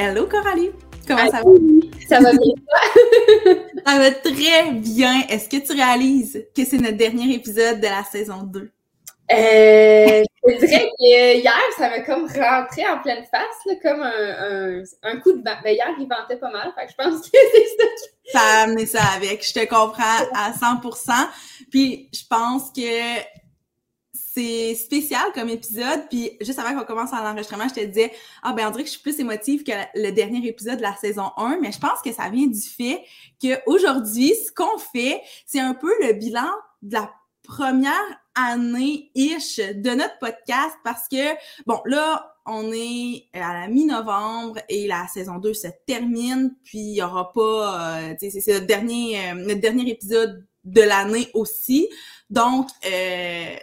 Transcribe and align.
Hello 0.00 0.28
Coralie! 0.28 0.70
Comment 1.08 1.28
ça 1.28 1.42
va? 1.42 1.50
Ça 2.08 2.20
va 2.20 2.30
bien. 2.30 2.54
ça 3.84 3.98
va 3.98 4.12
très 4.12 4.70
bien. 4.70 5.22
Est-ce 5.28 5.48
que 5.48 5.56
tu 5.56 5.72
réalises 5.72 6.46
que 6.56 6.64
c'est 6.64 6.78
notre 6.78 6.96
dernier 6.96 7.34
épisode 7.34 7.80
de 7.80 7.86
la 7.86 8.04
saison 8.04 8.44
2? 8.44 8.60
Euh, 8.60 10.22
je 10.46 10.56
dirais 10.64 10.88
que 10.96 11.36
hier, 11.38 11.52
ça 11.76 11.90
m'a 11.90 12.02
comme 12.02 12.26
rentré 12.26 12.86
en 12.88 13.02
pleine 13.02 13.24
face, 13.24 13.76
comme 13.82 14.02
un, 14.02 14.82
un, 15.02 15.16
coup 15.16 15.32
de 15.32 15.38
vent. 15.38 15.56
Ben, 15.64 15.74
hier, 15.74 15.88
il 15.98 16.06
ventait 16.08 16.38
pas 16.38 16.52
mal, 16.52 16.72
fait 16.78 16.86
que 16.86 16.92
je 16.92 16.96
pense 16.96 17.28
que 17.28 17.36
c'est 17.52 17.66
ça. 17.76 17.84
Ça 18.32 18.40
a 18.40 18.62
amené 18.62 18.86
ça 18.86 19.02
avec. 19.16 19.44
Je 19.44 19.52
te 19.52 19.64
comprends 19.66 20.04
à 20.32 20.52
100%. 20.52 21.10
Puis, 21.72 22.08
je 22.14 22.22
pense 22.30 22.70
que 22.70 23.18
c'est 24.38 24.74
spécial 24.76 25.32
comme 25.34 25.48
épisode. 25.48 26.08
Puis 26.08 26.32
juste 26.40 26.58
avant 26.58 26.78
qu'on 26.78 26.84
commence 26.84 27.10
l'enregistrement, 27.10 27.66
je 27.68 27.74
te 27.74 27.84
disais, 27.84 28.12
ah 28.42 28.52
ben 28.52 28.68
on 28.68 28.70
dirait 28.70 28.84
que 28.84 28.88
je 28.88 28.94
suis 28.94 29.02
plus 29.02 29.18
émotive 29.18 29.64
que 29.64 29.72
le 29.94 30.10
dernier 30.10 30.46
épisode 30.46 30.76
de 30.76 30.82
la 30.82 30.94
saison 30.94 31.30
1, 31.36 31.58
mais 31.60 31.72
je 31.72 31.78
pense 31.78 32.00
que 32.04 32.12
ça 32.12 32.28
vient 32.28 32.46
du 32.46 32.60
fait 32.60 33.02
qu'aujourd'hui, 33.42 34.34
ce 34.34 34.52
qu'on 34.52 34.78
fait, 34.78 35.20
c'est 35.46 35.60
un 35.60 35.74
peu 35.74 35.92
le 36.02 36.12
bilan 36.12 36.48
de 36.82 36.94
la 36.94 37.12
première 37.42 37.94
année-ish 38.36 39.56
de 39.56 39.90
notre 39.90 40.18
podcast 40.18 40.76
parce 40.84 41.08
que, 41.08 41.34
bon, 41.66 41.80
là, 41.86 42.36
on 42.46 42.70
est 42.72 43.24
à 43.32 43.60
la 43.60 43.68
mi-novembre 43.68 44.60
et 44.68 44.86
la 44.86 45.06
saison 45.08 45.38
2 45.38 45.52
se 45.52 45.68
termine, 45.86 46.54
puis 46.62 46.78
il 46.78 46.94
y 46.94 47.02
aura 47.02 47.32
pas, 47.32 48.00
euh, 48.00 48.14
tu 48.20 48.30
sais, 48.30 48.40
c'est 48.40 48.52
notre 48.52 48.66
dernier, 48.66 49.30
euh, 49.30 49.34
notre 49.34 49.60
dernier 49.60 49.90
épisode 49.90 50.46
de 50.64 50.82
l'année 50.82 51.28
aussi. 51.34 51.88
Donc, 52.30 52.68
euh, 52.86 53.56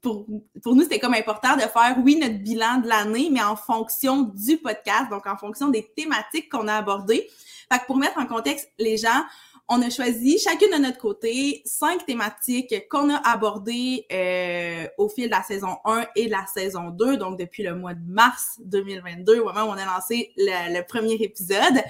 pour, 0.00 0.26
pour 0.62 0.74
nous, 0.74 0.82
c'était 0.82 0.98
comme 0.98 1.14
important 1.14 1.56
de 1.56 1.62
faire, 1.62 1.96
oui, 2.02 2.16
notre 2.16 2.38
bilan 2.38 2.78
de 2.78 2.88
l'année, 2.88 3.28
mais 3.30 3.42
en 3.42 3.56
fonction 3.56 4.22
du 4.22 4.56
podcast, 4.56 5.10
donc 5.10 5.26
en 5.26 5.36
fonction 5.36 5.68
des 5.68 5.90
thématiques 5.96 6.50
qu'on 6.50 6.68
a 6.68 6.74
abordées. 6.74 7.28
Fait 7.70 7.78
que 7.78 7.86
pour 7.86 7.96
mettre 7.96 8.18
en 8.18 8.26
contexte 8.26 8.70
les 8.78 8.96
gens, 8.96 9.22
on 9.68 9.82
a 9.82 9.90
choisi 9.90 10.38
chacune 10.38 10.70
de 10.70 10.78
notre 10.78 10.96
côté 10.96 11.60
cinq 11.66 12.06
thématiques 12.06 12.88
qu'on 12.88 13.10
a 13.10 13.16
abordées 13.16 14.06
euh, 14.10 14.86
au 14.96 15.10
fil 15.10 15.26
de 15.26 15.30
la 15.30 15.42
saison 15.42 15.76
1 15.84 16.06
et 16.16 16.26
de 16.26 16.30
la 16.30 16.46
saison 16.46 16.88
2, 16.88 17.18
donc 17.18 17.38
depuis 17.38 17.62
le 17.62 17.74
mois 17.74 17.92
de 17.92 18.00
mars 18.06 18.58
2022, 18.64 19.40
au 19.40 19.44
moment 19.44 19.64
où 19.64 19.68
on 19.68 19.72
a 19.72 19.84
lancé 19.84 20.32
le, 20.38 20.78
le 20.78 20.86
premier 20.86 21.14
épisode. 21.14 21.82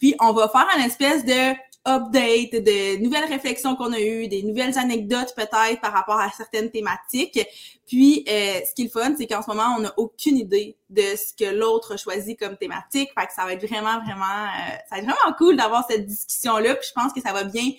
Puis 0.00 0.16
on 0.20 0.32
va 0.32 0.48
faire 0.48 0.66
une 0.76 0.84
espèce 0.84 1.24
de 1.24 1.54
update, 1.84 2.52
de 2.52 3.02
nouvelles 3.02 3.24
réflexions 3.24 3.74
qu'on 3.74 3.92
a 3.92 4.00
eues, 4.00 4.28
des 4.28 4.42
nouvelles 4.42 4.78
anecdotes 4.78 5.34
peut-être 5.34 5.80
par 5.80 5.92
rapport 5.92 6.20
à 6.20 6.30
certaines 6.30 6.70
thématiques. 6.70 7.40
Puis, 7.86 8.24
euh, 8.28 8.60
ce 8.64 8.74
qui 8.74 8.82
est 8.82 8.84
le 8.84 8.90
fun, 8.90 9.14
c'est 9.18 9.26
qu'en 9.26 9.42
ce 9.42 9.48
moment, 9.48 9.74
on 9.76 9.80
n'a 9.80 9.92
aucune 9.96 10.36
idée 10.36 10.76
de 10.90 11.02
ce 11.02 11.34
que 11.34 11.50
l'autre 11.52 11.98
choisit 11.98 12.38
comme 12.38 12.56
thématique. 12.56 13.10
Fait 13.18 13.26
que 13.26 13.32
ça 13.34 13.44
va 13.44 13.52
être 13.52 13.66
vraiment, 13.66 14.00
vraiment, 14.02 14.24
euh, 14.24 14.76
ça 14.88 14.96
va 14.96 14.98
être 14.98 15.04
vraiment 15.04 15.36
cool 15.36 15.56
d'avoir 15.56 15.86
cette 15.88 16.06
discussion-là. 16.06 16.76
Puis 16.76 16.88
je 16.88 17.00
pense 17.00 17.12
que 17.12 17.20
ça 17.20 17.32
va 17.32 17.44
bien 17.44 17.70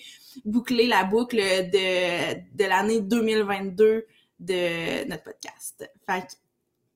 boucler 0.44 0.86
la 0.86 1.04
boucle 1.04 1.36
de, 1.36 2.34
de 2.34 2.64
l'année 2.64 3.00
2022 3.00 4.06
de 4.40 5.08
notre 5.08 5.24
podcast. 5.24 5.88
Fait 6.06 6.20
que 6.20 6.43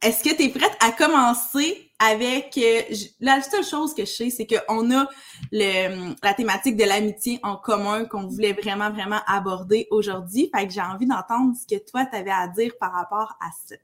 est-ce 0.00 0.22
que 0.22 0.34
tu 0.34 0.44
es 0.44 0.48
prête 0.50 0.76
à 0.81 0.92
commencer 0.92 1.91
avec 1.98 2.56
euh, 2.56 2.82
la 3.20 3.42
seule 3.42 3.64
chose 3.64 3.94
que 3.94 4.03
je 4.03 4.12
sais, 4.12 4.31
c'est 4.31 4.47
qu'on 4.47 4.91
a 4.92 5.09
le, 5.50 6.14
la 6.22 6.34
thématique 6.34 6.76
de 6.76 6.84
l'amitié 6.84 7.41
en 7.42 7.56
commun 7.56 8.04
qu'on 8.04 8.28
voulait 8.28 8.53
vraiment, 8.53 8.91
vraiment 8.91 9.20
aborder 9.26 9.88
aujourd'hui. 9.91 10.50
Fait 10.54 10.66
que 10.66 10.72
j'ai 10.72 10.81
envie 10.81 11.06
d'entendre 11.06 11.54
ce 11.56 11.66
que 11.66 11.82
toi, 11.82 12.06
tu 12.06 12.16
avais 12.16 12.31
à 12.31 12.47
dire 12.47 12.72
par 12.78 12.92
rapport 12.92 13.36
à 13.41 13.50
ça. 13.66 13.75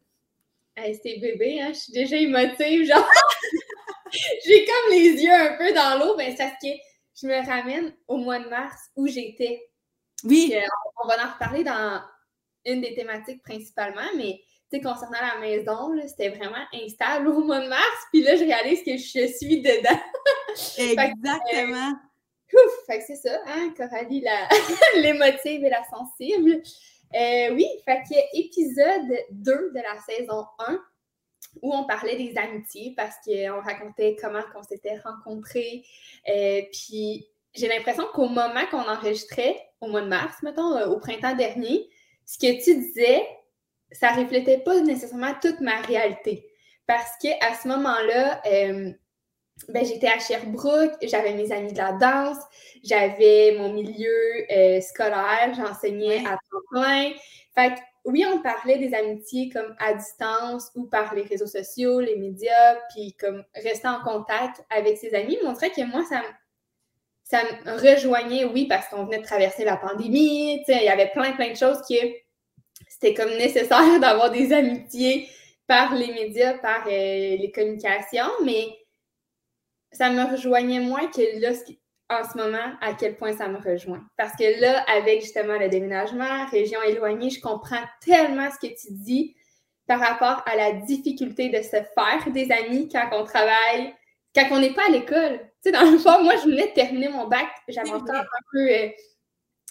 Hey, 0.76 0.98
c'est 1.02 1.18
bébé, 1.18 1.60
hein? 1.60 1.72
Je 1.72 1.78
suis 1.78 1.92
déjà 1.92 2.16
émotive, 2.16 2.84
genre. 2.88 3.08
j'ai 4.12 4.64
comme 4.64 4.92
les 4.92 5.22
yeux 5.22 5.32
un 5.32 5.56
peu 5.56 5.72
dans 5.72 5.98
l'eau, 5.98 6.14
mais 6.16 6.30
c'est 6.30 6.44
parce 6.44 6.62
que 6.62 6.68
je 7.20 7.26
me 7.26 7.44
ramène 7.44 7.92
au 8.06 8.18
mois 8.18 8.38
de 8.38 8.48
mars 8.48 8.76
où 8.94 9.08
j'étais. 9.08 9.68
Oui. 10.22 10.54
on 11.02 11.08
va 11.08 11.26
en 11.26 11.32
reparler 11.32 11.64
dans 11.64 12.00
une 12.64 12.80
des 12.80 12.94
thématiques 12.94 13.42
principalement, 13.42 14.08
mais 14.16 14.40
concernant 14.80 15.20
la 15.20 15.40
maison, 15.40 15.90
c'était 16.06 16.30
vraiment 16.30 16.64
instable 16.72 17.28
au 17.28 17.44
mois 17.44 17.60
de 17.60 17.68
mars. 17.68 18.06
Puis 18.12 18.22
là, 18.22 18.36
je 18.36 18.44
réalise 18.44 18.82
que 18.82 18.96
je 18.96 19.26
suis 19.32 19.62
dedans. 19.62 20.00
Exactement. 20.78 21.92
ouf, 22.52 22.72
fait 22.86 22.98
que 22.98 23.04
c'est 23.06 23.16
ça, 23.16 23.38
hein, 23.46 23.72
Coralie, 23.76 24.24
l'émotive 24.96 25.64
et 25.64 25.70
la 25.70 25.84
sensible. 25.84 26.62
Euh, 27.14 27.54
oui, 27.54 27.66
fait 27.84 28.02
que 28.08 28.38
épisode 28.38 29.18
2 29.30 29.72
de 29.74 29.80
la 29.80 30.00
saison 30.00 30.46
1 30.58 30.80
où 31.62 31.72
on 31.72 31.84
parlait 31.84 32.16
des 32.16 32.36
amitiés 32.36 32.94
parce 32.96 33.16
qu'on 33.24 33.60
racontait 33.60 34.16
comment 34.20 34.42
on 34.56 34.62
s'était 34.62 34.98
rencontrés. 34.98 35.84
Euh, 36.28 36.62
puis 36.72 37.28
j'ai 37.54 37.68
l'impression 37.68 38.04
qu'au 38.12 38.28
moment 38.28 38.66
qu'on 38.70 38.88
enregistrait, 38.88 39.56
au 39.80 39.88
mois 39.88 40.02
de 40.02 40.08
mars, 40.08 40.36
mettons, 40.42 40.76
euh, 40.76 40.86
au 40.86 40.98
printemps 40.98 41.36
dernier, 41.36 41.88
ce 42.26 42.38
que 42.38 42.64
tu 42.64 42.74
disais, 42.76 43.22
ça 43.94 44.10
reflétait 44.10 44.58
pas 44.58 44.80
nécessairement 44.80 45.34
toute 45.40 45.60
ma 45.60 45.80
réalité. 45.82 46.46
Parce 46.86 47.12
que 47.22 47.28
à 47.40 47.54
ce 47.54 47.68
moment-là, 47.68 48.42
euh, 48.46 48.92
ben, 49.68 49.84
j'étais 49.84 50.08
à 50.08 50.18
Sherbrooke, 50.18 50.94
j'avais 51.02 51.32
mes 51.34 51.52
amis 51.52 51.72
de 51.72 51.78
la 51.78 51.92
danse, 51.92 52.38
j'avais 52.82 53.56
mon 53.56 53.72
milieu 53.72 54.46
euh, 54.50 54.80
scolaire, 54.80 55.54
j'enseignais 55.56 56.18
à 56.26 56.32
temps 56.32 56.58
plein. 56.70 57.12
Fait 57.54 57.74
que, 57.74 57.80
oui, 58.04 58.26
on 58.30 58.42
parlait 58.42 58.78
des 58.78 58.92
amitiés 58.94 59.48
comme 59.48 59.74
à 59.78 59.94
distance 59.94 60.70
ou 60.74 60.84
par 60.86 61.14
les 61.14 61.22
réseaux 61.22 61.46
sociaux, 61.46 62.00
les 62.00 62.16
médias, 62.16 62.76
puis 62.90 63.14
comme 63.18 63.44
rester 63.54 63.88
en 63.88 64.00
contact 64.02 64.62
avec 64.68 64.98
ses 64.98 65.14
amis. 65.14 65.38
Mais 65.40 65.48
on 65.48 65.52
dirait 65.52 65.70
que 65.70 65.84
moi, 65.84 66.04
ça 66.04 66.20
ça 67.24 67.40
me 67.42 67.72
rejoignait, 67.72 68.44
oui, 68.44 68.66
parce 68.66 68.86
qu'on 68.88 69.04
venait 69.04 69.18
de 69.18 69.24
traverser 69.24 69.64
la 69.64 69.78
pandémie, 69.78 70.62
il 70.68 70.82
y 70.82 70.88
avait 70.88 71.10
plein, 71.10 71.32
plein 71.32 71.50
de 71.50 71.56
choses 71.56 71.80
qui 71.86 71.98
c'était 72.94 73.14
comme 73.14 73.36
nécessaire 73.36 73.98
d'avoir 74.00 74.30
des 74.30 74.52
amitiés 74.52 75.28
par 75.66 75.94
les 75.94 76.12
médias, 76.12 76.58
par 76.58 76.86
euh, 76.86 76.90
les 76.90 77.52
communications, 77.54 78.30
mais 78.44 78.68
ça 79.92 80.10
me 80.10 80.30
rejoignait 80.30 80.80
moins 80.80 81.06
que 81.08 81.40
là, 81.40 81.52
en 82.10 82.28
ce 82.28 82.36
moment, 82.36 82.74
à 82.80 82.92
quel 82.94 83.16
point 83.16 83.32
ça 83.32 83.48
me 83.48 83.56
rejoint. 83.56 84.02
Parce 84.16 84.32
que 84.36 84.60
là, 84.60 84.84
avec 84.88 85.22
justement 85.22 85.58
le 85.58 85.68
déménagement, 85.68 86.46
région 86.50 86.82
éloignée, 86.82 87.30
je 87.30 87.40
comprends 87.40 87.82
tellement 88.04 88.48
ce 88.50 88.66
que 88.66 88.72
tu 88.72 88.92
dis 88.92 89.34
par 89.86 90.00
rapport 90.00 90.42
à 90.46 90.56
la 90.56 90.72
difficulté 90.72 91.48
de 91.48 91.62
se 91.62 91.70
faire 91.70 92.32
des 92.32 92.50
amis 92.50 92.88
quand 92.88 93.08
on 93.12 93.24
travaille, 93.24 93.94
quand 94.34 94.46
on 94.50 94.60
n'est 94.60 94.74
pas 94.74 94.86
à 94.86 94.90
l'école. 94.90 95.38
Tu 95.62 95.70
sais, 95.70 95.72
dans 95.72 95.90
le 95.90 95.98
fond, 95.98 96.22
moi, 96.22 96.34
je 96.36 96.48
venais 96.48 96.68
de 96.68 96.74
terminer 96.74 97.08
mon 97.08 97.26
bac, 97.26 97.46
j'avais 97.68 97.90
encore 97.90 98.14
un 98.14 98.44
peu 98.52 98.70
euh, 98.70 98.88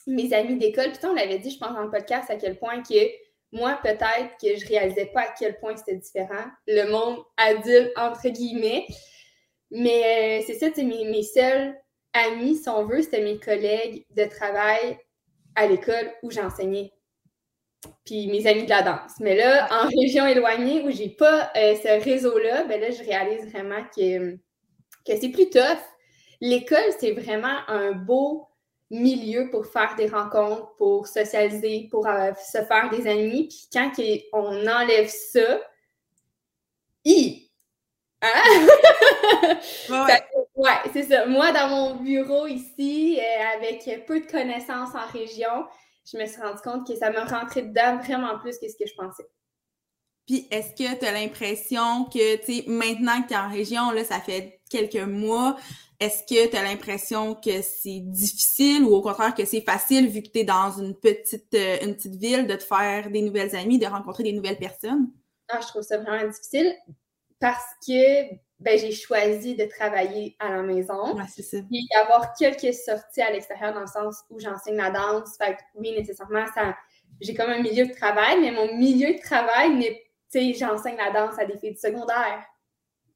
mes 0.08 0.34
amis 0.34 0.58
d'école. 0.58 0.92
Puis 0.92 1.06
on 1.06 1.14
l'avait 1.14 1.40
dit, 1.40 1.52
je 1.52 1.60
pense, 1.60 1.74
dans 1.74 1.84
le 1.84 1.92
podcast, 1.92 2.30
à 2.30 2.36
quel 2.36 2.58
point 2.58 2.82
que 2.82 3.10
moi, 3.52 3.80
peut-être 3.84 4.36
que 4.42 4.56
je 4.58 4.68
réalisais 4.68 5.06
pas 5.08 5.22
à 5.22 5.34
quel 5.38 5.58
point 5.60 5.78
c'était 5.78 5.96
différent. 5.96 6.46
Le 6.68 6.90
monde 6.90 7.20
adulte, 7.38 7.92
entre 7.96 8.30
guillemets. 8.30 8.88
Mais 9.70 10.42
euh, 10.42 10.44
c'est 10.46 10.56
ça, 10.56 10.70
mes, 10.84 11.06
mes 11.06 11.24
seuls 11.24 11.76
amis, 12.14 12.56
si 12.56 12.70
on 12.70 12.86
veut, 12.86 13.02
c'était 13.02 13.22
mes 13.22 13.40
collègues 13.40 14.06
de 14.16 14.26
travail 14.26 14.98
à 15.56 15.68
l'école 15.68 16.12
où 16.24 16.32
j'enseignais. 16.32 16.92
Puis 18.06 18.28
mes 18.28 18.48
amis 18.48 18.64
de 18.64 18.70
la 18.70 18.82
danse. 18.82 19.14
Mais 19.20 19.36
là, 19.36 19.68
en 19.72 19.88
région 20.02 20.26
éloignée 20.26 20.82
où 20.82 20.92
j'ai 20.92 21.10
pas 21.10 21.52
euh, 21.56 21.76
ce 21.76 22.04
réseau-là, 22.04 22.66
ben 22.66 22.80
là, 22.80 22.92
je 22.92 23.04
réalise 23.04 23.50
vraiment 23.52 23.84
que, 23.96 24.36
que 24.36 25.18
c'est 25.20 25.30
plus 25.30 25.50
tough. 25.50 25.82
L'école, 26.42 26.92
c'est 27.00 27.12
vraiment 27.12 27.60
un 27.68 27.92
beau 27.92 28.48
milieu 28.94 29.50
pour 29.50 29.66
faire 29.66 29.96
des 29.96 30.08
rencontres, 30.08 30.76
pour 30.76 31.08
socialiser, 31.08 31.88
pour 31.90 32.08
euh, 32.08 32.32
se 32.36 32.64
faire 32.64 32.90
des 32.90 33.08
amis. 33.08 33.48
Puis 33.48 33.68
quand 33.72 33.92
on 34.34 34.68
enlève 34.68 35.10
ça, 35.10 35.62
i 37.06 37.52
hein? 38.22 38.68
ouais, 40.56 40.72
c'est 40.94 41.04
ça. 41.04 41.26
Moi, 41.26 41.52
dans 41.52 41.70
mon 41.70 41.96
bureau 41.96 42.48
ici, 42.48 43.20
euh, 43.20 43.58
avec 43.58 44.06
peu 44.06 44.22
de 44.22 44.26
connaissances 44.26 44.96
en 44.96 45.12
région, 45.12 45.66
je 46.10 46.18
me 46.18 46.26
suis 46.26 46.42
rendu 46.42 46.62
compte 46.62 46.88
que 46.88 46.96
ça 46.96 47.10
m'a 47.12 47.26
rentré 47.26 47.64
dedans 47.64 47.98
vraiment 47.98 48.38
plus 48.40 48.58
que 48.60 48.70
ce 48.70 48.76
que 48.76 48.88
je 48.88 48.94
pensais. 48.96 49.26
Puis 50.26 50.48
est-ce 50.52 50.72
que 50.72 50.98
tu 50.98 51.06
as 51.06 51.12
l'impression 51.12 52.06
que, 52.06 52.38
tu 52.38 52.54
sais, 52.54 52.64
maintenant 52.68 53.22
que 53.22 53.28
tu 53.28 53.34
es 53.34 53.38
en 53.38 53.50
région, 53.50 53.92
là, 53.92 54.06
ça 54.06 54.20
fait 54.20 54.62
quelques 54.70 54.96
mois, 54.96 55.58
est-ce 56.04 56.24
que 56.24 56.50
tu 56.50 56.58
as 56.58 56.64
l'impression 56.64 57.36
que 57.36 57.62
c'est 57.62 58.00
difficile 58.00 58.84
ou 58.84 58.94
au 58.94 59.02
contraire 59.02 59.34
que 59.34 59.46
c'est 59.46 59.62
facile 59.62 60.10
vu 60.10 60.22
que 60.22 60.30
tu 60.30 60.40
es 60.40 60.44
dans 60.44 60.72
une 60.72 60.96
petite, 60.96 61.54
euh, 61.54 61.78
une 61.82 61.96
petite 61.96 62.16
ville 62.16 62.46
de 62.46 62.56
te 62.56 62.64
faire 62.64 63.10
des 63.10 63.22
nouvelles 63.22 63.56
amies, 63.56 63.80
de 63.80 63.86
rencontrer 63.86 64.24
des 64.24 64.34
nouvelles 64.34 64.58
personnes? 64.58 65.12
Ah, 65.48 65.60
je 65.62 65.68
trouve 65.68 65.82
ça 65.82 65.98
vraiment 65.98 66.28
difficile 66.28 66.76
parce 67.40 67.66
que 67.86 68.34
ben, 68.60 68.78
j'ai 68.78 68.92
choisi 68.92 69.56
de 69.56 69.66
travailler 69.66 70.36
à 70.40 70.56
la 70.56 70.62
maison. 70.62 71.16
Ouais, 71.16 71.24
c'est 71.34 71.44
ça. 71.44 71.58
Puis 71.70 71.88
avoir 72.02 72.34
quelques 72.34 72.74
sorties 72.74 73.22
à 73.22 73.32
l'extérieur 73.32 73.74
dans 73.74 73.82
le 73.82 73.88
sens 73.88 74.24
où 74.30 74.40
j'enseigne 74.40 74.78
la 74.78 74.90
danse. 74.90 75.36
Fait 75.38 75.56
que 75.56 75.62
oui, 75.76 75.92
nécessairement, 75.92 76.46
ça, 76.54 76.76
j'ai 77.22 77.34
comme 77.34 77.50
un 77.50 77.62
milieu 77.62 77.86
de 77.86 77.94
travail, 77.94 78.40
mais 78.40 78.52
mon 78.52 78.76
milieu 78.76 79.14
de 79.14 79.20
travail 79.20 79.76
n'est 79.76 80.04
tu 80.32 80.40
sais, 80.40 80.54
j'enseigne 80.54 80.98
la 80.98 81.12
danse 81.12 81.38
à 81.38 81.46
des 81.46 81.58
filles 81.58 81.74
du 81.74 81.78
secondaire. 81.78 82.44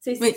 Tu 0.02 0.14
sais, 0.14 0.22
Oui. 0.22 0.34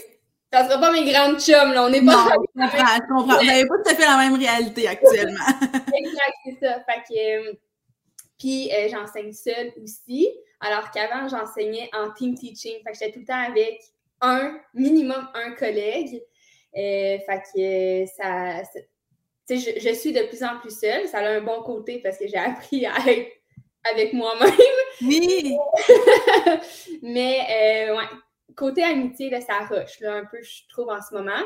Ça 0.51 0.67
sera 0.67 0.79
pas 0.79 0.91
mes 0.91 1.09
grandes 1.09 1.39
chums, 1.39 1.73
là. 1.73 1.83
On 1.85 1.89
n'est 1.89 2.03
pas. 2.03 2.11
Non, 2.25 2.29
je 2.55 2.61
comprends, 2.61 2.95
je 2.95 3.13
comprends. 3.13 3.37
Vous 3.39 3.45
n'avez 3.45 3.65
pas 3.67 3.75
tout 3.83 3.91
à 3.91 3.95
fait 3.95 4.05
la 4.05 4.17
même 4.17 4.35
réalité 4.35 4.87
actuellement. 4.87 5.45
exact, 5.95 6.35
c'est 6.45 6.57
ça. 6.65 6.79
Fait 6.87 7.01
que. 7.09 7.49
euh, 7.49 7.53
Puis 8.39 8.71
euh, 8.73 8.87
j'enseigne 8.89 9.31
seule 9.33 9.71
aussi, 9.83 10.29
alors 10.59 10.91
qu'avant, 10.91 11.27
j'enseignais 11.27 11.89
en 11.93 12.11
team 12.11 12.35
teaching. 12.35 12.77
Fait 12.83 12.91
que 12.91 12.97
j'étais 12.99 13.11
tout 13.13 13.19
le 13.19 13.25
temps 13.25 13.43
avec 13.47 13.81
un, 14.21 14.59
minimum 14.73 15.27
un 15.33 15.51
collègue. 15.51 16.21
Euh, 16.77 17.17
fait 17.25 17.41
que 17.53 18.03
euh, 18.03 18.05
ça. 18.17 18.61
je, 19.49 19.79
je 19.79 19.93
suis 19.93 20.13
de 20.13 20.21
plus 20.23 20.43
en 20.43 20.57
plus 20.59 20.77
seule. 20.77 21.07
Ça 21.07 21.19
a 21.19 21.29
un 21.29 21.41
bon 21.41 21.61
côté 21.63 21.99
parce 21.99 22.17
que 22.17 22.27
j'ai 22.27 22.37
appris 22.37 22.85
à 22.85 22.95
être 23.07 23.31
avec 23.91 24.13
moi-même. 24.13 24.51
Oui! 25.01 25.57
Mais 27.01 27.39
euh, 27.89 27.97
ouais, 27.97 28.03
côté 28.55 28.83
amitié, 28.83 29.29
là, 29.29 29.41
ça 29.41 29.59
rush 29.69 29.99
là, 29.99 30.15
un 30.15 30.25
peu, 30.25 30.41
je 30.41 30.67
trouve, 30.69 30.89
en 30.89 31.01
ce 31.01 31.13
moment. 31.13 31.43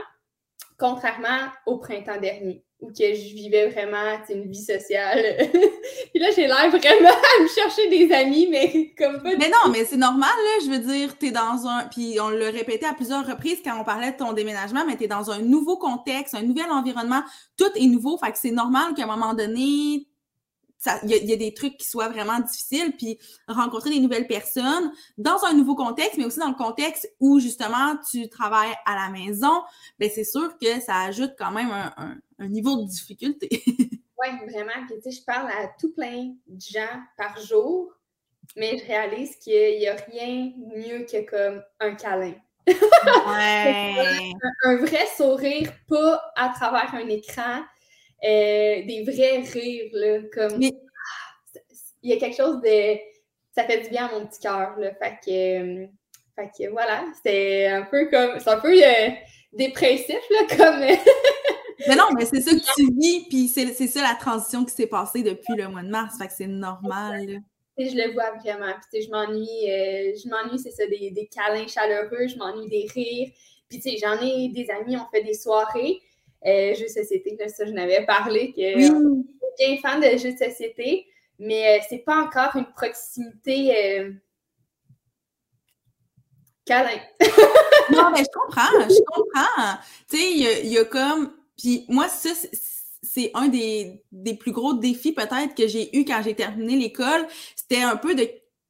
Contrairement 0.77 1.51
au 1.65 1.77
printemps 1.77 2.19
dernier, 2.19 2.65
où 2.81 2.87
que 2.87 3.13
je 3.13 3.33
vivais 3.33 3.69
vraiment 3.69 4.19
une 4.29 4.49
vie 4.49 4.61
sociale. 4.61 5.23
Puis 6.11 6.19
là, 6.19 6.27
j'ai 6.35 6.47
l'air 6.47 6.69
vraiment 6.69 7.09
à 7.09 7.43
me 7.43 7.47
chercher 7.47 7.89
des 7.89 8.11
amis, 8.13 8.47
mais 8.51 8.93
comme 8.97 9.21
pas 9.21 9.35
Mais 9.37 9.49
non, 9.49 9.71
mais 9.71 9.85
c'est 9.85 9.97
normal, 9.97 10.29
là. 10.29 10.65
Je 10.65 10.71
veux 10.71 10.79
dire, 10.79 11.17
t'es 11.17 11.31
dans 11.31 11.65
un. 11.65 11.85
Puis 11.85 12.19
on 12.19 12.29
l'a 12.29 12.51
répété 12.51 12.85
à 12.85 12.93
plusieurs 12.93 13.25
reprises 13.25 13.61
quand 13.63 13.79
on 13.79 13.85
parlait 13.85 14.11
de 14.11 14.17
ton 14.17 14.33
déménagement, 14.33 14.83
mais 14.85 14.97
t'es 14.97 15.07
dans 15.07 15.31
un 15.31 15.39
nouveau 15.39 15.77
contexte, 15.77 16.35
un 16.35 16.43
nouvel 16.43 16.69
environnement. 16.69 17.23
Tout 17.57 17.71
est 17.75 17.87
nouveau. 17.87 18.17
Fait 18.17 18.31
que 18.31 18.37
c'est 18.37 18.51
normal 18.51 18.93
qu'à 18.95 19.03
un 19.03 19.07
moment 19.07 19.33
donné, 19.33 20.07
il 21.03 21.09
y, 21.09 21.13
a- 21.13 21.17
il 21.17 21.29
y 21.29 21.33
a 21.33 21.37
des 21.37 21.53
trucs 21.53 21.77
qui 21.77 21.87
soient 21.87 22.09
vraiment 22.09 22.39
difficiles. 22.39 22.93
Puis 22.97 23.17
rencontrer 23.47 23.89
des 23.91 23.99
nouvelles 23.99 24.27
personnes 24.27 24.91
dans 25.17 25.43
un 25.45 25.53
nouveau 25.53 25.75
contexte, 25.75 26.17
mais 26.17 26.25
aussi 26.25 26.39
dans 26.39 26.49
le 26.49 26.55
contexte 26.55 27.11
où 27.19 27.39
justement 27.39 27.95
tu 28.11 28.29
travailles 28.29 28.73
à 28.85 28.95
la 28.95 29.09
maison, 29.09 29.61
ben 29.99 30.09
c'est 30.13 30.23
sûr 30.23 30.57
que 30.57 30.79
ça 30.81 31.01
ajoute 31.01 31.33
quand 31.37 31.51
même 31.51 31.71
un, 31.71 31.93
un- 31.97 32.17
un 32.39 32.47
niveau 32.47 32.75
de 32.77 32.87
difficulté. 32.87 33.49
Oui, 34.17 34.29
vraiment. 34.49 34.71
Puis, 34.87 34.95
tu 35.03 35.11
sais, 35.11 35.11
je 35.19 35.25
parle 35.25 35.47
à 35.49 35.67
tout 35.77 35.91
plein 35.93 36.33
de 36.47 36.61
gens 36.61 37.01
par 37.17 37.37
jour, 37.41 37.91
mais 38.55 38.77
je 38.77 38.85
réalise 38.85 39.35
qu'il 39.35 39.77
n'y 39.77 39.87
a 39.89 39.95
rien 39.95 40.51
mieux 40.73 41.05
que 41.05 41.29
comme 41.29 41.61
un 41.81 41.95
câlin. 41.95 42.33
ouais. 42.65 44.31
Un 44.63 44.77
vrai 44.77 45.05
sourire, 45.17 45.71
pas 45.87 46.21
à 46.35 46.49
travers 46.49 46.93
un 46.95 47.07
écran, 47.09 47.61
euh, 48.25 48.85
des 48.85 49.03
vrais 49.03 49.39
rires, 49.39 49.91
là, 49.93 50.19
comme... 50.33 50.57
Mais- 50.59 50.71
Il 52.01 52.09
y 52.11 52.13
a 52.13 52.17
quelque 52.17 52.35
chose 52.37 52.61
de... 52.61 52.97
Ça 53.55 53.63
fait 53.65 53.81
du 53.83 53.89
bien 53.89 54.07
à 54.07 54.11
mon 54.19 54.25
petit 54.25 54.39
cœur, 54.41 54.75
là. 54.77 54.93
Fait 54.95 55.17
que... 55.25 55.83
euh, 55.83 55.87
Fait 56.35 56.49
que 56.57 56.69
voilà, 56.71 57.05
c'est 57.23 57.67
un 57.67 57.83
peu 57.83 58.09
comme... 58.09 58.39
C'est 58.39 58.49
un 58.49 58.59
peu 58.59 58.73
euh, 58.73 59.09
dépressif, 59.53 60.19
là, 60.29 60.55
comme... 60.57 60.81
Mais 61.87 61.95
non, 61.95 62.05
mais 62.17 62.25
c'est 62.25 62.39
ça 62.41 62.51
que 62.51 62.73
tu 62.75 62.87
vis, 62.99 63.25
puis 63.29 63.47
c'est 63.49 63.67
ça 63.87 64.01
la 64.01 64.15
transition 64.15 64.63
qui 64.63 64.73
s'est 64.73 64.87
passée 64.87 65.21
depuis 65.23 65.55
le 65.55 65.67
mois 65.67 65.83
de 65.83 65.89
mars, 65.89 66.15
fait 66.17 66.27
que 66.27 66.33
c'est 66.33 66.47
normal. 66.47 67.25
là. 67.27 67.39
Je 67.77 67.93
le 67.95 68.13
vois 68.13 68.31
vraiment. 68.39 68.73
Puis, 68.91 69.01
je 69.03 69.09
m'ennuie, 69.11 69.69
euh, 69.69 70.13
je 70.15 70.29
m'ennuie, 70.29 70.57
c'est 70.57 70.71
ça, 70.71 70.87
des, 70.87 71.11
des 71.11 71.27
câlins 71.27 71.67
chaleureux, 71.67 72.27
je 72.29 72.37
m'ennuie 72.37 72.69
des 72.69 72.87
rires. 72.91 73.29
Puis, 73.69 73.81
tu 73.81 73.89
sais, 73.91 73.97
j'en 74.01 74.19
ai 74.25 74.47
des 74.47 74.67
amis, 74.71 74.95
on 74.95 75.05
fait 75.13 75.23
des 75.23 75.33
soirées. 75.33 75.99
Euh, 76.45 76.75
jeux 76.75 76.83
de 76.85 76.89
société, 76.89 77.35
là, 77.39 77.47
ça, 77.49 77.65
je 77.65 77.71
n'avais 77.71 78.05
parlé 78.05 78.51
que 78.53 78.75
Oui, 78.75 78.85
euh, 78.85 79.23
je 79.57 79.63
suis 79.63 79.71
bien 79.71 79.77
fan 79.81 79.99
de 79.99 80.17
jeux 80.17 80.33
de 80.33 80.37
société, 80.37 81.07
mais 81.39 81.79
euh, 81.79 81.83
c'est 81.89 81.99
pas 81.99 82.17
encore 82.21 82.55
une 82.55 82.67
proximité 82.75 84.11
câlin. 86.65 86.99
non, 87.91 88.11
mais 88.11 88.23
je 88.23 88.29
comprends, 88.33 88.89
je 88.89 89.03
comprends. 89.05 89.77
Tu 90.09 90.17
sais, 90.17 90.31
il 90.63 90.67
y 90.67 90.73
y 90.73 90.77
a 90.77 90.85
comme. 90.85 91.33
Puis 91.57 91.85
moi, 91.87 92.07
ça, 92.09 92.29
c'est- 92.33 92.51
c'est 93.01 93.31
un 93.33 93.47
des, 93.47 94.03
des 94.11 94.33
plus 94.35 94.51
gros 94.51 94.73
défis 94.73 95.13
peut-être 95.13 95.55
que 95.55 95.67
j'ai 95.67 95.95
eu 95.95 96.05
quand 96.05 96.21
j'ai 96.23 96.33
terminé 96.35 96.75
l'école. 96.75 97.25
C'était 97.55 97.81
un 97.81 97.95
peu 97.95 98.15
de, 98.15 98.27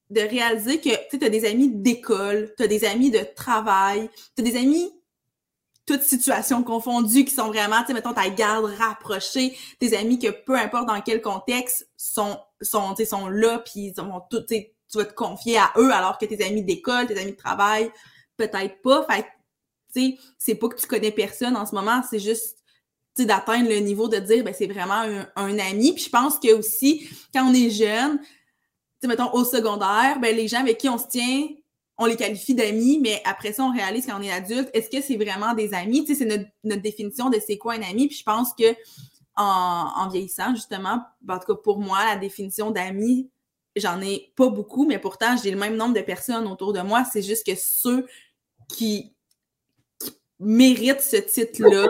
de 0.10 0.22
réaliser 0.22 0.80
que 0.80 0.90
tu 1.18 1.26
as 1.26 1.30
des 1.30 1.46
amis 1.46 1.70
d'école, 1.70 2.54
tu 2.58 2.64
as 2.64 2.68
des 2.68 2.86
amis 2.86 3.10
de 3.12 3.22
travail, 3.36 4.10
tu 4.36 4.42
as 4.42 4.46
des 4.46 4.58
amis 4.58 4.92
toutes 5.86 6.04
situations 6.04 6.64
confondues 6.64 7.26
qui 7.26 7.34
sont 7.34 7.48
vraiment, 7.48 7.82
tu 7.82 7.88
sais, 7.88 7.94
mettons, 7.94 8.14
ta 8.14 8.30
garde 8.30 8.66
rapprochée, 8.66 9.58
tes 9.80 9.96
amis 9.96 10.20
que 10.20 10.30
peu 10.30 10.56
importe 10.56 10.88
dans 10.88 11.00
quel 11.02 11.22
contexte 11.22 11.88
sont, 11.96 12.40
sont, 12.62 12.96
sont 12.96 13.28
là, 13.28 13.60
puis 13.60 13.88
ils 13.88 13.94
vont 13.96 14.22
tout, 14.30 14.44
tu 14.48 14.66
vas 14.96 15.06
te 15.06 15.14
confier 15.14 15.58
à 15.58 15.72
eux 15.78 15.92
alors 15.92 16.18
que 16.18 16.26
tes 16.26 16.44
amis 16.44 16.64
d'école, 16.64 17.08
tes 17.08 17.20
amis 17.20 17.34
de 17.34 17.38
travail, 17.38 17.92
peut-être 18.38 18.82
pas. 18.82 19.06
Fait 19.10 19.26
tu 19.94 20.02
sais, 20.02 20.18
c'est 20.38 20.56
pas 20.56 20.70
que 20.70 20.76
tu 20.76 20.88
connais 20.88 21.12
personne 21.12 21.56
en 21.56 21.66
ce 21.66 21.74
moment, 21.74 22.02
c'est 22.10 22.20
juste, 22.20 22.58
tu 23.16 23.22
sais, 23.22 23.26
d'atteindre 23.26 23.70
le 23.70 23.78
niveau 23.78 24.10
de 24.10 24.18
dire, 24.18 24.44
ben, 24.44 24.54
c'est 24.58 24.68
vraiment 24.68 25.26
un, 25.36 25.60
ami. 25.60 25.94
Puis 25.94 26.06
je 26.06 26.10
pense 26.10 26.38
que 26.40 26.54
aussi, 26.54 27.08
quand 27.34 27.50
on 27.50 27.54
est 27.54 27.70
jeune, 27.70 28.20
mettons, 29.04 29.32
au 29.34 29.46
secondaire, 29.46 30.20
ben, 30.20 30.36
les 30.36 30.48
gens 30.48 30.62
avec 30.62 30.80
qui 30.80 30.90
on 30.90 30.98
se 30.98 31.08
tient, 31.08 31.48
on 31.98 32.06
les 32.06 32.16
qualifie 32.16 32.56
d'amis, 32.56 33.00
mais 33.02 33.22
après 33.26 33.54
ça, 33.54 33.64
on 33.64 33.72
réalise 33.72 34.06
quand 34.06 34.20
on 34.20 34.22
est 34.22 34.32
adulte, 34.32 34.70
est-ce 34.74 34.90
que 34.90 35.02
c'est 35.02 35.16
vraiment 35.16 35.54
des 35.54 35.74
amis? 35.74 36.04
Tu 36.04 36.14
sais, 36.14 36.26
c'est 36.26 36.50
notre, 36.64 36.82
définition 36.82 37.30
de 37.30 37.40
c'est 37.46 37.58
quoi 37.58 37.74
un 37.74 37.82
ami. 37.82 38.08
Puis 38.08 38.18
je 38.18 38.24
pense 38.24 38.54
que 38.54 38.76
en, 39.38 40.08
vieillissant, 40.10 40.56
justement, 40.56 41.02
ben, 41.22 41.36
en 41.36 41.40
tout 41.40 41.54
cas 41.54 41.62
pour 41.62 41.80
moi, 41.80 42.00
la 42.06 42.16
définition 42.16 42.72
d'amis, 42.72 43.30
j'en 43.76 44.02
ai 44.02 44.32
pas 44.36 44.50
beaucoup, 44.50 44.86
mais 44.86 45.00
pourtant, 45.00 45.36
j'ai 45.42 45.52
le 45.52 45.58
même 45.58 45.76
nombre 45.76 45.94
de 45.94 46.02
personnes 46.02 46.48
autour 46.48 46.74
de 46.74 46.82
moi. 46.82 47.04
C'est 47.12 47.22
juste 47.22 47.46
que 47.46 47.56
ceux 47.56 48.08
qui, 48.68 49.14
méritent 50.40 51.02
ce 51.02 51.16
titre-là, 51.16 51.88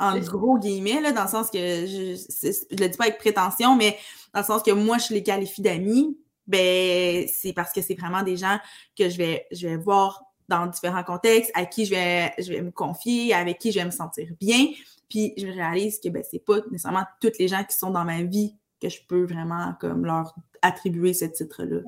en 0.00 0.18
gros 0.18 0.58
guillemets, 0.58 1.00
là, 1.00 1.12
dans 1.12 1.22
le 1.22 1.28
sens 1.28 1.48
que 1.48 1.58
je, 1.58 2.16
je 2.16 2.76
le 2.76 2.88
dis 2.88 2.96
pas 2.98 3.04
avec 3.04 3.18
prétention, 3.18 3.76
mais 3.76 3.96
dans 4.32 4.40
le 4.40 4.46
sens 4.46 4.62
que 4.62 4.72
moi, 4.72 4.98
je 4.98 5.14
les 5.14 5.22
qualifie 5.22 5.62
d'amis, 5.62 6.18
ben 6.46 7.26
c'est 7.28 7.52
parce 7.52 7.72
que 7.72 7.80
c'est 7.80 7.94
vraiment 7.94 8.22
des 8.22 8.36
gens 8.36 8.58
que 8.98 9.08
je 9.08 9.16
vais, 9.16 9.46
je 9.50 9.68
vais 9.68 9.76
voir 9.76 10.22
dans 10.48 10.66
différents 10.66 11.04
contextes, 11.04 11.50
à 11.54 11.64
qui 11.64 11.86
je 11.86 11.94
vais, 11.94 12.32
je 12.38 12.52
vais 12.52 12.60
me 12.60 12.70
confier, 12.70 13.32
avec 13.34 13.58
qui 13.58 13.72
je 13.72 13.78
vais 13.78 13.84
me 13.86 13.90
sentir 13.90 14.28
bien. 14.40 14.66
Puis 15.08 15.32
je 15.36 15.46
réalise 15.46 16.00
que 16.00 16.08
ben, 16.08 16.22
c'est 16.28 16.44
pas 16.44 16.58
nécessairement 16.70 17.04
toutes 17.20 17.38
les 17.38 17.48
gens 17.48 17.64
qui 17.64 17.76
sont 17.76 17.90
dans 17.90 18.04
ma 18.04 18.22
vie 18.22 18.54
que 18.80 18.88
je 18.88 19.00
peux 19.06 19.24
vraiment 19.24 19.74
comme 19.80 20.04
leur 20.04 20.34
attribuer 20.62 21.14
ce 21.14 21.24
titre-là. 21.24 21.80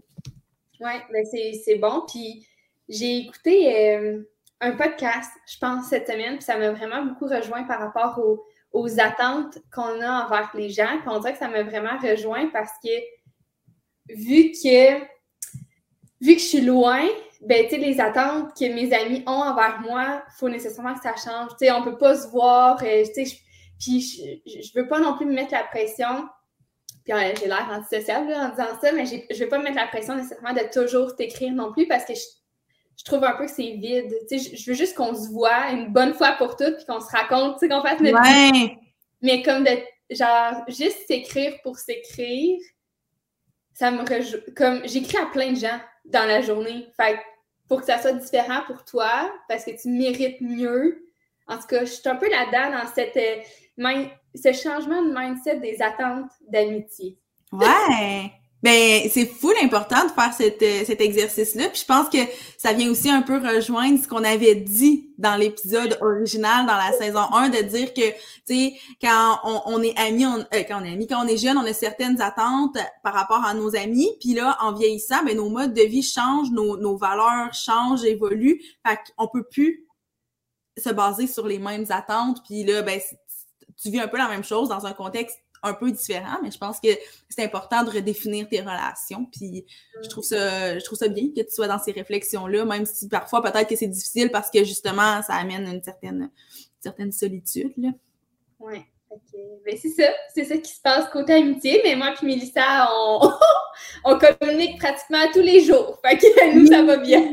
Oui, 0.81 0.93
ben 1.11 1.25
c'est 1.65 1.77
bon. 1.77 2.03
Puis 2.07 2.47
j'ai 2.89 3.19
écouté 3.19 3.95
euh, 3.95 4.23
un 4.61 4.73
podcast, 4.73 5.31
je 5.47 5.59
pense, 5.59 5.89
cette 5.89 6.07
semaine, 6.07 6.37
puis 6.37 6.45
ça 6.45 6.57
m'a 6.57 6.71
vraiment 6.71 7.05
beaucoup 7.05 7.27
rejoint 7.27 7.65
par 7.65 7.81
rapport 7.81 8.19
aux, 8.19 8.45
aux 8.73 9.01
attentes 9.01 9.59
qu'on 9.73 10.01
a 10.01 10.25
envers 10.25 10.51
les 10.55 10.71
gens. 10.71 10.99
Puis 11.01 11.09
on 11.09 11.19
dirait 11.19 11.33
que 11.33 11.39
ça 11.39 11.49
m'a 11.49 11.63
vraiment 11.63 11.99
rejoint 11.99 12.49
parce 12.49 12.73
que 12.83 12.91
vu 14.09 14.53
que 14.53 15.01
vu 16.21 16.35
que 16.35 16.41
je 16.41 16.47
suis 16.47 16.61
loin, 16.61 17.07
ben 17.43 17.65
tu 17.65 17.71
sais, 17.71 17.77
les 17.79 18.01
attentes 18.01 18.57
que 18.59 18.65
mes 18.73 18.93
amis 18.93 19.23
ont 19.27 19.31
envers 19.31 19.81
moi, 19.81 20.23
il 20.27 20.39
faut 20.39 20.49
nécessairement 20.49 20.95
que 20.95 21.03
ça 21.03 21.15
change. 21.17 21.51
Tu 21.59 21.67
sais, 21.67 21.73
on 21.73 21.83
peut 21.83 21.99
pas 21.99 22.17
se 22.17 22.29
voir. 22.29 22.83
euh, 22.83 23.05
puis 23.79 24.01
je, 24.01 24.63
je 24.63 24.71
veux 24.75 24.89
pas 24.89 25.01
non 25.01 25.17
plus 25.17 25.27
me 25.27 25.35
mettre 25.35 25.53
la 25.53 25.65
pression 25.65 26.27
puis 27.07 27.15
euh, 27.15 27.33
j'ai 27.39 27.47
l'air 27.47 27.69
antisociable 27.71 28.31
là, 28.31 28.47
en 28.47 28.49
disant 28.51 28.81
ça, 28.81 28.93
mais 28.93 29.07
je 29.07 29.39
vais 29.39 29.47
pas 29.47 29.59
me 29.59 29.65
mettre 29.65 29.77
la 29.77 29.87
pression 29.87 30.17
nécessairement 30.17 30.53
de 30.53 30.73
toujours 30.73 31.15
t'écrire 31.15 31.53
non 31.53 31.73
plus 31.73 31.87
parce 31.87 32.05
que 32.05 32.15
je, 32.15 32.21
je 32.99 33.05
trouve 33.05 33.23
un 33.23 33.37
peu 33.37 33.47
que 33.47 33.51
c'est 33.53 33.77
vide. 33.77 34.13
Tu 34.29 34.39
sais, 34.41 34.57
je, 34.57 34.71
veux 34.71 34.77
juste 34.77 34.97
qu'on 34.97 35.15
se 35.15 35.29
voit 35.31 35.71
une 35.71 35.93
bonne 35.93 36.15
fois 36.15 36.33
pour 36.33 36.57
toutes 36.57 36.77
puis 36.79 36.87
qu'on 36.87 37.01
se 37.01 37.11
raconte, 37.13 37.55
tu 37.55 37.61
sais, 37.61 37.69
qu'on 37.69 37.81
fasse 37.81 38.01
notre. 38.01 38.21
Ouais! 38.21 38.77
Mais 39.23 39.41
comme 39.43 39.63
de, 39.63 39.71
genre, 40.11 40.65
juste 40.67 41.07
s'écrire 41.07 41.55
pour 41.63 41.79
s'écrire, 41.79 42.59
ça 43.77 43.91
me 43.91 44.01
rejoue. 44.01 44.39
Comme, 44.57 44.81
j'écris 44.89 45.19
à 45.19 45.27
plein 45.27 45.53
de 45.53 45.59
gens 45.59 45.79
dans 46.07 46.27
la 46.27 46.41
journée. 46.41 46.89
Fait 46.97 47.21
pour 47.69 47.81
que 47.81 47.87
ça 47.87 48.01
soit 48.01 48.13
différent 48.13 48.63
pour 48.67 48.85
toi, 48.85 49.31
parce 49.49 49.65
que 49.65 49.71
tu 49.71 49.89
mérites 49.89 50.41
mieux. 50.41 51.05
En 51.47 51.59
tout 51.59 51.67
cas, 51.67 51.81
je 51.81 51.91
suis 51.91 52.09
un 52.09 52.17
peu 52.17 52.29
là-dedans 52.31 52.71
dans 52.71 53.89
euh, 53.89 54.07
ce 54.35 54.53
changement 54.53 55.03
de 55.03 55.13
mindset 55.15 55.61
des 55.61 55.83
attentes 55.83 56.31
d'amitié. 56.49 57.19
Ouais! 57.53 58.33
Ben, 58.67 59.09
c'est 59.13 59.27
fou 59.27 59.53
l'important 59.63 60.07
de 60.07 60.11
faire 60.11 60.33
cet, 60.33 60.61
euh, 60.61 60.83
cet 60.85 61.01
exercice-là. 61.01 61.69
Puis 61.69 61.83
je 61.83 61.85
pense 61.85 62.09
que 62.09 62.19
ça 62.59 62.73
vient 62.73 62.91
aussi 62.91 63.09
un 63.09 63.23
peu 63.23 63.39
rejoindre 63.39 64.03
ce 64.03 64.09
qu'on 64.09 64.25
avait 64.25 64.57
dit 64.57 65.15
dans 65.19 65.37
l'épisode 65.37 65.97
original, 66.01 66.67
dans 66.67 66.75
la 66.75 66.91
saison 66.91 67.33
1, 67.33 67.51
de 67.51 67.63
dire 67.63 67.95
que, 67.95 68.11
tu 68.11 68.17
sais, 68.45 68.75
quand 69.01 69.39
on, 69.45 69.81
est 69.85 69.97
amis, 69.97 70.27
on, 70.27 70.41
euh, 70.41 70.65
quand 70.67 70.81
on 70.81 70.85
est 70.85 70.95
amis, 70.95 71.07
quand 71.07 71.25
on 71.25 71.29
est 71.29 71.37
jeune, 71.37 71.57
on 71.57 71.65
a 71.65 71.73
certaines 71.73 72.21
attentes 72.21 72.77
par 73.05 73.15
rapport 73.15 73.45
à 73.45 73.55
nos 73.55 73.77
amis. 73.77 74.11
Puis 74.19 74.35
là, 74.35 74.59
en 74.61 74.73
vieillissant, 74.73 75.23
ben, 75.25 75.37
nos 75.37 75.49
modes 75.49 75.73
de 75.73 75.83
vie 75.83 76.03
changent, 76.03 76.51
nos, 76.51 76.77
nos 76.77 76.97
valeurs 76.97 77.55
changent, 77.55 78.03
évoluent. 78.03 78.61
Fait 78.85 78.99
qu'on 79.17 79.29
peut 79.29 79.45
plus 79.45 79.87
se 80.77 80.91
baser 80.91 81.29
sur 81.29 81.47
les 81.47 81.61
mêmes 81.61 81.87
attentes. 81.91 82.43
Puis 82.45 82.65
là, 82.65 82.83
ben, 82.83 83.01
tu 83.81 83.91
vis 83.91 84.01
un 84.01 84.09
peu 84.09 84.19
la 84.19 84.27
même 84.27 84.43
chose 84.43 84.69
dans 84.69 84.87
un 84.87 84.93
contexte 84.93 85.39
un 85.67 85.75
peu 85.75 85.91
différent, 85.91 86.39
mais 86.43 86.51
je 86.51 86.59
pense 86.59 86.81
que 86.81 86.89
c'est 87.29 87.45
important 87.45 87.85
de 87.85 87.91
redéfinir 87.91 88.49
tes 88.49 88.61
relations. 88.61 89.27
Puis 89.27 89.67
je 90.03 90.09
trouve 90.09 90.25
ça, 90.25 90.79
je 90.79 90.85
trouve 90.85 90.99
ça 90.99 91.09
bien 91.09 91.29
que 91.35 91.43
tu 91.43 91.51
sois 91.51 91.69
dans 91.69 91.79
ces 91.79 91.93
réflexions-là, 91.93 92.65
même 92.65 92.87
si 92.87 93.09
parfois 93.09 93.43
peut-être 93.43 93.69
que 93.69 93.77
c'est 93.77 93.87
difficile 93.87 94.31
parce 94.31 94.51
que 94.51 94.65
justement, 94.65 95.23
ça 95.23 95.35
amène 95.35 95.67
une 95.67 95.83
certaine, 95.83 96.31
certaine 96.81 97.13
solitude. 97.13 97.93
Oui. 98.61 98.85
Ben, 99.65 99.77
c'est 99.81 99.89
ça, 99.89 100.11
c'est 100.35 100.45
ça 100.45 100.57
qui 100.59 100.71
se 100.71 100.81
passe 100.81 101.09
côté 101.11 101.35
amitié, 101.35 101.81
mais 101.85 101.97
moi 101.97 102.15
et 102.21 102.27
Mélissa, 102.27 102.89
on, 102.93 103.33
on 104.05 104.19
communique 104.19 104.79
pratiquement 104.79 105.31
tous 105.33 105.41
les 105.41 105.63
jours. 105.63 105.99
Fait 106.05 106.19
que 106.19 106.55
nous, 106.55 106.67
ça 106.67 106.83
va 106.83 106.97
bien. 106.99 107.31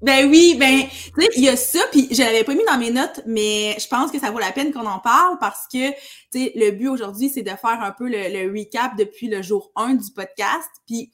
Ben 0.00 0.30
oui, 0.30 0.56
ben, 0.58 0.82
tu 0.88 1.22
sais, 1.22 1.28
il 1.36 1.44
y 1.44 1.48
a 1.48 1.56
ça, 1.56 1.80
puis 1.90 2.08
je 2.12 2.22
l'avais 2.22 2.44
pas 2.44 2.54
mis 2.54 2.64
dans 2.64 2.78
mes 2.78 2.92
notes, 2.92 3.20
mais 3.26 3.76
je 3.80 3.88
pense 3.88 4.12
que 4.12 4.20
ça 4.20 4.30
vaut 4.30 4.38
la 4.38 4.52
peine 4.52 4.72
qu'on 4.72 4.86
en 4.86 5.00
parle 5.00 5.38
parce 5.40 5.66
que, 5.66 5.90
tu 5.90 5.96
sais, 6.32 6.52
le 6.54 6.70
but 6.70 6.86
aujourd'hui, 6.86 7.28
c'est 7.28 7.42
de 7.42 7.50
faire 7.50 7.82
un 7.82 7.90
peu 7.90 8.08
le, 8.08 8.48
recap 8.56 8.96
depuis 8.96 9.26
le 9.26 9.42
jour 9.42 9.72
1 9.74 9.94
du 9.94 10.12
podcast. 10.12 10.68
Puis, 10.86 11.10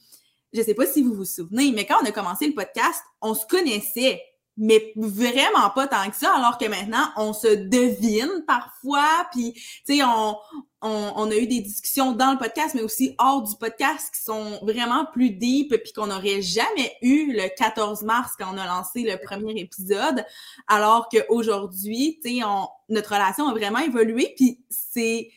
je 0.53 0.61
sais 0.61 0.75
pas 0.75 0.87
si 0.87 1.03
vous 1.03 1.15
vous 1.15 1.25
souvenez, 1.25 1.73
mais 1.73 1.87
quand 1.87 1.97
on 2.03 2.07
a 2.07 2.11
commencé 2.11 2.47
le 2.47 2.53
podcast, 2.53 3.03
on 3.23 3.35
se 3.35 3.47
connaissait 3.47 4.21
mais 4.57 4.93
vraiment 4.95 5.71
pas 5.75 5.89
tant 5.89 6.09
que 6.09 6.17
ça, 6.17 6.33
alors 6.33 6.59
que 6.59 6.67
maintenant, 6.67 7.09
on 7.17 7.33
se 7.33 7.49
devine 7.49 8.45
parfois, 8.47 9.27
puis, 9.33 9.53
tu 9.85 9.97
sais, 9.97 10.05
on, 10.05 10.37
on, 10.85 11.31
a 11.31 11.37
eu 11.37 11.47
des 11.47 11.61
discussions 11.61 12.13
dans 12.13 12.33
le 12.33 12.39
podcast, 12.39 12.75
mais 12.75 12.83
aussi 12.83 13.15
hors 13.19 13.43
du 13.43 13.57
podcast 13.57 14.13
qui 14.15 14.23
sont 14.23 14.59
vraiment 14.63 15.07
plus 15.07 15.31
deep, 15.31 15.75
puis 15.83 15.93
qu'on 15.93 16.09
n'aurait 16.09 16.43
jamais 16.43 16.93
eu 17.01 17.33
le 17.33 17.49
14 17.57 18.03
mars 18.03 18.33
quand 18.39 18.47
on 18.53 18.59
a 18.59 18.67
lancé 18.67 19.03
le 19.03 19.17
premier 19.25 19.59
épisode, 19.59 20.25
alors 20.69 21.09
qu'aujourd'hui, 21.09 22.21
tu 22.23 22.39
sais, 22.39 22.45
notre 22.91 23.15
relation 23.15 23.49
a 23.49 23.53
vraiment 23.53 23.79
évolué, 23.79 24.35
puis 24.37 24.61
c'est... 24.69 25.31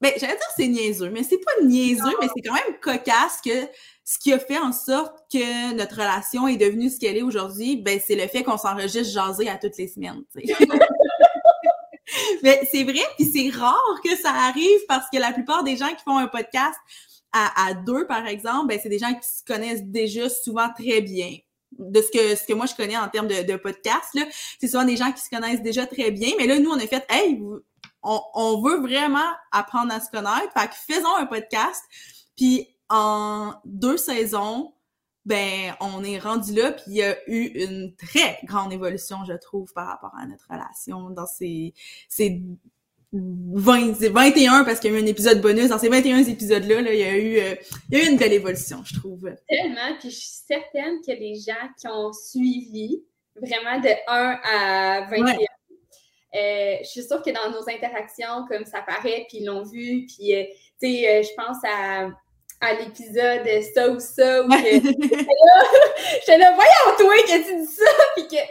Ben, 0.00 0.12
j'allais 0.18 0.32
dire 0.32 0.42
c'est 0.56 0.66
niaiseux, 0.66 1.10
mais 1.10 1.22
c'est 1.22 1.38
pas 1.38 1.64
niaiseux, 1.64 2.12
mais 2.20 2.26
c'est 2.34 2.42
quand 2.42 2.54
même 2.54 2.76
cocasse 2.80 3.40
que 3.42 3.68
ce 4.04 4.18
qui 4.18 4.32
a 4.32 4.38
fait 4.40 4.58
en 4.58 4.72
sorte 4.72 5.14
que 5.32 5.74
notre 5.74 5.94
relation 5.94 6.48
est 6.48 6.56
devenue 6.56 6.90
ce 6.90 6.98
qu'elle 6.98 7.16
est 7.16 7.22
aujourd'hui, 7.22 7.76
ben 7.76 8.00
c'est 8.04 8.16
le 8.16 8.26
fait 8.26 8.42
qu'on 8.42 8.58
s'enregistre 8.58 9.12
jaser 9.12 9.48
à 9.48 9.56
toutes 9.58 9.78
les 9.78 9.86
semaines. 9.86 10.24
Mais 12.42 12.60
c'est 12.70 12.84
vrai, 12.84 13.02
puis 13.16 13.30
c'est 13.32 13.56
rare 13.56 14.00
que 14.04 14.16
ça 14.16 14.30
arrive 14.30 14.80
parce 14.88 15.06
que 15.12 15.18
la 15.18 15.32
plupart 15.32 15.62
des 15.64 15.76
gens 15.76 15.88
qui 15.88 16.02
font 16.04 16.18
un 16.18 16.26
podcast 16.26 16.78
à, 17.32 17.72
deux, 17.72 18.06
par 18.06 18.26
exemple, 18.26 18.68
ben 18.68 18.78
c'est 18.82 18.90
des 18.90 18.98
gens 18.98 19.14
qui 19.14 19.26
se 19.26 19.42
connaissent 19.46 19.84
déjà 19.84 20.28
souvent 20.28 20.68
très 20.76 21.00
bien. 21.00 21.34
De 21.78 22.02
ce 22.02 22.10
que, 22.10 22.36
ce 22.36 22.46
que 22.46 22.52
moi 22.52 22.66
je 22.66 22.74
connais 22.74 22.98
en 22.98 23.08
termes 23.08 23.28
de, 23.28 23.56
podcast, 23.56 24.04
là, 24.14 24.24
c'est 24.60 24.68
souvent 24.68 24.84
des 24.84 24.96
gens 24.96 25.10
qui 25.10 25.22
se 25.22 25.30
connaissent 25.30 25.62
déjà 25.62 25.86
très 25.86 26.10
bien. 26.10 26.32
Mais 26.36 26.46
là, 26.46 26.58
nous, 26.58 26.70
on 26.70 26.76
a 26.76 26.86
fait 26.86 27.06
Hey, 27.08 27.40
on, 28.02 28.20
on 28.34 28.60
veut 28.60 28.80
vraiment 28.80 29.30
apprendre 29.50 29.94
à 29.94 30.00
se 30.00 30.10
connaître. 30.10 30.52
Fait 30.54 30.68
que 30.68 30.94
faisons 30.94 31.16
un 31.16 31.24
podcast. 31.24 31.82
Puis 32.36 32.68
en 32.90 33.54
deux 33.64 33.96
saisons, 33.96 34.74
ben, 35.24 35.74
on 35.80 36.02
est 36.02 36.18
rendu 36.18 36.54
là, 36.54 36.72
puis 36.72 36.84
il 36.88 36.96
y 36.96 37.02
a 37.02 37.16
eu 37.28 37.46
une 37.54 37.94
très 37.94 38.38
grande 38.44 38.72
évolution, 38.72 39.18
je 39.24 39.34
trouve, 39.34 39.72
par 39.72 39.86
rapport 39.86 40.12
à 40.18 40.26
notre 40.26 40.46
relation 40.50 41.10
dans 41.10 41.26
ces, 41.26 41.74
ces 42.08 42.42
20, 43.12 43.92
21, 44.10 44.64
parce 44.64 44.80
qu'il 44.80 44.90
y 44.90 44.94
a 44.94 44.98
eu 44.98 45.02
un 45.02 45.06
épisode 45.06 45.40
bonus. 45.40 45.68
Dans 45.68 45.78
ces 45.78 45.88
21 45.88 46.24
épisodes-là, 46.24 46.80
là, 46.80 46.92
il, 46.92 46.98
y 46.98 47.04
a 47.04 47.16
eu, 47.16 47.38
euh, 47.38 47.54
il 47.90 47.98
y 47.98 48.00
a 48.00 48.04
eu 48.04 48.10
une 48.10 48.16
belle 48.16 48.32
évolution, 48.32 48.82
je 48.84 48.98
trouve. 48.98 49.30
Tellement, 49.48 49.96
puis 50.00 50.10
je 50.10 50.16
suis 50.16 50.40
certaine 50.46 51.00
que 51.06 51.12
les 51.12 51.34
gens 51.34 51.68
qui 51.78 51.86
ont 51.88 52.12
suivi 52.12 53.04
vraiment 53.36 53.80
de 53.80 53.90
1 54.08 54.40
à 54.44 55.06
21, 55.10 55.34
euh, 56.34 56.76
je 56.80 56.88
suis 56.88 57.02
sûre 57.02 57.22
que 57.22 57.30
dans 57.30 57.50
nos 57.50 57.68
interactions, 57.68 58.46
comme 58.48 58.64
ça 58.64 58.80
paraît, 58.80 59.26
puis 59.28 59.38
ils 59.40 59.44
l'ont 59.44 59.62
vu, 59.62 60.06
puis, 60.06 60.34
euh, 60.34 60.44
tu 60.80 60.88
sais, 60.88 61.22
je 61.22 61.34
pense 61.36 61.58
à 61.64 62.08
à 62.62 62.74
l'épisode 62.74 63.46
ça 63.74 63.90
ou 63.90 64.00
ça. 64.00 64.44
Ou 64.44 64.48
que, 64.48 64.56
j'étais 66.20 66.38
là, 66.38 66.54
voyons 66.54 66.96
toi 66.98 67.14
que 67.26 67.48
tu 67.48 67.60
dis 67.60 67.66
ça, 67.66 67.90
puis 68.16 68.28
que 68.28 68.42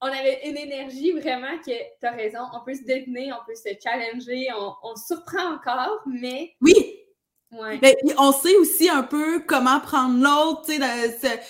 on 0.00 0.06
avait 0.06 0.46
une 0.46 0.58
énergie 0.58 1.12
vraiment 1.12 1.56
que 1.58 1.72
tu 1.72 2.06
as 2.06 2.10
raison, 2.10 2.40
on 2.52 2.62
peut 2.64 2.74
se 2.74 2.82
deviner, 2.82 3.32
on 3.32 3.44
peut 3.46 3.56
se 3.56 3.70
challenger, 3.82 4.48
on, 4.54 4.74
on 4.82 4.96
surprend 4.96 5.54
encore, 5.54 6.02
mais. 6.06 6.54
Oui! 6.60 7.00
Ouais. 7.52 7.78
Mais 7.80 7.96
on 8.18 8.32
sait 8.32 8.56
aussi 8.56 8.90
un 8.90 9.04
peu 9.04 9.40
comment 9.46 9.80
prendre 9.80 10.20
l'autre, 10.20 10.62
tu 10.66 10.76
sais, 10.76 11.40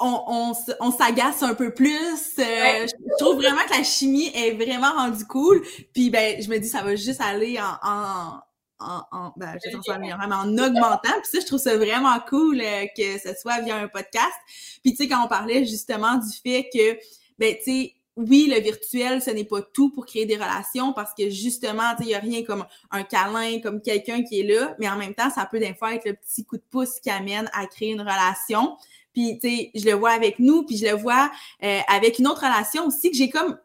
on, 0.00 0.24
on, 0.26 0.52
on 0.80 0.90
s'agace 0.90 1.42
un 1.42 1.54
peu 1.54 1.72
plus. 1.72 2.38
Euh, 2.38 2.86
je 2.86 3.18
trouve 3.18 3.36
vraiment 3.36 3.62
que 3.68 3.76
la 3.76 3.84
chimie 3.84 4.32
est 4.34 4.52
vraiment 4.52 4.92
rendue 4.92 5.26
cool. 5.26 5.62
Puis 5.92 6.10
ben, 6.10 6.40
je 6.42 6.48
me 6.48 6.58
dis 6.58 6.68
ça 6.68 6.82
va 6.82 6.96
juste 6.96 7.20
aller 7.20 7.60
en 7.60 7.86
en, 7.86 8.40
en 8.80 9.32
ben, 9.36 9.56
je 9.64 9.76
en 9.92 10.58
augmentant. 10.58 10.98
Puis 11.22 11.30
ça, 11.30 11.40
je 11.40 11.46
trouve 11.46 11.58
ça 11.58 11.76
vraiment 11.76 12.18
cool 12.28 12.60
euh, 12.60 12.86
que 12.96 13.18
ce 13.18 13.34
soit 13.40 13.60
via 13.60 13.76
un 13.76 13.88
podcast. 13.88 14.34
Puis 14.82 14.92
tu 14.92 14.96
sais, 14.96 15.08
quand 15.08 15.24
on 15.24 15.28
parlait 15.28 15.64
justement 15.66 16.16
du 16.16 16.32
fait 16.42 16.68
que, 16.72 16.98
ben 17.38 17.54
tu 17.56 17.64
sais, 17.64 17.94
oui, 18.16 18.52
le 18.52 18.60
virtuel, 18.60 19.22
ce 19.22 19.30
n'est 19.30 19.44
pas 19.44 19.62
tout 19.62 19.90
pour 19.90 20.04
créer 20.04 20.26
des 20.26 20.34
relations 20.34 20.92
parce 20.92 21.14
que 21.14 21.30
justement, 21.30 21.94
il 22.00 22.06
n'y 22.06 22.14
a 22.14 22.18
rien 22.18 22.42
comme 22.44 22.66
un 22.90 23.02
câlin, 23.02 23.60
comme 23.60 23.80
quelqu'un 23.80 24.22
qui 24.22 24.40
est 24.40 24.42
là, 24.42 24.74
mais 24.78 24.88
en 24.88 24.96
même 24.96 25.14
temps, 25.14 25.30
ça 25.30 25.46
peut 25.46 25.58
des 25.58 25.74
fois 25.74 25.94
être 25.94 26.06
le 26.06 26.14
petit 26.14 26.44
coup 26.44 26.56
de 26.56 26.64
pouce 26.70 27.00
qui 27.00 27.10
amène 27.10 27.48
à 27.54 27.66
créer 27.66 27.90
une 27.90 28.00
relation. 28.00 28.76
Puis, 29.12 29.38
tu 29.40 29.48
sais, 29.48 29.70
je 29.74 29.84
le 29.86 29.94
vois 29.94 30.10
avec 30.10 30.38
nous, 30.38 30.64
puis 30.64 30.76
je 30.76 30.86
le 30.86 30.92
vois 30.92 31.30
euh, 31.62 31.80
avec 31.88 32.18
une 32.18 32.26
autre 32.26 32.42
relation 32.42 32.86
aussi 32.86 33.10
que 33.10 33.16
j'ai 33.16 33.30
comme 33.30 33.58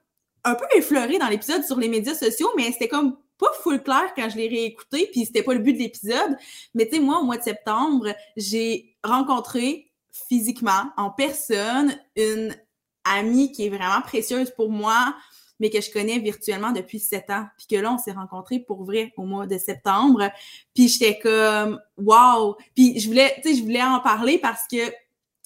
un 0.43 0.55
peu 0.55 0.65
effleuré 0.75 1.17
dans 1.17 1.27
l'épisode 1.27 1.63
sur 1.63 1.79
les 1.79 1.89
médias 1.89 2.15
sociaux, 2.15 2.49
mais 2.55 2.71
c'était 2.71 2.87
comme 2.87 3.17
pas 3.37 3.51
full 3.61 3.81
clair 3.83 4.13
quand 4.15 4.29
je 4.29 4.37
l'ai 4.37 4.47
réécouté, 4.47 5.09
puis 5.11 5.25
c'était 5.25 5.43
pas 5.43 5.53
le 5.53 5.59
but 5.59 5.73
de 5.73 5.79
l'épisode. 5.79 6.37
Mais 6.73 6.85
tu 6.85 6.95
sais, 6.95 6.99
moi, 6.99 7.19
au 7.19 7.23
mois 7.23 7.37
de 7.37 7.43
septembre, 7.43 8.13
j'ai 8.37 8.95
rencontré 9.03 9.91
physiquement, 10.11 10.91
en 10.97 11.11
personne, 11.11 11.97
une 12.15 12.55
amie 13.03 13.51
qui 13.51 13.65
est 13.65 13.69
vraiment 13.69 14.01
précieuse 14.01 14.51
pour 14.51 14.69
moi, 14.69 15.15
mais 15.59 15.69
que 15.69 15.81
je 15.81 15.91
connais 15.91 16.19
virtuellement 16.19 16.71
depuis 16.71 16.99
sept 16.99 17.29
ans. 17.29 17.45
Puis 17.57 17.67
que 17.67 17.75
là, 17.75 17.93
on 17.93 17.97
s'est 17.97 18.11
rencontrés 18.11 18.59
pour 18.59 18.83
vrai 18.83 19.13
au 19.17 19.23
mois 19.23 19.47
de 19.47 19.57
septembre. 19.57 20.29
Puis 20.73 20.87
j'étais 20.87 21.19
comme 21.19 21.79
wow! 21.97 22.57
Puis 22.75 22.99
je 22.99 23.07
voulais, 23.07 23.33
tu 23.41 23.49
sais, 23.49 23.55
je 23.55 23.63
voulais 23.63 23.83
en 23.83 23.99
parler 23.99 24.37
parce 24.37 24.67
que 24.69 24.91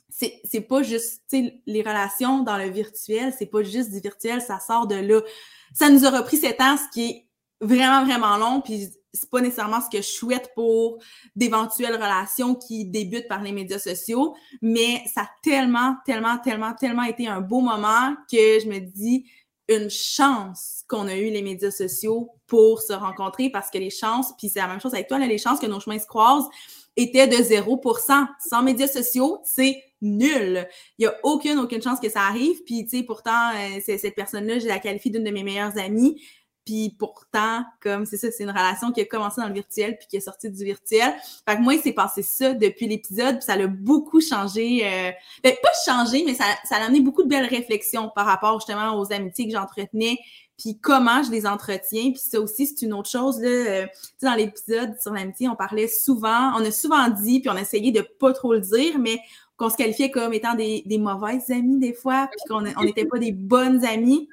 c'est, 0.09 0.41
c'est 0.43 0.61
pas 0.61 0.83
juste, 0.83 1.23
tu 1.29 1.45
sais, 1.45 1.61
les 1.65 1.81
relations 1.81 2.39
dans 2.43 2.57
le 2.57 2.69
virtuel, 2.69 3.33
c'est 3.37 3.45
pas 3.45 3.63
juste 3.63 3.91
du 3.91 3.99
virtuel, 3.99 4.41
ça 4.41 4.59
sort 4.59 4.87
de 4.87 4.95
là. 4.95 5.21
Ça 5.73 5.89
nous 5.89 6.05
a 6.05 6.09
repris 6.09 6.37
sept 6.37 6.59
ans, 6.59 6.77
ce 6.77 6.91
qui 6.91 7.05
est 7.05 7.28
vraiment, 7.61 8.05
vraiment 8.05 8.37
long, 8.37 8.61
puis 8.61 8.89
c'est 9.13 9.29
pas 9.29 9.41
nécessairement 9.41 9.81
ce 9.81 9.89
que 9.89 10.03
je 10.03 10.07
souhaite 10.07 10.51
pour 10.55 10.99
d'éventuelles 11.35 11.95
relations 11.95 12.55
qui 12.55 12.85
débutent 12.85 13.27
par 13.27 13.41
les 13.41 13.51
médias 13.51 13.79
sociaux, 13.79 14.35
mais 14.61 15.01
ça 15.13 15.21
a 15.21 15.29
tellement, 15.41 15.95
tellement, 16.05 16.37
tellement, 16.37 16.73
tellement 16.73 17.03
été 17.03 17.27
un 17.27 17.41
beau 17.41 17.61
moment 17.61 18.15
que 18.31 18.59
je 18.59 18.67
me 18.67 18.79
dis 18.79 19.25
une 19.67 19.89
chance 19.89 20.83
qu'on 20.87 21.07
a 21.07 21.15
eu 21.15 21.29
les 21.29 21.43
médias 21.43 21.71
sociaux 21.71 22.31
pour 22.47 22.81
se 22.81 22.93
rencontrer 22.93 23.49
parce 23.49 23.69
que 23.69 23.77
les 23.77 23.91
chances, 23.91 24.33
puis 24.37 24.49
c'est 24.49 24.59
la 24.59 24.67
même 24.67 24.81
chose 24.81 24.93
avec 24.93 25.07
toi, 25.07 25.19
là, 25.19 25.27
les 25.27 25.37
chances 25.37 25.59
que 25.59 25.67
nos 25.67 25.79
chemins 25.79 25.99
se 25.99 26.07
croisent 26.07 26.49
étaient 26.97 27.27
de 27.27 27.35
0%. 27.35 28.27
Sans 28.49 28.63
médias 28.63 28.87
sociaux, 28.87 29.39
c'est 29.43 29.81
nul. 30.01 30.67
Il 30.97 31.03
y 31.03 31.07
a 31.07 31.15
aucune, 31.23 31.59
aucune 31.59 31.81
chance 31.81 31.99
que 31.99 32.09
ça 32.09 32.21
arrive. 32.21 32.63
Puis, 32.63 32.85
tu 32.85 32.97
sais, 32.97 33.03
pourtant, 33.03 33.51
euh, 33.55 33.79
cette 33.85 34.15
personne-là, 34.15 34.59
je 34.59 34.67
la 34.67 34.79
qualifie 34.79 35.11
d'une 35.11 35.23
de 35.23 35.31
mes 35.31 35.43
meilleures 35.43 35.77
amies. 35.77 36.21
Puis 36.69 36.95
pourtant, 36.99 37.63
comme 37.81 38.05
c'est 38.05 38.17
ça, 38.17 38.29
c'est 38.29 38.43
une 38.43 38.51
relation 38.51 38.91
qui 38.91 39.01
a 39.01 39.05
commencé 39.05 39.41
dans 39.41 39.47
le 39.47 39.55
virtuel 39.55 39.97
puis 39.97 40.05
qui 40.07 40.17
est 40.17 40.21
sortie 40.21 40.51
du 40.51 40.63
virtuel. 40.63 41.15
Fait 41.47 41.55
que 41.55 41.61
moi, 41.61 41.73
il 41.73 41.81
s'est 41.81 41.93
passé 41.93 42.21
ça 42.21 42.53
depuis 42.53 42.85
l'épisode, 42.85 43.37
puis 43.37 43.45
ça 43.45 43.55
l'a 43.55 43.65
beaucoup 43.65 44.21
changé. 44.21 44.85
Euh... 44.85 45.09
Ben, 45.43 45.55
pas 45.63 45.71
changé, 45.83 46.23
mais 46.27 46.35
ça, 46.35 46.43
ça 46.65 46.75
a 46.75 46.85
amené 46.85 47.01
beaucoup 47.01 47.23
de 47.23 47.27
belles 47.27 47.47
réflexions 47.47 48.11
par 48.13 48.27
rapport 48.27 48.59
justement 48.59 48.99
aux 48.99 49.11
amitiés 49.11 49.47
que 49.47 49.51
j'entretenais, 49.51 50.19
puis 50.59 50.77
comment 50.79 51.23
je 51.23 51.31
les 51.31 51.47
entretiens. 51.47 52.11
Puis 52.11 52.21
ça 52.21 52.39
aussi, 52.39 52.67
c'est 52.67 52.85
une 52.85 52.93
autre 52.93 53.09
chose. 53.09 53.41
Là, 53.41 53.49
euh, 53.49 53.87
dans 54.21 54.35
l'épisode 54.35 54.93
sur 55.01 55.11
l'amitié, 55.11 55.49
on 55.49 55.55
parlait 55.55 55.87
souvent, 55.87 56.51
on 56.55 56.63
a 56.63 56.69
souvent 56.69 57.09
dit, 57.09 57.39
puis 57.39 57.49
on 57.49 57.55
a 57.55 57.61
essayé 57.61 57.91
de 57.91 58.01
pas 58.19 58.31
trop 58.31 58.53
le 58.53 58.61
dire, 58.61 58.99
mais 58.99 59.19
qu'on 59.57 59.71
se 59.71 59.75
qualifiait 59.75 60.11
comme 60.11 60.33
étant 60.33 60.53
des, 60.53 60.83
des 60.85 60.99
mauvaises 60.99 61.49
amies 61.49 61.79
des 61.79 61.93
fois, 61.93 62.29
puis 62.31 62.39
qu'on 62.47 62.61
n'était 62.83 63.05
pas 63.05 63.17
des 63.17 63.31
bonnes 63.31 63.83
amies. 63.85 64.29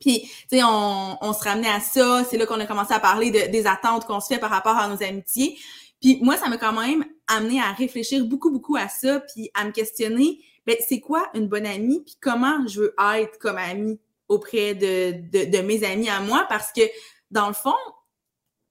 Puis, 0.00 0.22
tu 0.22 0.58
sais, 0.58 0.62
on, 0.64 1.18
on, 1.20 1.32
se 1.32 1.44
ramenait 1.44 1.70
à 1.70 1.80
ça. 1.80 2.24
C'est 2.28 2.38
là 2.38 2.46
qu'on 2.46 2.58
a 2.58 2.66
commencé 2.66 2.92
à 2.94 3.00
parler 3.00 3.30
de, 3.30 3.50
des 3.50 3.66
attentes 3.66 4.06
qu'on 4.06 4.20
se 4.20 4.28
fait 4.28 4.38
par 4.38 4.50
rapport 4.50 4.76
à 4.76 4.88
nos 4.88 5.02
amitiés. 5.02 5.58
Puis 6.00 6.18
moi, 6.22 6.36
ça 6.36 6.48
m'a 6.48 6.56
quand 6.56 6.72
même 6.72 7.04
amené 7.28 7.60
à 7.60 7.72
réfléchir 7.72 8.24
beaucoup, 8.24 8.50
beaucoup 8.50 8.76
à 8.76 8.88
ça, 8.88 9.20
puis 9.20 9.50
à 9.54 9.64
me 9.64 9.70
questionner, 9.70 10.40
ben, 10.66 10.76
c'est 10.86 11.00
quoi 11.00 11.28
une 11.34 11.46
bonne 11.46 11.66
amie, 11.66 12.02
puis 12.04 12.16
comment 12.20 12.66
je 12.66 12.80
veux 12.80 12.94
être 13.16 13.38
comme 13.38 13.58
amie 13.58 13.98
auprès 14.28 14.74
de, 14.74 15.12
de, 15.30 15.50
de 15.50 15.62
mes 15.62 15.84
amis 15.84 16.08
à 16.08 16.20
moi, 16.20 16.46
parce 16.48 16.72
que 16.72 16.82
dans 17.30 17.48
le 17.48 17.54
fond, 17.54 17.74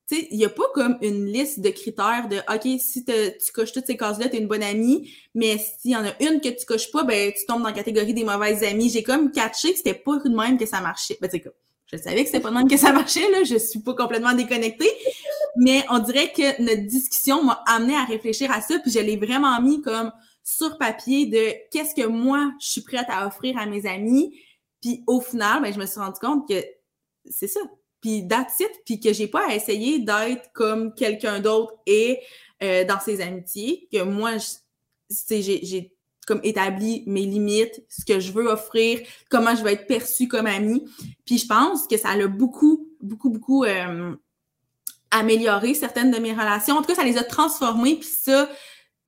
tu 0.10 0.16
sais, 0.16 0.28
il 0.32 0.38
n'y 0.38 0.46
a 0.46 0.50
pas 0.50 0.63
comme 0.74 0.98
une 1.01 1.25
liste 1.25 1.60
de 1.60 1.70
critères 1.70 2.28
de 2.30 2.38
OK, 2.51 2.80
si 2.80 3.06
tu 3.06 3.51
coches 3.54 3.74
toutes 3.74 3.86
ces 3.86 3.96
cases-là, 3.96 4.28
tu 4.28 4.38
es 4.38 4.39
une 4.39 4.48
bonne 4.48 4.63
amie, 4.63 5.13
mais 5.36 5.58
s'il 5.58 5.92
y 5.92 5.96
en 5.96 6.04
a 6.04 6.13
une 6.20 6.42
que 6.42 6.50
tu 6.50 6.66
coches 6.66 6.92
pas, 6.92 7.04
ben 7.04 7.32
tu 7.32 7.46
tombes 7.46 7.62
dans 7.62 7.68
la 7.68 7.74
catégorie 7.74 8.13
des 8.13 8.24
mauvaises 8.24 8.63
amies. 8.63 8.89
J'ai 8.89 9.04
comme 9.04 9.32
catché 9.32 9.72
que 9.72 9.78
c'était 9.78 9.94
pas 9.94 10.18
de 10.18 10.30
même 10.30 10.58
que 10.58 10.66
ça 10.66 10.82
marchait. 10.82 11.18
Ben, 11.22 11.30
tu 11.30 11.44
je 11.92 11.98
savais 11.98 12.22
que 12.24 12.28
c'était 12.28 12.39
pas 12.39 12.50
de 12.50 12.56
même 12.56 12.68
que 12.68 12.78
ça 12.78 12.92
marchait, 12.94 13.30
là, 13.32 13.44
je 13.44 13.58
suis 13.58 13.80
pas 13.80 13.96
complètement 13.96 14.34
déconnectée, 14.34 14.92
mais 15.58 15.84
on 15.89 16.00
dirait 16.00 16.32
que 16.32 16.62
notre 16.62 16.86
discussion 16.88 17.44
m'a 17.44 17.63
amené 17.66 17.96
à 17.96 18.06
réfléchir 18.06 18.51
à 18.51 18.62
ça, 18.62 18.78
puis 18.80 18.92
je 18.92 19.00
l'ai 19.00 19.18
vraiment 19.18 19.60
mis 19.62 19.82
comme 19.82 20.12
sur 20.44 20.78
papier 20.78 21.25
de 21.25 21.54
qu'est-ce 21.72 21.96
que 21.96 22.08
moi, 22.08 22.51
je 22.60 22.68
suis 22.68 22.82
prête 22.82 23.08
à 23.10 23.25
offrir 23.25 23.58
à 23.58 23.66
mes 23.66 23.88
amis, 23.88 24.39
puis 24.82 25.04
au 25.08 25.20
final, 25.20 25.62
ben, 25.62 25.74
je 25.74 25.80
me 25.80 25.86
suis 25.88 26.00
rendu 26.00 26.20
compte 26.20 26.48
que 26.48 26.63
c'est 27.25 27.48
ça, 27.48 27.60
puis 28.01 28.27
that's 28.27 28.62
puis 28.86 29.00
que 29.00 29.13
j'ai 29.13 29.27
pas 29.27 29.50
à 29.50 29.56
essayer 29.56 30.00
d'être 30.00 30.51
comme 30.53 30.94
quelqu'un 30.94 31.39
d'autre 31.39 31.74
et 31.86 32.20
euh, 32.62 32.84
dans 32.86 33.00
ses 33.00 33.22
amitiés, 33.22 33.88
que 33.91 34.01
moi, 34.03 34.32
j'ai 35.29 35.94
comme 36.27 36.41
établi 36.44 37.03
mes 37.08 37.25
limites, 37.25 37.84
ce 37.89 38.06
que 38.06 38.20
je 38.20 38.32
veux 38.32 38.48
offrir, 38.48 39.00
comment 39.29 39.56
je 39.56 39.63
vais 39.63 39.74
être 39.74 39.88
perçue 39.88 40.27
comme 40.27 40.46
amie. 40.46 40.86
Puis 41.25 41.39
je 41.39 41.48
pense 41.48 41.88
que 41.88 41.98
ça 41.98 42.10
a 42.10 42.27
beaucoup, 42.27 42.88
beaucoup, 43.01 43.29
beaucoup 43.29 43.63
euh, 43.63 44.15
amélioré 45.10 45.74
certaines 45.74 46.12
de 46.12 46.20
mes 46.20 46.34
relations. 46.34 46.75
En 46.75 46.82
tout 46.82 46.88
cas, 46.88 46.96
ça 46.96 47.03
les 47.03 47.18
a 47.18 47.24
transformées, 47.24 47.96
puis 47.96 48.10
ça, 48.10 48.48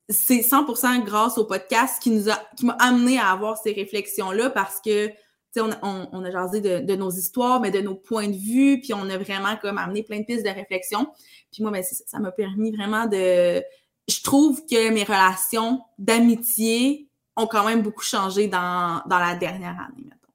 c'est 0.10 0.40
100% 0.40 1.04
grâce 1.04 1.38
au 1.38 1.46
podcast 1.46 2.02
qui 2.02 2.10
nous 2.10 2.30
a, 2.30 2.42
qui 2.58 2.66
m'a 2.66 2.74
amené 2.80 3.20
à 3.20 3.30
avoir 3.32 3.58
ces 3.58 3.74
réflexions-là 3.74 4.50
parce 4.50 4.82
que 4.82 5.12
on, 5.58 5.70
on, 5.82 6.08
on, 6.12 6.24
a 6.24 6.32
jasé 6.32 6.62
de, 6.62 6.80
de, 6.80 6.96
nos 6.96 7.12
histoires, 7.12 7.60
mais 7.60 7.72
de 7.72 7.80
nos 7.80 7.96
points 7.96 8.28
de 8.28 8.38
vue, 8.38 8.80
puis 8.80 8.94
on 8.94 9.10
a 9.10 9.18
vraiment 9.18 9.58
comme 9.58 9.78
amené 9.78 10.04
plein 10.04 10.20
de 10.20 10.26
pistes 10.26 10.46
de 10.46 10.52
réflexion. 10.52 11.08
Puis 11.52 11.62
moi, 11.64 11.72
ben, 11.72 11.84
ça 11.84 12.20
m'a 12.20 12.32
permis 12.32 12.76
vraiment 12.76 13.06
de... 13.08 13.64
Je 14.08 14.24
trouve 14.24 14.66
que 14.66 14.90
mes 14.92 15.04
relations 15.04 15.82
d'amitié 15.98 17.10
ont 17.36 17.48
quand 17.48 17.66
même 17.66 17.82
beaucoup 17.82 18.04
changé 18.04 18.48
dans, 18.48 19.02
dans 19.06 19.20
la 19.20 19.36
dernière 19.36 19.78
année, 19.80 20.04
mettons. 20.04 20.34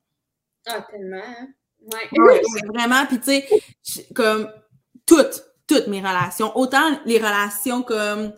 Ah, 0.67 0.87
tellement, 0.91 1.17
hein? 1.17 1.49
Ouais. 1.93 2.21
ouais 2.21 2.43
vraiment, 2.75 3.07
puis 3.07 3.21
tu 3.21 3.43
sais, 3.83 4.09
comme 4.15 4.51
toutes, 5.07 5.45
toutes 5.69 5.87
mes 5.87 6.01
relations, 6.01 6.57
autant 6.57 7.01
les 7.05 7.19
relations 7.19 7.83
comme 7.83 8.33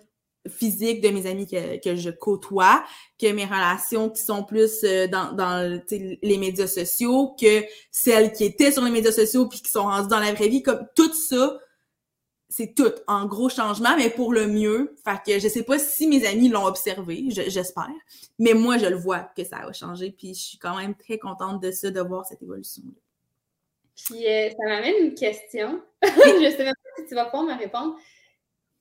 physique 0.49 1.01
de 1.01 1.09
mes 1.09 1.27
amis 1.27 1.47
que, 1.47 1.83
que, 1.83 1.97
je 1.97 2.11
côtoie, 2.11 2.85
que 3.21 3.31
mes 3.33 3.45
relations 3.45 4.11
qui 4.11 4.23
sont 4.23 4.45
plus 4.45 4.85
euh, 4.85 5.07
dans, 5.07 5.33
dans 5.33 5.81
les 5.91 6.39
médias 6.39 6.67
sociaux, 6.67 7.35
que 7.41 7.65
celles 7.91 8.33
qui 8.33 8.45
étaient 8.45 8.73
sur 8.73 8.83
les 8.83 8.91
médias 8.91 9.13
sociaux 9.13 9.47
puis 9.47 9.61
qui 9.61 9.71
sont 9.71 9.85
rendues 9.85 10.09
dans 10.09 10.21
la 10.21 10.33
vraie 10.33 10.49
vie, 10.49 10.63
comme 10.63 10.87
tout 10.95 11.13
ça, 11.13 11.59
c'est 12.49 12.75
tout 12.75 12.93
en 13.07 13.27
gros 13.27 13.49
changement, 13.49 13.97
mais 13.97 14.11
pour 14.11 14.33
le 14.33 14.47
mieux. 14.47 14.97
Fait 15.05 15.19
que 15.25 15.39
je 15.39 15.49
sais 15.49 15.63
pas 15.63 15.79
si 15.79 16.07
mes 16.07 16.27
amis 16.27 16.49
l'ont 16.49 16.65
observé, 16.65 17.25
j'espère, 17.29 17.91
mais 18.39 18.55
moi 18.55 18.79
je 18.79 18.87
le 18.87 18.97
vois 18.97 19.31
que 19.37 19.45
ça 19.45 19.59
a 19.59 19.73
changé, 19.73 20.11
puis 20.11 20.35
je 20.35 20.41
suis 20.41 20.59
quand 20.59 20.77
même 20.77 20.95
très 20.95 21.19
contente 21.19 21.63
de 21.63 21.71
ça, 21.71 21.91
de 21.91 22.01
voir 22.01 22.25
cette 22.27 22.43
évolution-là. 22.43 22.93
Puis 24.05 24.27
euh, 24.27 24.49
ça 24.51 24.67
m'amène 24.67 25.07
une 25.07 25.15
question. 25.15 25.83
je 26.03 26.55
sais 26.57 26.65
même 26.65 26.75
pas 26.75 27.03
si 27.03 27.07
tu 27.09 27.15
vas 27.15 27.27
pouvoir 27.27 27.45
me 27.45 27.59
répondre 27.59 27.97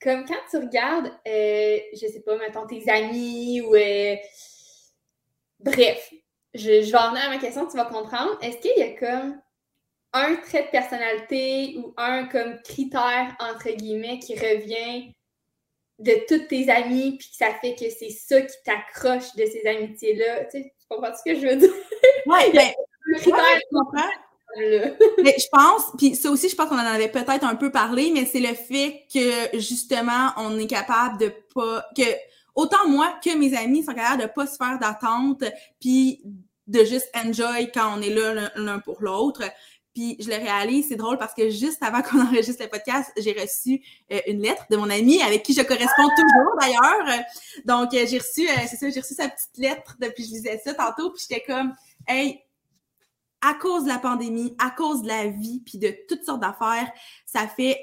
comme 0.02 0.26
quand 0.26 0.36
tu 0.50 0.58
regardes, 0.58 1.12
euh, 1.28 1.80
je 1.94 2.08
sais 2.08 2.22
pas, 2.22 2.38
mettons 2.38 2.68
tes 2.68 2.90
amis 2.90 3.62
ou. 3.62 3.76
Euh, 3.76 4.16
bref, 5.60 6.14
je, 6.54 6.82
je, 6.84 6.92
vais 6.92 6.98
en 6.98 7.10
venir 7.10 7.26
à 7.26 7.30
ma 7.30 7.38
question, 7.38 7.68
tu 7.68 7.78
vas 7.78 7.86
comprendre. 7.86 8.38
Est-ce 8.42 8.58
qu'il 8.58 8.78
y 8.78 8.84
a 8.84 8.92
comme 8.92 9.40
un 10.14 10.36
trait 10.36 10.64
de 10.64 10.70
personnalité 10.70 11.76
ou 11.78 11.94
un 11.98 12.26
comme 12.26 12.60
critère, 12.62 13.36
entre 13.40 13.70
guillemets, 13.72 14.20
qui 14.20 14.36
revient 14.36 15.14
de 16.00 16.14
toutes 16.28 16.48
tes 16.48 16.70
amis, 16.70 17.18
puis 17.18 17.30
que 17.30 17.36
ça 17.36 17.54
fait 17.60 17.74
que 17.74 17.90
c'est 17.90 18.12
ça 18.12 18.42
qui 18.42 18.56
t'accroche 18.64 19.36
de 19.36 19.46
ces 19.46 19.66
amitiés-là? 19.66 20.46
Tu, 20.46 20.62
sais, 20.62 20.74
tu 20.80 20.88
comprends 20.88 21.14
ce 21.16 21.30
que 21.30 21.40
je 21.40 21.48
veux 21.48 21.56
dire? 21.56 21.74
Oui, 22.28 22.52
ben, 22.54 22.70
critère, 23.16 23.60
comprends 23.72 24.27
je 24.58 25.48
pense, 25.52 25.84
puis 25.98 26.16
ça 26.16 26.32
aussi, 26.32 26.50
je 26.50 26.56
pense 26.56 26.70
qu'on 26.70 26.76
en 26.76 26.80
avait 26.80 27.10
peut-être 27.10 27.44
un 27.44 27.56
peu 27.56 27.72
parlé, 27.72 28.12
mais 28.14 28.26
c'est 28.26 28.40
le 28.40 28.54
fait 28.54 29.06
que 29.14 29.60
justement, 29.60 30.32
on 30.38 30.58
est 30.58 30.68
capable 30.68 31.20
de 31.20 31.32
pas 31.54 31.86
que 31.96 32.04
autant 32.56 32.88
moi 32.88 33.14
que 33.24 33.36
mes 33.38 33.56
amis 33.56 33.84
sont 33.84 33.94
capables 33.94 34.24
de 34.24 34.28
pas 34.28 34.48
se 34.48 34.56
faire 34.56 34.80
d'attente, 34.80 35.44
puis 35.80 36.22
de 36.66 36.84
juste 36.84 37.10
enjoy 37.16 37.72
quand 37.72 37.98
on 37.98 38.02
est 38.02 38.10
là 38.10 38.52
l'un 38.56 38.80
pour 38.80 39.02
l'autre. 39.02 39.44
Puis 39.94 40.16
je 40.20 40.30
le 40.30 40.36
réalise, 40.36 40.90
c'est 40.90 40.96
drôle 40.96 41.18
parce 41.18 41.34
que 41.34 41.50
juste 41.50 41.82
avant 41.82 42.04
qu'on 42.04 42.22
enregistre 42.28 42.62
le 42.64 42.70
podcast, 42.70 43.12
j'ai 43.18 43.34
reçu 43.34 43.82
euh, 44.12 44.20
une 44.28 44.42
lettre 44.42 44.66
de 44.70 44.78
mon 44.78 44.90
ami 44.90 45.22
avec 45.24 45.42
qui 45.42 45.54
je 45.54 45.62
corresponds 45.62 46.10
toujours 46.16 46.56
d'ailleurs. 46.60 47.26
Donc 47.66 47.94
euh, 47.94 48.06
j'ai 48.08 48.20
reçu, 48.20 48.48
euh, 48.48 48.68
c'est 48.70 48.76
ça, 48.76 48.90
j'ai 48.90 49.00
reçu 49.00 49.16
sa 49.16 49.28
petite 49.28 49.58
lettre 49.58 49.96
depuis 50.00 50.24
que 50.24 50.30
je 50.30 50.36
lisais 50.36 50.62
ça 50.64 50.74
tantôt, 50.76 51.12
puis 51.12 51.26
j'étais 51.28 51.44
comme, 51.44 51.74
hey, 52.08 52.42
à 53.42 53.54
cause 53.54 53.84
de 53.84 53.90
la 53.90 54.00
pandémie, 54.00 54.56
à 54.60 54.72
cause 54.72 55.02
de 55.02 55.08
la 55.08 55.28
vie, 55.28 55.62
puis 55.66 55.78
de 55.78 55.94
toutes 56.08 56.24
sortes 56.24 56.42
d'affaires, 56.42 56.92
ça 57.26 57.48
fait 57.48 57.80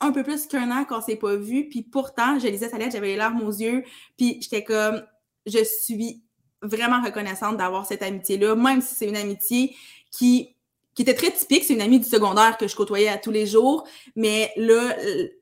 un 0.00 0.12
peu 0.12 0.22
plus 0.22 0.46
qu'un 0.46 0.70
an 0.70 0.84
qu'on 0.84 1.00
s'est 1.00 1.16
pas 1.16 1.36
vu, 1.36 1.68
puis 1.68 1.82
pourtant, 1.82 2.38
je 2.38 2.46
lisais 2.48 2.68
sa 2.68 2.78
lettre, 2.78 2.92
j'avais 2.92 3.08
les 3.08 3.16
larmes 3.16 3.42
aux 3.42 3.52
yeux, 3.52 3.84
puis 4.16 4.38
j'étais 4.40 4.64
comme, 4.64 5.02
je 5.46 5.62
suis 5.62 6.22
vraiment 6.62 7.02
reconnaissante 7.02 7.56
d'avoir 7.56 7.86
cette 7.86 8.02
amitié-là, 8.02 8.54
même 8.54 8.80
si 8.80 8.94
c'est 8.94 9.08
une 9.08 9.16
amitié 9.16 9.76
qui 10.10 10.50
qui 10.94 11.02
était 11.02 11.14
très 11.14 11.32
typique, 11.32 11.64
c'est 11.64 11.74
une 11.74 11.80
amie 11.80 11.98
du 11.98 12.08
secondaire 12.08 12.56
que 12.56 12.68
je 12.68 12.76
côtoyais 12.76 13.08
à 13.08 13.18
tous 13.18 13.32
les 13.32 13.46
jours, 13.46 13.84
mais 14.14 14.52
là, 14.56 14.94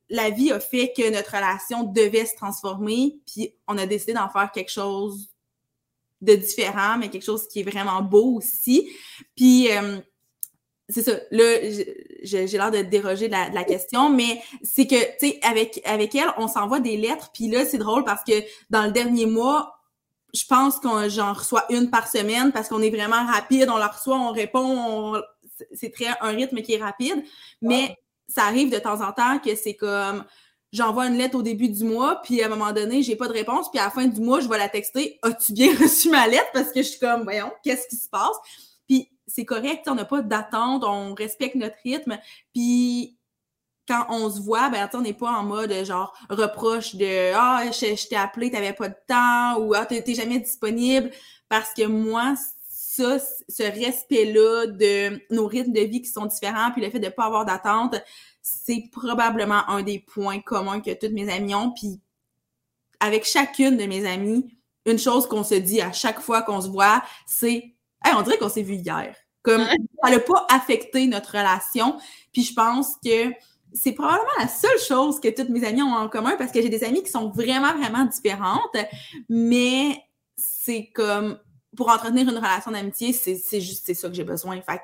la 0.08 0.30
vie 0.30 0.50
a 0.50 0.58
fait 0.58 0.94
que 0.96 1.12
notre 1.12 1.36
relation 1.36 1.82
devait 1.82 2.24
se 2.24 2.34
transformer, 2.34 3.20
puis 3.26 3.54
on 3.68 3.76
a 3.76 3.86
décidé 3.86 4.14
d'en 4.14 4.30
faire 4.30 4.50
quelque 4.50 4.70
chose 4.70 5.31
de 6.22 6.34
différent, 6.34 6.96
mais 6.98 7.10
quelque 7.10 7.24
chose 7.24 7.46
qui 7.48 7.60
est 7.60 7.70
vraiment 7.70 8.00
beau 8.00 8.36
aussi. 8.36 8.88
Puis, 9.36 9.70
euh, 9.70 9.98
c'est 10.88 11.02
ça, 11.02 11.12
là, 11.30 11.44
j'ai 12.22 12.46
l'air 12.46 12.70
de 12.70 12.82
déroger 12.82 13.28
de 13.28 13.32
la, 13.32 13.64
question, 13.64 14.08
mais 14.08 14.40
c'est 14.62 14.86
que, 14.86 14.96
tu 15.18 15.28
sais, 15.28 15.40
avec, 15.42 15.80
avec 15.84 16.14
elle, 16.14 16.32
on 16.38 16.48
s'envoie 16.48 16.80
des 16.80 16.96
lettres, 16.96 17.30
puis 17.32 17.48
là, 17.48 17.64
c'est 17.64 17.78
drôle 17.78 18.04
parce 18.04 18.22
que 18.24 18.32
dans 18.70 18.84
le 18.84 18.92
dernier 18.92 19.26
mois, 19.26 19.74
je 20.34 20.44
pense 20.46 20.78
qu'on 20.78 21.08
j'en 21.08 21.34
reçois 21.34 21.64
une 21.70 21.90
par 21.90 22.08
semaine 22.08 22.52
parce 22.52 22.68
qu'on 22.68 22.80
est 22.80 22.90
vraiment 22.90 23.26
rapide, 23.26 23.68
on 23.70 23.76
la 23.76 23.88
reçoit, 23.88 24.16
on 24.16 24.32
répond, 24.32 25.20
c'est 25.74 25.90
très 25.90 26.06
un 26.20 26.30
rythme 26.30 26.62
qui 26.62 26.74
est 26.74 26.82
rapide, 26.82 27.22
mais 27.60 27.96
ça 28.28 28.44
arrive 28.44 28.70
de 28.70 28.78
temps 28.78 29.00
en 29.06 29.12
temps 29.12 29.38
que 29.38 29.54
c'est 29.54 29.74
comme 29.74 30.24
j'envoie 30.72 31.06
une 31.06 31.16
lettre 31.16 31.36
au 31.36 31.42
début 31.42 31.68
du 31.68 31.84
mois, 31.84 32.20
puis 32.22 32.42
à 32.42 32.46
un 32.46 32.48
moment 32.48 32.72
donné, 32.72 33.02
j'ai 33.02 33.16
pas 33.16 33.28
de 33.28 33.32
réponse, 33.32 33.70
puis 33.70 33.78
à 33.78 33.84
la 33.84 33.90
fin 33.90 34.06
du 34.06 34.20
mois, 34.20 34.40
je 34.40 34.48
vais 34.48 34.58
la 34.58 34.68
texter 34.68 35.18
As-tu 35.22 35.52
bien 35.52 35.74
reçu 35.80 36.10
ma 36.10 36.26
lettre? 36.26 36.50
Parce 36.52 36.72
que 36.72 36.82
je 36.82 36.88
suis 36.88 36.98
comme 36.98 37.24
Voyons, 37.24 37.52
qu'est-ce 37.62 37.86
qui 37.88 37.96
se 37.96 38.08
passe? 38.08 38.36
Puis 38.88 39.08
c'est 39.26 39.44
correct, 39.44 39.84
on 39.86 39.94
n'a 39.94 40.04
pas 40.04 40.22
d'attente, 40.22 40.84
on 40.84 41.14
respecte 41.14 41.54
notre 41.54 41.76
rythme, 41.84 42.18
puis 42.52 43.16
quand 43.88 44.06
on 44.10 44.30
se 44.30 44.40
voit, 44.40 44.70
ben 44.70 44.88
on 44.94 45.00
n'est 45.00 45.12
pas 45.12 45.30
en 45.30 45.42
mode 45.42 45.72
genre 45.84 46.14
reproche 46.30 46.94
de 46.94 47.32
Ah, 47.34 47.64
je, 47.70 48.08
t'ai 48.08 48.16
appelé, 48.16 48.50
t'avais 48.50 48.72
pas 48.72 48.88
de 48.88 48.96
temps 49.06 49.58
ou 49.58 49.74
Ah, 49.74 49.86
t'es 49.86 50.14
jamais 50.14 50.38
disponible. 50.38 51.10
Parce 51.48 51.74
que 51.74 51.86
moi, 51.86 52.34
ça, 52.68 53.18
ce 53.18 53.62
respect-là 53.62 54.66
de 54.66 55.20
nos 55.34 55.46
rythmes 55.46 55.72
de 55.72 55.80
vie 55.80 56.00
qui 56.00 56.10
sont 56.10 56.26
différents, 56.26 56.70
puis 56.70 56.82
le 56.82 56.90
fait 56.90 57.00
de 57.00 57.06
ne 57.06 57.10
pas 57.10 57.24
avoir 57.24 57.44
d'attente, 57.44 57.96
c'est 58.42 58.88
probablement 58.90 59.68
un 59.68 59.82
des 59.82 60.00
points 60.00 60.40
communs 60.40 60.80
que 60.80 60.92
toutes 60.92 61.12
mes 61.12 61.32
amies 61.32 61.54
ont. 61.54 61.72
Puis 61.72 62.00
avec 63.00 63.24
chacune 63.24 63.76
de 63.76 63.84
mes 63.84 64.06
amies, 64.06 64.58
une 64.84 64.98
chose 64.98 65.26
qu'on 65.26 65.44
se 65.44 65.54
dit 65.54 65.80
à 65.80 65.92
chaque 65.92 66.20
fois 66.20 66.42
qu'on 66.42 66.60
se 66.60 66.68
voit, 66.68 67.02
c'est 67.26 67.74
hey, 68.04 68.14
on 68.14 68.22
dirait 68.22 68.38
qu'on 68.38 68.48
s'est 68.48 68.62
vu 68.62 68.74
hier. 68.74 69.16
Comme 69.42 69.64
ça 70.02 70.10
n'a 70.10 70.20
pas 70.20 70.46
affecté 70.50 71.06
notre 71.06 71.32
relation. 71.32 71.96
Puis 72.32 72.42
je 72.42 72.54
pense 72.54 72.96
que 73.04 73.32
c'est 73.72 73.92
probablement 73.92 74.30
la 74.38 74.48
seule 74.48 74.78
chose 74.78 75.18
que 75.20 75.28
toutes 75.28 75.48
mes 75.48 75.64
amies 75.64 75.82
ont 75.82 75.94
en 75.94 76.08
commun 76.08 76.36
parce 76.36 76.52
que 76.52 76.60
j'ai 76.60 76.68
des 76.68 76.84
amies 76.84 77.02
qui 77.02 77.10
sont 77.10 77.30
vraiment, 77.30 77.74
vraiment 77.76 78.04
différentes, 78.04 78.76
mais 79.28 79.98
c'est 80.36 80.90
comme 80.94 81.38
pour 81.76 81.88
entretenir 81.88 82.28
une 82.28 82.36
relation 82.36 82.70
d'amitié, 82.70 83.12
c'est 83.12 83.60
juste 83.60 83.84
c'est 83.86 83.94
ça 83.94 84.08
que 84.08 84.14
j'ai 84.14 84.24
besoin. 84.24 84.60
Fait 84.60 84.80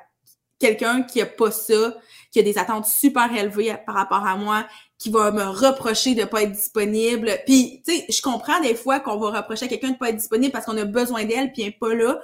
quelqu'un 0.57 1.03
qui 1.03 1.21
a 1.21 1.25
pas 1.25 1.51
ça, 1.51 1.95
qui 2.31 2.39
a 2.39 2.43
des 2.43 2.57
attentes 2.57 2.85
super 2.85 3.33
élevées 3.35 3.75
par 3.85 3.95
rapport 3.95 4.25
à 4.25 4.35
moi, 4.35 4.65
qui 4.97 5.09
va 5.09 5.31
me 5.31 5.43
reprocher 5.43 6.13
de 6.13 6.25
pas 6.25 6.43
être 6.43 6.51
disponible. 6.51 7.31
Puis, 7.45 7.81
tu 7.85 7.95
sais, 7.95 8.05
je 8.09 8.21
comprends 8.21 8.59
des 8.61 8.75
fois 8.75 8.99
qu'on 8.99 9.17
va 9.17 9.41
reprocher 9.41 9.65
à 9.65 9.67
quelqu'un 9.67 9.91
de 9.91 9.97
pas 9.97 10.09
être 10.09 10.17
disponible 10.17 10.51
parce 10.51 10.65
qu'on 10.65 10.77
a 10.77 10.85
besoin 10.85 11.25
d'elle 11.25 11.51
puis 11.51 11.61
elle 11.63 11.69
n'est 11.69 11.77
pas 11.79 11.93
là. 11.93 12.21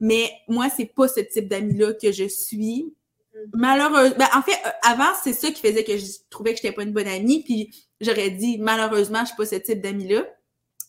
Mais 0.00 0.30
moi, 0.46 0.68
c'est 0.74 0.86
pas 0.94 1.08
ce 1.08 1.20
type 1.20 1.48
d'ami-là 1.48 1.94
que 1.94 2.12
je 2.12 2.28
suis. 2.28 2.92
Mm. 3.34 3.38
Malheureusement, 3.54 4.16
ben, 4.18 4.28
en 4.36 4.42
fait, 4.42 4.58
euh, 4.66 4.70
avant, 4.82 5.10
c'est 5.24 5.32
ça 5.32 5.50
qui 5.50 5.60
faisait 5.60 5.84
que 5.84 5.96
je 5.96 6.06
trouvais 6.30 6.52
que 6.52 6.60
j'étais 6.62 6.72
pas 6.72 6.82
une 6.82 6.92
bonne 6.92 7.08
amie. 7.08 7.42
Puis 7.42 7.74
j'aurais 8.00 8.30
dit, 8.30 8.58
malheureusement, 8.58 9.20
je 9.20 9.28
suis 9.28 9.36
pas 9.36 9.46
ce 9.46 9.56
type 9.56 9.80
d'ami-là. 9.80 10.24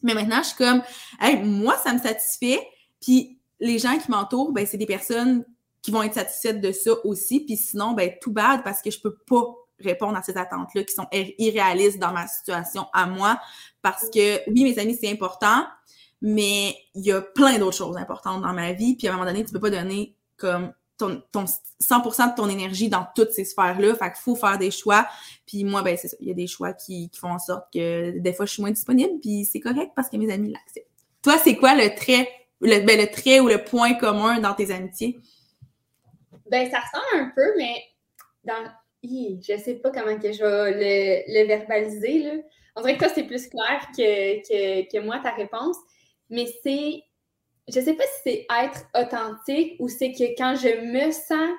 Mais 0.03 0.13
maintenant, 0.13 0.41
je 0.43 0.49
suis 0.49 0.57
comme, 0.57 0.83
hey, 1.19 1.41
moi, 1.41 1.75
ça 1.83 1.93
me 1.93 1.99
satisfait. 1.99 2.59
Puis 3.01 3.39
les 3.59 3.79
gens 3.79 3.97
qui 3.97 4.11
m'entourent, 4.11 4.51
ben, 4.51 4.65
c'est 4.65 4.77
des 4.77 4.85
personnes 4.85 5.45
qui 5.81 5.91
vont 5.91 6.03
être 6.03 6.13
satisfaites 6.13 6.61
de 6.61 6.71
ça 6.71 6.91
aussi. 7.05 7.41
Puis 7.41 7.57
sinon, 7.57 7.93
ben, 7.93 8.11
tout 8.21 8.31
bad 8.31 8.63
parce 8.63 8.81
que 8.81 8.91
je 8.91 8.99
peux 8.99 9.15
pas 9.15 9.43
répondre 9.79 10.17
à 10.17 10.23
ces 10.23 10.37
attentes-là 10.37 10.83
qui 10.83 10.93
sont 10.93 11.07
irréalistes 11.11 11.99
dans 11.99 12.11
ma 12.11 12.27
situation 12.27 12.87
à 12.93 13.05
moi. 13.05 13.39
Parce 13.81 14.09
que, 14.09 14.49
oui, 14.49 14.63
mes 14.63 14.77
amis, 14.79 14.97
c'est 14.99 15.09
important, 15.09 15.65
mais 16.21 16.75
il 16.95 17.05
y 17.05 17.11
a 17.11 17.21
plein 17.21 17.57
d'autres 17.59 17.77
choses 17.77 17.97
importantes 17.97 18.41
dans 18.41 18.53
ma 18.53 18.73
vie. 18.73 18.95
Puis 18.95 19.07
à 19.07 19.11
un 19.11 19.13
moment 19.13 19.25
donné, 19.25 19.45
tu 19.45 19.53
peux 19.53 19.59
pas 19.59 19.69
donner 19.69 20.15
comme 20.37 20.73
ton, 20.97 21.21
ton 21.31 21.45
100% 21.45 22.31
de 22.31 22.35
ton 22.35 22.49
énergie 22.49 22.89
dans 22.89 23.07
toutes 23.15 23.31
ces 23.31 23.45
sphères-là. 23.45 23.95
Fait 23.95 24.11
qu'il 24.11 24.21
faut 24.21 24.35
faire 24.35 24.57
des 24.57 24.71
choix. 24.71 25.07
Puis 25.45 25.63
moi, 25.63 25.81
ben 25.81 25.97
c'est 25.97 26.09
ça. 26.09 26.17
Il 26.19 26.27
y 26.27 26.31
a 26.31 26.33
des 26.33 26.47
choix 26.47 26.73
qui, 26.73 27.09
qui, 27.09 27.19
font 27.19 27.31
en 27.31 27.39
sorte 27.39 27.71
que 27.73 28.19
des 28.19 28.33
fois, 28.33 28.45
je 28.45 28.53
suis 28.53 28.61
moins 28.61 28.71
disponible. 28.71 29.19
Puis 29.21 29.45
c'est 29.45 29.61
correct 29.61 29.91
parce 29.95 30.09
que 30.09 30.17
mes 30.17 30.31
amis 30.31 30.51
l'acceptent. 30.51 30.87
Toi, 31.21 31.37
c'est 31.43 31.55
quoi 31.55 31.75
le 31.75 31.95
trait, 31.95 32.29
le, 32.61 32.85
ben, 32.85 32.99
le 32.99 33.09
trait 33.09 33.39
ou 33.39 33.47
le 33.47 33.63
point 33.63 33.93
commun 33.93 34.39
dans 34.39 34.53
tes 34.53 34.71
amitiés? 34.71 35.19
Ben, 36.49 36.69
ça 36.69 36.79
ressemble 36.79 37.23
un 37.25 37.31
peu, 37.35 37.53
mais 37.57 37.83
dans... 38.43 38.71
je 39.03 39.57
sais 39.57 39.75
pas 39.75 39.91
comment 39.91 40.19
que 40.19 40.31
je 40.31 40.43
vais 40.43 41.25
le, 41.25 41.41
le 41.41 41.47
verbaliser. 41.47 42.19
Là. 42.23 42.33
On 42.75 42.81
dirait 42.81 42.95
que 42.95 43.05
toi, 43.05 43.11
c'est 43.13 43.23
plus 43.23 43.47
clair 43.47 43.87
que, 43.95 44.39
que, 44.41 44.91
que 44.91 45.03
moi, 45.03 45.19
ta 45.19 45.31
réponse. 45.31 45.77
Mais 46.29 46.45
c'est 46.63 47.03
je 47.71 47.79
sais 47.79 47.93
pas 47.93 48.03
si 48.03 48.21
c'est 48.23 48.47
être 48.63 48.85
authentique 48.95 49.75
ou 49.79 49.87
c'est 49.89 50.11
que 50.11 50.35
quand 50.35 50.55
je 50.55 50.69
me 50.85 51.11
sens 51.11 51.51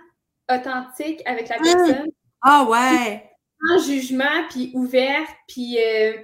authentique 0.51 1.23
avec 1.25 1.49
la 1.49 1.57
ah! 1.59 1.63
personne. 1.63 2.11
Ah 2.43 2.67
ouais! 2.69 3.31
Sans 3.67 3.87
jugement, 3.87 4.49
puis 4.49 4.73
ouvert, 4.75 5.27
puis 5.47 5.79
euh, 5.79 6.15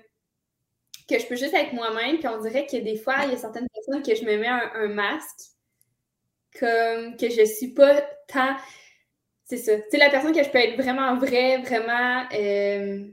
que 1.08 1.18
je 1.18 1.26
peux 1.26 1.36
juste 1.36 1.54
être 1.54 1.72
moi-même. 1.74 2.18
Puis 2.18 2.28
on 2.28 2.40
dirait 2.40 2.66
que 2.66 2.78
des 2.78 2.96
fois, 2.96 3.16
il 3.24 3.30
y 3.30 3.34
a 3.34 3.36
certaines 3.36 3.68
personnes 3.72 4.02
que 4.02 4.14
je 4.14 4.24
me 4.24 4.38
mets 4.38 4.48
un, 4.48 4.88
masque, 4.88 5.52
comme 6.58 7.16
que 7.16 7.30
je 7.30 7.44
suis 7.44 7.68
pas 7.68 8.00
tant. 8.28 8.56
C'est 9.44 9.58
ça. 9.58 9.76
Tu 9.76 9.82
sais, 9.90 9.98
la 9.98 10.10
personne 10.10 10.34
que 10.34 10.42
je 10.42 10.50
peux 10.50 10.58
être 10.58 10.80
vraiment 10.80 11.16
vraie, 11.16 11.58
vraiment. 11.58 12.24
Euh, 12.32 13.04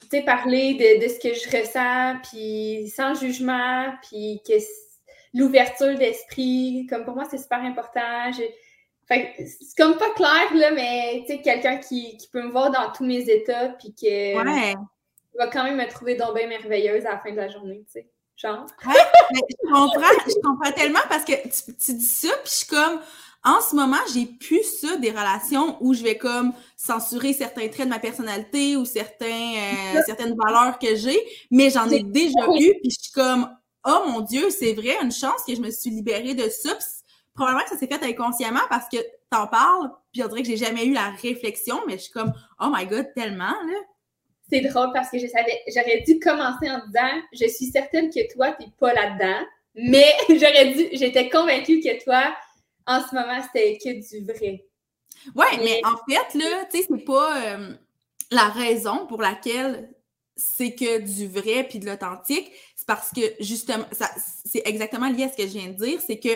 tu 0.00 0.08
sais, 0.18 0.22
parler 0.22 0.74
de, 0.74 1.04
de, 1.04 1.08
ce 1.08 1.18
que 1.18 1.34
je 1.34 1.56
ressens, 1.56 2.20
puis 2.28 2.88
sans 2.88 3.14
jugement, 3.14 3.92
puis 4.02 4.40
que 4.46 4.54
l'ouverture 5.34 5.96
d'esprit. 5.96 6.86
Comme 6.88 7.04
pour 7.04 7.14
moi, 7.14 7.24
c'est 7.30 7.38
super 7.38 7.62
important. 7.62 8.32
c'est 9.08 9.76
comme 9.76 9.96
pas 9.96 10.10
clair, 10.10 10.54
là, 10.54 10.70
mais 10.72 11.24
tu 11.26 11.34
sais, 11.34 11.42
quelqu'un 11.42 11.78
qui, 11.78 12.18
peut 12.32 12.42
me 12.42 12.50
voir 12.50 12.70
dans 12.70 12.90
tous 12.92 13.04
mes 13.04 13.28
états, 13.28 13.68
puis 13.70 13.94
que 13.94 14.34
va 15.38 15.48
quand 15.48 15.64
même 15.64 15.76
me 15.76 15.88
trouver 15.88 16.14
donc 16.14 16.34
bien 16.34 16.46
merveilleuse 16.48 17.04
à 17.06 17.12
la 17.12 17.18
fin 17.18 17.30
de 17.30 17.36
la 17.36 17.48
journée, 17.48 17.84
tu 17.86 18.00
sais. 18.00 18.08
Genre? 18.36 18.66
je 18.82 19.72
comprends, 19.72 20.18
je 20.26 20.40
comprends 20.42 20.72
tellement 20.72 21.00
parce 21.08 21.24
que 21.24 21.32
tu, 21.32 21.94
dis 21.94 22.04
ça, 22.04 22.28
puis 22.44 22.50
je 22.52 22.56
suis 22.56 22.66
comme, 22.66 23.00
en 23.42 23.60
ce 23.60 23.74
moment, 23.74 23.96
j'ai 24.12 24.26
plus 24.26 24.62
ça 24.62 24.96
des 24.96 25.10
relations 25.10 25.78
où 25.80 25.94
je 25.94 26.02
vais 26.02 26.18
comme 26.18 26.52
censurer 26.76 27.32
certains 27.32 27.68
traits 27.68 27.86
de 27.86 27.90
ma 27.90 27.98
personnalité 27.98 28.76
ou 28.76 28.84
certains, 28.84 29.26
euh, 29.26 30.00
certaines 30.04 30.36
valeurs 30.36 30.78
que 30.78 30.94
j'ai, 30.96 31.18
mais 31.50 31.70
j'en 31.70 31.88
ai 31.88 32.02
déjà 32.02 32.40
eu, 32.58 32.74
puis 32.82 32.90
je 32.90 33.04
suis 33.04 33.12
comme, 33.12 33.48
oh 33.86 34.02
mon 34.06 34.20
Dieu, 34.20 34.50
c'est 34.50 34.74
vrai, 34.74 34.96
une 35.02 35.12
chance 35.12 35.42
que 35.46 35.54
je 35.54 35.60
me 35.60 35.70
suis 35.70 35.90
libérée 35.90 36.34
de 36.34 36.48
ça. 36.50 36.70
probablement 37.34 37.64
que 37.64 37.70
ça 37.70 37.78
s'est 37.78 37.86
fait 37.86 38.04
inconsciemment 38.04 38.60
parce 38.68 38.88
que 38.88 38.98
t'en 39.30 39.46
parles, 39.46 39.90
puis 40.12 40.22
on 40.22 40.28
dirait 40.28 40.42
que 40.42 40.48
j'ai 40.48 40.56
jamais 40.56 40.84
eu 40.84 40.92
la 40.92 41.10
réflexion, 41.22 41.80
mais 41.86 41.96
je 41.96 42.04
suis 42.04 42.12
comme, 42.12 42.32
oh 42.60 42.68
my 42.70 42.86
god, 42.86 43.06
tellement, 43.14 43.44
là. 43.44 43.78
C'est 44.48 44.60
drôle 44.60 44.92
parce 44.92 45.10
que 45.10 45.18
je 45.18 45.26
savais, 45.26 45.60
j'aurais 45.68 46.02
dû 46.06 46.20
commencer 46.20 46.70
en 46.70 46.86
disant, 46.86 47.22
je 47.32 47.48
suis 47.48 47.66
certaine 47.66 48.10
que 48.10 48.32
toi, 48.32 48.52
t'es 48.52 48.66
pas 48.78 48.94
là-dedans, 48.94 49.44
mais 49.74 50.12
j'aurais 50.28 50.72
dû, 50.72 50.88
j'étais 50.92 51.28
convaincue 51.28 51.80
que 51.80 52.02
toi, 52.02 52.34
en 52.86 53.00
ce 53.00 53.14
moment, 53.14 53.40
c'était 53.42 53.78
que 53.78 53.90
du 53.90 54.24
vrai. 54.24 54.64
Ouais, 55.34 55.56
mais, 55.58 55.80
en 55.84 55.96
fait, 56.08 56.38
là, 56.38 56.64
tu 56.70 56.78
sais, 56.78 56.86
c'est 56.88 57.04
pas 57.04 57.42
euh, 57.44 57.74
la 58.30 58.48
raison 58.48 59.06
pour 59.06 59.20
laquelle 59.20 59.90
c'est 60.36 60.74
que 60.74 61.00
du 61.00 61.26
vrai 61.26 61.64
puis 61.68 61.78
de 61.78 61.86
l'authentique 61.86 62.52
parce 62.86 63.10
que 63.10 63.20
justement, 63.40 63.84
ça, 63.92 64.08
c'est 64.44 64.62
exactement 64.64 65.08
lié 65.08 65.24
à 65.24 65.28
ce 65.30 65.36
que 65.36 65.42
je 65.42 65.58
viens 65.58 65.68
de 65.68 65.84
dire, 65.84 66.00
c'est 66.06 66.18
que 66.18 66.30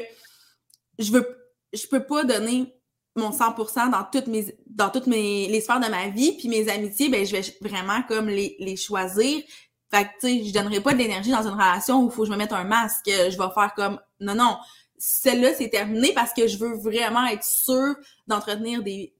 je 0.99 1.12
veux, 1.12 1.27
je 1.73 1.87
peux 1.87 2.05
pas 2.05 2.25
donner 2.25 2.75
mon 3.16 3.31
100% 3.31 3.90
dans 3.90 4.05
toutes 4.05 4.29
mes, 4.29 4.57
dans 4.66 4.90
toutes 4.90 5.07
mes, 5.07 5.49
les 5.49 5.61
sphères 5.61 5.81
de 5.81 5.88
ma 5.88 6.09
vie, 6.09 6.37
puis 6.37 6.49
mes 6.49 6.68
amitiés, 6.68 7.09
ben, 7.09 7.25
je 7.25 7.37
vais 7.37 7.42
vraiment 7.61 8.03
comme 8.09 8.29
les, 8.29 8.57
les 8.59 8.77
choisir. 8.77 9.42
Fait 9.90 10.05
que, 10.05 10.11
tu 10.20 10.29
sais, 10.29 10.44
je 10.44 10.53
donnerai 10.53 10.81
pas 10.81 10.92
de 10.92 10.99
l'énergie 10.99 11.31
dans 11.31 11.42
une 11.42 11.55
relation 11.55 12.03
où 12.03 12.07
il 12.07 12.12
faut 12.12 12.23
que 12.23 12.29
je 12.29 12.33
me 12.33 12.37
mette 12.37 12.53
un 12.53 12.64
masque. 12.64 13.07
Je 13.07 13.37
vais 13.37 13.55
faire 13.55 13.73
comme, 13.75 14.01
non, 14.20 14.35
non, 14.37 14.57
celle-là, 14.99 15.55
c'est 15.55 15.68
terminé 15.70 16.12
parce 16.14 16.33
que 16.33 16.46
je 16.46 16.59
veux 16.59 16.77
vraiment 16.77 17.27
être 17.27 17.42
sûre 17.42 17.96
d'entretenir 18.29 18.83
des, 18.83 19.12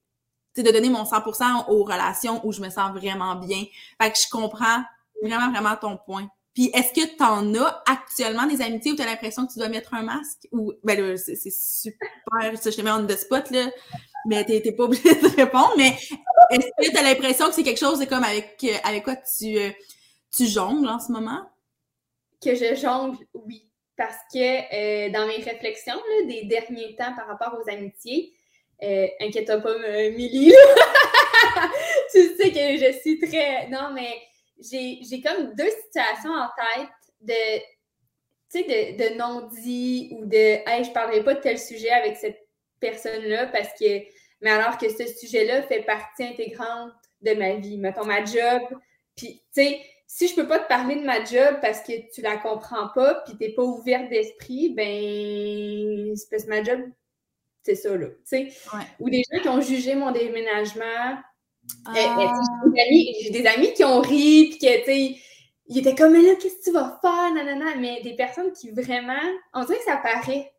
tu 0.55 0.61
sais, 0.61 0.62
de 0.62 0.72
donner 0.72 0.90
mon 0.90 1.05
100% 1.05 1.70
aux 1.70 1.85
relations 1.85 2.40
où 2.46 2.53
je 2.53 2.61
me 2.61 2.70
sens 2.70 2.92
vraiment 2.92 3.35
bien. 3.35 3.64
Fait 4.00 4.12
que 4.12 4.18
je 4.18 4.31
comprends 4.31 4.85
vraiment, 5.22 5.50
vraiment 5.50 5.76
ton 5.76 5.96
point. 5.96 6.29
Puis 6.54 6.70
est-ce 6.74 6.92
que 6.92 7.06
tu 7.06 7.22
en 7.22 7.54
as 7.54 7.82
actuellement 7.86 8.46
des 8.46 8.60
amitiés 8.60 8.92
où 8.92 8.96
tu 8.96 9.02
as 9.02 9.06
l'impression 9.06 9.46
que 9.46 9.52
tu 9.52 9.58
dois 9.58 9.68
mettre 9.68 9.94
un 9.94 10.02
masque? 10.02 10.48
Ou 10.52 10.72
ben 10.82 11.16
c'est, 11.16 11.36
super, 11.36 12.58
ça, 12.58 12.70
je 12.70 12.76
te 12.76 12.82
mets 12.82 12.90
en 12.90 13.02
de 13.02 13.14
spot, 13.14 13.50
là, 13.50 13.70
mais 14.26 14.44
t'es, 14.44 14.72
pas 14.72 14.84
obligé 14.84 15.14
de 15.14 15.36
répondre. 15.36 15.72
Mais 15.76 15.96
est-ce 16.50 16.66
que 16.66 16.90
tu 16.90 16.96
as 16.96 17.02
l'impression 17.02 17.46
que 17.48 17.54
c'est 17.54 17.62
quelque 17.62 17.78
chose 17.78 18.00
de 18.00 18.04
comme 18.04 18.24
avec, 18.24 18.58
euh, 18.64 18.76
avec 18.82 19.04
quoi 19.04 19.16
tu, 19.16 19.58
euh, 19.58 19.70
tu 20.36 20.46
jongles 20.46 20.88
en 20.88 20.98
ce 20.98 21.12
moment? 21.12 21.48
Que 22.42 22.54
je 22.54 22.74
jongle, 22.74 23.18
oui. 23.34 23.66
Parce 23.96 24.16
que 24.32 24.38
euh, 24.38 25.10
dans 25.10 25.26
mes 25.26 25.42
réflexions 25.42 25.94
là, 25.94 26.26
des 26.26 26.44
derniers 26.46 26.96
temps 26.96 27.14
par 27.14 27.26
rapport 27.26 27.60
aux 27.60 27.70
amitiés, 27.70 28.32
inquiète-toi 29.20 29.58
pas, 29.58 29.76
Milly, 30.10 30.52
tu 32.12 32.36
sais 32.36 32.50
que 32.50 32.78
je 32.78 32.98
suis 33.02 33.18
très. 33.18 33.68
Non, 33.68 33.90
mais 33.92 34.10
j'ai 34.62 35.22
comme 35.22 35.54
deux 35.54 35.70
situations 35.86 36.32
en 36.32 36.48
tête 36.48 36.88
de, 37.20 37.58
tu 38.50 38.62
sais, 38.64 38.92
de, 38.92 39.16
non-dit 39.16 40.10
ou 40.12 40.26
de 40.26 40.68
Hey, 40.68 40.84
je 40.84 40.90
parlerai 40.90 41.22
pas 41.22 41.34
de 41.34 41.40
tel 41.40 41.58
sujet 41.58 41.90
avec 41.90 42.16
cette 42.16 42.46
personne-là 42.80 43.46
parce 43.46 43.70
que, 43.78 44.00
mais 44.40 44.50
alors 44.50 44.78
que 44.78 44.88
ce 44.88 45.06
sujet-là 45.06 45.62
fait 45.62 45.82
partie 45.82 46.24
intégrante 46.24 46.92
de 47.22 47.34
ma 47.34 47.54
vie. 47.54 47.78
Mettons 47.78 48.04
ma 48.04 48.24
job. 48.24 48.62
Puis, 49.16 49.42
tu 49.54 49.62
sais, 49.62 49.80
si 50.06 50.28
je 50.28 50.34
peux 50.34 50.46
pas 50.46 50.58
te 50.58 50.68
parler 50.68 50.96
de 50.96 51.04
ma 51.04 51.24
job 51.24 51.58
parce 51.60 51.80
que 51.82 51.92
tu 52.12 52.20
la 52.22 52.36
comprends 52.36 52.88
pas 52.94 53.22
puis 53.26 53.36
t'es 53.36 53.50
pas 53.50 53.62
ouverte 53.62 54.08
d'esprit, 54.08 54.70
ben, 54.70 56.16
c'est 56.16 56.30
parce 56.30 56.44
que 56.44 56.48
ma 56.48 56.62
job, 56.62 56.80
c'est 57.62 57.74
ça, 57.74 57.96
là. 57.96 58.06
Tu 58.08 58.14
sais. 58.24 58.48
Ou 58.98 59.10
des 59.10 59.22
gens 59.30 59.40
qui 59.40 59.48
ont 59.48 59.60
jugé 59.60 59.94
mon 59.94 60.10
déménagement 60.10 61.20
ah. 61.87 61.92
j'ai 63.22 63.30
des, 63.30 63.46
amis 63.46 63.72
qui 63.72 63.85
ont 63.85 64.00
ri, 64.00 64.48
puis 64.50 64.59
tu 64.59 64.66
sais, 64.66 65.16
ils 65.66 65.78
étaient 65.78 65.94
comme, 65.94 66.12
mais 66.12 66.22
là, 66.22 66.35
qu'est-ce 66.40 66.59
que 66.59 66.64
tu 66.64 66.72
vas 66.72 66.98
faire, 67.00 67.33
nanana, 67.35 67.76
mais 67.76 68.00
des 68.02 68.14
personnes 68.14 68.52
qui 68.52 68.70
vraiment, 68.70 69.14
on 69.54 69.64
dirait 69.64 69.78
que 69.78 69.85
ça 69.85 69.96
paraît. 69.96 70.52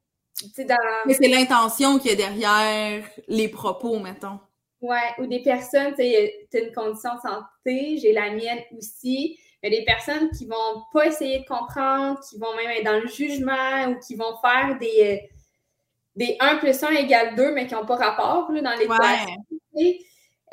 Dans... 0.58 0.78
Mais 1.06 1.14
c'est 1.14 1.28
l'intention 1.28 2.00
qui 2.00 2.10
est 2.10 2.16
derrière 2.16 3.04
les 3.28 3.50
propos, 3.50 4.00
mettons. 4.00 4.40
Ouais, 4.80 5.14
ou 5.20 5.28
des 5.28 5.42
personnes, 5.42 5.92
tu 5.92 6.04
sais, 6.04 6.48
as 6.54 6.58
une 6.60 6.74
condition 6.74 7.12
de 7.16 7.20
santé, 7.20 7.98
j'ai 8.02 8.14
la 8.14 8.32
mienne 8.32 8.60
aussi, 8.76 9.38
mais 9.62 9.70
des 9.70 9.84
personnes 9.84 10.32
qui 10.32 10.46
vont 10.46 10.84
pas 10.92 11.06
essayer 11.08 11.40
de 11.40 11.46
comprendre, 11.46 12.20
qui 12.28 12.40
vont 12.40 12.56
même 12.56 12.72
être 12.72 12.86
dans 12.86 13.00
le 13.00 13.08
jugement 13.08 13.90
ou 13.90 14.00
qui 14.00 14.16
vont 14.16 14.36
faire 14.42 14.78
des, 14.80 15.30
des 16.16 16.36
1 16.40 16.58
plus 16.58 16.82
1 16.82 16.90
égale 16.92 17.36
2, 17.36 17.54
mais 17.54 17.68
qui 17.68 17.76
n'ont 17.76 17.86
pas 17.86 17.96
rapport 17.96 18.52
là, 18.52 18.62
dans 18.62 18.80
les 18.80 18.88
Ouais. 18.88 20.00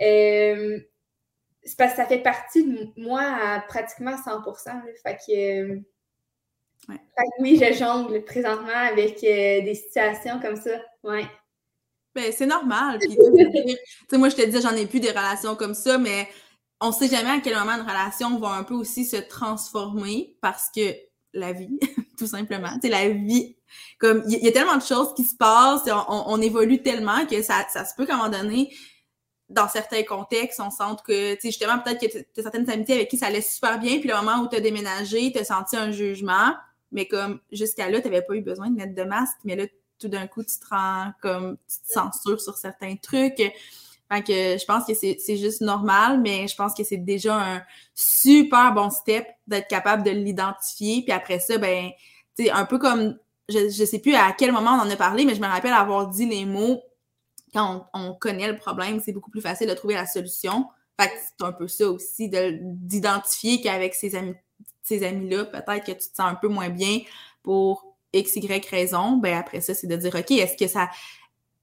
Euh, 0.01 0.79
c'est 1.65 1.77
parce 1.77 1.93
que 1.93 1.97
ça 1.97 2.07
fait 2.07 2.23
partie 2.23 2.65
de 2.65 2.89
moi 2.97 3.23
à 3.23 3.61
pratiquement 3.61 4.17
100% 4.17 4.83
fait, 5.03 5.19
que, 5.27 5.73
euh, 5.73 5.81
oui, 7.41 7.61
je 7.61 7.77
jongle 7.77 8.25
présentement 8.25 8.69
avec 8.75 9.23
euh, 9.25 9.63
des 9.63 9.75
situations 9.75 10.41
comme 10.41 10.57
ça. 10.57 10.81
Ouais. 11.03 11.27
Ben, 12.15 12.33
c'est 12.33 12.47
normal. 12.47 12.99
moi, 14.13 14.29
je 14.29 14.37
te 14.37 14.47
dis, 14.47 14.61
j'en 14.61 14.75
ai 14.75 14.87
plus 14.87 15.01
des 15.01 15.11
relations 15.11 15.55
comme 15.57 15.75
ça, 15.75 15.99
mais 15.99 16.29
on 16.81 16.93
sait 16.93 17.09
jamais 17.09 17.31
à 17.31 17.41
quel 17.41 17.55
moment 17.55 17.73
une 17.73 17.83
relation 17.89 18.39
va 18.39 18.51
un 18.51 18.65
peu 18.65 18.75
aussi 18.75 19.05
se 19.05 19.17
transformer 19.17 20.37
parce 20.41 20.71
que 20.75 20.95
la 21.35 21.53
vie, 21.53 21.79
tout 22.19 22.27
simplement. 22.27 22.71
C'est 22.81 22.89
la 22.89 23.09
vie. 23.09 23.57
Comme 23.99 24.25
il 24.27 24.43
y, 24.43 24.49
a 24.49 24.53
tellement 24.53 24.77
de 24.77 24.83
choses 24.83 25.13
qui 25.15 25.25
se 25.25 25.37
passent, 25.37 25.83
on, 26.09 26.41
évolue 26.41 26.83
tellement 26.83 27.27
que 27.27 27.43
ça, 27.43 27.67
ça 27.71 27.85
se 27.85 27.95
peut 27.95 28.07
qu'à 28.07 28.15
un 28.15 28.17
moment 28.17 28.31
donné, 28.31 28.73
dans 29.49 29.69
certains 29.69 30.03
contextes, 30.03 30.61
on 30.61 30.71
sent 30.71 30.97
que, 31.07 31.35
tu 31.35 31.41
sais, 31.41 31.49
justement, 31.49 31.79
peut-être 31.79 32.01
que 32.01 32.19
tu 32.19 32.41
as 32.41 32.43
certaines 32.43 32.69
amitiés 32.69 32.97
avec 32.97 33.09
qui 33.09 33.17
ça 33.17 33.27
allait 33.27 33.41
super 33.41 33.79
bien, 33.79 33.99
puis 33.99 34.09
le 34.09 34.15
moment 34.15 34.43
où 34.43 34.49
tu 34.49 34.57
as 34.57 34.61
déménagé, 34.61 35.33
tu 35.33 35.39
as 35.39 35.45
senti 35.45 35.77
un 35.77 35.91
jugement, 35.91 36.55
mais 36.93 37.07
comme 37.07 37.41
jusqu'à 37.51 37.89
là, 37.89 38.01
tu 38.01 38.09
n'avais 38.09 38.23
pas 38.23 38.35
eu 38.35 38.43
besoin 38.43 38.69
de 38.71 38.77
mettre 38.77 38.95
de 38.95 39.05
masque, 39.05 39.39
mais 39.45 39.57
là, 39.57 39.65
tout 39.99 40.09
d'un 40.09 40.27
coup, 40.27 40.43
tu 40.43 40.59
te 40.59 40.67
rends 40.71 41.13
comme, 41.23 41.57
tu 41.69 41.81
te 41.87 41.93
censures 41.93 42.41
sur 42.41 42.57
certains 42.57 42.97
trucs. 42.97 43.43
Fait 44.11 44.23
que 44.23 44.33
je 44.33 44.65
pense 44.65 44.87
que 44.87 44.95
c'est 44.95 45.37
juste 45.37 45.61
normal, 45.61 46.21
mais 46.21 46.47
je 46.47 46.57
pense 46.57 46.73
que 46.75 46.85
c'est 46.85 46.97
déjà 46.99 47.35
un 47.35 47.63
super 47.95 48.73
bon 48.73 48.91
step 48.91 49.27
d'être 49.47 49.69
capable 49.69 50.03
de 50.03 50.11
l'identifier. 50.11 51.03
Puis 51.03 51.13
après 51.13 51.41
ça, 51.41 51.59
ben, 51.59 51.91
tu 52.37 52.45
sais, 52.45 52.51
un 52.51 52.65
peu 52.65 52.79
comme, 52.79 53.19
je, 53.49 53.69
je 53.69 53.85
sais 53.85 53.99
plus 53.99 54.15
à 54.15 54.33
quel 54.37 54.53
moment 54.53 54.73
on 54.73 54.87
en 54.87 54.91
a 54.91 54.97
parlé, 54.97 55.25
mais 55.25 55.35
je 55.35 55.41
me 55.41 55.47
rappelle 55.47 55.73
avoir 55.73 56.07
dit 56.09 56.27
les 56.27 56.45
mots 56.45 56.81
quand 57.53 57.87
on, 57.95 58.15
connaît 58.15 58.49
le 58.49 58.57
problème, 58.57 59.01
c'est 59.05 59.13
beaucoup 59.13 59.31
plus 59.31 59.41
facile 59.41 59.69
de 59.69 59.75
trouver 59.75 59.95
la 59.95 60.07
solution. 60.07 60.67
Fait 61.01 61.09
que 61.09 61.15
c'est 61.17 61.45
un 61.45 61.53
peu 61.53 61.69
ça 61.69 61.89
aussi, 61.89 62.31
d'identifier 62.31 63.61
qu'avec 63.61 63.95
ces 63.95 64.15
amis, 64.15 64.35
ces 64.83 65.05
amis-là, 65.05 65.45
peut-être 65.45 65.85
que 65.85 65.93
tu 65.93 65.99
te 66.09 66.17
sens 66.17 66.21
un 66.21 66.35
peu 66.35 66.49
moins 66.49 66.71
bien 66.71 67.01
pour 67.43 67.97
X, 68.13 68.37
Y 68.37 68.67
raison. 68.67 69.17
Ben 69.17 69.37
après 69.37 69.61
ça, 69.61 69.75
c'est 69.75 69.87
de 69.87 69.97
dire, 69.97 70.15
OK, 70.15 70.31
est-ce 70.31 70.57
que 70.57 70.67
ça, 70.67 70.89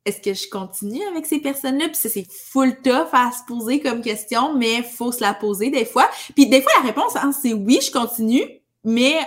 est-ce 0.05 0.21
que 0.21 0.33
je 0.33 0.47
continue 0.49 1.03
avec 1.07 1.25
ces 1.25 1.39
personnes-là? 1.39 1.87
Puis 1.87 1.97
ça, 1.97 2.09
c'est 2.09 2.27
full 2.31 2.81
tough 2.81 3.09
à 3.11 3.31
se 3.31 3.43
poser 3.47 3.79
comme 3.79 4.01
question, 4.01 4.53
mais 4.55 4.83
faut 4.83 5.11
se 5.11 5.21
la 5.21 5.33
poser 5.33 5.69
des 5.69 5.85
fois. 5.85 6.09
Puis 6.35 6.47
des 6.47 6.61
fois, 6.61 6.71
la 6.77 6.87
réponse, 6.87 7.15
hein, 7.15 7.31
c'est 7.31 7.53
oui, 7.53 7.79
je 7.81 7.91
continue, 7.91 8.47
mais 8.83 9.17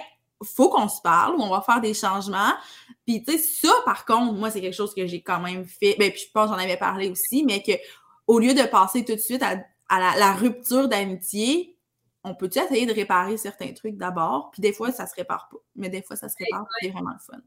faut 0.44 0.68
qu'on 0.68 0.88
se 0.88 1.00
parle, 1.00 1.34
on 1.38 1.50
va 1.50 1.60
faire 1.62 1.80
des 1.80 1.94
changements. 1.94 2.52
Puis 3.08 3.22
tu 3.22 3.32
sais, 3.32 3.38
ça, 3.38 3.72
par 3.86 4.04
contre, 4.04 4.34
moi, 4.34 4.50
c'est 4.50 4.60
quelque 4.60 4.76
chose 4.76 4.94
que 4.94 5.06
j'ai 5.06 5.22
quand 5.22 5.40
même 5.40 5.64
fait. 5.64 5.96
Ben, 5.98 6.12
puis 6.12 6.24
je 6.26 6.30
pense 6.30 6.50
j'en 6.50 6.58
avais 6.58 6.76
parlé 6.76 7.08
aussi, 7.08 7.42
mais 7.42 7.62
que 7.62 7.72
au 8.26 8.38
lieu 8.38 8.52
de 8.52 8.64
passer 8.64 9.02
tout 9.02 9.14
de 9.14 9.20
suite 9.20 9.42
à, 9.42 9.54
la, 9.98 10.32
rupture 10.34 10.88
d'amitié, 10.88 11.74
on 12.22 12.34
peut-tu 12.34 12.58
essayer 12.58 12.84
de 12.84 12.92
réparer 12.92 13.38
certains 13.38 13.72
trucs 13.72 13.96
d'abord? 13.96 14.50
Puis 14.52 14.60
des 14.60 14.74
fois, 14.74 14.92
ça 14.92 15.06
se 15.06 15.14
répare 15.14 15.48
pas. 15.50 15.56
Mais 15.74 15.88
des 15.88 16.02
fois, 16.02 16.16
ça 16.16 16.28
se 16.28 16.34
répare, 16.38 16.66
c'est 16.82 16.90
vraiment 16.90 17.12
le 17.12 17.18
fun. 17.18 17.40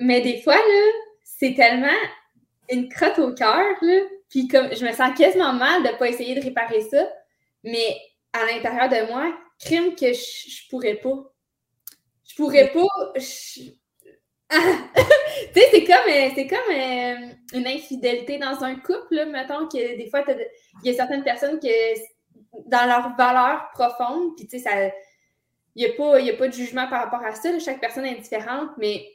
Mais 0.00 0.20
des 0.20 0.42
fois, 0.42 0.56
là, 0.56 0.92
c'est 1.22 1.54
tellement 1.54 1.86
une 2.68 2.88
crotte 2.88 3.20
au 3.20 3.32
cœur, 3.34 3.76
là. 3.80 4.00
Puis 4.28 4.48
comme 4.48 4.74
je 4.74 4.84
me 4.84 4.90
sens 4.90 5.16
quasiment 5.16 5.52
mal 5.52 5.84
de 5.84 5.90
ne 5.90 5.96
pas 5.96 6.08
essayer 6.08 6.34
de 6.34 6.42
réparer 6.42 6.80
ça, 6.80 7.08
mais 7.62 7.96
à 8.32 8.46
l'intérieur 8.46 8.88
de 8.88 9.12
moi, 9.12 9.32
crime 9.60 9.94
que 9.94 10.12
je, 10.12 10.50
je 10.50 10.68
pourrais 10.68 10.96
pas. 10.96 11.32
Je 12.24 12.34
pourrais 12.34 12.72
pas. 12.72 13.12
C'est 14.50 15.84
comme, 15.84 16.10
euh, 16.10 16.30
c'est 16.34 16.46
comme 16.46 16.58
euh, 16.70 17.32
une 17.52 17.66
infidélité 17.66 18.38
dans 18.38 18.64
un 18.64 18.76
couple, 18.76 19.26
mettons 19.30 19.68
que 19.68 19.96
des 19.96 20.08
fois, 20.08 20.24
il 20.82 20.90
y 20.90 20.94
a 20.94 20.96
certaines 20.96 21.22
personnes 21.22 21.60
que 21.60 21.68
dans 22.66 22.86
leurs 22.86 23.14
valeurs 23.16 23.68
profondes, 23.72 24.34
puis 24.36 24.46
tu 24.46 24.58
sais, 24.58 24.92
il 25.74 25.84
n'y 25.84 25.90
a, 25.90 25.94
pas, 25.94 26.18
a 26.18 26.36
pas 26.36 26.48
de 26.48 26.52
jugement 26.52 26.88
par 26.88 27.04
rapport 27.04 27.24
à 27.24 27.34
ça, 27.34 27.58
chaque 27.58 27.80
personne 27.80 28.06
est 28.06 28.16
différente, 28.16 28.70
mais 28.78 29.06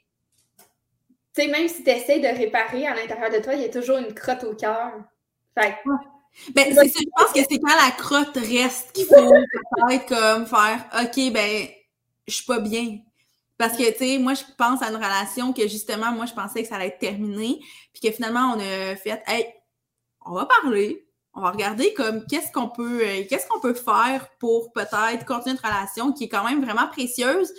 tu 1.35 1.41
sais, 1.41 1.47
même 1.47 1.67
si 1.67 1.83
tu 1.83 1.89
essaies 1.89 2.19
de 2.19 2.27
réparer 2.27 2.85
à 2.85 2.93
l'intérieur 2.93 3.31
de 3.31 3.39
toi, 3.39 3.55
il 3.55 3.61
y 3.61 3.65
a 3.65 3.69
toujours 3.69 3.97
une 3.97 4.13
crotte 4.13 4.43
au 4.43 4.55
cœur. 4.55 4.91
Fait 5.57 5.75
ben, 6.55 6.73
je 6.73 7.09
pense 7.15 7.31
que 7.31 7.41
c'est 7.47 7.59
quand 7.59 7.75
la 7.75 7.91
crotte 7.91 8.37
reste 8.37 8.91
qu'il 8.91 9.05
faut 9.05 9.15
peut-être 9.15 10.05
comme 10.07 10.45
faire 10.47 10.83
OK, 11.01 11.31
ben, 11.31 11.67
je 12.27 12.33
suis 12.33 12.45
pas 12.45 12.59
bien. 12.59 12.99
Parce 13.57 13.77
que, 13.77 13.91
tu 13.91 13.97
sais, 13.97 14.17
moi, 14.17 14.33
je 14.33 14.43
pense 14.57 14.81
à 14.81 14.89
une 14.89 14.95
relation 14.95 15.53
que 15.53 15.67
justement, 15.67 16.11
moi, 16.11 16.25
je 16.25 16.33
pensais 16.33 16.63
que 16.63 16.67
ça 16.67 16.75
allait 16.75 16.87
être 16.87 16.99
terminé, 16.99 17.59
puis 17.93 18.01
que 18.01 18.11
finalement, 18.11 18.55
on 18.55 18.59
a 18.59 18.95
fait 18.95 19.21
Hey, 19.27 19.47
on 20.25 20.33
va 20.33 20.45
parler, 20.45 21.07
on 21.33 21.41
va 21.41 21.51
regarder 21.51 21.93
comme 21.93 22.25
qu'est-ce 22.25 22.51
qu'on 22.51 22.69
peut, 22.69 23.01
euh, 23.01 23.23
qu'est-ce 23.29 23.47
qu'on 23.47 23.59
peut 23.59 23.73
faire 23.73 24.27
pour 24.39 24.71
peut-être 24.71 25.25
continuer 25.25 25.55
une 25.55 25.67
relation 25.67 26.13
qui 26.13 26.25
est 26.25 26.29
quand 26.29 26.43
même 26.43 26.63
vraiment 26.63 26.87
précieuse, 26.87 27.51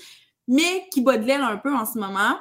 mais 0.48 0.88
qui 0.92 1.00
bat 1.00 1.18
de 1.18 1.26
l'aile 1.26 1.42
un 1.42 1.56
peu 1.56 1.74
en 1.74 1.86
ce 1.86 1.98
moment. 1.98 2.38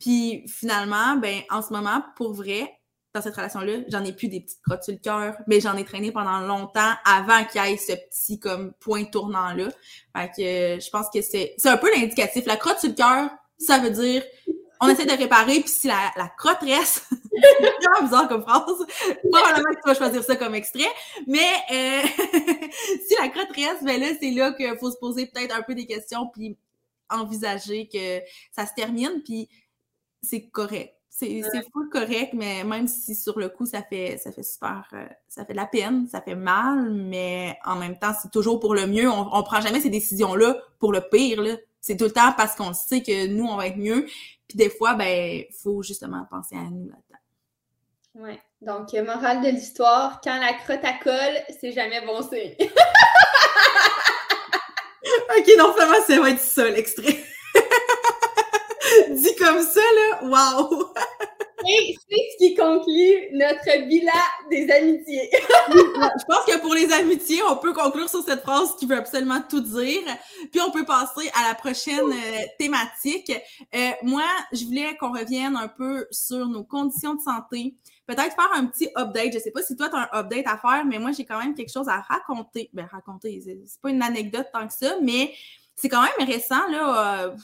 Puis 0.00 0.44
finalement, 0.48 1.16
ben, 1.16 1.42
en 1.50 1.62
ce 1.62 1.72
moment, 1.72 2.02
pour 2.16 2.32
vrai, 2.32 2.72
dans 3.14 3.22
cette 3.22 3.36
relation-là, 3.36 3.74
j'en 3.88 4.04
ai 4.04 4.12
plus 4.12 4.28
des 4.28 4.40
petites 4.40 4.60
crottes 4.62 4.82
sur 4.82 4.92
le 4.92 4.98
cœur, 4.98 5.36
mais 5.46 5.60
j'en 5.60 5.76
ai 5.76 5.84
traîné 5.84 6.10
pendant 6.10 6.40
longtemps 6.40 6.92
avant 7.04 7.44
qu'il 7.44 7.64
y 7.64 7.72
ait 7.72 7.76
ce 7.76 7.92
petit 7.92 8.40
comme 8.40 8.72
point 8.80 9.04
tournant-là. 9.04 9.68
Fait 10.16 10.30
que 10.36 10.42
euh, 10.42 10.80
je 10.80 10.90
pense 10.90 11.06
que 11.14 11.22
c'est 11.22 11.54
un 11.64 11.76
peu 11.76 11.88
l'indicatif. 11.94 12.44
La 12.46 12.56
crotte 12.56 12.80
sur 12.80 12.88
le 12.88 12.94
cœur, 12.94 13.30
ça 13.58 13.78
veut 13.78 13.90
dire 13.90 14.22
on 14.80 14.88
essaie 14.88 15.06
de 15.06 15.12
réparer, 15.12 15.60
puis 15.60 15.68
si 15.68 15.86
la, 15.86 16.12
la 16.16 16.28
crotte 16.28 16.60
reste, 16.60 17.06
c'est 17.10 18.02
bizarre 18.02 18.28
comme 18.28 18.42
phrase, 18.42 18.64
probablement 19.30 19.70
que 19.70 19.80
tu 19.82 19.88
vas 19.88 19.94
choisir 19.94 20.22
ça 20.24 20.36
comme 20.36 20.54
extrait, 20.54 20.90
mais 21.26 21.52
euh, 21.70 22.02
si 23.06 23.14
la 23.20 23.28
crotte 23.28 23.52
reste, 23.54 23.84
ben 23.84 23.98
là, 24.00 24.08
c'est 24.20 24.32
là 24.32 24.52
qu'il 24.52 24.76
faut 24.78 24.90
se 24.90 24.98
poser 24.98 25.26
peut-être 25.26 25.56
un 25.56 25.62
peu 25.62 25.74
des 25.74 25.86
questions, 25.86 26.26
puis 26.26 26.58
envisager 27.08 27.88
que 27.88 28.20
ça 28.50 28.66
se 28.66 28.74
termine, 28.74 29.22
puis 29.24 29.48
c'est 30.22 30.48
correct. 30.48 30.94
C'est 31.16 31.42
full 31.72 31.88
correct, 31.90 32.32
mais 32.32 32.64
même 32.64 32.88
si 32.88 33.14
sur 33.14 33.38
le 33.38 33.48
coup, 33.48 33.66
ça 33.66 33.82
fait, 33.82 34.18
ça 34.18 34.32
fait 34.32 34.42
super, 34.42 34.88
euh, 34.94 35.06
ça 35.28 35.44
fait 35.44 35.52
de 35.52 35.58
la 35.58 35.66
peine, 35.66 36.08
ça 36.08 36.20
fait 36.20 36.34
mal, 36.34 36.90
mais 36.90 37.56
en 37.64 37.76
même 37.76 37.96
temps, 37.96 38.12
c'est 38.20 38.32
toujours 38.32 38.58
pour 38.58 38.74
le 38.74 38.88
mieux. 38.88 39.08
On, 39.08 39.32
on 39.32 39.42
prend 39.44 39.60
jamais 39.60 39.80
ces 39.80 39.90
décisions-là 39.90 40.56
pour 40.80 40.92
le 40.92 41.00
pire, 41.08 41.40
là. 41.40 41.56
C'est 41.80 41.96
tout 41.96 42.06
le 42.06 42.10
temps 42.10 42.32
parce 42.36 42.56
qu'on 42.56 42.72
sait 42.72 43.02
que 43.02 43.28
nous, 43.28 43.44
on 43.44 43.56
va 43.56 43.68
être 43.68 43.76
mieux. 43.76 44.06
Puis 44.48 44.56
des 44.56 44.70
fois, 44.70 44.94
ben, 44.94 45.44
faut 45.62 45.82
justement 45.82 46.26
penser 46.30 46.56
à 46.56 46.62
nous 46.62 46.88
là-dedans. 46.88 47.18
Ouais. 48.14 48.40
Donc, 48.60 48.92
morale 48.94 49.42
de 49.42 49.48
l'histoire, 49.48 50.20
quand 50.22 50.40
la 50.40 50.54
crotte 50.54 50.84
à 50.84 50.94
colle, 50.94 51.38
c'est 51.60 51.72
jamais 51.72 52.00
bon 52.04 52.22
signe. 52.22 52.54
ok, 55.38 55.58
donc 55.58 55.76
vraiment, 55.76 56.02
ça 56.06 56.20
va 56.20 56.30
être 56.30 56.40
ça, 56.40 56.68
l'extrait. 56.70 57.22
Dit 59.10 59.34
comme 59.36 59.60
ça, 59.62 59.80
là, 59.80 60.24
wow! 60.24 60.92
Et 61.66 61.96
c'est 62.08 62.16
ce 62.16 62.36
qui 62.38 62.54
conclut 62.54 63.28
notre 63.32 63.88
bilan 63.88 64.12
des 64.50 64.70
amitiés. 64.70 65.30
je 65.72 66.24
pense 66.26 66.44
que 66.46 66.60
pour 66.60 66.74
les 66.74 66.92
amitiés, 66.92 67.40
on 67.48 67.56
peut 67.56 67.72
conclure 67.72 68.08
sur 68.08 68.22
cette 68.22 68.42
phrase 68.42 68.76
qui 68.76 68.84
veut 68.84 68.98
absolument 68.98 69.40
tout 69.48 69.60
dire. 69.60 70.02
Puis 70.52 70.60
on 70.60 70.70
peut 70.70 70.84
passer 70.84 71.30
à 71.32 71.48
la 71.48 71.54
prochaine 71.54 72.12
euh, 72.12 72.42
thématique. 72.58 73.32
Euh, 73.74 73.90
moi, 74.02 74.24
je 74.52 74.64
voulais 74.66 74.94
qu'on 74.98 75.12
revienne 75.12 75.56
un 75.56 75.68
peu 75.68 76.06
sur 76.10 76.46
nos 76.46 76.64
conditions 76.64 77.14
de 77.14 77.22
santé. 77.22 77.74
Peut-être 78.06 78.34
faire 78.34 78.50
un 78.52 78.66
petit 78.66 78.90
update. 78.96 79.32
Je 79.32 79.38
sais 79.38 79.50
pas 79.50 79.62
si 79.62 79.74
toi, 79.74 79.88
tu 79.88 79.96
as 79.96 80.00
un 80.00 80.20
update 80.20 80.46
à 80.46 80.58
faire, 80.58 80.84
mais 80.84 80.98
moi, 80.98 81.12
j'ai 81.12 81.24
quand 81.24 81.38
même 81.38 81.54
quelque 81.54 81.72
chose 81.72 81.88
à 81.88 82.00
raconter. 82.00 82.68
Ben, 82.74 82.86
raconter, 82.90 83.40
c'est 83.66 83.80
pas 83.80 83.88
une 83.88 84.02
anecdote 84.02 84.48
tant 84.52 84.66
que 84.66 84.74
ça, 84.74 84.96
mais 85.00 85.32
c'est 85.74 85.88
quand 85.88 86.02
même 86.02 86.28
récent, 86.28 86.68
là. 86.68 87.24
Euh, 87.24 87.36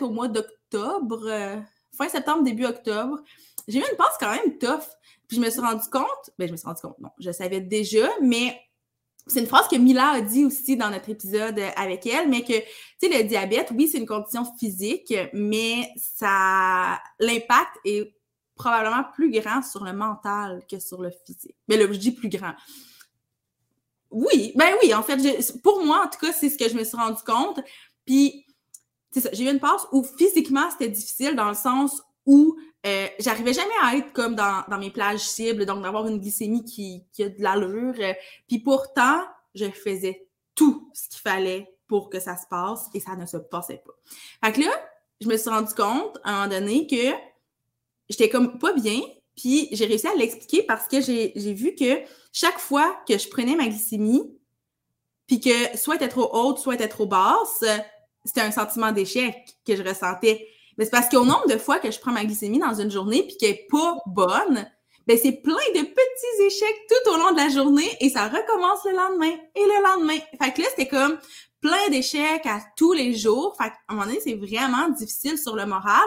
au 0.00 0.10
mois 0.10 0.28
d'octobre, 0.28 1.26
euh, 1.26 1.56
fin 1.96 2.08
septembre, 2.08 2.42
début 2.42 2.66
octobre. 2.66 3.18
J'ai 3.68 3.78
eu 3.78 3.84
une 3.90 3.96
passe 3.96 4.16
quand 4.18 4.30
même 4.30 4.58
tough. 4.58 4.84
Puis 5.28 5.38
je 5.38 5.42
me 5.42 5.50
suis 5.50 5.60
rendu 5.60 5.88
compte, 5.90 6.30
ben 6.38 6.46
je 6.46 6.52
me 6.52 6.56
suis 6.56 6.66
rendu 6.66 6.80
compte, 6.80 6.98
non, 7.00 7.10
je 7.18 7.32
savais 7.32 7.60
déjà, 7.60 8.08
mais 8.20 8.60
c'est 9.26 9.40
une 9.40 9.46
phrase 9.46 9.66
que 9.66 9.76
Mila 9.76 10.10
a 10.10 10.20
dit 10.20 10.44
aussi 10.44 10.76
dans 10.76 10.88
notre 10.90 11.08
épisode 11.10 11.60
avec 11.74 12.06
elle, 12.06 12.28
mais 12.28 12.42
que, 12.42 12.52
tu 12.52 12.66
sais, 13.00 13.08
le 13.08 13.24
diabète, 13.24 13.72
oui, 13.74 13.88
c'est 13.88 13.98
une 13.98 14.06
condition 14.06 14.44
physique, 14.56 15.12
mais 15.32 15.90
ça, 15.96 17.00
l'impact 17.18 17.72
est 17.84 18.14
probablement 18.54 19.04
plus 19.14 19.30
grand 19.32 19.62
sur 19.62 19.82
le 19.82 19.92
mental 19.92 20.64
que 20.70 20.78
sur 20.78 21.02
le 21.02 21.10
physique. 21.10 21.56
Mais 21.66 21.76
là, 21.76 21.86
je 21.90 21.98
dis 21.98 22.12
plus 22.12 22.28
grand. 22.28 22.54
Oui, 24.10 24.52
ben 24.54 24.74
oui, 24.82 24.94
en 24.94 25.02
fait, 25.02 25.18
pour 25.62 25.84
moi, 25.84 26.04
en 26.06 26.08
tout 26.08 26.24
cas, 26.24 26.32
c'est 26.32 26.48
ce 26.48 26.56
que 26.56 26.68
je 26.68 26.74
me 26.74 26.84
suis 26.84 26.96
rendu 26.96 27.22
compte. 27.26 27.60
Puis, 28.04 28.45
j'ai 29.32 29.44
eu 29.44 29.50
une 29.50 29.60
passe 29.60 29.86
où 29.92 30.02
physiquement 30.02 30.70
c'était 30.70 30.88
difficile 30.88 31.34
dans 31.34 31.48
le 31.48 31.54
sens 31.54 32.02
où 32.24 32.56
euh, 32.86 33.06
j'arrivais 33.18 33.52
jamais 33.52 33.74
à 33.82 33.96
être 33.96 34.12
comme 34.12 34.34
dans, 34.34 34.64
mes 34.78 34.90
plages 34.90 35.20
cibles, 35.20 35.66
donc 35.66 35.82
d'avoir 35.82 36.06
une 36.06 36.18
glycémie 36.18 36.64
qui, 36.64 37.04
a 37.20 37.28
de 37.28 37.42
l'allure. 37.42 37.94
Euh, 37.98 38.12
puis 38.48 38.58
pourtant, 38.58 39.22
je 39.54 39.66
faisais 39.70 40.28
tout 40.54 40.90
ce 40.92 41.08
qu'il 41.08 41.20
fallait 41.20 41.68
pour 41.86 42.10
que 42.10 42.20
ça 42.20 42.36
se 42.36 42.46
passe 42.48 42.88
et 42.94 43.00
ça 43.00 43.16
ne 43.16 43.26
se 43.26 43.36
passait 43.36 43.82
pas. 43.84 43.92
Fait 44.44 44.52
que 44.52 44.66
là, 44.66 44.72
je 45.20 45.28
me 45.28 45.36
suis 45.36 45.50
rendu 45.50 45.72
compte 45.74 46.18
à 46.24 46.30
un 46.30 46.46
moment 46.46 46.60
donné 46.60 46.86
que 46.86 47.16
j'étais 48.08 48.28
comme 48.28 48.58
pas 48.58 48.72
bien, 48.72 49.00
puis 49.36 49.68
j'ai 49.72 49.86
réussi 49.86 50.06
à 50.06 50.14
l'expliquer 50.14 50.62
parce 50.62 50.88
que 50.88 51.00
j'ai 51.00 51.52
vu 51.54 51.74
que 51.74 52.02
chaque 52.32 52.58
fois 52.58 53.00
que 53.08 53.18
je 53.18 53.28
prenais 53.28 53.56
ma 53.56 53.66
glycémie, 53.66 54.36
puis 55.26 55.40
que 55.40 55.76
soit 55.76 55.96
elle 55.96 56.02
était 56.02 56.08
trop 56.08 56.30
haute, 56.32 56.58
soit 56.58 56.74
elle 56.74 56.80
était 56.80 56.88
trop 56.88 57.06
basse, 57.06 57.64
c'était 58.26 58.42
un 58.42 58.50
sentiment 58.50 58.92
d'échec 58.92 59.34
que 59.66 59.76
je 59.76 59.82
ressentais. 59.82 60.48
Mais 60.76 60.84
c'est 60.84 60.90
parce 60.90 61.08
qu'au 61.08 61.24
nombre 61.24 61.48
de 61.48 61.56
fois 61.56 61.78
que 61.78 61.90
je 61.90 61.98
prends 61.98 62.12
ma 62.12 62.24
glycémie 62.24 62.58
dans 62.58 62.74
une 62.74 62.90
journée 62.90 63.22
puis 63.22 63.36
qu'elle 63.38 63.52
n'est 63.52 63.66
pas 63.70 63.96
bonne, 64.06 64.68
ben 65.06 65.18
c'est 65.22 65.40
plein 65.40 65.54
de 65.74 65.82
petits 65.82 66.42
échecs 66.46 66.86
tout 66.88 67.10
au 67.12 67.16
long 67.16 67.32
de 67.32 67.36
la 67.36 67.48
journée 67.48 67.88
et 68.00 68.10
ça 68.10 68.28
recommence 68.28 68.84
le 68.84 68.92
lendemain 68.92 69.32
et 69.54 69.62
le 69.62 69.82
lendemain. 69.82 70.18
Fait 70.42 70.52
que 70.52 70.62
là, 70.62 70.68
c'était 70.70 70.88
comme 70.88 71.18
plein 71.60 71.88
d'échecs 71.90 72.44
à 72.44 72.60
tous 72.76 72.92
les 72.92 73.14
jours. 73.14 73.56
Fait 73.56 73.68
qu'à 73.68 73.76
un 73.88 73.94
moment 73.94 74.06
donné, 74.06 74.20
c'est 74.20 74.34
vraiment 74.34 74.88
difficile 74.90 75.38
sur 75.38 75.54
le 75.54 75.64
moral. 75.64 76.04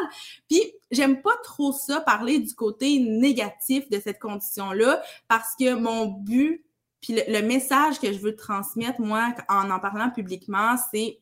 Puis 0.49 0.61
j'aime 0.91 1.21
pas 1.21 1.35
trop 1.43 1.71
ça 1.71 2.01
parler 2.01 2.39
du 2.39 2.53
côté 2.53 2.99
négatif 2.99 3.89
de 3.89 3.99
cette 3.99 4.19
condition-là 4.19 5.01
parce 5.27 5.55
que 5.57 5.73
mon 5.73 6.05
but 6.07 6.65
puis 7.01 7.17
le 7.27 7.41
message 7.41 7.99
que 7.99 8.11
je 8.11 8.19
veux 8.19 8.35
transmettre, 8.35 8.99
moi, 8.99 9.33
en 9.47 9.71
en 9.71 9.79
parlant 9.79 10.09
publiquement, 10.09 10.75
c'est 10.91 11.19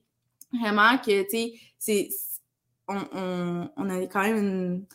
vraiment 0.60 0.98
que, 0.98 1.24
tu 1.24 1.30
sais, 1.30 1.54
c'est, 1.80 2.10
on, 2.88 3.70
on, 3.76 3.90
a 3.90 4.02
quand 4.08 4.22
même 4.22 4.86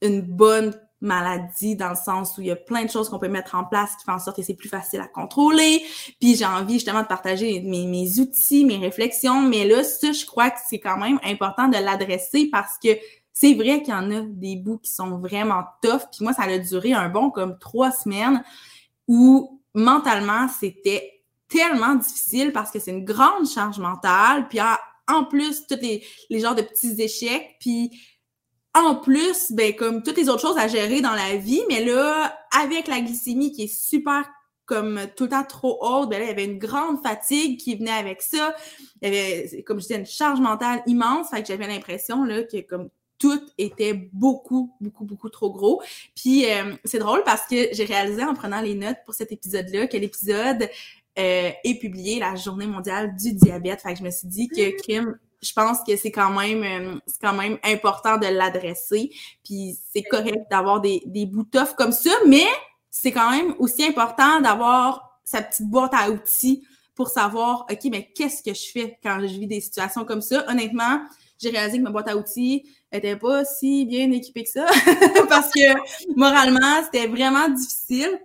une, 0.00 0.22
bonne 0.22 0.74
maladie 1.00 1.74
dans 1.76 1.90
le 1.90 1.96
sens 1.96 2.38
où 2.38 2.42
il 2.42 2.46
y 2.46 2.50
a 2.50 2.56
plein 2.56 2.84
de 2.84 2.90
choses 2.90 3.08
qu'on 3.08 3.18
peut 3.18 3.28
mettre 3.28 3.56
en 3.56 3.64
place 3.64 3.96
qui 3.96 4.04
font 4.04 4.12
en 4.12 4.18
sorte 4.18 4.36
que 4.36 4.42
c'est 4.42 4.54
plus 4.54 4.68
facile 4.68 5.00
à 5.00 5.08
contrôler. 5.08 5.82
Puis 6.20 6.36
j'ai 6.36 6.46
envie 6.46 6.74
justement 6.74 7.02
de 7.02 7.08
partager 7.08 7.60
mes, 7.60 7.86
mes 7.86 8.20
outils, 8.20 8.64
mes 8.64 8.78
réflexions. 8.78 9.42
Mais 9.42 9.66
là, 9.66 9.82
ça, 9.82 10.12
je 10.12 10.24
crois 10.24 10.50
que 10.50 10.60
c'est 10.68 10.78
quand 10.78 10.96
même 10.96 11.18
important 11.24 11.68
de 11.68 11.76
l'adresser 11.76 12.48
parce 12.50 12.78
que 12.82 12.90
c'est 13.32 13.54
vrai 13.54 13.82
qu'il 13.82 13.92
y 13.92 13.96
en 13.96 14.10
a 14.12 14.20
des 14.20 14.56
bouts 14.56 14.78
qui 14.78 14.92
sont 14.92 15.18
vraiment 15.18 15.64
tough. 15.82 16.02
Puis 16.12 16.22
moi, 16.22 16.32
ça 16.32 16.42
a 16.42 16.58
duré 16.58 16.92
un 16.92 17.08
bon 17.08 17.30
comme 17.30 17.58
trois 17.58 17.90
semaines 17.90 18.44
où 19.08 19.60
mentalement, 19.74 20.46
c'était 20.60 21.22
tellement 21.48 21.94
difficile 21.94 22.52
parce 22.52 22.70
que 22.70 22.78
c'est 22.78 22.90
une 22.90 23.04
grande 23.04 23.46
charge 23.46 23.78
mentale. 23.78 24.48
Puis 24.48 24.58
en, 25.08 25.24
plus, 25.24 25.66
tous 25.66 25.78
les, 25.80 26.40
genres 26.40 26.54
de 26.54 26.62
petits 26.62 27.00
échecs. 27.00 27.56
Puis 27.60 27.90
en 28.74 28.96
plus, 28.96 29.52
ben, 29.52 29.74
comme 29.74 30.02
toutes 30.02 30.16
les 30.16 30.28
autres 30.28 30.40
choses 30.40 30.58
à 30.58 30.68
gérer 30.68 31.00
dans 31.00 31.14
la 31.14 31.36
vie, 31.36 31.62
mais 31.68 31.84
là, 31.84 32.38
avec 32.58 32.86
la 32.88 33.00
glycémie 33.00 33.52
qui 33.52 33.64
est 33.64 33.74
super 33.74 34.24
comme 34.64 35.00
tout 35.16 35.24
le 35.24 35.30
temps 35.30 35.44
trop 35.44 35.78
haute, 35.82 36.08
ben 36.08 36.18
là, 36.18 36.24
il 36.24 36.28
y 36.28 36.32
avait 36.32 36.44
une 36.44 36.58
grande 36.58 37.02
fatigue 37.02 37.60
qui 37.60 37.74
venait 37.76 37.90
avec 37.90 38.22
ça. 38.22 38.54
Il 39.02 39.08
y 39.08 39.16
avait, 39.16 39.62
comme 39.66 39.78
je 39.78 39.86
disais, 39.86 39.98
une 39.98 40.06
charge 40.06 40.40
mentale 40.40 40.82
immense. 40.86 41.28
Fait 41.30 41.42
que 41.42 41.48
j'avais 41.48 41.66
l'impression, 41.66 42.24
là, 42.24 42.44
que 42.44 42.60
comme 42.62 42.88
tout 43.22 43.40
était 43.56 43.94
beaucoup, 44.12 44.74
beaucoup, 44.80 45.04
beaucoup 45.04 45.28
trop 45.28 45.52
gros. 45.52 45.80
Puis 46.16 46.50
euh, 46.50 46.74
c'est 46.84 46.98
drôle 46.98 47.22
parce 47.24 47.46
que 47.46 47.68
j'ai 47.72 47.84
réalisé 47.84 48.24
en 48.24 48.34
prenant 48.34 48.60
les 48.60 48.74
notes 48.74 48.96
pour 49.04 49.14
cet 49.14 49.30
épisode-là 49.30 49.86
que 49.86 49.96
l'épisode 49.96 50.68
euh, 51.18 51.50
est 51.64 51.78
publié 51.78 52.18
la 52.18 52.34
journée 52.34 52.66
mondiale 52.66 53.14
du 53.16 53.32
diabète. 53.32 53.80
Fait 53.80 53.92
que 53.92 53.98
je 53.98 54.04
me 54.04 54.10
suis 54.10 54.28
dit 54.28 54.48
que 54.48 54.82
Kim, 54.82 55.18
je 55.42 55.52
pense 55.52 55.78
que 55.86 55.96
c'est 55.96 56.10
quand 56.10 56.30
même 56.30 56.62
euh, 56.62 56.98
c'est 57.06 57.20
quand 57.20 57.34
même 57.34 57.58
important 57.64 58.16
de 58.16 58.26
l'adresser. 58.26 59.10
Puis 59.44 59.78
c'est 59.92 60.02
correct 60.02 60.46
d'avoir 60.50 60.80
des, 60.80 61.02
des 61.06 61.26
bouts 61.26 61.46
comme 61.76 61.92
ça, 61.92 62.10
mais 62.26 62.46
c'est 62.90 63.12
quand 63.12 63.30
même 63.30 63.54
aussi 63.58 63.84
important 63.84 64.40
d'avoir 64.40 65.18
sa 65.24 65.42
petite 65.42 65.66
boîte 65.68 65.92
à 65.94 66.10
outils 66.10 66.64
pour 66.94 67.08
savoir, 67.08 67.66
OK, 67.70 67.80
mais 67.90 68.10
qu'est-ce 68.14 68.42
que 68.42 68.54
je 68.54 68.70
fais 68.70 68.98
quand 69.02 69.18
je 69.20 69.26
vis 69.38 69.46
des 69.46 69.60
situations 69.60 70.04
comme 70.04 70.20
ça? 70.20 70.44
Honnêtement, 70.48 71.00
j'ai 71.38 71.50
réalisé 71.50 71.78
que 71.78 71.82
ma 71.82 71.90
boîte 71.90 72.08
à 72.08 72.16
outils 72.16 72.64
était 72.92 73.16
pas 73.16 73.44
si 73.44 73.86
bien 73.86 74.10
équipée 74.12 74.44
que 74.44 74.50
ça 74.50 74.66
parce 75.28 75.50
que 75.50 76.16
moralement, 76.16 76.82
c'était 76.84 77.06
vraiment 77.06 77.48
difficile. 77.48 78.20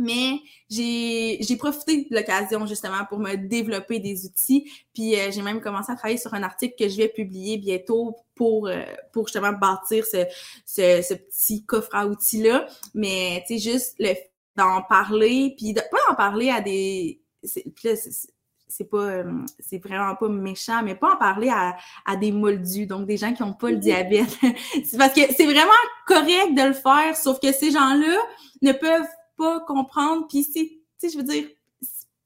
Mais 0.00 0.40
j'ai 0.70 1.56
profité 1.58 2.06
de 2.10 2.16
l'occasion 2.16 2.66
justement 2.66 3.04
pour 3.08 3.18
me 3.18 3.36
développer 3.36 3.98
des 3.98 4.24
outils. 4.24 4.70
Puis 4.94 5.14
euh, 5.14 5.30
j'ai 5.30 5.42
même 5.42 5.60
commencé 5.60 5.92
à 5.92 5.94
travailler 5.94 6.16
sur 6.16 6.32
un 6.32 6.42
article 6.42 6.74
que 6.78 6.88
je 6.88 6.96
vais 6.96 7.08
publier 7.08 7.58
bientôt 7.58 8.16
pour, 8.34 8.66
euh, 8.66 8.82
pour 9.12 9.26
justement 9.26 9.52
bâtir 9.52 10.06
ce, 10.06 10.24
ce, 10.64 11.02
ce 11.02 11.14
petit 11.14 11.66
coffre 11.66 11.94
à 11.94 12.06
outils-là. 12.06 12.66
Mais 12.94 13.44
tu 13.46 13.58
sais, 13.58 13.70
juste 13.72 13.96
le 13.98 14.14
d'en 14.56 14.82
parler, 14.82 15.54
puis 15.56 15.72
de 15.72 15.80
pas 15.80 16.12
en 16.12 16.14
parler 16.14 16.50
à 16.50 16.60
des. 16.60 17.20
C'est 17.42 18.84
pas 18.84 18.98
euh, 18.98 19.32
c'est 19.58 19.78
vraiment 19.78 20.14
pas 20.14 20.28
méchant, 20.28 20.82
mais 20.82 20.94
pas 20.94 21.14
en 21.14 21.16
parler 21.16 21.48
à, 21.48 21.76
à 22.06 22.16
des 22.16 22.32
moldus, 22.32 22.86
donc 22.86 23.06
des 23.06 23.16
gens 23.16 23.34
qui 23.34 23.42
ont 23.42 23.52
pas 23.52 23.70
le 23.70 23.78
diabète. 23.78 24.30
c'est 24.84 24.96
parce 24.96 25.12
que 25.12 25.20
c'est 25.36 25.44
vraiment 25.44 25.70
correct 26.06 26.54
de 26.54 26.68
le 26.68 26.72
faire, 26.72 27.16
sauf 27.16 27.40
que 27.40 27.52
ces 27.52 27.70
gens-là 27.72 28.16
ne 28.62 28.72
peuvent 28.72 29.08
pas 29.40 29.60
comprendre. 29.60 30.26
Puis 30.28 30.44
c'est, 30.44 30.66
tu 30.68 30.80
sais, 30.98 31.08
je 31.08 31.16
veux 31.16 31.24
dire, 31.24 31.48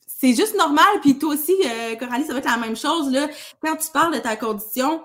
c'est 0.07 0.35
juste 0.35 0.57
normal. 0.57 1.00
Puis 1.00 1.18
toi 1.18 1.35
aussi, 1.35 1.55
euh, 1.64 1.94
Coralie, 1.96 2.24
ça 2.24 2.33
va 2.33 2.40
être 2.40 2.50
la 2.50 2.57
même 2.57 2.77
chose. 2.77 3.11
Là. 3.12 3.29
Quand 3.62 3.77
tu 3.77 3.90
parles 3.90 4.14
de 4.14 4.20
ta 4.20 4.37
condition, 4.37 5.03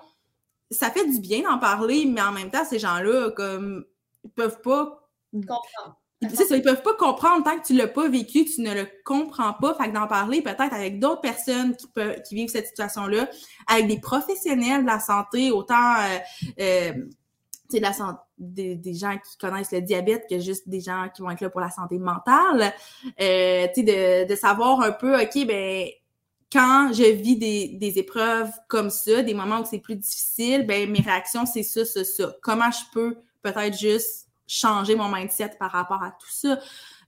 ça 0.72 0.90
fait 0.90 1.06
du 1.06 1.20
bien 1.20 1.42
d'en 1.42 1.60
parler, 1.60 2.06
mais 2.06 2.22
en 2.22 2.32
même 2.32 2.50
temps, 2.50 2.66
ces 2.66 2.80
gens-là, 2.80 3.32
comme, 3.32 3.86
ils 4.24 4.32
peuvent 4.32 4.62
pas 4.62 5.08
comprendre. 5.32 5.96
C'est 6.22 6.46
ça, 6.46 6.58
ils 6.58 6.62
peuvent 6.62 6.82
pas 6.82 6.96
comprendre 6.96 7.46
tant 7.46 7.58
que 7.58 7.66
tu 7.66 7.74
l'as 7.74 7.88
pas 7.88 8.10
vécu, 8.10 8.44
tu 8.44 8.60
ne 8.62 8.74
le 8.74 8.86
comprends 9.06 9.54
pas. 9.54 9.74
Fait 9.76 9.88
que 9.88 9.94
d'en 9.94 10.08
parler 10.08 10.42
peut-être 10.42 10.74
avec 10.74 11.00
d'autres 11.00 11.22
personnes 11.22 11.78
qui 11.78 11.88
peuvent, 11.88 12.22
qui 12.24 12.36
vivent 12.36 12.50
cette 12.50 12.68
situation-là, 12.68 13.30
avec 13.68 13.88
des 13.88 14.02
professionnels 14.02 14.82
de 14.82 14.88
la 14.88 15.00
santé, 15.00 15.52
autant 15.52 15.96
euh, 15.96 16.18
euh 16.60 16.94
la 17.74 17.94
santé, 17.94 18.20
des, 18.38 18.94
gens 18.94 19.16
qui 19.18 19.38
connaissent 19.38 19.72
le 19.72 19.82
diabète 19.82 20.26
que 20.30 20.40
juste 20.40 20.68
des 20.68 20.82
gens 20.82 21.08
qui 21.14 21.22
vont 21.22 21.30
être 21.30 21.42
là 21.42 21.50
pour 21.50 21.62
la 21.62 21.70
santé 21.70 22.00
mentale. 22.00 22.74
Euh, 23.22 23.68
de, 23.78 24.28
de 24.28 24.36
savoir 24.36 24.82
un 24.82 24.92
peu, 24.92 25.22
OK, 25.22 25.46
ben 25.46 25.88
quand 26.52 26.92
je 26.94 27.04
vis 27.04 27.38
des, 27.38 27.68
des 27.68 28.00
épreuves 28.00 28.52
comme 28.68 28.90
ça, 28.90 29.22
des 29.22 29.34
moments 29.34 29.62
où 29.62 29.66
c'est 29.66 29.80
plus 29.80 29.96
difficile, 29.96 30.66
ben 30.66 30.90
mes 30.90 31.02
réactions, 31.02 31.46
c'est 31.46 31.64
ça, 31.64 31.86
ça, 31.86 32.04
ça. 32.04 32.36
Comment 32.42 32.72
je 32.72 32.92
peux 32.92 33.18
peut-être 33.44 33.78
juste 33.78 34.28
changer 34.48 34.96
mon 34.96 35.10
mindset 35.10 35.52
par 35.60 35.72
rapport 35.72 36.02
à 36.02 36.12
tout 36.12 36.32
ça? 36.32 36.60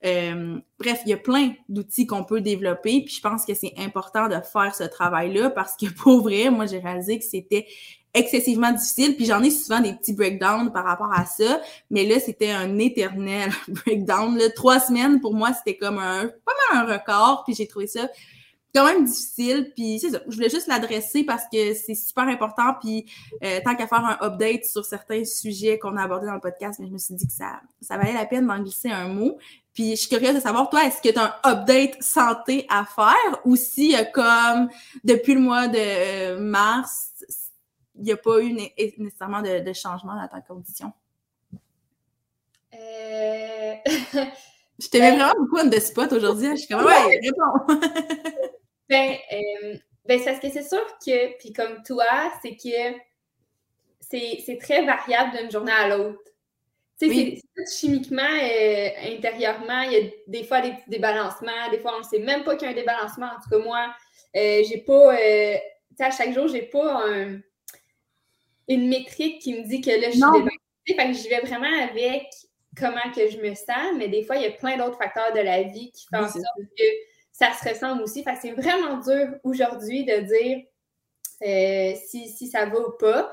Euh, 0.04 0.60
bref, 0.80 1.02
il 1.06 1.10
y 1.10 1.14
a 1.14 1.18
plein 1.18 1.54
d'outils 1.70 2.08
qu'on 2.08 2.24
peut 2.24 2.42
développer, 2.42 3.04
puis 3.04 3.16
je 3.16 3.22
pense 3.22 3.46
que 3.46 3.54
c'est 3.54 3.74
important 3.78 4.28
de 4.28 4.40
faire 4.42 4.74
ce 4.74 4.84
travail-là 4.84 5.50
parce 5.52 5.76
que 5.76 5.86
pour 6.02 6.22
vrai, 6.22 6.50
moi 6.50 6.66
j'ai 6.66 6.80
réalisé 6.80 7.20
que 7.20 7.26
c'était 7.26 7.68
excessivement 8.14 8.72
difficile. 8.72 9.16
Puis 9.16 9.26
j'en 9.26 9.42
ai 9.44 9.50
souvent 9.50 9.80
des 9.80 9.94
petits 9.94 10.14
breakdowns 10.14 10.72
par 10.72 10.86
rapport 10.86 11.12
à 11.14 11.26
ça. 11.26 11.62
Mais 11.90 12.06
là, 12.06 12.20
c'était 12.20 12.52
un 12.52 12.78
éternel 12.78 13.52
breakdown. 13.68 14.40
Trois 14.56 14.80
semaines, 14.80 15.22
pour 15.22 15.34
moi, 15.34 15.52
c'était 15.54 15.78
comme 15.78 15.98
un 15.98 16.28
pas 16.46 16.54
mal 16.74 16.90
un 16.90 16.94
record. 16.94 17.44
Puis 17.46 17.56
j'ai 17.56 17.68
trouvé 17.68 17.88
ça 17.88 18.08
quand 18.74 18.86
même 18.86 19.06
difficile. 19.06 19.72
Puis 19.76 20.00
c'est 20.00 20.12
ça. 20.12 20.22
Je 20.28 20.36
voulais 20.36 20.50
juste 20.50 20.68
l'adresser 20.68 21.24
parce 21.24 21.44
que 21.52 21.74
c'est 21.74 21.96
super 21.96 22.28
important. 22.28 22.76
Puis 22.80 23.06
euh, 23.44 23.60
tant 23.64 23.76
qu'à 23.76 23.88
faire 23.88 24.06
un 24.06 24.18
update 24.26 24.66
sur 24.66 24.86
certains 24.86 25.26
sujets 25.26 25.80
qu'on 25.80 25.98
a 25.98 26.04
abordés 26.04 26.28
dans 26.28 26.36
le 26.36 26.40
podcast, 26.40 26.80
mais 26.80 26.88
je 26.88 26.94
me 26.94 26.98
suis 26.98 27.16
dit 27.16 27.28
que 27.28 27.34
ça, 27.34 27.62
ça 27.82 27.98
valait 27.98 28.14
la 28.14 28.26
peine 28.26 28.48
d'en 28.48 28.60
glisser 28.60 28.90
un 28.90 29.08
mot. 29.08 29.38
Puis 29.74 29.92
je 29.92 30.02
suis 30.02 30.10
curieuse 30.10 30.36
de 30.36 30.42
savoir, 30.42 30.70
toi, 30.70 30.86
est-ce 30.86 31.02
que 31.02 31.14
tu 31.14 31.18
as 31.18 31.40
un 31.44 31.52
update 31.52 32.02
santé 32.02 32.66
à 32.70 32.84
faire 32.84 33.40
ou 33.46 33.56
si, 33.56 33.96
comme 34.14 34.70
depuis 35.06 35.34
le 35.34 35.40
mois 35.40 35.68
de 35.70 35.78
euh, 35.78 36.40
mars, 36.40 37.12
il 38.02 38.06
n'y 38.06 38.12
a 38.12 38.18
pas 38.18 38.40
eu 38.42 38.52
nécessairement 38.52 39.42
de, 39.42 39.74
changement 39.74 40.16
dans 40.16 40.28
ta 40.28 40.42
condition? 40.42 40.92
Euh... 42.74 43.76
je 44.80 44.88
t'aimais 44.90 45.12
ben 45.12 45.18
vraiment 45.18 45.34
beaucoup 45.40 45.70
the 45.70 45.80
spot 45.80 46.12
aujourd'hui. 46.12 46.50
Je 46.52 46.62
suis 46.62 46.68
comme, 46.68 46.84
ouais, 46.84 47.20
réponds! 47.24 47.80
ben, 48.90 49.16
euh, 49.34 49.78
ben 50.06 50.20
c'est 50.20 50.26
parce 50.26 50.40
que 50.40 50.50
c'est 50.50 50.68
sûr 50.68 50.84
que, 51.06 51.38
puis 51.38 51.54
comme 51.54 51.84
toi, 51.84 52.06
c'est 52.42 52.56
que 52.56 52.98
c'est 54.00 54.58
très 54.60 54.84
variable 54.84 55.38
d'une 55.38 55.52
journée 55.52 55.72
à 55.72 55.88
l'autre. 55.88 56.20
Tu 57.00 57.10
sais, 57.10 57.42
c'est 57.56 57.80
chimiquement, 57.80 58.22
euh, 58.22 58.90
intérieurement, 59.16 59.82
il 59.82 59.92
y 59.92 59.96
a 59.98 60.10
des 60.28 60.44
fois 60.44 60.62
des 60.62 60.72
petits 60.72 60.90
débalancements, 60.90 61.70
des 61.72 61.80
fois 61.80 61.96
on 61.96 62.00
ne 62.00 62.04
sait 62.04 62.20
même 62.20 62.44
pas 62.44 62.56
qu'il 62.56 62.68
y 62.68 62.70
a 62.70 62.74
un 62.74 62.76
débalancement. 62.76 63.28
En 63.28 63.42
tout 63.42 63.50
cas, 63.50 63.64
moi, 63.64 63.94
euh, 64.36 64.64
j'ai 64.68 64.80
pas, 64.80 65.16
tu 65.16 65.98
sais, 65.98 66.04
à 66.04 66.12
chaque 66.12 66.34
jour, 66.34 66.48
j'ai 66.48 66.64
pas 66.64 67.08
un, 67.08 67.40
une 68.74 68.88
métrique 68.88 69.42
qui 69.42 69.54
me 69.54 69.68
dit 69.68 69.82
que 69.82 69.92
là, 69.92 70.10
je 70.10 70.18
suis. 70.18 70.96
Fait 70.96 71.08
que 71.08 71.14
j'y 71.14 71.30
vais 71.30 71.42
vraiment 71.42 71.72
avec 71.84 72.28
comment 72.78 73.12
que 73.16 73.30
je 73.30 73.38
me 73.38 73.54
sens, 73.54 73.94
mais 73.98 74.08
des 74.08 74.24
fois, 74.24 74.38
il 74.38 74.44
y 74.44 74.46
a 74.46 74.52
plein 74.52 74.78
d'autres 74.78 74.98
facteurs 74.98 75.34
de 75.34 75.40
la 75.40 75.64
vie 75.64 75.92
qui 75.92 76.06
font 76.12 76.24
en 76.24 76.28
sorte 76.28 76.44
que 76.78 76.84
ça 77.32 77.54
se 77.54 77.70
ressemble 77.70 78.02
aussi. 78.02 78.24
Fait 78.24 78.34
que 78.34 78.40
c'est 78.42 78.52
vraiment 78.52 78.98
dur 78.98 79.36
aujourd'hui 79.44 80.06
de 80.06 80.20
dire 80.22 80.64
euh, 81.44 81.96
si, 82.08 82.30
si, 82.30 82.48
ça 82.48 82.66
va 82.66 82.80
ou 82.80 82.92
pas. 82.98 83.32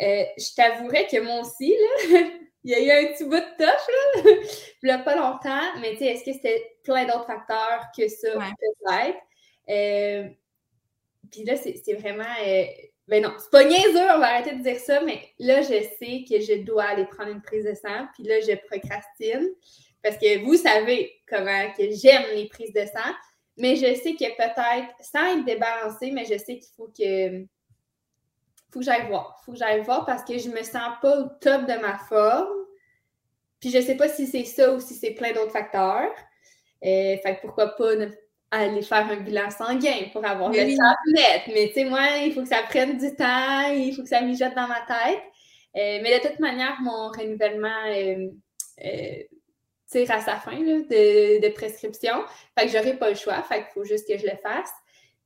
Euh, 0.00 0.24
je 0.36 0.54
t'avouerais 0.54 1.06
que 1.06 1.20
moi 1.20 1.40
aussi, 1.40 1.70
là, 1.70 2.20
il 2.64 2.70
y 2.70 2.74
a 2.74 2.80
eu 2.80 3.06
un 3.06 3.12
petit 3.12 3.24
bout 3.24 3.36
de 3.36 3.56
touche, 3.56 3.64
là, 3.64 4.22
il 4.82 4.86
n'y 4.86 4.90
a 4.90 4.98
pas 4.98 5.16
longtemps, 5.16 5.80
mais 5.80 5.92
tu 5.92 5.98
sais, 5.98 6.06
est-ce 6.06 6.24
que 6.24 6.32
c'était 6.32 6.76
plein 6.84 7.06
d'autres 7.06 7.26
facteurs 7.26 7.86
que 7.96 8.08
ça, 8.08 8.28
peut-être? 8.32 9.18
Euh, 9.68 10.28
puis 11.30 11.44
là, 11.44 11.56
c'est 11.56 11.94
vraiment 11.94 12.24
ben 13.08 13.22
non, 13.22 13.32
c'est 13.38 13.50
pas 13.50 13.64
niaiseux, 13.64 14.10
on 14.14 14.18
va 14.18 14.34
arrêter 14.34 14.56
de 14.56 14.62
dire 14.62 14.80
ça, 14.80 15.00
mais 15.00 15.28
là, 15.38 15.62
je 15.62 15.68
sais 15.98 16.24
que 16.28 16.40
je 16.40 16.62
dois 16.64 16.84
aller 16.84 17.06
prendre 17.06 17.30
une 17.30 17.42
prise 17.42 17.64
de 17.64 17.74
sang, 17.74 18.06
puis 18.14 18.24
là, 18.24 18.40
je 18.40 18.56
procrastine. 18.66 19.48
Parce 20.02 20.18
que 20.18 20.44
vous 20.44 20.56
savez 20.56 21.12
comment 21.28 21.70
que 21.76 21.84
j'aime 21.90 22.24
les 22.34 22.48
prises 22.48 22.72
de 22.72 22.84
sang, 22.84 23.14
mais 23.56 23.76
je 23.76 23.94
sais 23.94 24.14
que 24.14 24.36
peut-être, 24.36 24.92
sans 25.00 25.38
être 25.38 25.44
débalancée, 25.44 26.10
mais 26.10 26.24
je 26.24 26.36
sais 26.36 26.58
qu'il 26.58 26.72
faut 26.76 26.88
que 26.88 27.46
faut 28.72 28.80
que 28.80 28.84
j'aille 28.84 29.06
voir. 29.08 29.40
Faut 29.44 29.52
que 29.52 29.58
j'aille 29.58 29.82
voir 29.82 30.04
parce 30.04 30.22
que 30.22 30.36
je 30.38 30.48
me 30.50 30.62
sens 30.62 30.94
pas 31.00 31.18
au 31.18 31.28
top 31.40 31.62
de 31.62 31.80
ma 31.80 31.96
forme. 31.96 32.66
Puis 33.60 33.70
je 33.70 33.80
sais 33.80 33.96
pas 33.96 34.08
si 34.08 34.26
c'est 34.26 34.44
ça 34.44 34.74
ou 34.74 34.80
si 34.80 34.94
c'est 34.94 35.12
plein 35.12 35.32
d'autres 35.32 35.52
facteurs. 35.52 36.10
Euh, 36.84 37.16
fait 37.22 37.36
que 37.36 37.40
pourquoi 37.40 37.74
pas 37.74 37.96
ne 37.96 38.06
aller 38.50 38.82
faire 38.82 39.08
un 39.10 39.16
bilan 39.16 39.50
sanguin 39.50 40.08
pour 40.12 40.24
avoir 40.24 40.50
le 40.50 40.56
net. 40.56 41.42
Mais 41.48 41.68
tu 41.68 41.74
sais, 41.74 41.84
moi, 41.84 42.00
il 42.24 42.32
faut 42.32 42.42
que 42.42 42.48
ça 42.48 42.62
prenne 42.68 42.96
du 42.96 43.14
temps, 43.14 43.70
il 43.72 43.92
faut 43.94 44.02
que 44.02 44.08
ça 44.08 44.20
mijote 44.20 44.54
dans 44.54 44.68
ma 44.68 44.80
tête. 44.86 45.22
Euh, 45.76 45.98
mais 46.02 46.18
de 46.18 46.26
toute 46.26 46.38
manière, 46.38 46.76
mon 46.80 47.08
renouvellement 47.08 47.84
euh, 47.88 48.28
euh, 48.84 49.22
tire 49.90 50.10
à 50.10 50.20
sa 50.20 50.36
fin 50.36 50.58
de, 50.58 51.48
prescription. 51.50 52.24
Fait 52.58 52.66
que 52.66 52.72
j'aurai 52.72 52.94
pas 52.94 53.10
le 53.10 53.16
choix. 53.16 53.42
Fait 53.42 53.64
qu'il 53.64 53.72
faut 53.74 53.84
juste 53.84 54.08
que 54.08 54.16
je 54.16 54.24
le 54.24 54.36
fasse. 54.42 54.72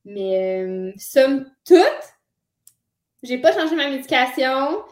Mais 0.05 0.95
somme 0.97 1.45
toute, 1.67 2.15
j'ai 3.23 3.39
pas 3.39 3.53
changé 3.53 3.77
ma 3.77 3.91
médication. 3.91 4.83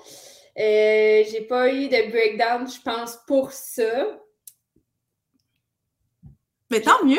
J'ai 0.54 1.46
pas 1.48 1.72
eu 1.72 1.88
de 1.88 2.10
breakdown, 2.10 2.68
je 2.70 2.80
pense, 2.82 3.18
pour 3.26 3.52
ça. 3.52 4.20
Mais 6.70 6.80
tant 6.80 7.04
mieux! 7.04 7.18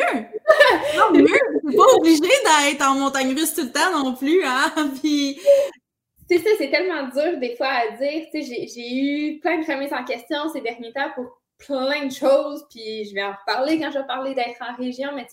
tant 0.95 1.11
mieux! 1.11 1.25
T'es 1.25 1.75
pas 1.75 1.93
obligé 1.95 2.21
d'être 2.21 2.87
en 2.87 2.95
montagne 2.95 3.33
russe 3.33 3.53
tout 3.53 3.63
le 3.63 3.71
temps 3.71 4.03
non 4.03 4.13
plus, 4.13 4.43
hein? 4.45 4.71
Puis... 5.01 5.39
C'est 6.29 6.37
ça, 6.37 6.49
c'est 6.59 6.69
tellement 6.69 7.07
dur 7.07 7.39
des 7.39 7.55
fois 7.55 7.69
à 7.69 7.87
dire. 7.97 8.27
Tu 8.31 8.43
sais, 8.43 8.67
j'ai 8.67 8.93
eu 8.93 9.39
plein 9.39 9.59
de 9.59 9.65
remises 9.65 9.93
en 9.93 10.03
question 10.03 10.47
ces 10.53 10.61
derniers 10.61 10.93
temps 10.93 11.09
pour 11.15 11.39
plein 11.57 12.05
de 12.05 12.11
choses, 12.11 12.65
puis 12.69 13.05
je 13.05 13.13
vais 13.13 13.23
en 13.23 13.33
reparler 13.33 13.79
quand 13.79 13.91
je 13.91 13.99
vais 13.99 14.07
parler 14.07 14.33
d'être 14.33 14.61
en 14.61 14.75
région, 14.75 15.09
mais 15.15 15.27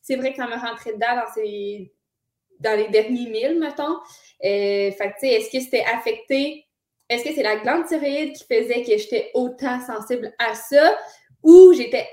c'est 0.00 0.16
vrai 0.16 0.30
que 0.30 0.36
ça 0.36 0.46
me 0.46 0.54
rentrait 0.54 0.92
dedans 0.92 1.16
dans, 1.16 2.70
dans 2.70 2.78
les 2.78 2.88
derniers 2.88 3.28
mille, 3.28 3.58
mettons. 3.58 3.96
Euh, 4.44 4.92
fait 4.92 5.14
tu 5.18 5.20
sais, 5.20 5.28
est-ce 5.28 5.50
que 5.50 5.60
c'était 5.60 5.84
affecté? 5.84 6.64
Est-ce 7.08 7.24
que 7.24 7.34
c'est 7.34 7.42
la 7.42 7.56
glande 7.56 7.86
thyroïde 7.86 8.32
qui 8.32 8.44
faisait 8.44 8.82
que 8.82 8.96
j'étais 8.96 9.30
autant 9.34 9.80
sensible 9.80 10.32
à 10.38 10.54
ça? 10.54 10.98
Ou 11.42 11.72
j'étais 11.72 12.06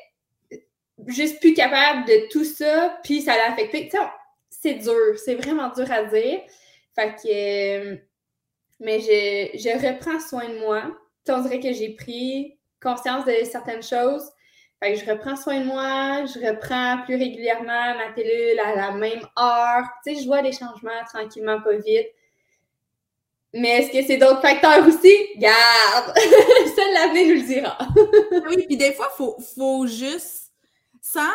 juste 1.08 1.40
plus 1.40 1.54
capable 1.54 2.06
de 2.08 2.30
tout 2.32 2.44
ça, 2.44 2.98
puis 3.04 3.22
ça 3.22 3.36
l'a 3.36 3.52
affecté. 3.52 3.90
c'est 4.50 4.76
dur, 4.76 5.18
c'est 5.18 5.36
vraiment 5.36 5.70
dur 5.70 5.92
à 5.92 6.04
dire. 6.04 6.42
Fait 6.96 7.16
que, 7.16 7.28
euh, 7.28 7.96
mais 8.80 9.00
je, 9.00 9.58
je, 9.58 9.88
reprends 9.88 10.20
soin 10.20 10.48
de 10.48 10.60
moi. 10.60 10.84
on 11.30 11.42
dirait 11.42 11.60
que 11.60 11.74
j'ai 11.74 11.90
pris 11.96 12.58
conscience 12.82 13.26
de 13.26 13.34
certaines 13.44 13.84
choses. 13.84 14.30
Fait 14.82 14.94
que 14.94 15.00
je 15.00 15.10
reprends 15.10 15.36
soin 15.36 15.60
de 15.62 15.66
moi, 15.66 16.26
je 16.26 16.46
reprends 16.46 17.04
plus 17.06 17.16
régulièrement 17.16 17.96
ma 17.96 18.12
pilule 18.14 18.60
à 18.60 18.76
la 18.76 18.92
même 18.92 19.26
heure. 19.40 19.86
Tu 20.06 20.16
sais, 20.16 20.22
je 20.22 20.28
vois 20.28 20.42
des 20.42 20.52
changements 20.52 20.92
tranquillement, 21.08 21.62
pas 21.62 21.78
vite. 21.78 22.08
Mais 23.54 23.70
est-ce 23.70 23.92
que 23.92 24.06
c'est 24.06 24.18
d'autres 24.18 24.42
facteurs 24.42 24.86
aussi? 24.86 25.14
Garde! 25.38 26.14
Seul 26.76 26.94
l'avenir 26.94 27.28
nous 27.28 27.42
le 27.42 27.48
dira. 27.48 27.78
oui, 28.50 28.66
puis 28.66 28.78
des 28.78 28.94
fois, 28.94 29.10
il 29.14 29.16
faut, 29.16 29.38
faut 29.56 29.88
juste 29.88 30.43
sans 31.04 31.34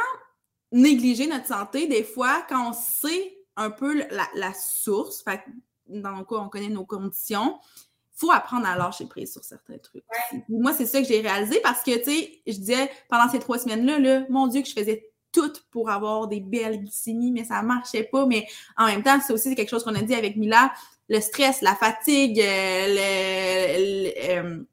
négliger 0.72 1.26
notre 1.26 1.46
santé, 1.46 1.86
des 1.86 2.02
fois, 2.02 2.44
quand 2.48 2.70
on 2.70 2.72
sait 2.72 3.38
un 3.56 3.70
peu 3.70 4.02
la, 4.34 4.52
source, 4.54 5.22
fait, 5.22 5.42
dans 5.86 6.16
le 6.16 6.24
cas, 6.24 6.36
on 6.36 6.48
connaît 6.48 6.68
nos 6.68 6.86
conditions, 6.86 7.58
il 7.76 8.18
faut 8.18 8.30
apprendre 8.32 8.66
à 8.66 8.76
lâcher 8.76 9.06
prise 9.06 9.32
sur 9.32 9.44
certains 9.44 9.78
trucs. 9.78 10.04
Moi, 10.48 10.72
c'est 10.72 10.86
ça 10.86 11.02
que 11.02 11.06
j'ai 11.06 11.20
réalisé 11.20 11.60
parce 11.62 11.82
que, 11.82 11.96
tu 11.98 12.04
sais, 12.04 12.42
je 12.46 12.54
disais, 12.54 12.90
pendant 13.08 13.28
ces 13.28 13.38
trois 13.38 13.58
semaines-là, 13.58 13.98
là, 13.98 14.26
mon 14.30 14.46
Dieu, 14.46 14.62
que 14.62 14.68
je 14.68 14.72
faisais 14.72 15.10
tout 15.32 15.52
pour 15.70 15.90
avoir 15.90 16.28
des 16.28 16.40
belles 16.40 16.80
glycémies, 16.80 17.30
mais 17.30 17.44
ça 17.44 17.60
marchait 17.62 18.04
pas. 18.04 18.24
Mais 18.26 18.46
en 18.76 18.86
même 18.86 19.02
temps, 19.02 19.18
c'est 19.24 19.34
aussi 19.34 19.54
quelque 19.54 19.68
chose 19.68 19.84
qu'on 19.84 19.94
a 19.94 20.02
dit 20.02 20.14
avec 20.14 20.36
Mila, 20.36 20.72
le 21.08 21.20
stress, 21.20 21.60
la 21.60 21.74
fatigue, 21.74 22.40
euh, 22.40 22.86
le, 22.88 24.30
euh, 24.30 24.64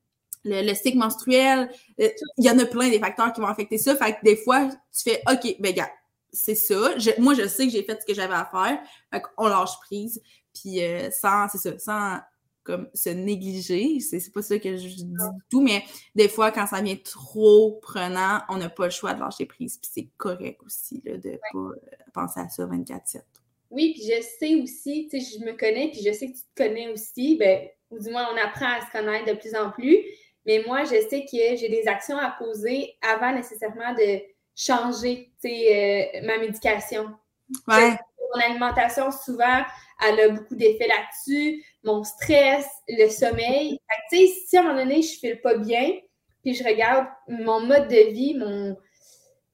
le, 0.45 0.73
cycle 0.73 0.97
menstruel, 0.97 1.69
euh, 1.99 2.09
il 2.37 2.45
y 2.45 2.49
en 2.49 2.57
a 2.59 2.65
plein 2.65 2.89
des 2.89 2.99
facteurs 2.99 3.33
qui 3.33 3.41
vont 3.41 3.47
affecter 3.47 3.77
ça. 3.77 3.95
Fait 3.95 4.13
que 4.13 4.19
des 4.23 4.37
fois, 4.37 4.69
tu 4.69 5.03
fais 5.03 5.21
OK, 5.29 5.55
ben 5.59 5.73
gars, 5.73 5.91
c'est 6.31 6.55
ça. 6.55 6.91
moi, 7.17 7.33
je 7.33 7.47
sais 7.47 7.65
que 7.65 7.71
j'ai 7.71 7.83
fait 7.83 7.99
ce 7.99 8.05
que 8.05 8.13
j'avais 8.13 8.35
à 8.35 8.45
faire. 8.45 8.79
Fait 9.11 9.21
qu'on 9.21 9.47
lâche 9.47 9.77
prise. 9.81 10.21
Puis 10.53 10.83
euh, 10.83 11.09
sans, 11.11 11.47
c'est 11.49 11.57
ça, 11.57 11.77
sans 11.79 12.19
comme 12.63 12.89
se 12.93 13.09
négliger. 13.09 13.99
C'est, 13.99 14.33
pas 14.33 14.41
ça 14.41 14.57
que 14.57 14.75
je 14.75 14.87
dis 14.87 15.05
du 15.05 15.17
tout, 15.49 15.61
mais 15.61 15.83
des 16.15 16.27
fois, 16.27 16.51
quand 16.51 16.65
ça 16.65 16.81
vient 16.81 16.97
trop 16.97 17.79
prenant, 17.81 18.41
on 18.49 18.57
n'a 18.57 18.69
pas 18.69 18.85
le 18.85 18.91
choix 18.91 19.13
de 19.13 19.19
lâcher 19.19 19.45
prise. 19.45 19.77
Puis 19.77 19.89
c'est 19.93 20.09
correct 20.17 20.59
aussi 20.65 21.01
là, 21.05 21.17
de 21.17 21.39
pas 21.53 21.59
euh, 21.59 21.75
penser 22.13 22.39
à 22.39 22.49
ça 22.49 22.65
24-7. 22.65 23.21
Oui, 23.69 23.93
puis 23.93 24.03
je 24.03 24.21
sais 24.39 24.55
aussi, 24.55 25.07
tu 25.09 25.19
sais, 25.19 25.37
je 25.37 25.45
me 25.45 25.53
connais, 25.53 25.89
puis 25.91 26.01
je 26.05 26.11
sais 26.11 26.27
que 26.27 26.33
tu 26.35 26.41
te 26.41 26.63
connais 26.63 26.89
aussi, 26.89 27.35
ben, 27.37 27.67
ou 27.91 27.99
du 27.99 28.09
moins 28.09 28.27
on 28.33 28.37
apprend 28.37 28.67
à 28.67 28.81
se 28.81 28.91
connaître 28.91 29.31
de 29.31 29.37
plus 29.37 29.55
en 29.55 29.71
plus. 29.71 29.97
Mais 30.45 30.63
moi, 30.65 30.83
je 30.83 31.07
sais 31.09 31.25
que 31.25 31.55
j'ai 31.55 31.69
des 31.69 31.87
actions 31.87 32.17
à 32.17 32.31
poser 32.31 32.95
avant 33.01 33.33
nécessairement 33.33 33.93
de 33.93 34.21
changer 34.55 35.31
euh, 35.43 36.21
ma 36.23 36.37
médication. 36.37 37.09
Ouais. 37.67 37.97
Mon 38.33 38.41
alimentation, 38.41 39.11
souvent, 39.11 39.63
elle 40.05 40.19
a 40.19 40.29
beaucoup 40.29 40.55
d'effets 40.55 40.87
là-dessus. 40.87 41.63
Mon 41.83 42.03
stress, 42.03 42.67
le 42.87 43.09
sommeil. 43.09 43.79
Fait 43.89 44.17
que, 44.17 44.31
si 44.47 44.57
à 44.57 44.61
un 44.61 44.63
moment 44.63 44.75
donné, 44.79 45.01
je 45.01 45.13
ne 45.13 45.19
file 45.19 45.41
pas 45.41 45.55
bien, 45.55 45.93
puis 46.43 46.53
je 46.53 46.63
regarde 46.63 47.07
mon 47.27 47.61
mode 47.61 47.87
de 47.87 48.11
vie, 48.11 48.35
mon, 48.35 48.77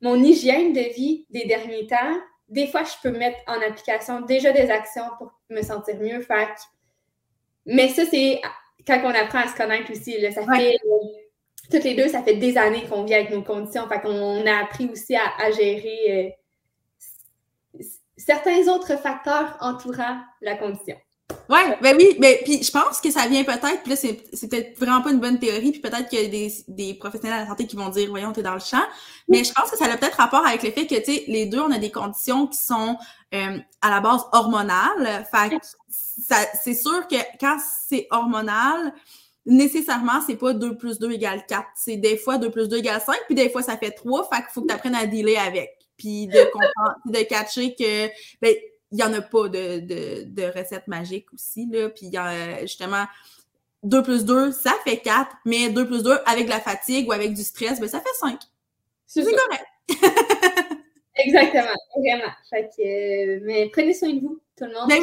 mon 0.02 0.16
hygiène 0.16 0.74
de 0.74 0.94
vie 0.94 1.26
des 1.30 1.46
derniers 1.46 1.88
temps, 1.88 2.20
des 2.50 2.68
fois, 2.68 2.84
je 2.84 2.94
peux 3.02 3.18
mettre 3.18 3.40
en 3.48 3.62
application 3.62 4.22
déjà 4.22 4.52
des 4.52 4.70
actions 4.70 5.06
pour 5.18 5.32
me 5.50 5.62
sentir 5.62 5.98
mieux. 6.00 6.22
Fait 6.22 6.50
mais 7.66 7.90
ça, 7.90 8.04
c'est 8.06 8.42
quand 8.86 9.02
on 9.04 9.10
apprend 9.10 9.40
à 9.40 9.48
se 9.48 9.56
connaître 9.56 9.92
aussi, 9.92 10.20
là, 10.20 10.32
ça 10.32 10.42
fait 10.46 10.78
toutes 11.72 11.84
les 11.84 11.96
deux, 11.96 12.08
ça 12.10 12.22
fait 12.22 12.36
des 12.36 12.58
années 12.58 12.84
qu'on 12.84 13.04
vit 13.04 13.14
avec 13.14 13.30
nos 13.32 13.42
conditions. 13.42 13.88
Fait 13.88 14.02
qu'on 14.02 14.46
a 14.46 14.58
appris 14.62 14.90
aussi 14.90 15.16
à, 15.16 15.52
gérer 15.52 16.36
euh, 17.80 17.84
certains 18.18 18.68
autres 18.68 18.98
facteurs 18.98 19.58
entourant 19.62 20.20
la 20.42 20.56
condition. 20.56 20.98
Oui, 21.52 21.60
ben 21.82 21.98
oui, 21.98 22.16
mais 22.18 22.40
puis 22.46 22.64
je 22.64 22.72
pense 22.72 23.02
que 23.02 23.12
ça 23.12 23.28
vient 23.28 23.44
peut-être, 23.44 23.82
puis 23.82 23.90
là, 23.92 23.96
c'est 23.98 24.48
peut-être 24.48 24.80
vraiment 24.80 25.02
pas 25.02 25.12
une 25.12 25.20
bonne 25.20 25.38
théorie, 25.38 25.72
puis 25.72 25.82
peut-être 25.82 26.08
qu'il 26.08 26.22
y 26.22 26.26
a 26.26 26.30
des, 26.30 26.54
des, 26.70 26.94
professionnels 26.94 27.40
de 27.40 27.44
la 27.44 27.50
santé 27.50 27.68
qui 27.68 27.76
vont 27.76 27.90
dire, 27.90 28.10
voyons, 28.10 28.32
t'es 28.32 28.42
dans 28.42 28.54
le 28.54 28.62
champ, 28.62 28.84
mais 29.28 29.44
je 29.44 29.52
pense 29.52 29.70
que 29.70 29.78
ça 29.78 29.86
a 29.86 29.98
peut-être 29.98 30.16
rapport 30.16 30.48
avec 30.48 30.64
le 30.64 30.72
fait 30.72 30.88
que, 30.88 30.96
tu 30.96 31.14
sais, 31.14 31.24
les 31.28 31.48
deux, 31.48 31.60
on 31.60 31.72
a 31.72 31.78
des 31.78 31.92
conditions 31.92 32.48
qui 32.48 32.58
sont 32.58 32.96
euh, 33.34 33.58
à 33.82 33.90
la 33.90 34.00
base 34.00 34.22
hormonales, 34.32 35.28
fait 35.30 35.60
c'est 35.90 36.74
sûr 36.74 37.06
que 37.10 37.18
quand 37.38 37.58
c'est 37.86 38.08
hormonal, 38.12 38.94
nécessairement, 39.46 40.22
c'est 40.26 40.38
pas 40.38 40.54
2 40.54 40.78
plus 40.78 41.00
2 41.00 41.12
égale 41.12 41.46
4. 41.48 41.66
C'est 41.76 41.98
des 41.98 42.16
fois 42.16 42.38
2 42.38 42.50
plus 42.50 42.70
2 42.70 42.78
égale 42.78 43.02
5, 43.02 43.16
puis 43.26 43.36
des 43.36 43.50
fois, 43.50 43.62
ça 43.62 43.78
fait 43.78 43.92
3. 43.92 44.30
Fait 44.30 44.38
qu'il 44.38 44.52
faut 44.54 44.62
que 44.62 44.68
tu 44.68 44.74
apprennes 44.74 44.96
à 44.96 45.06
dealer 45.06 45.38
avec. 45.38 45.72
Puis 45.98 46.28
de 46.28 46.44
comprendre, 46.52 46.96
de 47.06 47.24
catcher 47.24 47.76
que, 47.76 48.08
ben, 48.42 48.56
il 48.92 48.98
n'y 48.98 49.04
en 49.04 49.14
a 49.14 49.22
pas 49.22 49.48
de, 49.48 49.80
de, 49.80 50.24
de 50.26 50.44
recette 50.44 50.88
magique 50.88 51.32
aussi, 51.34 51.68
là. 51.72 51.90
Puis 51.90 52.08
il 52.08 52.14
y 52.14 52.18
a 52.18 52.62
justement 52.62 53.06
2 53.84 54.04
plus 54.04 54.26
2, 54.26 54.52
ça 54.52 54.74
fait 54.84 54.98
4, 54.98 55.38
mais 55.46 55.70
2 55.70 55.88
plus 55.88 56.04
2 56.04 56.20
avec 56.26 56.46
de 56.46 56.50
la 56.50 56.60
fatigue 56.60 57.08
ou 57.08 57.12
avec 57.12 57.34
du 57.34 57.44
stress, 57.44 57.80
ben, 57.80 57.88
ça 57.88 58.00
fait 58.00 58.14
5. 58.20 58.40
C'est 59.08 59.24
correct. 59.24 59.66
Exactement, 61.16 61.76
vraiment. 61.98 62.32
Fait 62.50 62.70
que, 62.76 62.82
euh, 62.82 63.40
mais 63.44 63.70
prenez 63.72 63.94
soin 63.94 64.14
de 64.14 64.22
vous, 64.22 64.40
tout 64.58 64.66
le 64.66 64.74
monde. 64.74 64.90
Ben 64.90 65.02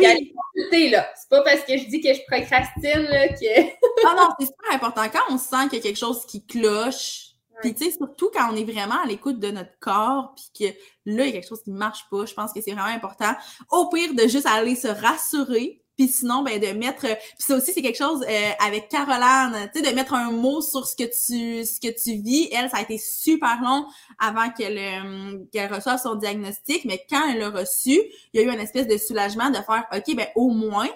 oui. 0.72 0.91
là. 0.91 1.09
C'est 1.14 1.28
pas 1.28 1.43
parce 1.43 1.61
que 1.61 1.76
je 1.76 1.86
dis 1.86 2.01
que 2.01 2.12
je 2.14 2.20
procrastine 2.26 3.03
là, 3.03 3.28
que. 3.28 3.62
non, 4.05 4.16
non, 4.16 4.28
c'est 4.39 4.47
super 4.47 4.72
important. 4.72 5.03
Quand 5.12 5.34
on 5.34 5.39
sent 5.39 5.68
qu'il 5.68 5.78
y 5.78 5.80
a 5.80 5.82
quelque 5.82 5.99
chose 5.99 6.24
qui 6.26 6.45
cloche, 6.45 7.28
puis 7.61 7.74
tu 7.74 7.84
sais, 7.84 7.90
surtout 7.90 8.30
quand 8.32 8.52
on 8.52 8.56
est 8.56 8.64
vraiment 8.64 9.02
à 9.02 9.06
l'écoute 9.06 9.38
de 9.38 9.50
notre 9.50 9.78
corps, 9.80 10.34
puis 10.34 10.68
que 10.68 10.74
là, 11.06 11.24
il 11.24 11.26
y 11.26 11.30
a 11.30 11.32
quelque 11.32 11.48
chose 11.48 11.62
qui 11.62 11.70
ne 11.70 11.78
marche 11.78 12.06
pas, 12.11 12.24
je 12.26 12.34
pense 12.34 12.52
que 12.52 12.61
c'est 12.61 12.72
vraiment 12.72 12.86
important. 12.88 13.34
Au 13.70 13.88
pire, 13.88 14.14
de 14.14 14.22
juste 14.28 14.46
aller 14.46 14.76
se 14.76 14.88
rassurer, 14.88 15.82
puis 15.98 16.06
sinon, 16.06 16.42
ben, 16.42 16.61
de 16.61 16.78
mettre. 16.78 17.06
Puis 17.06 17.16
ça 17.40 17.56
aussi, 17.56 17.72
c'est 17.72 17.82
quelque 17.82 17.98
chose 17.98 18.22
euh, 18.22 18.50
avec 18.64 18.88
Caroline, 18.88 19.68
tu 19.74 19.80
sais, 19.80 19.90
de 19.90 19.94
mettre 19.96 20.14
un 20.14 20.30
mot 20.30 20.61
sur 20.62 20.86
ce 20.86 20.94
que 20.94 21.02
tu 21.02 21.66
ce 21.66 21.80
que 21.80 21.88
tu 21.88 22.22
vis. 22.22 22.48
Elle, 22.52 22.70
ça 22.70 22.76
a 22.76 22.82
été 22.82 22.98
super 22.98 23.61
long 23.61 23.84
avant 24.20 24.48
qu'elle 24.50 24.78
euh, 24.78 25.44
qu'elle 25.50 25.72
reçoive 25.72 26.00
son 26.00 26.14
diagnostic, 26.14 26.84
mais 26.84 27.04
quand 27.11 27.28
elle 27.28 27.40
l'a 27.40 27.50
reçu, 27.50 28.00
il 28.32 28.34
y 28.34 28.38
a 28.38 28.42
eu 28.42 28.54
une 28.54 28.61
espèce 28.61 28.86
de 28.86 28.96
soulagement 28.96 29.50
de 29.50 29.56
faire 29.56 29.86
OK, 29.92 30.14
ben 30.14 30.28
au 30.36 30.50
moins. 30.50 30.88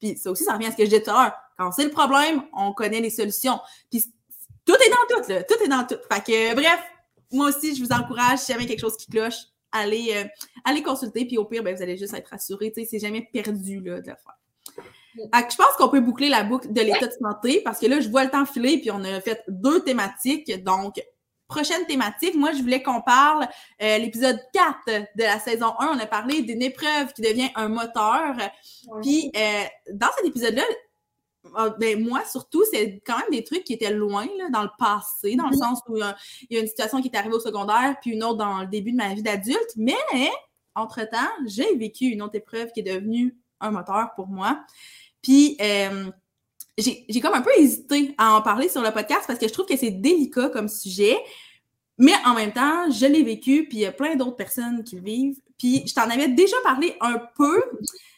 Puis 0.00 0.16
ça 0.16 0.32
aussi, 0.32 0.42
ça 0.42 0.54
revient 0.54 0.66
à 0.66 0.72
ce 0.72 0.76
que 0.76 0.84
je 0.84 0.90
disais 0.90 1.02
tout 1.02 1.10
à 1.10 1.22
l'heure. 1.22 1.32
Quand 1.56 1.70
c'est 1.70 1.84
le 1.84 1.90
problème, 1.90 2.42
on 2.52 2.72
connaît 2.72 3.00
les 3.00 3.10
solutions. 3.10 3.60
Puis 3.90 4.04
tout 4.66 4.74
est 4.74 4.90
dans 4.90 5.16
tout, 5.22 5.32
là. 5.32 5.42
Tout 5.44 5.64
est 5.64 5.68
dans 5.68 5.86
tout. 5.86 5.96
Fait 6.12 6.20
que, 6.20 6.54
bref, 6.54 6.80
moi 7.32 7.48
aussi, 7.48 7.74
je 7.74 7.82
vous 7.82 7.92
encourage, 7.92 8.40
si 8.40 8.52
jamais 8.52 8.66
quelque 8.66 8.80
chose 8.80 8.96
qui 8.96 9.10
cloche, 9.10 9.36
allez, 9.72 10.12
euh, 10.14 10.24
allez 10.64 10.82
consulter, 10.82 11.24
puis 11.24 11.38
au 11.38 11.44
pire, 11.44 11.62
ben, 11.62 11.74
vous 11.74 11.82
allez 11.82 11.96
juste 11.96 12.14
être 12.14 12.28
rassuré. 12.28 12.72
Tu 12.72 12.82
sais, 12.82 12.88
c'est 12.90 12.98
jamais 12.98 13.28
perdu 13.32 13.80
là, 13.80 14.00
de 14.00 14.10
le 14.10 14.16
faire. 14.16 15.50
je 15.50 15.56
pense 15.56 15.72
qu'on 15.78 15.88
peut 15.88 16.00
boucler 16.00 16.28
la 16.28 16.44
boucle 16.44 16.72
de 16.72 16.80
l'état 16.80 17.06
de 17.06 17.12
santé 17.12 17.62
parce 17.64 17.78
que 17.78 17.86
là, 17.86 18.00
je 18.00 18.08
vois 18.08 18.24
le 18.24 18.30
temps 18.30 18.46
filer, 18.46 18.78
puis 18.78 18.90
on 18.90 19.02
a 19.04 19.20
fait 19.20 19.42
deux 19.48 19.82
thématiques. 19.82 20.62
Donc, 20.64 21.00
prochaine 21.48 21.86
thématique, 21.86 22.34
moi, 22.34 22.52
je 22.52 22.60
voulais 22.60 22.82
qu'on 22.82 23.00
parle, 23.00 23.46
euh, 23.82 23.98
l'épisode 23.98 24.40
4 24.52 24.76
de 25.16 25.22
la 25.22 25.38
saison 25.38 25.74
1, 25.78 25.90
on 25.94 25.98
a 25.98 26.06
parlé 26.06 26.42
d'une 26.42 26.62
épreuve 26.62 27.12
qui 27.12 27.22
devient 27.22 27.50
un 27.54 27.68
moteur. 27.68 28.34
Puis, 29.02 29.30
euh, 29.36 29.64
dans 29.92 30.08
cet 30.16 30.26
épisode-là, 30.26 30.64
ah, 31.54 31.70
ben, 31.78 32.06
moi, 32.06 32.22
surtout, 32.24 32.64
c'est 32.70 33.00
quand 33.06 33.18
même 33.18 33.30
des 33.30 33.44
trucs 33.44 33.64
qui 33.64 33.74
étaient 33.74 33.92
loin, 33.92 34.26
là, 34.38 34.48
dans 34.50 34.62
le 34.62 34.70
passé, 34.78 35.36
dans 35.36 35.48
le 35.48 35.56
mhm. 35.56 35.62
sens 35.62 35.80
où 35.88 35.96
euh, 35.96 36.12
il 36.48 36.56
y 36.56 36.58
a 36.58 36.62
une 36.62 36.68
situation 36.68 37.00
qui 37.00 37.08
est 37.08 37.16
arrivée 37.16 37.34
au 37.34 37.40
secondaire, 37.40 37.96
puis 38.00 38.12
une 38.12 38.24
autre 38.24 38.38
dans 38.38 38.60
le 38.60 38.66
début 38.66 38.92
de 38.92 38.96
ma 38.96 39.14
vie 39.14 39.22
d'adulte. 39.22 39.72
Mais, 39.76 39.94
entre-temps, 40.74 41.30
j'ai 41.46 41.74
vécu 41.76 42.06
une 42.06 42.22
autre 42.22 42.36
épreuve 42.36 42.70
qui 42.72 42.80
est 42.80 42.94
devenue 42.94 43.36
un 43.60 43.70
moteur 43.70 44.10
pour 44.14 44.26
moi. 44.26 44.60
Puis, 45.22 45.56
euh, 45.60 46.10
j'ai 46.78 47.20
comme 47.20 47.34
un 47.34 47.42
peu 47.42 47.50
hésité 47.56 48.14
à 48.18 48.36
en 48.36 48.42
parler 48.42 48.68
sur 48.68 48.82
le 48.82 48.90
podcast 48.90 49.22
parce 49.26 49.38
que 49.38 49.48
je 49.48 49.52
trouve 49.52 49.66
que 49.66 49.76
c'est 49.76 49.90
délicat 49.90 50.50
comme 50.50 50.68
sujet. 50.68 51.16
Mais 51.98 52.12
en 52.26 52.34
même 52.34 52.52
temps, 52.52 52.90
je 52.90 53.06
l'ai 53.06 53.22
vécu, 53.22 53.66
puis 53.66 53.78
il 53.78 53.80
y 53.80 53.86
a 53.86 53.92
plein 53.92 54.16
d'autres 54.16 54.36
personnes 54.36 54.84
qui 54.84 54.96
le 54.96 55.02
vivent. 55.02 55.40
Puis 55.58 55.82
je 55.86 55.94
t'en 55.94 56.10
avais 56.10 56.28
déjà 56.28 56.56
parlé 56.62 56.94
un 57.00 57.18
peu. 57.36 57.62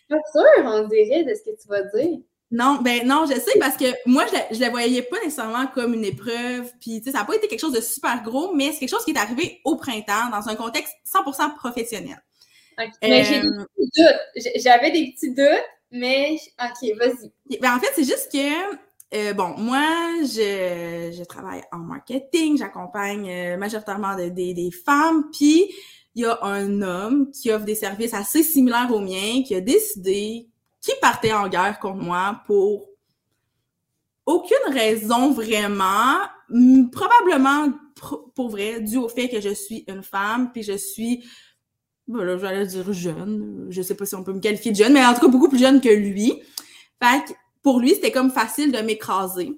Pas 0.09 0.17
sûr, 0.33 0.65
on 0.65 0.89
dirait, 0.89 1.23
de 1.23 1.35
ce 1.35 1.43
que 1.43 1.61
tu 1.61 1.69
vas 1.69 1.83
dire. 1.83 2.19
Non, 2.51 2.79
ben 2.81 3.07
non, 3.07 3.27
je 3.27 3.35
sais 3.35 3.59
parce 3.59 3.77
que 3.77 3.85
moi, 4.07 4.25
je, 4.27 4.57
je 4.57 4.61
la 4.61 4.71
voyais 4.71 5.03
pas 5.03 5.19
nécessairement 5.19 5.67
comme 5.67 5.93
une 5.93 6.05
épreuve. 6.05 6.73
Puis, 6.81 7.01
tu 7.01 7.05
sais, 7.05 7.13
ça 7.13 7.19
n'a 7.19 7.25
pas 7.25 7.37
été 7.37 7.47
quelque 7.47 7.61
chose 7.61 7.75
de 7.75 7.81
super 7.81 8.23
gros, 8.23 8.55
mais 8.55 8.73
c'est 8.73 8.81
quelque 8.81 8.91
chose 8.91 9.05
qui 9.05 9.11
est 9.11 9.19
arrivé 9.19 9.61
au 9.65 9.77
printemps 9.77 10.31
dans 10.31 10.49
un 10.49 10.55
contexte 10.55 10.95
100% 11.07 11.57
professionnel. 11.57 12.23
Mais 13.03 13.25
j'ai 13.25 13.41
des 13.41 13.47
euh, 13.47 13.65
petits 13.77 13.91
doutes. 13.97 14.53
J'avais 14.63 14.91
des 14.91 15.13
petits 15.13 15.35
doutes, 15.35 15.67
mais 15.91 16.39
OK, 16.63 16.97
vas-y. 16.97 17.59
Ben, 17.59 17.77
en 17.77 17.81
fait, 17.81 17.93
c'est 17.95 18.05
juste 18.05 18.31
que, 18.33 18.77
euh, 19.15 19.35
bon, 19.35 19.55
moi, 19.59 19.85
je, 20.23 21.15
je, 21.19 21.25
travaille 21.25 21.63
en 21.73 21.79
marketing, 21.79 22.57
j'accompagne 22.57 23.29
euh, 23.31 23.57
majoritairement 23.59 24.15
des 24.17 24.71
femmes, 24.71 25.25
puis 25.33 25.71
il 26.15 26.23
y 26.23 26.25
a 26.25 26.39
un 26.43 26.83
homme 26.83 27.31
qui 27.31 27.51
offre 27.53 27.65
des 27.65 27.75
services 27.75 28.15
assez 28.15 28.43
similaires 28.43 28.89
aux 28.93 29.01
miens, 29.01 29.43
qui 29.47 29.55
a 29.55 29.61
décidé 29.61 30.49
qu'il 30.89 31.01
partait 31.01 31.33
en 31.33 31.49
guerre 31.49 31.79
contre 31.79 32.03
moi 32.03 32.43
pour 32.47 32.89
aucune 34.27 34.73
raison 34.73 35.33
vraiment, 35.33 36.17
probablement 36.93 37.73
pour 38.35 38.51
vrai, 38.51 38.81
dû 38.81 38.97
au 38.97 39.09
fait 39.09 39.29
que 39.29 39.41
je 39.41 39.53
suis 39.53 39.85
une 39.89 40.03
femme, 40.03 40.53
puis 40.53 40.63
je 40.63 40.77
suis 40.77 41.25
voilà, 42.07 42.39
j'allais 42.39 42.67
dire 42.67 42.91
jeune. 42.93 43.67
Je 43.69 43.83
sais 43.83 43.95
pas 43.95 44.07
si 44.07 44.15
on 44.15 44.25
peut 44.25 44.33
me 44.33 44.41
qualifier 44.41 44.73
de 44.73 44.77
jeune, 44.77 44.95
mais 44.95 45.05
en 45.05 45.13
tout 45.13 45.21
cas 45.21 45.29
beaucoup 45.29 45.49
plus 45.49 45.59
jeune 45.59 45.81
que 45.81 45.91
lui. 45.91 46.43
Fait 47.03 47.25
que 47.27 47.33
pour 47.63 47.81
lui, 47.81 47.91
c'était 47.91 48.11
comme 48.11 48.31
facile 48.31 48.73
de 48.73 48.79
m'écraser. 48.79 49.53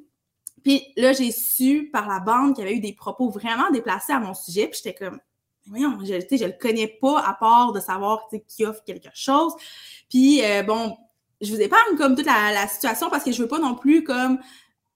Puis 0.64 0.82
là, 0.96 1.12
j'ai 1.12 1.30
su 1.30 1.90
par 1.92 2.08
la 2.08 2.18
bande 2.18 2.54
qu'il 2.54 2.64
y 2.64 2.66
avait 2.66 2.76
eu 2.76 2.80
des 2.80 2.92
propos 2.92 3.30
vraiment 3.30 3.70
déplacés 3.70 4.12
à 4.12 4.18
mon 4.18 4.34
sujet. 4.34 4.66
Puis 4.66 4.80
j'étais 4.82 4.98
comme, 4.98 5.20
voyons, 5.66 5.96
je, 6.00 6.06
je 6.06 6.44
le 6.44 6.58
connais 6.60 6.88
pas 6.88 7.20
à 7.20 7.34
part 7.34 7.72
de 7.72 7.80
savoir 7.80 8.28
qui 8.48 8.64
offre 8.64 8.82
quelque 8.84 9.10
chose. 9.14 9.54
Puis 10.08 10.44
euh, 10.44 10.64
bon, 10.64 10.96
je 11.40 11.54
vous 11.54 11.60
épargne 11.60 11.96
comme 11.96 12.16
toute 12.16 12.26
la, 12.26 12.52
la, 12.52 12.68
situation 12.68 13.08
parce 13.10 13.24
que 13.24 13.32
je 13.32 13.42
veux 13.42 13.48
pas 13.48 13.58
non 13.58 13.74
plus 13.74 14.04
comme 14.04 14.38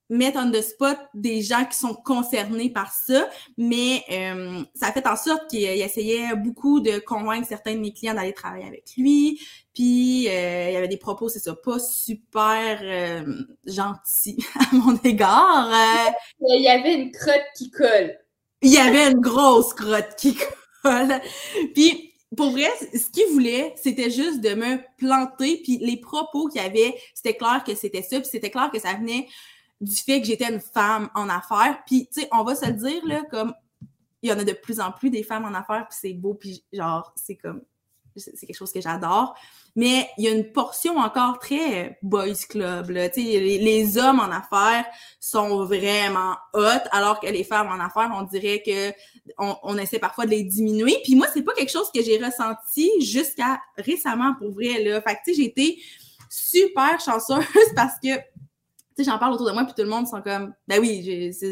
mettre 0.09 0.39
on 0.39 0.51
the 0.51 0.61
spot 0.61 0.97
des 1.13 1.41
gens 1.41 1.65
qui 1.65 1.77
sont 1.77 1.93
concernés 1.93 2.69
par 2.69 2.91
ça, 2.91 3.27
mais 3.57 4.03
euh, 4.11 4.63
ça 4.75 4.87
a 4.87 4.91
fait 4.91 5.07
en 5.07 5.15
sorte 5.15 5.49
qu'il 5.49 5.63
essayait 5.63 6.35
beaucoup 6.35 6.79
de 6.79 6.99
convaincre 6.99 7.47
certains 7.47 7.73
de 7.73 7.79
mes 7.79 7.91
clients 7.91 8.13
d'aller 8.13 8.33
travailler 8.33 8.67
avec 8.67 8.91
lui. 8.97 9.39
Puis 9.73 10.27
euh, 10.29 10.69
il 10.69 10.73
y 10.73 10.77
avait 10.77 10.87
des 10.87 10.97
propos, 10.97 11.27
c'est 11.27 11.39
ça, 11.39 11.55
pas 11.55 11.79
super 11.79 12.79
euh, 12.83 13.43
gentils 13.65 14.45
à 14.59 14.75
mon 14.75 14.95
égard. 14.97 15.71
il 16.39 16.61
y 16.61 16.67
avait 16.67 16.93
une 16.93 17.11
crotte 17.11 17.45
qui 17.57 17.71
colle. 17.71 18.17
Il 18.61 18.71
y 18.71 18.77
avait 18.77 19.11
une 19.11 19.19
grosse 19.19 19.73
crotte 19.73 20.15
qui 20.17 20.37
colle. 20.83 21.19
Puis 21.73 22.13
pour 22.35 22.51
vrai, 22.51 22.69
ce 22.93 23.09
qu'il 23.09 23.27
voulait, 23.33 23.73
c'était 23.77 24.09
juste 24.09 24.41
de 24.41 24.53
me 24.53 24.79
planter. 24.97 25.61
Puis 25.63 25.77
les 25.77 25.97
propos 25.97 26.47
qu'il 26.47 26.61
y 26.61 26.65
avait, 26.65 26.95
c'était 27.13 27.35
clair 27.35 27.63
que 27.65 27.75
c'était 27.75 28.01
ça. 28.01 28.19
Puis 28.19 28.29
c'était 28.31 28.49
clair 28.49 28.69
que 28.71 28.79
ça 28.79 28.93
venait 28.93 29.27
du 29.81 29.95
fait 29.95 30.21
que 30.21 30.27
j'étais 30.27 30.51
une 30.51 30.61
femme 30.61 31.09
en 31.15 31.29
affaires. 31.29 31.81
Puis, 31.85 32.07
tu 32.07 32.21
sais, 32.21 32.29
on 32.31 32.43
va 32.43 32.55
se 32.55 32.65
le 32.65 32.73
dire, 32.73 33.05
là, 33.05 33.23
comme 33.29 33.53
il 34.21 34.29
y 34.29 34.33
en 34.33 34.39
a 34.39 34.43
de 34.43 34.53
plus 34.53 34.79
en 34.79 34.91
plus 34.91 35.09
des 35.09 35.23
femmes 35.23 35.45
en 35.45 35.53
affaires, 35.53 35.87
puis 35.87 35.97
c'est 36.01 36.13
beau, 36.13 36.33
puis 36.33 36.63
genre, 36.73 37.13
c'est 37.15 37.35
comme, 37.35 37.61
c'est 38.15 38.45
quelque 38.45 38.55
chose 38.55 38.71
que 38.71 38.81
j'adore. 38.81 39.35
Mais 39.75 40.09
il 40.17 40.23
y 40.23 40.27
a 40.27 40.31
une 40.31 40.51
portion 40.51 40.97
encore 40.97 41.39
très 41.39 41.97
boys 42.01 42.33
club, 42.49 42.91
là. 42.91 43.11
Sais, 43.11 43.21
les, 43.21 43.97
hommes 43.97 44.19
en 44.19 44.31
affaires 44.31 44.85
sont 45.19 45.65
vraiment 45.65 46.35
hot, 46.53 46.87
alors 46.91 47.19
que 47.19 47.27
les 47.27 47.43
femmes 47.43 47.67
en 47.67 47.83
affaires, 47.83 48.11
on 48.15 48.23
dirait 48.23 48.63
que 48.65 48.91
on, 49.37 49.55
on 49.63 49.77
essaie 49.77 49.99
parfois 49.99 50.25
de 50.25 50.31
les 50.31 50.43
diminuer. 50.43 50.97
Puis 51.03 51.15
moi, 51.15 51.27
c'est 51.33 51.43
pas 51.43 51.53
quelque 51.53 51.71
chose 51.71 51.91
que 51.93 52.01
j'ai 52.01 52.23
ressenti 52.23 52.89
jusqu'à 53.01 53.59
récemment, 53.77 54.33
pour 54.35 54.51
vrai, 54.51 54.81
là. 54.83 55.01
Fait 55.01 55.15
que, 55.15 55.33
j'ai 55.33 55.45
été 55.45 55.81
super 56.29 56.99
chanceuse 56.99 57.45
parce 57.75 57.99
que 58.01 58.09
j'en 58.97 59.19
parle 59.19 59.33
autour 59.33 59.47
de 59.47 59.51
moi, 59.51 59.65
puis 59.65 59.73
tout 59.75 59.83
le 59.83 59.89
monde 59.89 60.07
sont 60.07 60.21
comme, 60.21 60.53
ben 60.67 60.79
oui, 60.79 61.33
ça 61.33 61.47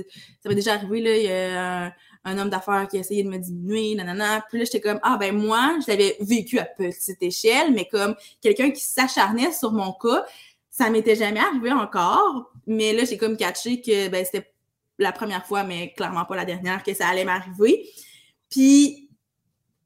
m'est 0.46 0.56
déjà 0.56 0.76
arrivé, 0.76 1.02
là, 1.02 1.18
il 1.18 1.24
y 1.24 1.32
a 1.32 1.86
un, 1.86 1.94
homme 2.26 2.50
d'affaires 2.50 2.88
qui 2.90 2.98
a 2.98 3.00
essayé 3.02 3.24
de 3.24 3.30
me 3.30 3.38
diminuer, 3.38 3.96
nanana. 3.96 4.46
Puis 4.50 4.60
là, 4.60 4.66
j'étais 4.66 4.82
comme, 4.82 5.00
ah, 5.04 5.18
ben 5.18 5.36
moi, 5.36 5.78
je 5.82 5.92
l'avais 5.92 6.16
vécu 6.22 6.60
à 6.60 6.66
petite 6.66 7.22
échelle, 7.22 7.74
mais 7.74 7.86
comme 7.86 8.16
quelqu'un 8.42 8.72
qui 8.72 8.82
s'acharnait 8.82 9.52
sur 9.52 9.72
mon 9.72 9.92
cas, 9.94 10.26
ça 10.70 10.90
m'était 10.90 11.16
jamais 11.16 11.40
arrivé 11.40 11.72
encore. 11.72 12.52
Mais 12.66 12.94
là, 12.94 13.04
j'ai 13.06 13.18
comme 13.18 13.38
catché 13.38 13.82
que, 13.82 14.08
ben, 14.08 14.26
c'était 14.26 14.52
la 15.00 15.12
première 15.12 15.46
fois, 15.46 15.64
mais 15.64 15.94
clairement 15.94 16.26
pas 16.26 16.36
la 16.36 16.46
dernière, 16.46 16.84
que 16.84 16.94
ça 16.94 17.08
allait 17.08 17.26
m'arriver. 17.26 17.90
Puis, 18.50 19.10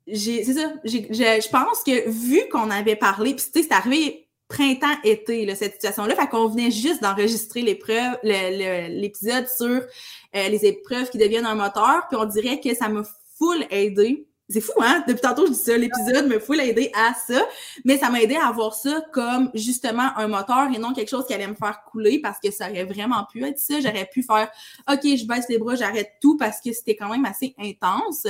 c'est 0.06 0.44
ça, 0.44 0.74
je 0.86 1.50
pense 1.50 1.84
que 1.84 2.10
vu 2.10 2.48
qu'on 2.50 2.70
avait 2.70 2.96
parlé, 2.96 3.34
puis 3.34 3.46
tu 3.46 3.62
sais, 3.62 3.68
c'est 3.68 3.74
arrivé 3.74 4.27
printemps-été, 4.48 5.54
cette 5.56 5.74
situation-là. 5.74 6.16
Fait 6.16 6.28
qu'on 6.28 6.48
venait 6.48 6.72
juste 6.72 7.02
d'enregistrer 7.02 7.62
l'épreuve, 7.62 8.18
l'épisode 8.24 9.48
sur 9.48 9.68
euh, 9.68 10.50
les 10.50 10.66
épreuves 10.66 11.10
qui 11.10 11.18
deviennent 11.18 11.46
un 11.46 11.56
moteur, 11.56 12.08
puis 12.10 12.18
on 12.20 12.26
dirait 12.26 12.60
que 12.60 12.74
ça 12.74 12.88
m'a 12.90 13.04
full 13.38 13.66
aidé. 13.70 14.28
C'est 14.50 14.62
fou, 14.62 14.72
hein? 14.82 15.04
Depuis 15.06 15.20
tantôt, 15.20 15.46
je 15.46 15.52
dis 15.52 15.60
ça, 15.60 15.78
l'épisode 15.78 16.28
me 16.28 16.40
full 16.40 16.62
aidé 16.62 16.90
à 16.96 17.14
ça, 17.14 17.46
mais 17.84 17.98
ça 17.98 18.10
m'a 18.10 18.22
aidé 18.22 18.38
à 18.38 18.50
voir 18.54 18.74
ça 18.74 19.02
comme 19.12 19.52
justement 19.54 20.16
un 20.16 20.30
moteur 20.30 20.70
et 20.74 20.78
non 20.78 20.94
quelque 20.94 21.10
chose 21.10 21.28
qui 21.28 21.34
allait 21.34 21.48
me 21.48 21.56
faire 21.56 21.84
couler 21.84 22.20
parce 22.20 22.40
que 22.40 22.50
ça 22.50 22.70
aurait 22.70 22.86
vraiment 22.86 23.26
pu 23.30 23.44
être 23.44 23.60
ça. 23.60 23.82
J'aurais 23.82 24.08
pu 24.10 24.24
faire 24.24 24.50
OK, 24.90 25.02
je 25.04 25.28
baisse 25.28 25.50
les 25.50 25.58
bras, 25.58 25.76
j'arrête 25.76 26.14
tout 26.22 26.38
parce 26.38 26.62
que 26.62 26.72
c'était 26.72 26.96
quand 26.96 27.10
même 27.10 27.26
assez 27.26 27.56
intense. 27.60 28.26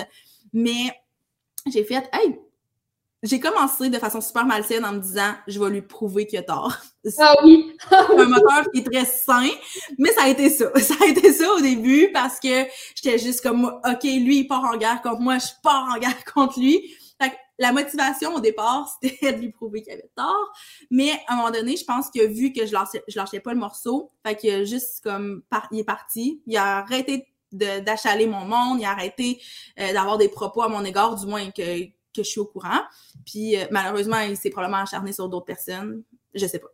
Mais 0.53 0.91
j'ai 1.72 1.84
fait 1.84 2.09
Hey, 2.11 2.39
j'ai 3.24 3.39
commencé 3.39 3.89
de 3.89 3.97
façon 3.97 4.22
super 4.22 4.45
malsaine 4.45 4.86
en 4.86 4.93
me 4.93 4.99
disant 4.99 5.34
je 5.47 5.59
vais 5.59 5.70
lui 5.70 5.82
prouver 5.82 6.28
qu'il 6.28 6.38
a 6.38 6.43
tort. 6.43 6.78
Ah 7.18 7.34
oui! 7.43 7.76
un 7.91 8.26
moteur 8.26 8.70
qui 8.72 8.80
est 8.80 8.91
très 8.91 9.05
sain, 9.05 9.49
mais 9.97 10.11
ça 10.11 10.24
a 10.24 10.28
été 10.30 10.49
ça. 10.49 10.65
Ça 10.80 10.95
a 11.01 11.07
été 11.07 11.34
ça 11.34 11.51
au 11.53 11.61
début 11.61 12.11
parce 12.13 12.39
que 12.39 12.65
j'étais 12.95 13.18
juste 13.18 13.41
comme 13.41 13.65
OK, 13.65 14.03
lui, 14.03 14.39
il 14.39 14.47
part 14.47 14.63
en 14.65 14.78
guerre 14.78 15.01
contre 15.01 15.22
moi, 15.22 15.38
je 15.39 15.47
pars 15.63 15.89
en 15.95 15.99
guerre 15.99 16.24
contre 16.34 16.59
lui. 16.59 16.95
Fait 17.20 17.32
que 17.32 17.36
la 17.57 17.72
motivation 17.72 18.36
au 18.36 18.39
départ, 18.39 18.88
c'était 19.01 19.34
de 19.34 19.39
lui 19.39 19.51
prouver 19.51 19.82
qu'il 19.82 19.93
avait 19.93 20.11
tort. 20.15 20.53
Mais 20.91 21.11
à 21.28 21.34
un 21.34 21.38
moment 21.38 21.51
donné, 21.51 21.76
je 21.76 21.86
pense 21.86 22.11
que 22.11 22.26
vu 22.28 22.53
que 22.53 22.68
je 22.68 22.74
lâchais, 22.74 23.03
je 23.07 23.18
lâchais 23.18 23.39
pas 23.39 23.53
le 23.53 23.59
morceau, 23.59 24.11
fait 24.26 24.36
que 24.36 24.65
juste 24.65 25.01
comme 25.03 25.41
il 25.72 25.80
est 25.80 25.84
parti, 25.84 26.41
il 26.45 26.55
a 26.57 26.78
arrêté 26.78 27.28
d'achaler 27.51 28.28
mon 28.28 28.45
monde, 28.45 28.80
il 28.80 28.86
a 28.86 28.91
arrêté 28.91 29.41
euh, 29.80 29.93
d'avoir 29.93 30.18
des 30.18 30.30
propos 30.30 30.61
à 30.61 30.68
mon 30.68 30.84
égard, 30.84 31.15
du 31.15 31.26
moins 31.26 31.49
que 31.49 31.88
que 32.18 32.24
je 32.24 32.30
suis 32.30 32.39
au 32.39 32.45
courant. 32.45 32.82
Puis 33.26 33.57
euh, 33.57 33.65
malheureusement, 33.72 34.20
il 34.20 34.36
s'est 34.36 34.49
probablement 34.49 34.82
acharné 34.82 35.13
sur 35.13 35.30
d'autres 35.30 35.45
personnes. 35.45 36.03
Je 36.34 36.45
sais 36.45 36.59
pas. 36.59 36.70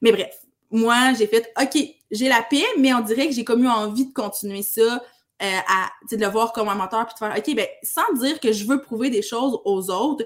Mais 0.00 0.12
bref, 0.12 0.34
moi, 0.70 1.12
j'ai 1.14 1.26
fait 1.26 1.52
OK, 1.60 1.78
j'ai 2.10 2.28
la 2.28 2.42
paix, 2.42 2.64
mais 2.78 2.94
on 2.94 3.00
dirait 3.00 3.26
que 3.26 3.34
j'ai 3.34 3.44
comme 3.44 3.64
eu 3.64 3.68
envie 3.68 4.06
de 4.06 4.12
continuer 4.12 4.62
ça. 4.62 5.02
Euh, 5.42 5.58
à 5.66 5.90
de 6.08 6.16
le 6.16 6.28
voir 6.28 6.52
comme 6.52 6.68
un 6.68 6.76
moteur 6.76 7.04
puis 7.04 7.14
de 7.14 7.18
faire 7.18 7.36
OK, 7.36 7.56
ben 7.56 7.66
sans 7.82 8.12
dire 8.14 8.38
que 8.38 8.52
je 8.52 8.64
veux 8.64 8.80
prouver 8.80 9.10
des 9.10 9.22
choses 9.22 9.58
aux 9.64 9.90
autres, 9.90 10.24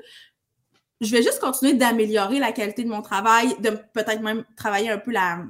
je 1.01 1.11
vais 1.11 1.23
juste 1.23 1.41
continuer 1.41 1.73
d'améliorer 1.73 2.39
la 2.39 2.53
qualité 2.53 2.85
de 2.85 2.91
mon 2.91 3.01
travail, 3.01 3.55
de 3.61 3.71
peut-être 3.95 4.21
même 4.21 4.45
travailler 4.57 4.91
un 4.91 4.99
peu 4.99 5.13
la, 5.13 5.45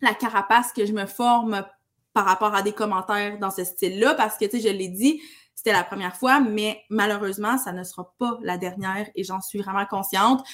la 0.00 0.14
carapace 0.14 0.72
que 0.72 0.84
je 0.86 0.92
me 0.92 1.06
forme 1.06 1.64
par 2.12 2.24
rapport 2.24 2.54
à 2.54 2.62
des 2.62 2.72
commentaires 2.72 3.38
dans 3.38 3.50
ce 3.50 3.64
style-là, 3.64 4.14
parce 4.14 4.38
que, 4.38 4.46
tu 4.46 4.58
sais, 4.58 4.68
je 4.68 4.74
l'ai 4.74 4.88
dit, 4.88 5.20
c'était 5.66 5.76
la 5.76 5.82
première 5.82 6.14
fois, 6.14 6.38
mais 6.38 6.84
malheureusement, 6.90 7.58
ça 7.58 7.72
ne 7.72 7.82
sera 7.82 8.14
pas 8.20 8.38
la 8.42 8.56
dernière 8.56 9.08
et 9.16 9.24
j'en 9.24 9.40
suis 9.40 9.60
vraiment 9.60 9.84
consciente. 9.84 10.46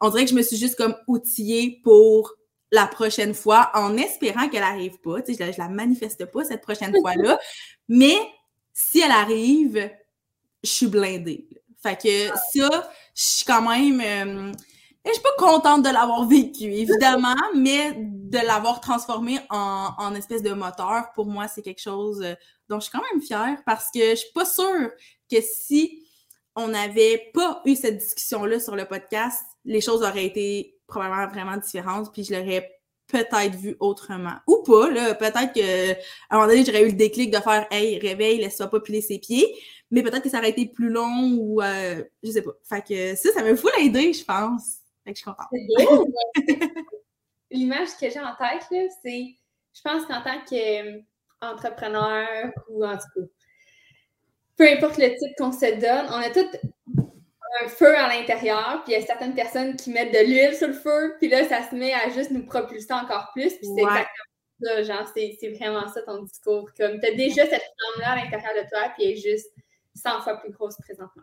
On 0.00 0.10
dirait 0.10 0.24
que 0.24 0.30
je 0.30 0.34
me 0.34 0.42
suis 0.42 0.56
juste 0.56 0.74
comme 0.74 0.96
outillée 1.06 1.80
pour 1.84 2.32
la 2.72 2.88
prochaine 2.88 3.34
fois 3.34 3.70
en 3.74 3.96
espérant 3.96 4.48
qu'elle 4.48 4.64
arrive 4.64 4.98
pas. 4.98 5.22
Tu 5.22 5.34
sais, 5.34 5.52
je, 5.52 5.60
la, 5.60 5.68
la 5.68 5.72
manifeste 5.72 6.24
pas 6.26 6.42
cette 6.42 6.62
prochaine 6.62 6.92
fois-là, 7.00 7.38
mais 7.88 8.16
si 8.72 9.00
elle 9.00 9.12
arrive, 9.12 9.88
je 10.64 10.68
suis 10.68 10.88
blindée. 10.88 11.46
Fait 11.80 11.96
que 11.96 12.26
ça, 12.52 12.90
je 13.14 13.22
suis 13.22 13.44
quand 13.44 13.62
même... 13.62 14.00
Euh, 14.00 14.52
je 15.04 15.12
suis 15.12 15.22
pas 15.22 15.36
contente 15.36 15.84
de 15.84 15.90
l'avoir 15.90 16.26
vécu, 16.26 16.64
évidemment, 16.64 17.34
mais 17.56 17.92
de 17.96 18.38
l'avoir 18.38 18.80
transformé 18.80 19.40
en, 19.50 19.90
en 19.98 20.14
espèce 20.14 20.42
de 20.42 20.52
moteur, 20.52 21.12
pour 21.14 21.26
moi, 21.26 21.48
c'est 21.48 21.62
quelque 21.62 21.80
chose 21.80 22.22
euh, 22.22 22.34
donc, 22.72 22.80
je 22.80 22.88
suis 22.88 22.98
quand 22.98 23.04
même 23.12 23.20
fière 23.20 23.62
parce 23.66 23.90
que 23.94 24.00
je 24.00 24.14
suis 24.14 24.32
pas 24.32 24.46
sûre 24.46 24.90
que 25.30 25.40
si 25.42 26.06
on 26.56 26.68
n'avait 26.68 27.30
pas 27.34 27.60
eu 27.66 27.76
cette 27.76 27.98
discussion-là 27.98 28.60
sur 28.60 28.76
le 28.76 28.86
podcast, 28.86 29.44
les 29.66 29.82
choses 29.82 30.02
auraient 30.02 30.24
été 30.24 30.78
probablement 30.86 31.28
vraiment 31.28 31.56
différentes, 31.58 32.12
puis 32.12 32.24
je 32.24 32.34
l'aurais 32.34 32.70
peut-être 33.08 33.54
vu 33.56 33.76
autrement. 33.78 34.36
Ou 34.46 34.62
pas, 34.62 34.90
là. 34.90 35.14
Peut-être 35.14 35.52
que 35.52 35.92
à 35.92 35.96
un 36.30 36.36
moment 36.36 36.46
donné, 36.46 36.64
j'aurais 36.64 36.82
eu 36.82 36.86
le 36.86 36.92
déclic 36.96 37.30
de 37.30 37.38
faire 37.38 37.66
Hey, 37.70 37.98
réveille, 37.98 38.38
laisse-toi 38.38 38.68
pas 38.68 38.80
piler 38.80 39.02
ses 39.02 39.18
pieds. 39.18 39.54
Mais 39.90 40.02
peut-être 40.02 40.22
que 40.22 40.30
ça 40.30 40.38
aurait 40.38 40.50
été 40.50 40.66
plus 40.66 40.88
long 40.88 41.36
ou 41.38 41.60
euh, 41.60 42.02
je 42.22 42.30
sais 42.30 42.42
pas. 42.42 42.52
Fait 42.64 42.82
que 42.82 43.14
ça, 43.16 43.32
ça 43.34 43.42
me 43.42 43.54
fout 43.54 43.70
l'idée, 43.78 44.14
je 44.14 44.24
pense. 44.24 44.78
Fait 45.04 45.12
que 45.12 45.18
je 45.18 45.22
suis 45.22 45.30
contente. 45.30 45.48
L'image 47.50 47.88
que 48.00 48.08
j'ai 48.08 48.20
en 48.20 48.34
tête, 48.34 48.66
là, 48.70 48.88
c'est 49.02 49.36
je 49.74 49.80
pense 49.82 50.06
qu'en 50.06 50.22
tant 50.22 50.40
que 50.48 51.02
entrepreneur 51.42 52.50
ou 52.68 52.84
en 52.84 52.96
tout 52.96 53.04
cas, 53.14 53.26
peu 54.56 54.68
importe 54.68 54.98
le 54.98 55.08
titre 55.10 55.34
qu'on 55.36 55.52
se 55.52 55.80
donne, 55.80 56.06
on 56.10 56.18
a 56.18 56.30
tout 56.30 56.46
un 57.62 57.68
feu 57.68 57.94
à 57.96 58.08
l'intérieur, 58.08 58.82
puis 58.84 58.94
il 58.94 58.98
y 58.98 59.02
a 59.02 59.06
certaines 59.06 59.34
personnes 59.34 59.76
qui 59.76 59.90
mettent 59.90 60.12
de 60.12 60.26
l'huile 60.26 60.56
sur 60.56 60.68
le 60.68 60.74
feu, 60.74 61.16
puis 61.18 61.28
là, 61.28 61.46
ça 61.46 61.68
se 61.68 61.74
met 61.74 61.92
à 61.92 62.08
juste 62.10 62.30
nous 62.30 62.46
propulser 62.46 62.92
encore 62.92 63.30
plus, 63.34 63.52
puis 63.54 63.66
c'est 63.74 63.82
exactement 63.82 64.06
ça, 64.62 64.82
genre, 64.82 65.12
c'est 65.14 65.56
vraiment 65.58 65.88
ça 65.88 66.02
ton 66.02 66.22
discours. 66.22 66.70
Comme, 66.78 67.00
tu 67.00 67.06
as 67.06 67.14
déjà 67.14 67.42
cette 67.46 67.62
flamme-là 67.62 68.12
à 68.12 68.16
l'intérieur 68.16 68.52
de 68.54 68.68
toi, 68.70 68.92
puis 68.94 69.04
elle 69.04 69.10
est 69.12 69.16
juste 69.16 69.48
100 69.96 70.22
fois 70.22 70.36
plus 70.36 70.52
grosse 70.52 70.76
présentement. 70.76 71.22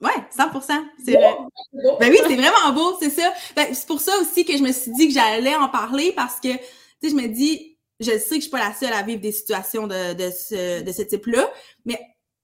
Ouais, 0.00 0.10
100% 0.34 0.84
C'est 1.04 1.12
vrai. 1.12 1.36
Ben 1.72 2.10
oui, 2.10 2.18
c'est 2.26 2.36
vraiment 2.36 2.72
beau, 2.72 2.96
c'est 3.00 3.10
ça. 3.10 3.34
Ben, 3.54 3.74
c'est 3.74 3.86
pour 3.86 4.00
ça 4.00 4.12
aussi 4.20 4.44
que 4.46 4.56
je 4.56 4.62
me 4.62 4.72
suis 4.72 4.92
dit 4.92 5.08
que 5.08 5.14
j'allais 5.14 5.54
en 5.54 5.68
parler 5.68 6.12
parce 6.12 6.40
que, 6.40 6.48
tu 6.52 6.58
sais, 7.02 7.10
je 7.10 7.14
me 7.14 7.26
dis, 7.26 7.69
je 8.00 8.18
sais 8.18 8.30
que 8.30 8.34
je 8.36 8.40
suis 8.40 8.50
pas 8.50 8.58
la 8.58 8.74
seule 8.74 8.92
à 8.92 9.02
vivre 9.02 9.20
des 9.20 9.32
situations 9.32 9.86
de, 9.86 10.14
de 10.14 10.30
ce, 10.30 10.82
de 10.82 10.92
ce 10.92 11.02
type-là, 11.02 11.50
mais 11.84 12.00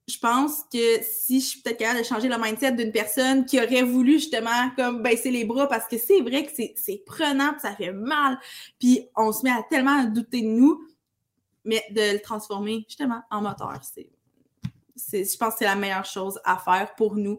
je 0.09 0.19
pense 0.19 0.63
que 0.73 1.03
si 1.03 1.41
je 1.41 1.47
suis 1.47 1.63
peut-être 1.63 1.79
capable 1.79 1.99
de 1.99 2.05
changer 2.05 2.29
le 2.29 2.39
mindset 2.39 2.73
d'une 2.73 2.93
personne 2.93 3.45
qui 3.45 3.59
aurait 3.59 3.83
voulu 3.83 4.15
justement 4.15 4.71
comme 4.77 5.03
baisser 5.03 5.33
les 5.33 5.45
bras 5.45 5.69
parce 5.69 5.89
que 5.89 5.99
c'est 5.99 6.21
vrai 6.21 6.47
que 6.47 6.53
c'est 6.53 7.03
prenant, 7.05 7.59
ça 7.61 7.75
fait 7.75 7.93
mal, 7.93 8.39
puis 8.79 9.09
on 9.17 9.33
se 9.33 9.43
met 9.43 9.51
à 9.51 9.65
tellement 9.69 10.05
douter 10.05 10.43
de 10.43 10.47
nous, 10.47 10.81
mais 11.65 11.83
de 11.91 12.13
le 12.13 12.21
transformer 12.21 12.85
justement 12.89 13.23
en 13.31 13.43
moteur, 13.43 13.81
c'est 13.83 14.11
je 15.13 15.37
pense 15.37 15.55
que 15.55 15.59
c'est 15.59 15.67
la 15.67 15.77
meilleure 15.77 16.05
chose 16.05 16.41
à 16.45 16.57
faire 16.57 16.95
pour 16.97 17.17
nous 17.17 17.39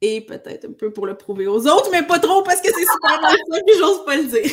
et 0.00 0.20
peut-être 0.20 0.66
un 0.66 0.72
peu 0.72 0.92
pour 0.92 1.06
le 1.06 1.16
prouver 1.16 1.46
aux 1.46 1.66
autres, 1.66 1.88
mais 1.90 2.02
pas 2.02 2.18
trop 2.18 2.42
parce 2.42 2.60
que 2.60 2.68
c'est 2.68 2.84
super 2.84 3.18
mal 3.20 3.34
ça 3.50 3.60
que 3.60 3.78
j'ose 3.78 4.04
pas 4.04 4.16
le 4.16 4.24
dire. 4.24 4.44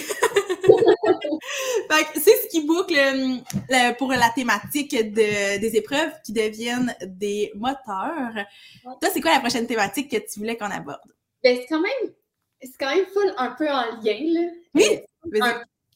c'est 2.15 2.32
ce 2.32 2.32
qui 2.53 2.61
boucle 2.67 2.95
euh, 2.95 3.93
pour 3.97 4.11
la 4.11 4.29
thématique 4.29 4.91
de, 4.91 5.57
des 5.59 5.75
épreuves 5.75 6.13
qui 6.23 6.33
deviennent 6.33 6.95
des 7.03 7.51
moteurs. 7.55 8.45
Toi, 8.83 9.09
c'est 9.11 9.21
quoi 9.21 9.31
la 9.31 9.39
prochaine 9.39 9.65
thématique 9.65 10.11
que 10.11 10.17
tu 10.17 10.39
voulais 10.39 10.55
qu'on 10.55 10.69
aborde? 10.69 10.99
Ben, 11.43 11.57
c'est 11.57 11.65
quand 11.67 11.81
même 11.81 12.13
c'est 12.61 12.77
quand 12.79 12.95
même 12.95 13.05
full 13.07 13.33
un 13.37 13.49
peu 13.51 13.67
en 13.67 14.01
lien, 14.01 14.19
là. 14.21 14.49
Oui, 14.75 14.85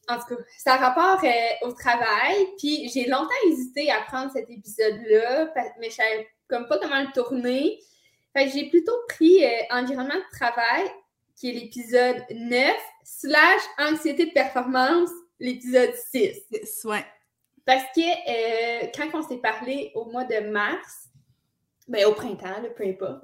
en 0.09 0.17
tout 0.17 0.35
cas, 0.35 0.41
ça 0.57 0.73
a 0.73 0.77
rapport 0.77 1.23
euh, 1.23 1.67
au 1.67 1.73
travail. 1.73 2.47
Puis 2.57 2.89
j'ai 2.89 3.05
longtemps 3.05 3.29
hésité 3.47 3.91
à 3.91 4.01
prendre 4.01 4.31
cet 4.31 4.49
épisode-là, 4.49 5.53
mais 5.79 5.89
je 5.89 5.95
savais 5.95 6.27
comme 6.49 6.67
pas 6.67 6.79
comment 6.79 7.01
le 7.01 7.11
tourner. 7.13 7.79
Fait 8.35 8.45
que 8.45 8.51
j'ai 8.51 8.69
plutôt 8.69 8.97
pris 9.09 9.45
euh, 9.45 9.49
environnement 9.69 10.15
de 10.15 10.37
travail, 10.37 10.85
qui 11.35 11.49
est 11.49 11.53
l'épisode 11.53 12.23
9, 12.31 12.75
slash 13.03 13.61
anxiété 13.77 14.25
de 14.25 14.31
performance, 14.31 15.11
l'épisode 15.39 15.93
6. 16.11 16.41
6, 16.51 16.85
ouais. 16.85 17.05
Parce 17.65 17.83
que 17.95 18.01
euh, 18.01 18.87
quand 18.95 19.09
on 19.13 19.27
s'est 19.27 19.37
parlé 19.37 19.91
au 19.93 20.05
mois 20.05 20.23
de 20.23 20.39
mars, 20.39 21.09
ben 21.87 22.05
au 22.05 22.13
printemps, 22.13 22.61
peu 22.75 22.85
importe. 22.85 23.23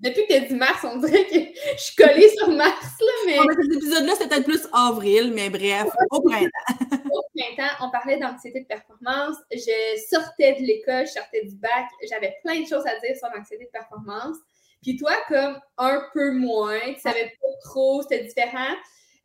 Depuis 0.00 0.22
que 0.22 0.28
tu 0.28 0.34
as 0.34 0.40
dit 0.40 0.54
mars, 0.54 0.84
on 0.84 0.96
dirait 0.96 1.26
que 1.26 1.34
je 1.34 1.82
suis 1.82 1.94
collée 1.94 2.28
sur 2.30 2.48
mars, 2.48 2.96
là, 3.00 3.12
mais... 3.26 3.36
cet 3.36 3.76
épisode-là, 3.76 4.12
c'était 4.14 4.28
peut-être 4.28 4.44
plus 4.44 4.66
avril, 4.72 5.32
mais 5.34 5.50
bref, 5.50 5.88
au 6.10 6.22
printemps. 6.22 6.48
au 7.12 7.22
printemps, 7.36 7.74
on 7.84 7.90
parlait 7.90 8.18
d'anxiété 8.18 8.60
de 8.60 8.66
performance. 8.66 9.36
Je 9.52 10.00
sortais 10.08 10.54
de 10.54 10.62
l'école, 10.62 11.06
je 11.06 11.12
sortais 11.12 11.44
du 11.44 11.54
bac, 11.56 11.86
j'avais 12.08 12.34
plein 12.42 12.60
de 12.60 12.66
choses 12.66 12.86
à 12.86 12.98
dire 12.98 13.16
sur 13.16 13.28
l'anxiété 13.34 13.66
de 13.66 13.70
performance. 13.70 14.38
Puis 14.82 14.96
toi, 14.96 15.12
comme 15.28 15.60
un 15.76 16.02
peu 16.14 16.32
moins, 16.32 16.80
tu 16.94 17.00
savais 17.00 17.32
pas 17.40 17.68
trop, 17.68 18.00
c'était 18.02 18.24
différent, 18.24 18.74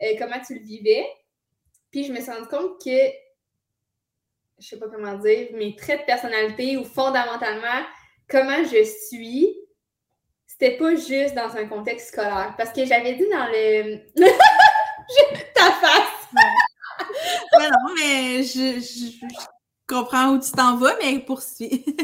euh, 0.04 0.14
comment 0.20 0.42
tu 0.46 0.56
le 0.56 0.62
vivais. 0.62 1.06
Puis 1.96 2.04
je 2.04 2.12
me 2.12 2.20
suis 2.20 2.30
rendu 2.30 2.50
compte 2.50 2.84
que, 2.84 2.92
je 4.60 4.68
sais 4.68 4.78
pas 4.78 4.90
comment 4.90 5.14
dire, 5.14 5.48
mes 5.54 5.78
traits 5.78 6.02
de 6.02 6.06
personnalité 6.06 6.76
ou 6.76 6.84
fondamentalement, 6.84 7.86
comment 8.30 8.66
je 8.66 8.84
suis, 8.84 9.56
c'était 10.46 10.76
pas 10.76 10.94
juste 10.96 11.36
dans 11.36 11.56
un 11.56 11.66
contexte 11.68 12.10
scolaire. 12.10 12.54
Parce 12.58 12.74
que 12.74 12.84
j'avais 12.84 13.14
dit 13.14 13.30
dans 13.30 13.48
le. 13.48 14.00
ta 15.56 15.72
face! 15.72 16.28
non, 17.54 17.94
mais 17.98 18.44
je, 18.44 19.18
comprends 19.88 20.32
où 20.32 20.40
tu 20.42 20.52
t'en 20.52 20.76
vas, 20.76 20.98
mais 21.02 21.20
poursuis. 21.20 21.86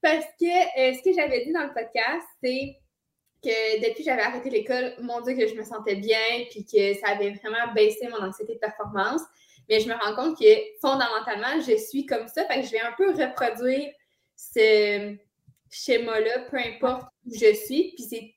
parce 0.00 0.26
que 0.40 0.44
euh, 0.78 0.94
ce 0.94 1.02
que 1.02 1.12
j'avais 1.12 1.44
dit 1.44 1.52
dans 1.52 1.64
le 1.64 1.74
podcast, 1.74 2.24
c'est 2.40 2.76
que 3.42 3.80
depuis 3.80 4.04
que 4.04 4.10
j'avais 4.10 4.22
arrêté 4.22 4.50
l'école, 4.50 4.94
mon 5.00 5.20
Dieu, 5.20 5.34
que 5.34 5.46
je 5.46 5.54
me 5.54 5.64
sentais 5.64 5.96
bien, 5.96 6.46
puis 6.50 6.64
que 6.64 6.94
ça 6.94 7.08
avait 7.08 7.30
vraiment 7.32 7.72
baissé 7.74 8.08
mon 8.08 8.24
anxiété 8.24 8.54
de 8.54 8.58
performance. 8.58 9.22
Mais 9.68 9.80
je 9.80 9.88
me 9.88 9.94
rends 9.94 10.14
compte 10.14 10.38
que 10.38 10.78
fondamentalement, 10.80 11.60
je 11.66 11.76
suis 11.76 12.06
comme 12.06 12.28
ça. 12.28 12.44
Fait 12.46 12.60
que 12.60 12.66
je 12.66 12.72
vais 12.72 12.80
un 12.80 12.92
peu 12.92 13.10
reproduire 13.10 13.90
ce, 14.36 15.16
schéma-là, 15.72 16.40
peu 16.50 16.58
importe 16.58 17.10
où 17.26 17.34
je 17.34 17.54
suis. 17.54 17.94
Puis 17.96 18.04
c'est 18.08 18.34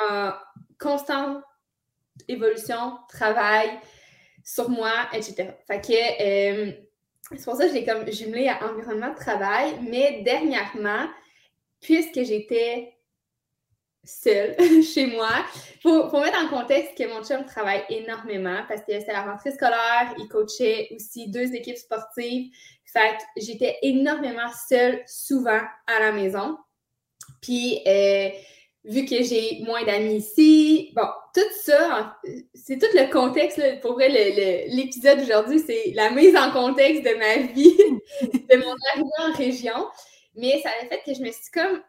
en 0.00 0.32
constante 0.78 1.42
évolution, 2.28 2.98
travail 3.08 3.70
sur 4.44 4.68
moi, 4.68 4.92
etc. 5.12 5.54
Fait 5.66 5.80
que 5.80 6.22
euh, 6.22 6.72
c'est 7.30 7.44
pour 7.44 7.56
ça 7.56 7.66
que 7.66 7.72
j'ai 7.72 7.84
comme 7.84 8.10
jumelé 8.12 8.48
à 8.48 8.64
environnement 8.70 9.10
de 9.10 9.16
travail. 9.16 9.72
Mais 9.88 10.22
dernièrement, 10.22 11.08
puisque 11.80 12.22
j'étais 12.22 12.93
seule 14.04 14.56
chez 14.82 15.06
moi. 15.06 15.30
Pour, 15.82 16.08
pour, 16.08 16.20
mettre 16.20 16.38
en 16.42 16.48
contexte 16.48 16.96
que 16.96 17.08
mon 17.08 17.22
chum 17.22 17.44
travaille 17.44 17.84
énormément 17.88 18.62
parce 18.68 18.80
que 18.82 18.92
c'est 19.00 19.12
la 19.12 19.22
rentrée 19.22 19.52
scolaire, 19.52 20.14
il 20.18 20.28
coachait 20.28 20.88
aussi 20.94 21.28
deux 21.28 21.54
équipes 21.54 21.76
sportives. 21.76 22.50
Fait 22.86 23.16
que 23.18 23.42
j'étais 23.42 23.76
énormément 23.82 24.48
seule 24.68 25.02
souvent 25.06 25.60
à 25.86 25.98
la 25.98 26.12
maison. 26.12 26.56
Puis, 27.40 27.80
euh, 27.86 28.28
vu 28.84 29.04
que 29.04 29.22
j'ai 29.22 29.62
moins 29.64 29.84
d'amis 29.84 30.16
ici, 30.16 30.92
bon, 30.94 31.06
tout 31.34 31.40
ça, 31.62 32.16
c'est 32.54 32.78
tout 32.78 32.86
le 32.94 33.10
contexte, 33.10 33.60
pour 33.80 33.94
vrai, 33.94 34.08
l'épisode 34.68 35.18
d'aujourd'hui, 35.18 35.58
c'est 35.58 35.92
la 35.94 36.10
mise 36.10 36.36
en 36.36 36.52
contexte 36.52 37.02
de 37.02 37.14
ma 37.18 37.52
vie, 37.52 37.76
de 38.32 38.56
mon 38.56 38.74
arrivée 38.92 39.10
en 39.18 39.32
région. 39.32 39.88
Mais 40.36 40.60
ça 40.62 40.70
a 40.70 40.86
fait 40.86 41.02
que 41.04 41.14
je 41.14 41.20
me 41.20 41.30
suis 41.30 41.50
comme 41.52 41.80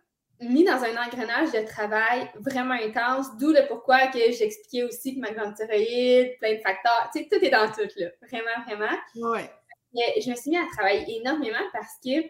mis 0.42 0.64
dans 0.64 0.84
un 0.84 0.98
engrenage 0.98 1.52
de 1.52 1.66
travail 1.66 2.30
vraiment 2.36 2.76
intense, 2.76 3.38
d'où 3.38 3.52
le 3.52 3.68
pourquoi 3.68 4.08
que 4.08 4.20
j'expliquais 4.32 4.84
aussi 4.84 5.16
que 5.16 5.22
ma 5.22 5.32
grande 5.32 5.56
thyroïde, 5.56 6.38
plein 6.40 6.56
de 6.56 6.62
facteurs, 6.62 7.10
tu 7.14 7.20
sais, 7.20 7.30
tout 7.32 7.44
est 7.44 7.50
dans 7.50 7.72
tout, 7.72 7.88
là, 7.98 8.08
vraiment, 8.22 8.64
vraiment. 8.66 9.32
Ouais. 9.34 9.50
je 9.94 10.30
me 10.30 10.36
suis 10.36 10.52
mis 10.52 10.58
à 10.58 10.66
travailler 10.76 11.20
énormément 11.20 11.66
parce 11.72 11.94
que 12.04 12.28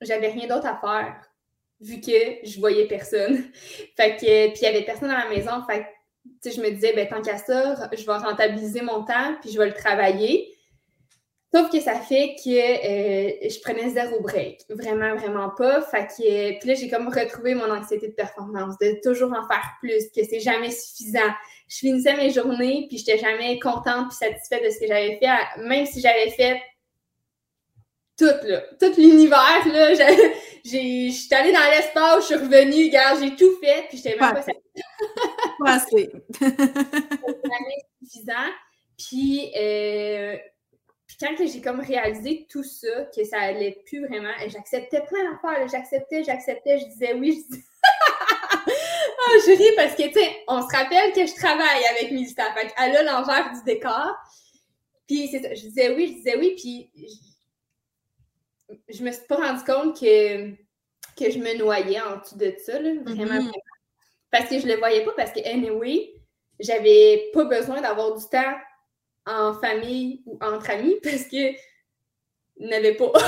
j'avais 0.00 0.28
rien 0.28 0.46
d'autre 0.46 0.66
à 0.66 0.76
faire 0.76 1.20
vu 1.80 2.00
que 2.00 2.46
je 2.46 2.58
voyais 2.58 2.86
personne. 2.86 3.44
fait 3.96 4.16
que, 4.16 4.48
puis 4.48 4.58
il 4.60 4.64
y 4.64 4.66
avait 4.66 4.84
personne 4.84 5.10
à 5.10 5.24
la 5.24 5.30
maison. 5.30 5.62
Fait 5.68 5.86
que, 6.42 6.50
je 6.50 6.60
me 6.60 6.70
disais, 6.70 6.94
ben, 6.94 7.06
tant 7.08 7.20
qu'à 7.20 7.36
ça, 7.36 7.90
je 7.92 8.04
vais 8.04 8.16
rentabiliser 8.16 8.80
mon 8.80 9.04
temps, 9.04 9.36
puis 9.42 9.50
je 9.50 9.58
vais 9.58 9.66
le 9.66 9.74
travailler. 9.74 10.53
Sauf 11.54 11.70
que 11.70 11.78
ça 11.80 12.00
fait 12.00 12.34
que 12.42 12.50
euh, 12.50 13.48
je 13.48 13.60
prenais 13.60 13.90
zéro 13.90 14.20
break. 14.20 14.62
Vraiment, 14.70 15.14
vraiment 15.14 15.50
pas. 15.50 15.82
Fait 15.82 16.06
que, 16.06 16.58
puis 16.58 16.68
là, 16.68 16.74
j'ai 16.74 16.88
comme 16.88 17.06
retrouvé 17.06 17.54
mon 17.54 17.70
anxiété 17.70 18.08
de 18.08 18.14
performance, 18.14 18.76
de 18.78 18.98
toujours 19.04 19.30
en 19.32 19.46
faire 19.46 19.64
plus, 19.78 20.10
que 20.14 20.24
c'est 20.28 20.40
jamais 20.40 20.72
suffisant. 20.72 21.32
Je 21.68 21.76
finissais 21.76 22.16
mes 22.16 22.30
journées, 22.30 22.86
puis 22.88 22.98
j'étais 22.98 23.18
jamais 23.18 23.60
contente 23.60 24.08
puis 24.08 24.16
satisfaite 24.16 24.64
de 24.64 24.70
ce 24.70 24.80
que 24.80 24.88
j'avais 24.88 25.16
fait, 25.18 25.62
même 25.62 25.86
si 25.86 26.00
j'avais 26.00 26.30
fait 26.30 26.60
tout, 28.18 28.24
là. 28.24 28.62
Tout 28.80 28.92
l'univers, 28.96 29.66
là. 29.72 29.94
Je 30.64 31.10
suis 31.10 31.34
allée 31.34 31.52
dans 31.52 31.70
l'espace, 31.70 32.22
je 32.22 32.34
suis 32.34 32.34
revenue, 32.36 32.86
regarde, 32.86 33.20
j'ai 33.22 33.36
tout 33.36 33.58
fait, 33.60 33.84
puis 33.90 33.98
j'étais 33.98 34.16
même 34.18 34.32
pas 34.32 34.42
Pas 34.42 35.72
assez. 35.72 36.10
suffisant. 38.02 38.50
Puis, 38.96 39.52
euh, 39.58 40.38
puis 41.06 41.16
quand 41.20 41.34
j'ai 41.38 41.60
comme 41.60 41.80
réalisé 41.80 42.46
tout 42.50 42.64
ça, 42.64 43.04
que 43.14 43.24
ça 43.24 43.38
allait 43.38 43.82
plus 43.86 44.06
vraiment, 44.06 44.32
j'acceptais 44.48 45.02
plein 45.02 45.30
d'affaires, 45.30 45.68
j'acceptais, 45.68 46.24
j'acceptais, 46.24 46.78
je 46.78 46.86
disais 46.86 47.14
oui, 47.14 47.32
je 47.32 47.54
disais... 47.54 47.64
oh, 48.66 49.32
je 49.46 49.50
ris 49.50 49.76
parce 49.76 49.94
que, 49.94 50.06
tu 50.08 50.14
sais, 50.14 50.44
on 50.48 50.62
se 50.62 50.74
rappelle 50.74 51.12
que 51.12 51.26
je 51.26 51.34
travaille 51.34 51.84
avec 51.90 52.10
Milita, 52.10 52.52
fait 52.54 52.72
elle 52.78 52.96
a 52.96 53.02
l'envers 53.02 53.52
du 53.52 53.62
décor. 53.64 54.14
Puis 55.06 55.28
c'est 55.28 55.42
ça, 55.42 55.54
je 55.54 55.60
disais 55.60 55.94
oui, 55.94 56.08
je 56.08 56.12
disais 56.14 56.38
oui, 56.38 56.54
puis 56.56 56.90
je 58.88 59.04
me 59.04 59.12
suis 59.12 59.26
pas 59.26 59.36
rendu 59.36 59.62
compte 59.64 60.00
que, 60.00 60.50
que 60.50 61.30
je 61.30 61.38
me 61.38 61.58
noyais 61.58 62.00
en 62.00 62.16
dessous 62.16 62.38
de 62.38 62.54
ça, 62.64 62.80
là, 62.80 62.90
vraiment, 63.04 63.40
mm-hmm. 63.40 63.52
Parce 64.30 64.48
que 64.48 64.58
je 64.58 64.66
le 64.66 64.76
voyais 64.76 65.04
pas, 65.04 65.12
parce 65.12 65.30
que, 65.30 65.46
anyway, 65.46 66.12
j'avais 66.58 67.30
pas 67.32 67.44
besoin 67.44 67.80
d'avoir 67.80 68.16
du 68.16 68.24
temps 68.28 68.54
en 69.26 69.54
famille 69.54 70.22
ou 70.26 70.38
entre 70.40 70.70
amis, 70.70 70.96
parce 71.02 71.24
que 71.24 71.54
n'avais 72.58 72.94
pas. 72.94 73.12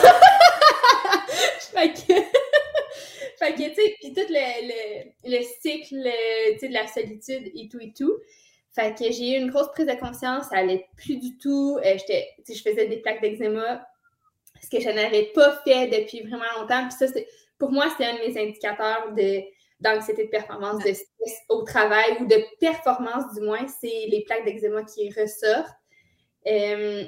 fait 1.72 1.92
que, 1.92 2.12
tu 3.68 3.74
sais, 3.74 3.96
puis 4.00 4.12
tout 4.12 4.26
le, 4.28 4.68
le, 4.68 5.10
le 5.24 5.42
cycle, 5.60 5.96
de 5.96 6.72
la 6.72 6.86
solitude 6.86 7.50
et 7.54 7.68
tout 7.68 7.80
et 7.80 7.92
tout. 7.96 8.16
Fait 8.74 8.94
que 8.96 9.10
j'ai 9.10 9.32
eu 9.32 9.36
une 9.40 9.50
grosse 9.50 9.72
prise 9.72 9.86
de 9.86 9.94
conscience, 9.94 10.48
ça 10.50 10.58
allait 10.58 10.86
plus 10.96 11.16
du 11.16 11.38
tout. 11.38 11.78
Euh, 11.84 11.96
je 11.98 12.62
faisais 12.62 12.86
des 12.86 12.98
plaques 12.98 13.22
d'eczéma 13.22 13.86
ce 14.62 14.70
que 14.70 14.82
je 14.82 14.88
n'avais 14.90 15.30
pas 15.34 15.60
fait 15.64 15.86
depuis 15.88 16.22
vraiment 16.22 16.44
longtemps. 16.58 16.88
Puis 16.88 17.06
ça, 17.06 17.06
pour 17.58 17.72
moi, 17.72 17.86
c'est 17.96 18.04
un 18.04 18.14
de 18.14 18.18
mes 18.18 18.40
indicateurs 18.40 19.12
de 19.12 19.42
d'anxiété 19.78 20.24
de 20.24 20.30
performance, 20.30 20.82
de 20.82 20.94
stress 20.94 21.38
au 21.50 21.62
travail 21.62 22.16
ou 22.20 22.26
de 22.26 22.42
performance 22.58 23.34
du 23.34 23.42
moins, 23.42 23.66
c'est 23.68 24.06
les 24.08 24.24
plaques 24.26 24.46
d'eczéma 24.46 24.82
qui 24.84 25.10
ressortent. 25.10 25.76
Euh, 26.46 27.04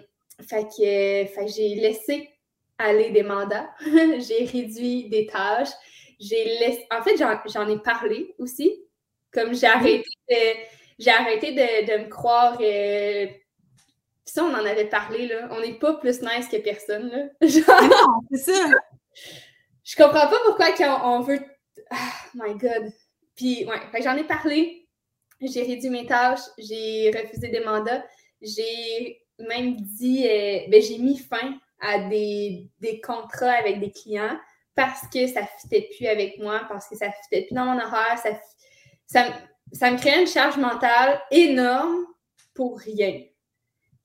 fait 0.49 0.65
que, 0.65 1.47
j'ai 1.49 1.75
laissé 1.77 2.31
aller 2.79 3.11
des 3.11 3.23
mandats, 3.23 3.71
j'ai 3.81 4.45
réduit 4.45 5.09
des 5.09 5.27
tâches, 5.27 5.73
j'ai 6.21 6.45
laissé... 6.45 6.87
En 6.91 7.03
fait, 7.03 7.17
j'en 7.17 7.69
ai 7.69 7.79
parlé 7.79 8.35
aussi, 8.39 8.85
comme 9.33 9.55
j'ai 9.55 9.67
arrêté 9.67 10.09
de, 10.29 10.37
j'ai 10.99 11.11
arrêté 11.11 11.53
de, 11.53 12.05
me 12.05 12.09
croire... 12.09 12.59
Euh, 12.61 13.27
ça, 14.25 14.45
on 14.45 14.51
en 14.51 14.67
avait 14.67 14.85
parlé, 14.85 15.27
là. 15.27 15.49
On 15.53 15.61
n'est 15.61 15.79
pas 15.79 15.95
plus 15.95 16.21
nice 16.21 16.49
que 16.51 16.59
personne, 16.59 17.09
là. 17.09 17.25
non, 17.41 18.21
c'est 18.31 18.53
ça! 18.53 18.71
Je 19.83 19.97
comprends 19.97 20.29
pas 20.29 20.39
pourquoi 20.45 20.73
quand 20.73 21.01
on 21.17 21.21
veut 21.21 21.41
ah, 21.91 22.13
my 22.35 22.55
God. 22.55 22.93
Puis, 23.35 23.65
ouais, 23.65 24.03
j'en 24.03 24.17
ai 24.17 24.25
parlé. 24.25 24.87
J'ai 25.41 25.63
réduit 25.63 25.91
mes 25.91 26.07
tâches, 26.07 26.41
j'ai 26.59 27.13
refusé 27.15 27.49
des 27.49 27.61
mandats, 27.61 28.05
j'ai 28.43 29.23
même 29.39 29.77
dit, 29.77 30.27
euh, 30.27 30.61
ben, 30.69 30.83
j'ai 30.83 30.99
mis 30.99 31.19
fin 31.19 31.59
à 31.81 31.99
des, 32.09 32.69
contrats 33.05 33.53
avec 33.53 33.81
des 33.81 33.91
clients 33.91 34.39
parce 34.75 35.03
que 35.13 35.27
ça 35.27 35.43
ne 35.43 35.47
fitait 35.61 35.89
plus 35.97 36.07
avec 36.07 36.39
moi, 36.39 36.63
parce 36.69 36.89
que 36.89 36.97
ça 36.97 37.07
ne 37.07 37.13
fitait 37.25 37.47
plus 37.47 37.55
dans 37.55 37.65
mon 37.65 37.81
horaire, 37.81 38.19
ça, 38.23 38.31
ça, 39.07 39.33
ça 39.73 39.91
me 39.91 39.99
créait 39.99 40.21
une 40.21 40.27
charge 40.27 40.57
mentale 40.57 41.21
énorme 41.31 42.07
pour 42.55 42.79
rien. 42.79 43.23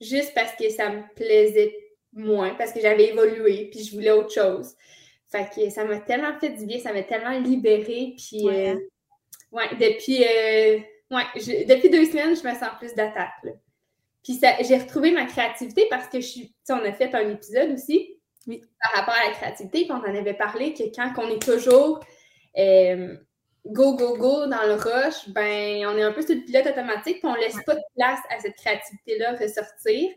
Juste 0.00 0.34
parce 0.34 0.52
que 0.56 0.68
ça 0.70 0.90
me 0.90 1.02
plaisait 1.14 1.74
moins, 2.12 2.54
parce 2.54 2.72
que 2.72 2.80
j'avais 2.80 3.08
évolué, 3.10 3.68
puis 3.70 3.84
je 3.84 3.94
voulais 3.94 4.10
autre 4.10 4.32
chose. 4.32 4.74
Fait 5.28 5.48
que 5.52 5.70
ça 5.70 5.84
m'a 5.84 5.98
tellement 5.98 6.38
fait 6.38 6.50
du 6.50 6.66
bien, 6.66 6.78
ça 6.78 6.92
m'a 6.92 7.02
tellement 7.02 7.38
libérée. 7.38 8.14
Puis, 8.16 8.44
ouais, 8.44 8.76
euh, 9.54 9.76
depuis, 9.80 10.22
euh, 10.22 10.78
ouais, 11.10 11.64
depuis 11.66 11.90
deux 11.90 12.04
semaines, 12.04 12.36
je 12.36 12.46
me 12.46 12.54
sens 12.54 12.70
plus 12.78 12.94
d'attaque. 12.94 13.32
Puis 14.24 14.40
j'ai 14.40 14.78
retrouvé 14.78 15.12
ma 15.12 15.26
créativité 15.26 15.86
parce 15.90 16.08
que 16.08 16.18
je 16.20 16.26
suis, 16.26 16.54
on 16.70 16.76
a 16.76 16.92
fait 16.92 17.14
un 17.14 17.28
épisode 17.28 17.70
aussi 17.72 18.18
par 18.46 18.92
rapport 18.94 19.14
à 19.14 19.28
la 19.28 19.34
créativité, 19.34 19.84
puis 19.84 19.92
on 19.92 19.96
en 19.96 20.14
avait 20.14 20.34
parlé 20.34 20.74
que 20.74 20.84
quand 20.94 21.12
on 21.18 21.28
est 21.28 21.42
toujours 21.42 22.00
euh, 22.58 23.16
go, 23.66 23.94
go, 23.96 24.16
go 24.16 24.46
dans 24.46 24.66
le 24.66 24.74
rush, 24.74 25.28
ben 25.28 25.86
on 25.86 25.96
est 25.96 26.02
un 26.02 26.12
peu 26.12 26.22
sur 26.22 26.34
le 26.34 26.42
pilote 26.42 26.66
automatique, 26.66 27.20
puis 27.20 27.30
on 27.30 27.34
laisse 27.34 27.56
pas 27.64 27.74
de 27.74 27.82
place 27.96 28.20
à 28.30 28.40
cette 28.40 28.56
créativité-là 28.56 29.36
ressortir. 29.36 30.10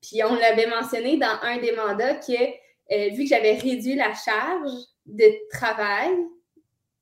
Puis 0.00 0.22
on 0.24 0.34
l'avait 0.34 0.66
mentionné 0.66 1.16
dans 1.16 1.38
un 1.42 1.58
des 1.58 1.72
mandats 1.72 2.14
que 2.14 2.32
euh, 2.32 3.08
vu 3.10 3.24
que 3.24 3.28
j'avais 3.28 3.54
réduit 3.54 3.94
la 3.94 4.14
charge 4.14 4.72
de 5.06 5.26
travail, 5.50 6.10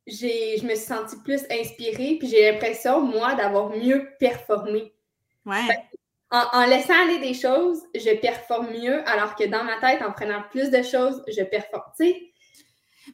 je 0.06 0.64
me 0.64 0.74
suis 0.74 0.86
sentie 0.86 1.16
plus 1.24 1.42
inspirée, 1.50 2.16
puis 2.18 2.28
j'ai 2.28 2.50
l'impression, 2.50 3.00
moi, 3.00 3.34
d'avoir 3.34 3.70
mieux 3.70 4.08
performé. 4.18 4.92
Ouais. 5.46 5.66
En, 6.32 6.64
laissant 6.66 6.94
aller 6.94 7.18
des 7.18 7.34
choses, 7.34 7.82
je 7.92 8.16
performe 8.20 8.70
mieux, 8.70 9.06
alors 9.08 9.34
que 9.34 9.44
dans 9.48 9.64
ma 9.64 9.80
tête, 9.80 10.00
en 10.00 10.12
prenant 10.12 10.42
plus 10.50 10.70
de 10.70 10.80
choses, 10.82 11.24
je 11.26 11.42
performe. 11.42 11.82
Tu 11.98 12.06
sais, 12.06 12.30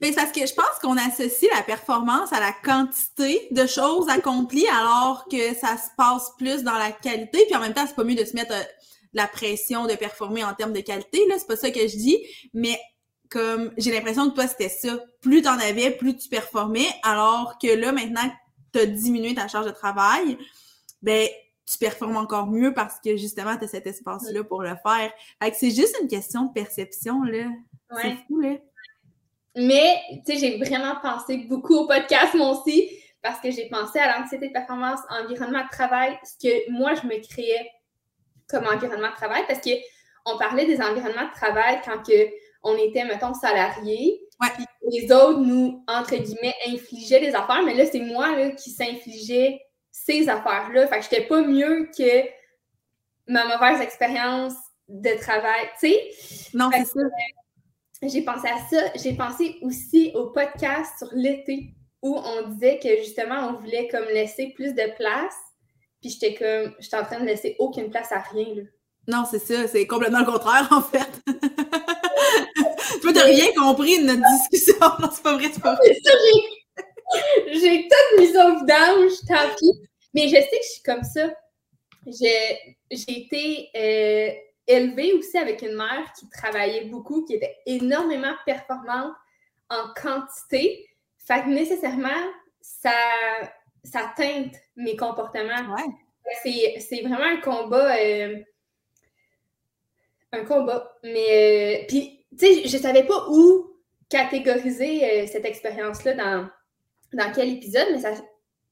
mais 0.00 0.08
c'est 0.08 0.16
parce 0.16 0.32
que 0.32 0.46
je 0.46 0.52
pense 0.52 0.78
qu'on 0.82 0.96
associe 0.98 1.50
la 1.54 1.62
performance 1.62 2.32
à 2.32 2.40
la 2.40 2.52
quantité 2.52 3.48
de 3.50 3.66
choses 3.66 4.08
accomplies 4.08 4.66
alors 4.68 5.26
que 5.30 5.54
ça 5.54 5.76
se 5.76 5.88
passe 5.96 6.32
plus 6.36 6.62
dans 6.62 6.74
la 6.74 6.92
qualité. 6.92 7.44
Puis 7.46 7.56
en 7.56 7.60
même 7.60 7.72
temps, 7.72 7.86
c'est 7.86 7.96
pas 7.96 8.04
mieux 8.04 8.14
de 8.16 8.24
se 8.24 8.34
mettre 8.34 8.52
euh, 8.52 8.62
la 9.14 9.26
pression 9.26 9.86
de 9.86 9.94
performer 9.94 10.44
en 10.44 10.52
termes 10.52 10.74
de 10.74 10.80
qualité, 10.80 11.26
là, 11.28 11.36
c'est 11.38 11.46
pas 11.46 11.56
ça 11.56 11.70
que 11.70 11.80
je 11.80 11.96
dis, 11.96 12.18
mais 12.52 12.78
comme 13.30 13.72
j'ai 13.78 13.90
l'impression 13.90 14.28
que 14.28 14.34
toi, 14.34 14.46
c'était 14.46 14.68
ça. 14.68 14.98
Plus 15.22 15.42
t'en 15.42 15.58
avais, 15.58 15.90
plus 15.90 16.16
tu 16.16 16.28
performais, 16.28 16.86
alors 17.02 17.56
que 17.60 17.68
là, 17.68 17.92
maintenant 17.92 18.30
t'as 18.72 18.84
diminué 18.84 19.34
ta 19.34 19.48
charge 19.48 19.66
de 19.66 19.70
travail, 19.70 20.36
ben 21.00 21.28
tu 21.66 21.78
performes 21.78 22.16
encore 22.16 22.46
mieux 22.46 22.72
parce 22.72 23.00
que 23.00 23.16
justement, 23.16 23.56
tu 23.56 23.64
as 23.64 23.68
cet 23.68 23.86
espace-là 23.86 24.44
pour 24.44 24.62
le 24.62 24.76
faire. 24.82 25.12
Fait 25.42 25.50
que 25.50 25.56
c'est 25.56 25.72
juste 25.72 25.96
une 26.00 26.08
question 26.08 26.44
de 26.44 26.52
perception, 26.52 27.22
là. 27.22 27.46
C'est 28.00 28.16
fou, 28.26 28.40
là. 28.40 28.56
Mais, 29.56 30.00
tu 30.26 30.32
sais, 30.32 30.38
j'ai 30.38 30.58
vraiment 30.58 30.96
pensé 31.02 31.38
beaucoup 31.38 31.74
au 31.74 31.86
podcast, 31.86 32.34
moi 32.34 32.50
aussi, 32.50 32.90
parce 33.22 33.40
que 33.40 33.50
j'ai 33.50 33.68
pensé 33.68 33.98
à 33.98 34.18
l'anxiété 34.18 34.48
de 34.48 34.52
performance, 34.52 35.00
environnement 35.10 35.64
de 35.64 35.70
travail, 35.70 36.18
ce 36.22 36.46
que 36.46 36.70
moi, 36.70 36.94
je 36.94 37.06
me 37.06 37.18
créais 37.26 37.70
comme 38.48 38.66
environnement 38.66 39.10
de 39.10 39.14
travail 39.14 39.42
parce 39.48 39.60
qu'on 39.60 40.38
parlait 40.38 40.66
des 40.66 40.80
environnements 40.80 41.26
de 41.26 41.34
travail 41.34 41.80
quand 41.84 42.02
que 42.02 42.28
on 42.62 42.76
était, 42.76 43.04
mettons, 43.04 43.34
salariés. 43.34 44.20
Les 44.90 45.10
autres 45.10 45.40
nous, 45.40 45.82
entre 45.88 46.16
guillemets, 46.16 46.54
infligeaient 46.68 47.20
des 47.20 47.34
affaires, 47.34 47.62
mais 47.64 47.74
là, 47.74 47.86
c'est 47.86 48.00
moi 48.00 48.36
là, 48.36 48.50
qui 48.50 48.70
s'infligeais 48.70 49.60
ces 50.04 50.28
affaires-là. 50.28 50.86
Fait 50.86 50.98
que 50.98 51.04
j'étais 51.04 51.26
pas 51.26 51.42
mieux 51.42 51.88
que 51.96 52.28
ma 53.28 53.46
mauvaise 53.46 53.80
expérience 53.80 54.54
de 54.88 55.18
travail, 55.18 55.68
tu 55.80 55.88
sais? 55.88 56.48
Non, 56.54 56.70
c'est 56.72 56.84
ça. 56.84 57.00
J'ai 58.02 58.22
pensé 58.22 58.48
à 58.48 58.58
ça. 58.70 58.92
J'ai 58.94 59.14
pensé 59.14 59.56
aussi 59.62 60.12
au 60.14 60.26
podcast 60.26 60.92
sur 60.98 61.08
l'été 61.12 61.74
où 62.02 62.16
on 62.16 62.48
disait 62.48 62.78
que 62.78 62.96
justement, 62.98 63.48
on 63.48 63.54
voulait 63.54 63.88
comme 63.88 64.04
laisser 64.04 64.52
plus 64.54 64.74
de 64.74 64.94
place 64.96 65.34
puis 66.00 66.10
j'étais 66.10 66.34
comme, 66.34 66.74
j'étais 66.78 66.96
en 66.96 67.04
train 67.04 67.20
de 67.20 67.24
laisser 67.24 67.56
aucune 67.58 67.90
place 67.90 68.12
à 68.12 68.20
rien, 68.20 68.54
là. 68.54 68.62
Non, 69.08 69.24
c'est 69.30 69.38
ça, 69.38 69.68
c'est 69.68 69.86
complètement 69.86 70.20
le 70.20 70.26
contraire, 70.26 70.68
en 70.72 70.82
fait. 70.82 71.22
Toi, 73.02 73.12
t'as 73.12 73.24
rien 73.24 73.46
compris 73.56 74.00
de 74.00 74.06
notre 74.06 74.22
discussion. 74.50 74.74
Non, 75.00 75.08
c'est 75.12 75.22
pas 75.22 75.34
vrai, 75.34 75.48
c'est 75.52 75.62
pas 75.62 75.74
vrai. 75.74 75.96
J'ai 77.52 77.88
tout 77.88 78.20
mis 78.20 78.36
au 78.36 78.58
vidange, 78.58 79.12
tant 79.28 79.54
pis. 79.58 79.88
Mais 80.14 80.28
je 80.28 80.34
sais 80.34 80.48
que 80.50 80.64
je 80.64 80.72
suis 80.72 80.82
comme 80.82 81.02
ça. 81.02 81.30
J'ai 82.06 82.74
été 82.90 83.68
euh, 83.76 84.32
élevée 84.66 85.12
aussi 85.14 85.36
avec 85.38 85.62
une 85.62 85.76
mère 85.76 86.12
qui 86.18 86.28
travaillait 86.28 86.84
beaucoup, 86.86 87.24
qui 87.24 87.34
était 87.34 87.56
énormément 87.66 88.34
performante 88.44 89.14
en 89.68 89.92
quantité. 90.00 90.88
Fait 91.18 91.42
que 91.42 91.48
nécessairement, 91.48 92.08
ça, 92.60 92.92
ça 93.84 94.12
teinte 94.16 94.54
mes 94.76 94.96
comportements. 94.96 95.76
C'est 96.42 97.02
vraiment 97.02 97.24
un 97.24 97.40
combat. 97.40 97.96
Euh, 97.98 98.36
un 100.32 100.44
combat. 100.44 100.96
Mais, 101.02 101.82
euh, 101.82 101.86
puis, 101.88 102.24
tu 102.38 102.46
sais, 102.46 102.68
je 102.68 102.76
savais 102.76 103.04
pas 103.04 103.26
où 103.30 103.72
catégoriser 104.08 105.04
euh, 105.04 105.26
cette 105.26 105.44
expérience-là 105.44 106.14
dans, 106.14 106.48
dans 107.12 107.32
quel 107.32 107.50
épisode, 107.50 107.88
mais 107.92 108.00
ça, 108.00 108.12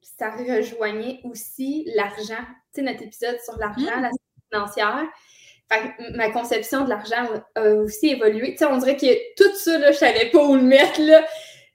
ça 0.01 0.31
rejoignait 0.31 1.19
aussi 1.23 1.89
l'argent. 1.95 2.43
Tu 2.73 2.79
sais, 2.79 2.81
notre 2.81 3.03
épisode 3.03 3.37
sur 3.43 3.57
l'argent, 3.57 3.99
la 4.01 4.11
financière. 4.51 5.05
ma 6.15 6.29
conception 6.31 6.83
de 6.83 6.89
l'argent 6.89 7.27
a 7.55 7.69
aussi 7.75 8.09
évolué. 8.09 8.51
Tu 8.51 8.57
sais, 8.59 8.65
on 8.65 8.77
dirait 8.77 8.97
que 8.97 9.33
tout 9.35 9.55
ça, 9.55 9.77
là, 9.77 9.91
je 9.91 9.97
savais 9.97 10.29
pas 10.29 10.43
où 10.43 10.55
le 10.55 10.61
mettre, 10.61 11.01
là. 11.01 11.25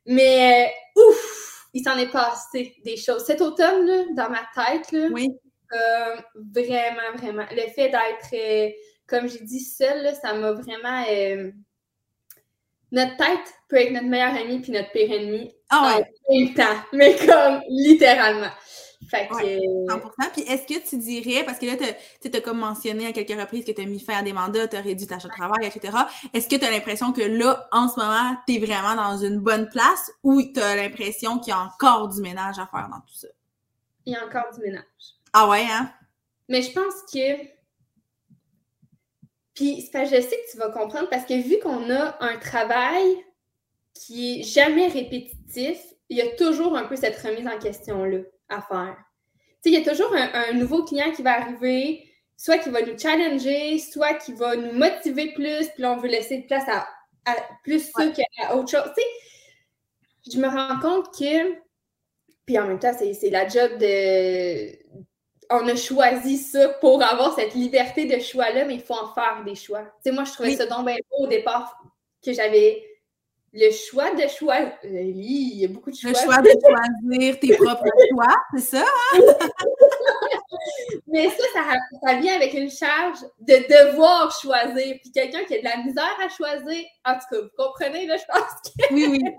Mais, 0.06 0.72
ouf! 0.96 1.40
il 1.72 1.82
s'en 1.82 1.96
est 1.96 2.10
passé 2.10 2.74
des 2.84 2.96
choses. 2.96 3.24
Cet 3.24 3.40
automne, 3.40 3.86
là, 3.86 4.04
dans 4.14 4.30
ma 4.30 4.42
tête, 4.54 4.90
là, 4.92 5.08
oui. 5.12 5.28
Euh, 5.72 6.16
vraiment, 6.34 7.16
vraiment. 7.16 7.46
Le 7.52 7.70
fait 7.70 7.90
d'être, 7.90 8.34
euh, 8.34 8.70
comme 9.06 9.28
j'ai 9.28 9.44
dit, 9.44 9.60
seule, 9.60 10.14
ça 10.20 10.34
m'a 10.34 10.52
vraiment. 10.52 11.04
Euh, 11.08 11.52
notre 12.90 13.16
tête 13.16 13.54
peut 13.68 13.76
être 13.76 13.92
notre 13.92 14.08
meilleur 14.08 14.34
ami 14.34 14.60
puis 14.60 14.72
notre 14.72 14.90
pire 14.90 15.12
ennemi 15.12 15.54
ah 15.70 15.96
ouais. 15.96 16.04
en 16.28 16.38
même 16.38 16.54
temps, 16.54 16.82
mais 16.92 17.16
comme 17.16 17.60
littéralement. 17.68 18.50
Fait 19.08 19.26
que... 19.26 19.34
100%. 19.34 20.32
Puis 20.32 20.42
est-ce 20.42 20.66
que 20.66 20.88
tu 20.88 20.96
dirais, 20.98 21.42
parce 21.44 21.58
que 21.58 21.66
là, 21.66 21.72
tu 21.76 22.36
as 22.36 22.40
comme 22.40 22.58
mentionné 22.58 23.06
à 23.06 23.12
quelques 23.12 23.38
reprises 23.38 23.64
que 23.64 23.72
tu 23.72 23.82
as 23.82 23.86
mis 23.86 23.98
faire 23.98 24.22
des 24.22 24.32
mandats, 24.32 24.68
tu 24.68 24.76
as 24.76 24.80
réduit 24.80 25.06
ta 25.06 25.18
charge 25.18 25.32
de 25.32 25.38
travail, 25.38 25.66
etc. 25.66 25.96
Est-ce 26.32 26.48
que 26.48 26.56
tu 26.56 26.64
as 26.64 26.70
l'impression 26.70 27.12
que 27.12 27.22
là, 27.22 27.68
en 27.72 27.88
ce 27.88 27.98
moment, 27.98 28.36
tu 28.46 28.54
es 28.54 28.58
vraiment 28.58 28.94
dans 28.94 29.16
une 29.16 29.38
bonne 29.38 29.68
place 29.68 30.12
ou 30.22 30.42
tu 30.42 30.60
as 30.60 30.76
l'impression 30.76 31.38
qu'il 31.38 31.48
y 31.48 31.56
a 31.56 31.60
encore 31.60 32.08
du 32.08 32.20
ménage 32.20 32.58
à 32.58 32.66
faire 32.66 32.88
dans 32.88 33.00
tout 33.00 33.14
ça? 33.14 33.28
Il 34.06 34.12
y 34.12 34.16
a 34.16 34.24
encore 34.24 34.52
du 34.54 34.60
ménage. 34.60 34.84
Ah 35.32 35.48
ouais, 35.48 35.64
hein? 35.70 35.90
Mais 36.48 36.62
je 36.62 36.72
pense 36.72 36.94
que. 37.12 37.60
Puis, 39.54 39.90
je 39.92 40.20
sais 40.20 40.22
que 40.22 40.50
tu 40.52 40.56
vas 40.58 40.70
comprendre 40.70 41.08
parce 41.10 41.24
que 41.24 41.34
vu 41.34 41.58
qu'on 41.58 41.90
a 41.90 42.16
un 42.20 42.38
travail 42.38 43.24
qui 44.00 44.40
est 44.40 44.42
jamais 44.42 44.86
répétitif, 44.86 45.78
il 46.08 46.16
y 46.16 46.22
a 46.22 46.28
toujours 46.34 46.76
un 46.76 46.84
peu 46.84 46.96
cette 46.96 47.18
remise 47.18 47.46
en 47.46 47.58
question-là 47.58 48.20
à 48.48 48.62
faire. 48.62 48.96
Tu 49.62 49.70
sais, 49.70 49.76
il 49.76 49.84
y 49.84 49.88
a 49.88 49.90
toujours 49.90 50.14
un, 50.14 50.52
nouveau 50.54 50.84
client 50.84 51.12
qui 51.12 51.22
va 51.22 51.38
arriver, 51.38 52.10
soit 52.36 52.58
qui 52.58 52.70
va 52.70 52.80
nous 52.80 52.98
challenger, 52.98 53.78
soit 53.78 54.14
qui 54.14 54.32
va 54.32 54.56
nous 54.56 54.72
motiver 54.72 55.32
plus, 55.34 55.68
puis 55.68 55.82
là, 55.82 55.92
on 55.92 55.98
veut 55.98 56.08
laisser 56.08 56.38
de 56.38 56.46
place 56.46 56.64
à, 56.68 56.86
plus 57.62 57.90
ça 57.94 58.08
qu'à 58.08 58.56
autre 58.56 58.70
chose. 58.70 58.90
Tu 58.96 59.02
sais, 59.02 60.32
je 60.32 60.40
me 60.40 60.48
rends 60.48 60.80
compte 60.80 61.14
que, 61.16 61.56
puis 62.46 62.58
en 62.58 62.66
même 62.66 62.78
temps, 62.78 62.92
c'est 62.98 63.30
la 63.30 63.46
job 63.46 63.78
de. 63.78 64.78
On 65.50 65.68
a 65.68 65.76
choisi 65.76 66.38
ça 66.38 66.70
pour 66.80 67.02
avoir 67.02 67.34
cette 67.34 67.54
liberté 67.54 68.06
de 68.06 68.18
choix-là, 68.18 68.64
mais 68.64 68.76
il 68.76 68.82
faut 68.82 68.94
en 68.94 69.12
faire 69.12 69.42
des 69.44 69.56
choix. 69.56 69.82
Tu 69.82 69.88
sais, 70.04 70.12
moi, 70.12 70.24
je 70.24 70.32
trouvais 70.32 70.56
ça 70.56 70.66
donc 70.66 70.86
bien 70.86 70.96
beau 71.10 71.24
au 71.24 71.26
départ 71.26 71.76
que 72.24 72.32
j'avais 72.32 72.89
le 73.52 73.70
choix 73.72 74.14
de 74.14 74.28
choisir. 74.28 74.72
Il 74.84 75.58
y 75.58 75.64
a 75.64 75.68
beaucoup 75.68 75.90
de 75.90 75.96
choix. 75.96 76.10
Le 76.10 76.16
choix 76.16 76.38
de 76.38 76.50
choisir 76.50 77.40
tes 77.40 77.56
propres 77.56 77.84
choix, 78.10 78.36
c'est 78.54 78.76
ça? 78.76 78.84
Hein? 78.84 79.20
Mais 81.08 81.28
ça, 81.30 81.62
ça, 82.04 82.14
vient 82.20 82.36
avec 82.36 82.54
une 82.54 82.70
charge 82.70 83.18
de 83.40 83.54
devoir 83.54 84.30
choisir. 84.40 84.96
Puis 85.00 85.10
quelqu'un 85.12 85.44
qui 85.44 85.56
a 85.56 85.58
de 85.58 85.64
la 85.64 85.78
misère 85.78 86.16
à 86.24 86.28
choisir, 86.28 86.84
en 87.04 87.14
tout 87.14 87.26
cas, 87.30 87.40
vous 87.40 87.50
comprenez, 87.56 88.06
là, 88.06 88.16
je 88.16 88.24
pense 88.32 88.72
que. 88.78 88.94
Oui, 88.94 89.06
oui. 89.10 89.20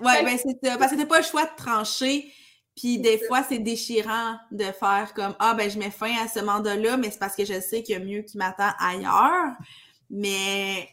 Oui, 0.00 0.12
ben 0.22 0.38
c'est 0.38 0.56
ça. 0.64 0.78
Parce 0.78 0.92
que 0.92 0.96
t'as 0.96 1.06
pas 1.06 1.18
le 1.18 1.24
choix 1.24 1.44
de 1.44 1.56
trancher. 1.56 2.32
Puis 2.76 3.00
des 3.00 3.18
fois, 3.26 3.42
c'est 3.42 3.58
déchirant 3.58 4.36
de 4.52 4.66
faire 4.66 5.12
comme 5.12 5.34
Ah, 5.40 5.54
ben, 5.54 5.68
je 5.68 5.76
mets 5.76 5.90
fin 5.90 6.12
à 6.22 6.28
ce 6.28 6.38
mandat-là, 6.38 6.96
mais 6.96 7.10
c'est 7.10 7.18
parce 7.18 7.34
que 7.34 7.44
je 7.44 7.58
sais 7.58 7.82
qu'il 7.82 7.98
y 7.98 8.00
a 8.00 8.04
mieux 8.04 8.22
qui 8.22 8.38
m'attend 8.38 8.70
ailleurs. 8.78 9.56
Mais 10.08 10.88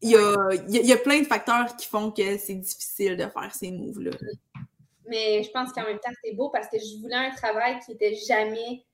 il 0.00 0.10
y 0.10 0.16
a, 0.16 0.50
il 0.68 0.86
y 0.86 0.92
a 0.92 0.96
plein 0.96 1.20
de 1.20 1.26
facteurs 1.26 1.76
qui 1.76 1.86
font 1.86 2.10
que 2.10 2.38
c'est 2.38 2.54
difficile 2.54 3.16
de 3.16 3.26
faire 3.26 3.54
ces 3.54 3.70
moves-là. 3.70 4.12
Mais 5.06 5.42
je 5.42 5.50
pense 5.50 5.72
qu'en 5.72 5.84
même 5.84 5.98
temps, 5.98 6.12
c'est 6.22 6.32
beau 6.32 6.50
parce 6.50 6.68
que 6.68 6.78
je 6.78 7.00
voulais 7.00 7.16
un 7.16 7.30
travail 7.30 7.78
qui 7.84 7.92
n'était 7.92 8.14
jamais 8.14 8.84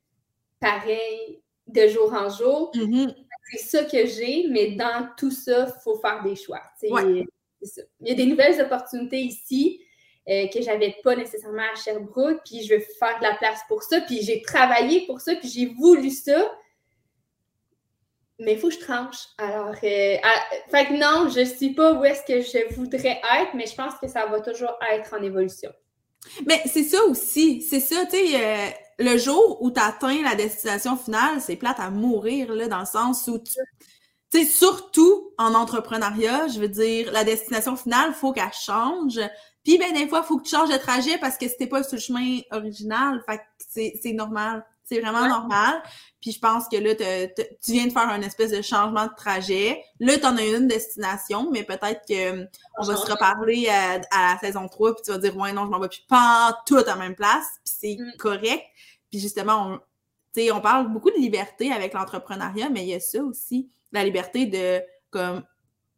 pareil 0.60 1.42
de 1.66 1.88
jour 1.88 2.12
en 2.12 2.30
jour. 2.30 2.70
Mm-hmm. 2.74 3.14
C'est 3.52 3.58
ça 3.58 3.84
que 3.84 4.06
j'ai, 4.06 4.46
mais 4.48 4.72
dans 4.72 5.08
tout 5.16 5.30
ça, 5.30 5.66
il 5.68 5.82
faut 5.82 5.96
faire 5.96 6.22
des 6.22 6.36
choix. 6.36 6.62
Il 6.82 7.26
y 8.00 8.10
a 8.10 8.14
des 8.14 8.26
nouvelles 8.26 8.60
opportunités 8.60 9.20
ici 9.20 9.80
euh, 10.28 10.46
que 10.48 10.62
j'avais 10.62 10.96
pas 11.02 11.16
nécessairement 11.16 11.66
à 11.72 11.76
Sherbrooke, 11.76 12.40
puis 12.44 12.62
je 12.62 12.74
veux 12.74 12.80
faire 12.98 13.18
de 13.18 13.24
la 13.24 13.34
place 13.36 13.60
pour 13.68 13.82
ça, 13.82 14.00
puis 14.00 14.22
j'ai 14.22 14.40
travaillé 14.42 15.04
pour 15.06 15.20
ça, 15.20 15.34
puis 15.36 15.48
j'ai 15.48 15.66
voulu 15.66 16.10
ça. 16.10 16.50
Mais 18.38 18.54
il 18.54 18.58
faut 18.58 18.68
que 18.68 18.74
je 18.74 18.80
tranche. 18.80 19.28
Alors, 19.38 19.70
euh, 19.70 20.16
fait 20.70 20.86
que 20.86 20.92
non, 20.98 21.30
je 21.30 21.40
ne 21.40 21.44
sais 21.44 21.70
pas 21.70 21.92
où 21.92 22.04
est-ce 22.04 22.22
que 22.22 22.40
je 22.40 22.74
voudrais 22.74 23.20
être, 23.40 23.54
mais 23.54 23.66
je 23.66 23.74
pense 23.74 23.94
que 24.02 24.08
ça 24.08 24.26
va 24.26 24.40
toujours 24.40 24.76
être 24.90 25.14
en 25.14 25.22
évolution. 25.22 25.70
Mais 26.46 26.60
c'est 26.66 26.84
ça 26.84 27.02
aussi. 27.04 27.62
C'est 27.62 27.80
ça, 27.80 28.06
tu 28.06 28.16
sais, 28.16 28.44
euh, 28.44 28.70
le 28.98 29.18
jour 29.18 29.62
où 29.62 29.70
tu 29.70 29.80
atteins 29.80 30.22
la 30.22 30.34
destination 30.34 30.96
finale, 30.96 31.40
c'est 31.40 31.56
plate 31.56 31.78
à 31.78 31.90
mourir, 31.90 32.52
là, 32.52 32.66
dans 32.66 32.80
le 32.80 32.86
sens 32.86 33.28
où 33.28 33.38
tu. 33.38 33.52
Sais, 34.32 34.44
surtout 34.44 35.30
en 35.38 35.54
entrepreneuriat, 35.54 36.48
je 36.48 36.58
veux 36.58 36.68
dire, 36.68 37.12
la 37.12 37.22
destination 37.22 37.76
finale, 37.76 38.06
il 38.08 38.14
faut 38.14 38.32
qu'elle 38.32 38.50
change. 38.52 39.20
Puis, 39.62 39.78
ben, 39.78 39.92
des 39.92 40.08
fois, 40.08 40.22
il 40.24 40.26
faut 40.26 40.38
que 40.38 40.42
tu 40.42 40.56
changes 40.56 40.70
de 40.70 40.76
trajet 40.76 41.18
parce 41.18 41.38
que 41.38 41.46
c'était 41.46 41.68
pas 41.68 41.84
sur 41.84 41.94
le 41.94 42.00
chemin 42.00 42.40
original. 42.50 43.22
Fait 43.26 43.38
que 43.38 43.42
c'est 44.02 44.12
normal. 44.12 44.64
C'est 44.84 45.00
vraiment 45.00 45.26
normal. 45.26 45.82
Puis 46.20 46.32
je 46.32 46.38
pense 46.38 46.68
que 46.68 46.76
là, 46.76 46.94
tu 46.94 47.72
viens 47.72 47.86
de 47.86 47.92
faire 47.92 48.08
un 48.08 48.20
espèce 48.22 48.50
de 48.50 48.62
changement 48.62 49.06
de 49.06 49.14
trajet. 49.16 49.82
Là, 50.00 50.18
tu 50.18 50.26
en 50.26 50.36
as 50.36 50.44
une 50.44 50.68
destination, 50.68 51.50
mais 51.50 51.64
peut-être 51.64 52.02
qu'on 52.06 52.46
on 52.78 52.84
va 52.84 52.96
se 52.96 53.10
reparler 53.10 53.68
à, 53.68 53.98
la 54.32 54.38
saison 54.38 54.68
3, 54.68 54.94
puis 54.94 55.04
tu 55.04 55.10
vas 55.10 55.18
dire 55.18 55.36
Ouais, 55.36 55.52
non, 55.52 55.64
je 55.66 55.70
m'en 55.70 55.80
vais 55.80 55.88
plus 55.88 56.04
pas 56.08 56.58
tout 56.66 56.76
à 56.76 56.84
la 56.84 56.96
même 56.96 57.14
place, 57.14 57.46
puis 57.64 57.74
c'est 57.78 57.96
mm. 57.98 58.16
correct. 58.18 58.64
Puis 59.10 59.20
justement, 59.20 59.80
on, 60.36 60.50
on 60.52 60.60
parle 60.60 60.92
beaucoup 60.92 61.10
de 61.10 61.16
liberté 61.16 61.72
avec 61.72 61.94
l'entrepreneuriat, 61.94 62.68
mais 62.68 62.82
il 62.82 62.88
y 62.88 62.94
a 62.94 63.00
ça 63.00 63.22
aussi, 63.22 63.70
la 63.92 64.04
liberté 64.04 64.46
de 64.46 64.82
comme 65.10 65.42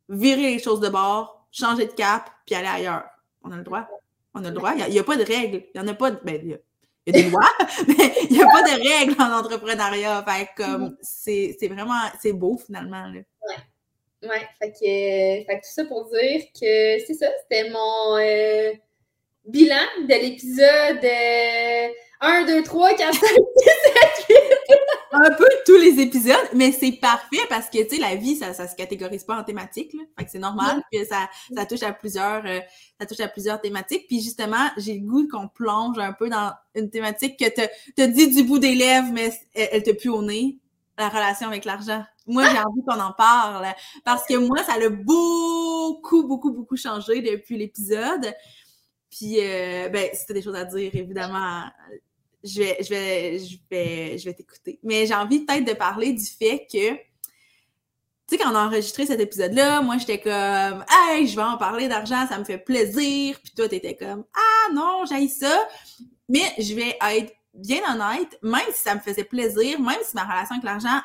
virer 0.09 0.55
les 0.55 0.59
choses 0.59 0.81
de 0.81 0.89
bord, 0.89 1.47
changer 1.51 1.87
de 1.87 1.93
cap, 1.93 2.31
puis 2.45 2.55
aller 2.55 2.69
ailleurs. 2.69 3.05
On 3.43 3.51
a 3.51 3.57
le 3.57 3.63
droit. 3.63 3.89
On 4.35 4.45
a 4.45 4.51
le 4.51 4.55
droit. 4.55 4.73
Il 4.77 4.93
n'y 4.93 4.99
a, 4.99 5.05
pas 5.05 5.17
de 5.17 5.25
règles. 5.25 5.65
Il 5.75 5.81
n'y 5.81 5.89
en 5.89 5.91
a 5.91 5.95
pas 5.95 6.11
de. 6.11 6.19
Ben, 6.23 6.59
il 7.07 7.17
y 7.17 7.19
a 7.19 7.23
des 7.23 7.31
lois, 7.31 7.49
mais 7.89 8.13
il 8.31 8.37
n'y 8.37 8.43
a 8.43 8.47
pas 8.47 8.63
de 8.63 8.83
règles 8.83 9.21
en 9.21 9.39
entrepreneuriat. 9.39 10.25
Fait 10.27 10.49
comme, 10.57 10.97
mm-hmm. 11.01 11.55
c'est 11.59 11.69
vraiment, 11.69 12.01
c'est 12.21 12.33
beau 12.33 12.59
finalement. 12.59 13.07
Là. 13.07 13.21
Ouais. 13.49 13.57
Ouais, 14.29 14.49
fait 14.59 14.73
que, 14.73 15.47
fait 15.47 15.61
que 15.61 15.67
tout 15.67 15.73
ça 15.73 15.85
pour 15.85 16.09
dire 16.11 16.41
que 16.55 16.99
c'est 17.07 17.15
ça, 17.15 17.29
c'était 17.43 17.71
mon 17.71 18.17
euh, 18.17 18.73
bilan 19.45 19.87
de 20.03 20.15
l'épisode 20.15 21.05
1, 22.21 22.47
2, 22.47 22.63
3, 22.63 22.95
4, 22.97 23.15
5, 23.15 23.21
6, 23.21 23.29
7, 24.27 24.39
8 24.71 24.76
un 25.13 25.31
peu 25.31 25.47
tous 25.65 25.77
les 25.77 26.01
épisodes, 26.01 26.49
mais 26.55 26.73
c'est 26.73 26.93
parfait 26.93 27.45
parce 27.49 27.69
que, 27.71 27.83
tu 27.83 27.97
sais, 27.97 28.01
la 28.01 28.17
vie, 28.17 28.37
ça, 28.37 28.53
ça 28.53 28.69
se 28.69 28.75
catégorise 28.75 29.25
pas 29.25 29.39
en 29.39 29.45
thématiques, 29.45 29.93
là. 29.95 30.03
Fait 30.19 30.25
que 30.25 30.31
c'est 30.31 30.39
normal 30.39 30.83
que 30.93 31.05
ça, 31.05 31.29
ça 31.55 31.67
touche 31.67 31.83
à 31.83 31.93
plusieurs, 31.93 32.45
euh, 32.47 32.61
ça 33.01 33.07
touche 33.07 33.21
à 33.21 33.29
plusieurs 33.29 33.61
thématiques. 33.61 34.07
Puis 34.09 34.21
justement, 34.21 34.71
j'ai 34.77 34.95
le 34.95 35.07
goût 35.07 35.29
qu'on 35.29 35.49
plonge 35.49 35.99
un 35.99 36.13
peu 36.13 36.29
dans 36.29 36.53
une 36.75 36.91
thématique 36.91 37.39
que 37.39 37.49
te 37.49 38.07
dit 38.07 38.29
du 38.35 38.43
bout 38.43 38.59
des 38.59 38.75
lèvres, 38.75 39.11
mais 39.13 39.33
elle, 39.55 39.69
elle 39.73 39.83
t'a 39.83 39.95
plus 39.95 40.11
au 40.11 40.23
nez, 40.23 40.59
la 40.99 41.09
relation 41.09 41.49
avec 41.49 41.65
l'argent. 41.65 42.05
Moi, 42.27 42.45
j'ai 42.51 42.59
envie 42.59 42.83
qu'on 42.85 43.01
en 43.01 43.13
parle 43.13 43.67
parce 44.05 44.27
que 44.27 44.35
moi, 44.35 44.59
ça 44.65 44.75
a 44.75 44.89
beaucoup, 44.89 46.27
beaucoup, 46.27 46.51
beaucoup 46.51 46.77
changé 46.77 47.21
depuis 47.21 47.57
l'épisode. 47.57 48.35
Puis, 49.11 49.37
euh, 49.39 49.89
ben, 49.89 50.09
si 50.13 50.33
des 50.33 50.43
choses 50.43 50.57
à 50.57 50.65
dire, 50.65 50.91
évidemment, 50.95 51.63
je 52.45 52.59
vais, 52.61 52.79
je 52.83 52.91
vais, 52.91 53.39
je 53.39 53.57
vais, 53.71 54.19
je 54.19 54.25
vais 54.25 54.35
t'écouter. 54.35 54.79
Mais 54.83 55.07
j'ai 55.07 55.15
envie 55.15 55.41
peut-être 55.41 55.65
de 55.65 55.73
parler 55.73 56.13
du 56.13 56.25
fait 56.25 56.67
que, 56.71 56.95
tu 56.95 57.01
sais, 58.29 58.39
quand 58.39 58.51
on 58.51 58.55
a 58.55 58.67
enregistré 58.67 59.07
cet 59.07 59.21
épisode-là, 59.21 59.83
moi, 59.83 59.99
j'étais 59.99 60.21
comme, 60.21 60.85
hey, 60.91 61.27
je 61.27 61.37
vais 61.37 61.43
en 61.43 61.57
parler 61.57 61.89
d'argent, 61.89 62.27
ça 62.29 62.39
me 62.39 62.45
fait 62.45 62.59
plaisir. 62.59 63.39
Puis 63.43 63.53
toi, 63.57 63.69
t'étais 63.69 63.97
comme, 63.97 64.25
ah 64.35 64.73
non, 64.73 65.05
j'ai 65.09 65.29
ça. 65.29 65.69
Mais 66.29 66.53
je 66.59 66.75
vais 66.75 66.97
être 67.13 67.33
bien 67.55 67.81
honnête, 67.89 68.39
même 68.43 68.67
si 68.73 68.83
ça 68.83 68.95
me 68.95 69.01
faisait 69.01 69.25
plaisir, 69.25 69.81
même 69.81 69.99
si 70.03 70.15
ma 70.15 70.25
relation 70.25 70.55
avec 70.57 70.65
l'argent 70.65 71.01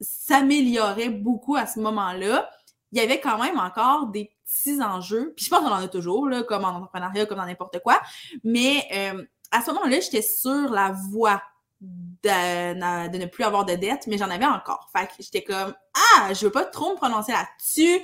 s'améliorait 0.00 1.08
beaucoup 1.08 1.56
à 1.56 1.66
ce 1.66 1.80
moment-là, 1.80 2.50
il 2.92 2.98
y 2.98 3.00
avait 3.00 3.20
quand 3.20 3.42
même 3.42 3.58
encore 3.58 4.06
des 4.08 4.30
petits 4.44 4.80
enjeux. 4.82 5.32
Puis 5.36 5.46
je 5.46 5.50
pense 5.50 5.60
qu'on 5.60 5.66
en 5.66 5.82
a 5.82 5.88
toujours, 5.88 6.28
là, 6.28 6.42
comme 6.42 6.64
en 6.64 6.68
entrepreneuriat, 6.68 7.26
comme 7.26 7.38
dans 7.38 7.46
n'importe 7.46 7.80
quoi. 7.80 8.00
Mais 8.44 8.84
euh, 8.92 9.24
à 9.56 9.62
ce 9.62 9.70
moment-là, 9.70 10.00
j'étais 10.00 10.22
sur 10.22 10.70
la 10.70 10.92
voie 11.10 11.42
de, 11.80 13.18
ne 13.18 13.26
plus 13.26 13.44
avoir 13.44 13.64
de 13.64 13.74
dette, 13.74 14.06
mais 14.06 14.18
j'en 14.18 14.30
avais 14.30 14.44
encore. 14.44 14.90
Fait 14.94 15.06
que 15.06 15.12
j'étais 15.20 15.42
comme 15.42 15.74
Ah, 15.94 16.32
je 16.34 16.44
veux 16.44 16.52
pas 16.52 16.64
trop 16.64 16.90
me 16.90 16.96
prononcer 16.96 17.32
là-dessus. 17.32 18.00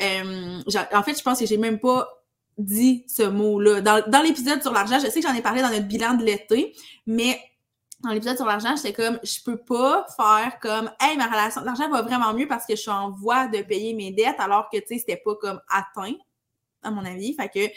Euh, 0.00 0.60
en 0.92 1.02
fait, 1.02 1.18
je 1.18 1.22
pense 1.22 1.38
que 1.40 1.46
j'ai 1.46 1.56
même 1.56 1.78
pas 1.78 2.08
dit 2.58 3.04
ce 3.08 3.22
mot-là. 3.22 3.80
Dans, 3.80 4.22
l'épisode 4.22 4.62
sur 4.62 4.72
l'argent, 4.72 4.98
je 4.98 5.10
sais 5.10 5.20
que 5.20 5.26
j'en 5.26 5.34
ai 5.34 5.42
parlé 5.42 5.62
dans 5.62 5.70
notre 5.70 5.86
bilan 5.86 6.14
de 6.14 6.24
l'été, 6.24 6.74
mais 7.06 7.40
dans 8.00 8.10
l'épisode 8.10 8.36
sur 8.36 8.46
l'argent, 8.46 8.74
j'étais 8.76 8.92
comme 8.92 9.18
je 9.22 9.42
peux 9.44 9.56
pas 9.56 10.06
faire 10.16 10.58
comme 10.60 10.90
Hey, 11.00 11.16
ma 11.16 11.26
relation 11.26 11.62
l'argent 11.62 11.88
va 11.88 12.02
vraiment 12.02 12.34
mieux 12.34 12.48
parce 12.48 12.66
que 12.66 12.76
je 12.76 12.80
suis 12.80 12.90
en 12.90 13.10
voie 13.10 13.46
de 13.46 13.62
payer 13.62 13.94
mes 13.94 14.10
dettes 14.12 14.38
alors 14.38 14.68
que 14.70 14.78
tu 14.78 14.86
sais, 14.88 14.98
c'était 14.98 15.22
pas 15.24 15.34
comme 15.36 15.60
atteint, 15.68 16.14
à 16.82 16.90
mon 16.90 17.04
avis. 17.04 17.34
Fait 17.34 17.48
que 17.48 17.72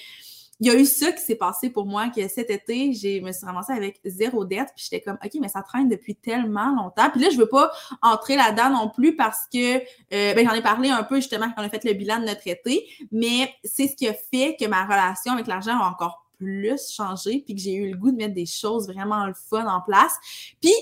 il 0.59 0.67
y 0.67 0.69
a 0.69 0.75
eu 0.75 0.85
ça 0.85 1.11
qui 1.11 1.21
s'est 1.21 1.35
passé 1.35 1.69
pour 1.69 1.85
moi, 1.85 2.09
que 2.09 2.27
cet 2.29 2.49
été, 2.49 2.93
je 2.93 3.19
me 3.21 3.31
suis 3.31 3.45
ramassée 3.45 3.73
avec 3.73 3.99
zéro 4.05 4.45
dette, 4.45 4.69
puis 4.75 4.85
j'étais 4.89 5.01
comme, 5.01 5.17
OK, 5.23 5.31
mais 5.41 5.49
ça 5.49 5.61
traîne 5.61 5.89
depuis 5.89 6.15
tellement 6.15 6.73
longtemps. 6.75 7.09
Puis 7.09 7.21
là, 7.21 7.29
je 7.29 7.37
veux 7.37 7.49
pas 7.49 7.71
entrer 8.01 8.37
là-dedans 8.37 8.69
non 8.69 8.89
plus 8.89 9.15
parce 9.15 9.47
que, 9.51 9.77
euh, 9.77 10.33
ben, 10.33 10.47
j'en 10.47 10.53
ai 10.53 10.61
parlé 10.61 10.89
un 10.89 11.03
peu 11.03 11.17
justement 11.17 11.47
quand 11.47 11.61
on 11.61 11.65
a 11.65 11.69
fait 11.69 11.83
le 11.83 11.93
bilan 11.93 12.19
de 12.19 12.25
notre 12.25 12.47
été, 12.47 12.87
mais 13.11 13.53
c'est 13.63 13.87
ce 13.87 13.95
qui 13.95 14.07
a 14.07 14.13
fait 14.13 14.55
que 14.57 14.65
ma 14.65 14.85
relation 14.85 15.33
avec 15.33 15.47
l'argent 15.47 15.77
a 15.77 15.89
encore 15.89 16.25
plus 16.37 16.91
changé, 16.91 17.43
puis 17.45 17.55
que 17.55 17.61
j'ai 17.61 17.73
eu 17.73 17.91
le 17.91 17.97
goût 17.97 18.11
de 18.11 18.17
mettre 18.17 18.33
des 18.33 18.45
choses 18.45 18.87
vraiment 18.87 19.25
le 19.25 19.33
fun 19.33 19.65
en 19.67 19.81
place. 19.81 20.15
Puis, 20.61 20.73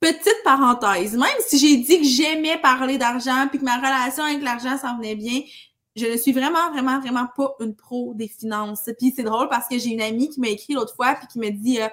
petite 0.00 0.42
parenthèse, 0.44 1.16
même 1.16 1.28
si 1.40 1.58
j'ai 1.58 1.76
dit 1.78 2.00
que 2.00 2.06
j'aimais 2.06 2.58
parler 2.58 2.98
d'argent, 2.98 3.46
puis 3.48 3.58
que 3.58 3.64
ma 3.64 3.76
relation 3.76 4.24
avec 4.24 4.42
l'argent 4.42 4.76
s'en 4.78 4.96
venait 4.96 5.16
bien, 5.16 5.40
je 5.96 6.06
ne 6.06 6.16
suis 6.18 6.32
vraiment, 6.32 6.70
vraiment, 6.70 7.00
vraiment 7.00 7.26
pas 7.34 7.56
une 7.60 7.74
pro 7.74 8.12
des 8.14 8.28
finances. 8.28 8.90
Puis 8.98 9.14
c'est 9.16 9.22
drôle 9.22 9.48
parce 9.48 9.66
que 9.66 9.78
j'ai 9.78 9.90
une 9.90 10.02
amie 10.02 10.28
qui 10.28 10.40
m'a 10.40 10.48
écrit 10.48 10.74
l'autre 10.74 10.94
fois 10.94 11.14
puis 11.14 11.26
qui 11.26 11.38
me 11.38 11.50
dit 11.50 11.80
euh, 11.80 11.88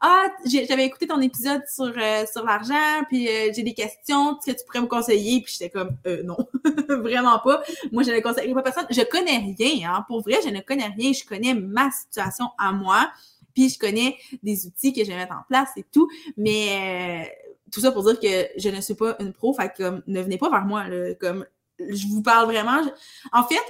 Ah, 0.00 0.26
j'avais 0.46 0.84
écouté 0.86 1.08
ton 1.08 1.20
épisode 1.20 1.62
sur, 1.68 1.92
euh, 1.96 2.24
sur 2.32 2.44
l'argent, 2.44 3.02
puis 3.08 3.28
euh, 3.28 3.50
j'ai 3.54 3.64
des 3.64 3.74
questions, 3.74 4.36
que 4.36 4.52
tu 4.52 4.64
pourrais 4.64 4.80
me 4.80 4.86
conseiller? 4.86 5.42
Puis 5.42 5.56
j'étais 5.58 5.70
comme 5.70 5.96
non, 6.24 6.36
vraiment 6.88 7.40
pas. 7.40 7.62
Moi, 7.90 8.04
je 8.04 8.12
ne 8.12 8.20
conseillerais 8.20 8.54
pas 8.54 8.62
personne. 8.62 8.86
Je 8.90 9.02
connais 9.02 9.38
rien, 9.58 9.92
hein. 9.92 10.04
Pour 10.06 10.22
vrai, 10.22 10.36
je 10.44 10.50
ne 10.50 10.60
connais 10.60 10.88
rien. 10.96 11.12
Je 11.12 11.24
connais 11.24 11.54
ma 11.54 11.90
situation 11.90 12.46
à 12.58 12.72
moi, 12.72 13.10
puis 13.54 13.68
je 13.68 13.78
connais 13.78 14.16
des 14.44 14.66
outils 14.66 14.92
que 14.92 15.02
je 15.02 15.08
vais 15.08 15.16
mettre 15.16 15.34
en 15.34 15.42
place 15.48 15.70
et 15.76 15.84
tout. 15.92 16.08
Mais 16.36 17.34
tout 17.72 17.80
ça 17.80 17.90
pour 17.90 18.04
dire 18.04 18.20
que 18.20 18.48
je 18.56 18.68
ne 18.68 18.80
suis 18.80 18.94
pas 18.94 19.16
une 19.18 19.32
pro, 19.32 19.52
fait 19.52 19.72
comme 19.76 20.02
ne 20.06 20.22
venez 20.22 20.38
pas 20.38 20.48
vers 20.48 20.64
moi, 20.64 20.86
là, 20.88 21.14
comme 21.14 21.44
je 21.78 22.06
vous 22.08 22.22
parle 22.22 22.46
vraiment. 22.46 22.80
En 23.32 23.44
fait, 23.44 23.62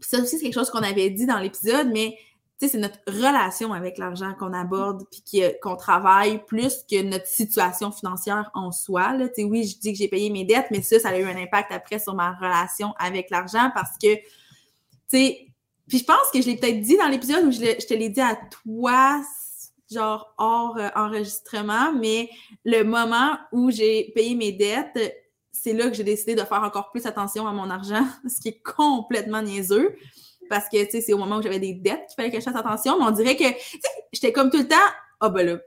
ça 0.00 0.18
aussi, 0.18 0.38
c'est 0.38 0.44
quelque 0.44 0.54
chose 0.54 0.70
qu'on 0.70 0.82
avait 0.82 1.10
dit 1.10 1.26
dans 1.26 1.38
l'épisode, 1.38 1.88
mais 1.92 2.18
c'est 2.58 2.78
notre 2.78 2.98
relation 3.06 3.74
avec 3.74 3.98
l'argent 3.98 4.32
qu'on 4.38 4.54
aborde 4.54 5.04
puis 5.10 5.42
qu'on 5.62 5.76
travaille 5.76 6.42
plus 6.46 6.84
que 6.90 7.02
notre 7.02 7.26
situation 7.26 7.92
financière 7.92 8.50
en 8.54 8.72
soi. 8.72 9.12
Là. 9.12 9.26
oui, 9.38 9.66
je 9.66 9.78
dis 9.78 9.92
que 9.92 9.98
j'ai 9.98 10.08
payé 10.08 10.30
mes 10.30 10.44
dettes, 10.44 10.68
mais 10.70 10.80
ça, 10.80 10.98
ça 10.98 11.10
a 11.10 11.18
eu 11.18 11.24
un 11.24 11.36
impact 11.36 11.70
après 11.70 11.98
sur 11.98 12.14
ma 12.14 12.32
relation 12.32 12.94
avec 12.98 13.28
l'argent 13.30 13.70
parce 13.74 13.98
que, 13.98 14.14
tu 14.16 14.22
sais, 15.08 15.46
puis 15.86 15.98
je 15.98 16.04
pense 16.04 16.30
que 16.32 16.40
je 16.40 16.46
l'ai 16.46 16.56
peut-être 16.56 16.80
dit 16.80 16.96
dans 16.96 17.08
l'épisode 17.08 17.44
où 17.44 17.52
je, 17.52 17.86
te 17.86 17.94
l'ai 17.94 18.08
dit 18.08 18.20
à 18.20 18.36
toi, 18.64 19.22
genre 19.92 20.34
hors 20.38 20.76
euh, 20.78 20.88
enregistrement, 20.96 21.92
mais 21.92 22.30
le 22.64 22.82
moment 22.82 23.36
où 23.52 23.70
j'ai 23.70 24.12
payé 24.14 24.34
mes 24.34 24.52
dettes, 24.52 25.14
c'est 25.62 25.72
là 25.72 25.88
que 25.88 25.94
j'ai 25.94 26.04
décidé 26.04 26.34
de 26.34 26.42
faire 26.42 26.62
encore 26.62 26.90
plus 26.90 27.06
attention 27.06 27.46
à 27.46 27.52
mon 27.52 27.70
argent, 27.70 28.04
ce 28.28 28.40
qui 28.40 28.48
est 28.48 28.62
complètement 28.62 29.42
niaiseux. 29.42 29.96
parce 30.48 30.68
que, 30.68 30.84
tu 30.84 30.90
sais, 30.90 31.00
c'est 31.00 31.12
au 31.12 31.18
moment 31.18 31.38
où 31.38 31.42
j'avais 31.42 31.58
des 31.58 31.74
dettes 31.74 32.06
qu'il 32.08 32.16
fallait 32.16 32.30
que 32.30 32.38
je 32.38 32.44
fasse 32.44 32.56
attention, 32.56 32.98
mais 32.98 33.06
on 33.06 33.10
dirait 33.10 33.36
que, 33.36 33.44
j'étais 34.12 34.32
comme 34.32 34.50
tout 34.50 34.58
le 34.58 34.68
temps, 34.68 34.76
ah 35.20 35.28
ben 35.30 35.46
là, 35.46 35.58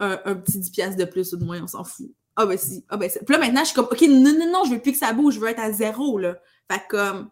un, 0.00 0.34
petit 0.34 0.58
10 0.58 0.70
piastres 0.70 0.96
de 0.96 1.04
plus 1.04 1.32
ou 1.32 1.36
de 1.36 1.44
moins, 1.44 1.62
on 1.62 1.66
s'en 1.66 1.84
fout. 1.84 2.10
Ah 2.36 2.46
ben 2.46 2.56
si, 2.56 2.84
ah 2.88 2.96
ben 2.96 3.10
ça. 3.10 3.20
Puis 3.20 3.34
là, 3.34 3.38
maintenant, 3.38 3.60
je 3.60 3.66
suis 3.66 3.74
comme, 3.74 3.88
OK, 3.90 4.00
non, 4.02 4.32
non, 4.38 4.50
non, 4.50 4.64
je 4.64 4.70
veux 4.70 4.80
plus 4.80 4.92
que 4.92 4.98
ça 4.98 5.12
bouge, 5.12 5.34
je 5.34 5.40
veux 5.40 5.48
être 5.48 5.60
à 5.60 5.72
zéro, 5.72 6.18
là. 6.18 6.38
Fait 6.70 6.80
comme, 6.88 7.30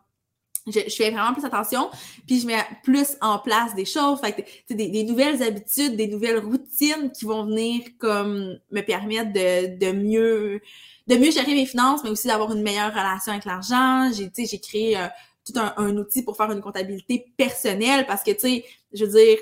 je, 0.73 0.95
fais 0.95 1.11
vraiment 1.11 1.33
plus 1.33 1.45
attention, 1.45 1.91
puis 2.27 2.41
je 2.41 2.47
mets 2.47 2.65
plus 2.83 3.17
en 3.21 3.39
place 3.39 3.75
des 3.75 3.85
choses, 3.85 4.21
fait 4.21 4.33
que, 4.33 4.75
des, 4.75 4.89
des 4.89 5.05
nouvelles 5.05 5.43
habitudes, 5.43 5.97
des 5.97 6.09
nouvelles 6.09 6.39
routines 6.39 7.11
qui 7.13 7.25
vont 7.25 7.45
venir 7.45 7.83
comme 7.99 8.59
me 8.71 8.81
permettre 8.81 9.33
de, 9.33 9.79
de 9.79 9.93
mieux 9.93 10.61
de 11.09 11.17
mieux 11.17 11.31
gérer 11.31 11.55
mes 11.55 11.65
finances, 11.65 12.05
mais 12.05 12.11
aussi 12.11 12.29
d'avoir 12.29 12.53
une 12.55 12.63
meilleure 12.63 12.91
relation 12.91 13.33
avec 13.33 13.47
l'argent. 13.47 14.11
J'ai, 14.13 14.31
j'ai 14.45 14.61
créé 14.61 14.99
euh, 14.99 15.07
tout 15.45 15.59
un, 15.59 15.73
un, 15.79 15.97
outil 15.97 16.23
pour 16.23 16.37
faire 16.37 16.53
une 16.53 16.61
comptabilité 16.61 17.33
personnelle 17.37 18.07
parce 18.07 18.23
que, 18.23 18.31
tu 18.33 18.41
sais, 18.41 18.65
je 18.93 19.07
veux 19.07 19.13
dire, 19.13 19.39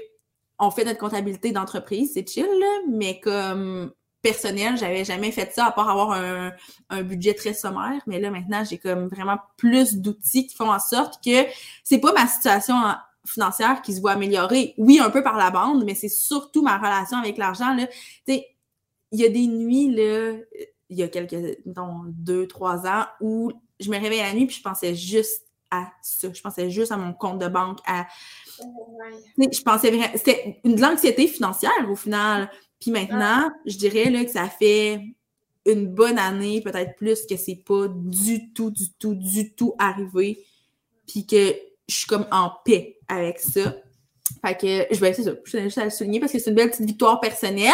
on 0.59 0.71
fait 0.71 0.85
notre 0.85 0.99
comptabilité 0.99 1.53
d'entreprise, 1.53 2.13
c'est 2.15 2.29
chill, 2.29 2.47
là, 2.47 2.79
mais 2.89 3.21
comme 3.21 3.93
personnel, 4.23 4.77
j'avais 4.77 5.05
jamais 5.05 5.31
fait 5.31 5.53
ça 5.53 5.67
à 5.67 5.71
part 5.71 5.89
avoir 5.89 6.13
un, 6.13 6.53
un 6.91 7.03
budget 7.03 7.35
très 7.35 7.55
sommaire. 7.55 8.01
Mais 8.07 8.21
là, 8.21 8.31
maintenant, 8.31 8.65
j'ai 8.65 8.79
comme 8.79 9.09
vraiment 9.09 9.39
plus 9.57 9.97
d'outils 9.97 10.47
qui 10.47 10.57
font 10.57 10.71
en 10.71 10.81
sorte 10.81 11.23
que 11.25 11.47
c'est 11.85 11.99
pas 11.99 12.13
ma 12.13 12.27
situation 12.27 12.75
financière 13.27 13.83
qui 13.83 13.95
se 13.95 14.01
voit 14.01 14.13
améliorer. 14.13 14.75
Oui, 14.79 14.99
un 14.99 15.11
peu 15.11 15.23
par 15.23 15.37
la 15.37 15.51
bande, 15.51 15.85
mais 15.85 15.95
c'est 15.95 16.09
surtout 16.09 16.63
ma 16.63 16.79
relation 16.79 17.19
avec 17.19 17.37
l'argent. 17.37 17.75
Là. 17.75 17.87
Tu 17.87 17.95
sais, 18.29 18.47
il 19.13 19.21
y 19.21 19.25
a 19.25 19.29
des 19.29 19.47
nuits, 19.47 19.95
là, 19.95 20.39
il 20.89 20.97
y 20.97 21.03
a 21.03 21.09
quelques, 21.09 21.59
mettons, 21.65 22.03
deux, 22.07 22.47
trois 22.47 22.87
ans, 22.87 23.05
où 23.21 23.53
je 23.81 23.91
me 23.91 23.99
réveillais 23.99 24.23
la 24.23 24.35
nuit 24.35 24.47
puis 24.47 24.57
je 24.57 24.63
pensais 24.63 24.95
juste 24.95 25.43
à 25.71 25.89
ça. 26.03 26.29
Je 26.33 26.41
pensais 26.41 26.71
juste 26.71 26.93
à 26.93 26.97
mon 26.97 27.13
compte 27.13 27.39
de 27.39 27.49
banque, 27.49 27.79
à. 27.87 28.07
Je 28.59 29.63
pensais 29.63 29.91
vraiment. 29.91 30.13
C'était 30.15 30.61
de 30.65 30.81
l'anxiété 30.81 31.27
financière 31.27 31.91
au 31.91 31.97
final. 31.97 32.51
Puis 32.81 32.91
maintenant, 32.91 33.51
je 33.65 33.77
dirais 33.77 34.11
là, 34.11 34.25
que 34.25 34.31
ça 34.31 34.49
fait 34.49 35.01
une 35.67 35.89
bonne 35.89 36.19
année, 36.19 36.61
peut-être 36.61 36.97
plus, 36.97 37.27
que 37.27 37.37
c'est 37.37 37.63
pas 37.67 37.89
du 37.89 38.53
tout, 38.53 38.71
du 38.71 38.93
tout, 38.99 39.15
du 39.15 39.55
tout 39.55 39.75
arrivé. 39.79 40.45
Puis 41.07 41.27
que 41.27 41.55
je 41.89 41.95
suis 41.95 42.07
comme 42.07 42.27
en 42.31 42.51
paix 42.65 42.99
avec 43.09 43.39
ça. 43.41 43.75
Fait 44.45 44.57
que 44.57 44.95
je 44.95 45.01
vais 45.01 45.11
essayer 45.11 45.25
ça. 45.25 45.37
Je 45.45 45.53
tenais 45.53 45.65
juste 45.65 45.79
à 45.79 45.85
le 45.85 45.91
souligner 45.91 46.19
parce 46.19 46.33
que 46.33 46.39
c'est 46.39 46.51
une 46.51 46.57
belle 46.57 46.71
petite 46.71 46.87
victoire 46.87 47.21
personnelle. 47.21 47.71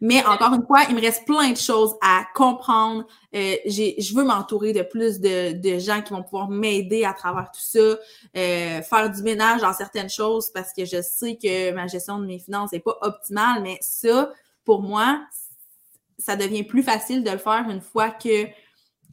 Mais 0.00 0.24
encore 0.24 0.54
une 0.54 0.64
fois, 0.64 0.80
il 0.88 0.94
me 0.94 1.00
reste 1.00 1.26
plein 1.26 1.50
de 1.50 1.56
choses 1.56 1.94
à 2.00 2.24
comprendre. 2.34 3.06
Euh, 3.34 3.56
je 3.66 4.14
veux 4.14 4.24
m'entourer 4.24 4.72
de 4.72 4.82
plus 4.82 5.20
de, 5.20 5.52
de, 5.52 5.78
gens 5.78 6.00
qui 6.00 6.12
vont 6.12 6.22
pouvoir 6.22 6.48
m'aider 6.48 7.04
à 7.04 7.12
travers 7.12 7.50
tout 7.50 7.60
ça. 7.60 7.78
Euh, 7.78 8.82
faire 8.82 9.10
du 9.10 9.22
ménage 9.22 9.60
dans 9.60 9.74
certaines 9.74 10.08
choses 10.08 10.50
parce 10.52 10.72
que 10.72 10.84
je 10.84 11.02
sais 11.02 11.36
que 11.36 11.72
ma 11.72 11.86
gestion 11.86 12.18
de 12.18 12.26
mes 12.26 12.38
finances 12.38 12.72
n'est 12.72 12.80
pas 12.80 12.96
optimale. 13.02 13.62
Mais 13.62 13.76
ça, 13.82 14.32
pour 14.64 14.82
moi, 14.82 15.20
ça 16.18 16.36
devient 16.36 16.64
plus 16.64 16.82
facile 16.82 17.22
de 17.22 17.30
le 17.30 17.38
faire 17.38 17.66
une 17.68 17.82
fois 17.82 18.10
que 18.10 18.46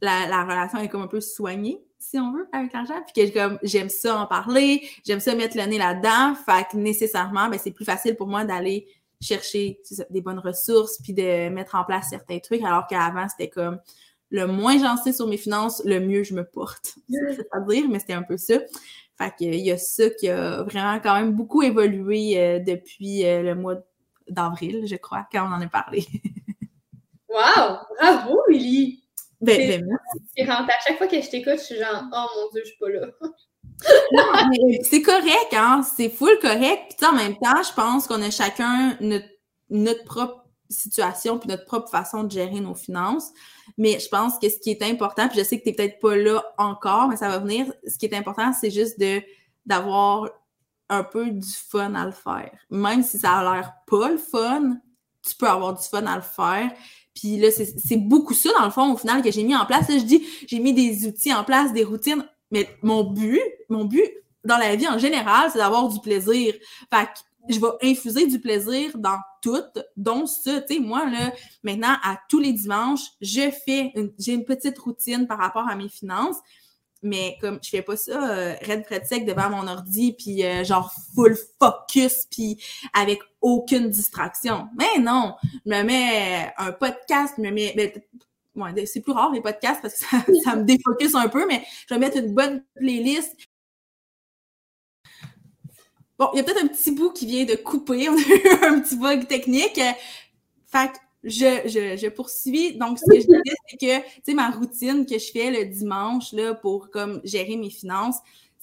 la, 0.02 0.28
la 0.28 0.44
relation 0.44 0.80
est 0.80 0.88
comme 0.88 1.02
un 1.02 1.08
peu 1.08 1.22
soignée 1.22 1.87
si 2.10 2.18
on 2.20 2.32
veut, 2.32 2.48
avec 2.54 2.72
l'argent, 2.72 3.02
puis 3.14 3.32
que 3.32 3.58
j'aime 3.64 3.90
ça 3.90 4.18
en 4.18 4.28
parler, 4.28 4.88
j'aime 5.06 5.20
ça 5.20 5.36
mettre 5.36 5.58
le 5.58 5.64
nez 5.64 5.78
là-dedans, 5.78 6.36
fait 6.36 6.66
que 6.72 6.78
nécessairement, 6.78 7.50
ben, 7.50 7.60
c'est 7.62 7.72
plus 7.72 7.84
facile 7.84 8.16
pour 8.16 8.28
moi 8.28 8.46
d'aller 8.46 8.88
chercher 9.20 9.82
des 10.10 10.22
bonnes 10.22 10.40
ressources, 10.40 11.00
puis 11.04 11.14
de 11.14 11.50
mettre 11.50 11.76
en 11.76 11.84
place 11.84 12.10
certains 12.10 12.40
trucs, 12.40 12.64
alors 12.64 12.88
qu'avant, 12.88 13.28
c'était 13.28 13.50
comme 13.50 13.80
le 14.30 14.46
moins 14.46 14.78
j'en 14.78 14.96
sais 14.96 15.12
sur 15.12 15.28
mes 15.28 15.38
finances, 15.38 15.82
le 15.84 16.00
mieux 16.00 16.24
je 16.24 16.34
me 16.34 16.46
porte. 16.46 16.96
C'est 17.10 17.48
à 17.52 17.60
dire, 17.62 17.90
mais 17.90 18.00
c'était 18.00 18.14
un 18.14 18.24
peu 18.24 18.38
ça. 18.38 18.56
Fait 19.18 19.34
qu'il 19.36 19.56
y 19.56 19.72
a 19.72 19.78
ça 19.78 20.10
qui 20.10 20.30
a 20.30 20.64
vraiment 20.64 21.00
quand 21.02 21.16
même 21.16 21.34
beaucoup 21.34 21.62
évolué 21.64 22.38
euh, 22.38 22.60
depuis 22.60 23.26
euh, 23.26 23.42
le 23.42 23.56
mois 23.56 23.76
d'avril, 24.30 24.86
je 24.86 24.96
crois, 24.96 25.28
quand 25.32 25.48
on 25.48 25.54
en 25.54 25.62
a 25.62 25.68
parlé. 25.68 26.06
wow! 27.30 27.80
Bravo, 28.00 28.44
Lily! 28.50 29.07
Ben, 29.40 29.86
ben 30.36 30.52
À 30.52 30.68
chaque 30.86 30.98
fois 30.98 31.08
que 31.08 31.22
je 31.22 31.30
t'écoute, 31.30 31.58
je 31.58 31.64
suis 31.64 31.78
genre, 31.78 32.04
oh 32.12 32.26
mon 32.36 32.52
Dieu, 32.52 32.62
je 32.64 32.70
suis 32.70 32.78
pas 32.80 32.90
là. 32.90 33.08
c'est 34.90 35.02
correct, 35.02 35.54
hein? 35.54 35.84
C'est 35.96 36.10
full 36.10 36.40
correct. 36.42 36.96
Puis 36.98 37.08
en 37.08 37.14
même 37.14 37.38
temps, 37.38 37.62
je 37.62 37.74
pense 37.74 38.08
qu'on 38.08 38.22
a 38.22 38.32
chacun 38.32 38.98
notre, 39.70 40.04
propre 40.06 40.44
situation 40.70 41.38
puis 41.38 41.48
notre 41.48 41.66
propre 41.66 41.90
façon 41.90 42.24
de 42.24 42.32
gérer 42.32 42.60
nos 42.60 42.76
finances. 42.76 43.32
Mais 43.78 44.00
je 44.00 44.10
pense 44.10 44.40
que 44.40 44.50
ce 44.50 44.58
qui 44.58 44.72
est 44.72 44.82
important, 44.82 45.28
puis 45.30 45.40
je 45.40 45.44
sais 45.44 45.60
que 45.60 45.64
tu 45.64 45.70
n'es 45.70 45.76
peut-être 45.76 46.00
pas 46.00 46.16
là 46.16 46.44
encore, 46.58 47.08
mais 47.08 47.18
ça 47.18 47.30
va 47.30 47.38
venir. 47.38 47.72
Ce 47.88 47.98
qui 47.98 48.06
est 48.08 48.16
important, 48.16 48.52
c'est 48.54 48.72
juste 48.72 49.00
de 49.00 49.22
d'avoir 49.66 50.30
un 50.90 51.04
peu 51.04 51.30
du 51.30 51.50
fun 51.50 51.94
à 51.96 52.06
le 52.06 52.14
faire. 52.14 52.52
Même 52.70 53.04
si 53.04 53.20
ça 53.20 53.34
a 53.34 53.44
l'air 53.44 53.74
pas 53.86 54.10
le 54.10 54.18
fun, 54.18 54.78
tu 55.22 55.36
peux 55.36 55.48
avoir 55.48 55.74
du 55.74 55.86
fun 55.86 56.06
à 56.06 56.16
le 56.16 56.22
faire. 56.22 56.72
Puis 57.20 57.38
là, 57.38 57.50
c'est 57.52 57.98
beaucoup 57.98 58.36
ça, 58.36 58.50
dans 58.60 58.66
le 58.66 58.72
fond, 58.72 58.94
au 58.94 58.98
final, 58.98 59.24
que 59.24 59.32
j'ai 59.32 59.44
mis 59.44 59.56
en 59.56 59.66
place. 59.66 59.88
Je 59.90 60.04
dis, 60.04 60.24
j'ai 60.48 60.60
mis 60.60 60.74
des 60.74 61.08
outils 61.08 61.34
en 61.34 61.44
place, 61.44 61.74
des 61.74 61.84
routines. 61.84 62.24
Mais 62.52 62.70
mon 62.84 63.04
but, 63.04 63.42
mon 63.70 63.86
but 63.86 64.08
dans 64.44 64.58
la 64.58 64.76
vie 64.76 64.88
en 64.88 65.00
général, 65.00 65.50
c'est 65.52 65.58
d'avoir 65.58 65.90
du 65.90 66.00
plaisir. 66.00 66.54
Fait 66.94 67.06
que 67.06 67.54
je 67.54 67.60
vais 67.60 67.92
infuser 67.92 68.28
du 68.28 68.40
plaisir 68.40 68.92
dans 68.98 69.18
tout, 69.42 69.64
dont 69.96 70.28
ça. 70.28 70.62
Tu 70.62 70.76
sais, 70.76 70.80
moi, 70.80 71.10
là, 71.10 71.34
maintenant, 71.64 71.96
à 72.04 72.20
tous 72.30 72.40
les 72.40 72.54
dimanches, 72.54 73.08
je 73.20 73.50
fais, 73.66 73.92
j'ai 74.20 74.34
une 74.34 74.46
petite 74.46 74.78
routine 74.78 75.26
par 75.26 75.40
rapport 75.40 75.68
à 75.68 75.76
mes 75.76 75.90
finances 75.90 76.38
mais 77.04 77.38
comme 77.42 77.60
je 77.62 77.70
fais 77.70 77.82
pas 77.82 77.98
ça 77.98 78.32
euh, 78.32 78.56
red 78.68 79.06
sec 79.06 79.26
devant 79.26 79.50
mon 79.50 79.68
ordi 79.68 80.14
puis 80.14 80.44
euh, 80.44 80.64
genre 80.64 80.94
full 81.14 81.38
focus 81.60 82.28
puis 82.30 82.62
avec 82.94 83.20
aucune 83.42 83.90
distraction. 83.90 84.68
Mais 84.78 85.02
non, 85.02 85.36
je 85.44 85.72
me 85.72 85.84
mets 85.84 86.52
un 86.58 86.72
podcast, 86.72 87.36
je 87.38 87.44
me 87.44 87.52
mets 87.52 87.74
ben, 88.58 88.86
c'est 88.86 89.02
plus 89.02 89.12
rare 89.12 89.32
les 89.32 89.42
podcasts 89.42 89.82
parce 89.82 90.00
que 90.00 90.06
ça, 90.44 90.56
me 90.56 90.64
défocus 90.64 91.16
un 91.16 91.30
peu, 91.30 91.46
mais 91.48 91.64
je 91.88 91.94
vais 91.94 92.00
mettre 92.00 92.18
une 92.18 92.34
bonne 92.34 92.64
playlist. 92.76 93.36
Bon, 96.18 96.30
il 96.34 96.38
y 96.38 96.40
a 96.40 96.44
peut-être 96.44 96.64
un 96.64 96.68
petit 96.68 96.92
bout 96.92 97.12
qui 97.12 97.28
vient 97.28 97.46
de 97.46 97.56
couper, 97.56 98.10
on 98.10 98.16
a 98.16 98.20
eu 98.20 98.66
un 98.66 98.80
petit 98.80 98.96
bug 98.96 99.28
technique. 99.28 99.80
Fait 100.66 100.92
je, 101.28 101.98
je, 102.02 102.08
poursuis. 102.10 102.78
Donc, 102.78 103.00
ce 103.00 103.06
que 103.06 103.20
je 103.20 103.28
disais, 103.28 103.56
c'est 103.70 103.78
que, 103.78 104.06
tu 104.06 104.22
sais, 104.24 104.34
ma 104.34 104.50
routine 104.50 105.06
que 105.06 105.20
je 105.20 105.32
fais 105.32 105.52
le 105.52 105.66
dimanche, 105.66 106.32
là, 106.34 106.54
pour, 106.56 106.90
comme, 106.90 107.22
gérer 107.24 107.56
mes 107.58 107.70
finances, 107.70 108.18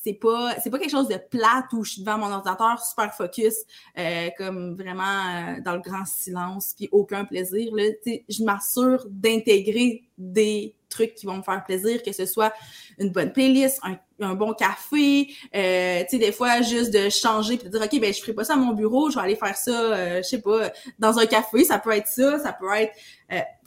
c'est 0.04 0.12
pas 0.12 0.54
c'est 0.62 0.70
pas 0.70 0.78
quelque 0.78 0.90
chose 0.90 1.08
de 1.08 1.16
plate 1.30 1.72
où 1.72 1.82
je 1.82 1.92
suis 1.92 2.02
devant 2.02 2.18
mon 2.18 2.30
ordinateur 2.30 2.78
super 2.84 3.14
focus 3.14 3.54
euh, 3.98 4.28
comme 4.36 4.74
vraiment 4.74 5.02
euh, 5.02 5.60
dans 5.64 5.72
le 5.72 5.80
grand 5.80 6.04
silence 6.04 6.74
puis 6.76 6.90
aucun 6.92 7.24
plaisir 7.24 7.74
là 7.74 7.84
je 8.04 8.44
m'assure 8.44 9.06
d'intégrer 9.08 10.02
des 10.18 10.74
trucs 10.94 11.14
qui 11.14 11.26
vont 11.26 11.36
me 11.36 11.42
faire 11.42 11.64
plaisir 11.64 12.02
que 12.02 12.12
ce 12.12 12.26
soit 12.26 12.52
une 12.98 13.10
bonne 13.10 13.32
playlist 13.32 13.80
un, 14.20 14.34
bon 14.34 14.52
café 14.54 15.28
euh, 15.54 16.02
tu 16.02 16.10
sais 16.10 16.18
des 16.18 16.32
fois 16.32 16.62
juste 16.62 16.94
de 16.94 17.08
changer 17.10 17.56
puis 17.56 17.68
de 17.68 17.76
dire 17.76 17.82
ok 17.84 18.00
ben 18.00 18.14
je 18.14 18.20
ferai 18.20 18.32
pas 18.32 18.44
ça 18.44 18.54
à 18.54 18.56
mon 18.56 18.72
bureau 18.72 19.10
je 19.10 19.16
vais 19.16 19.22
aller 19.22 19.36
faire 19.36 19.56
ça 19.56 20.22
je 20.22 20.22
sais 20.22 20.40
pas 20.40 20.70
dans 20.98 21.18
un 21.18 21.26
café 21.26 21.64
ça 21.64 21.78
peut 21.78 21.90
être 21.90 22.06
ça 22.06 22.38
ça 22.38 22.52
peut 22.52 22.72
être 22.74 22.94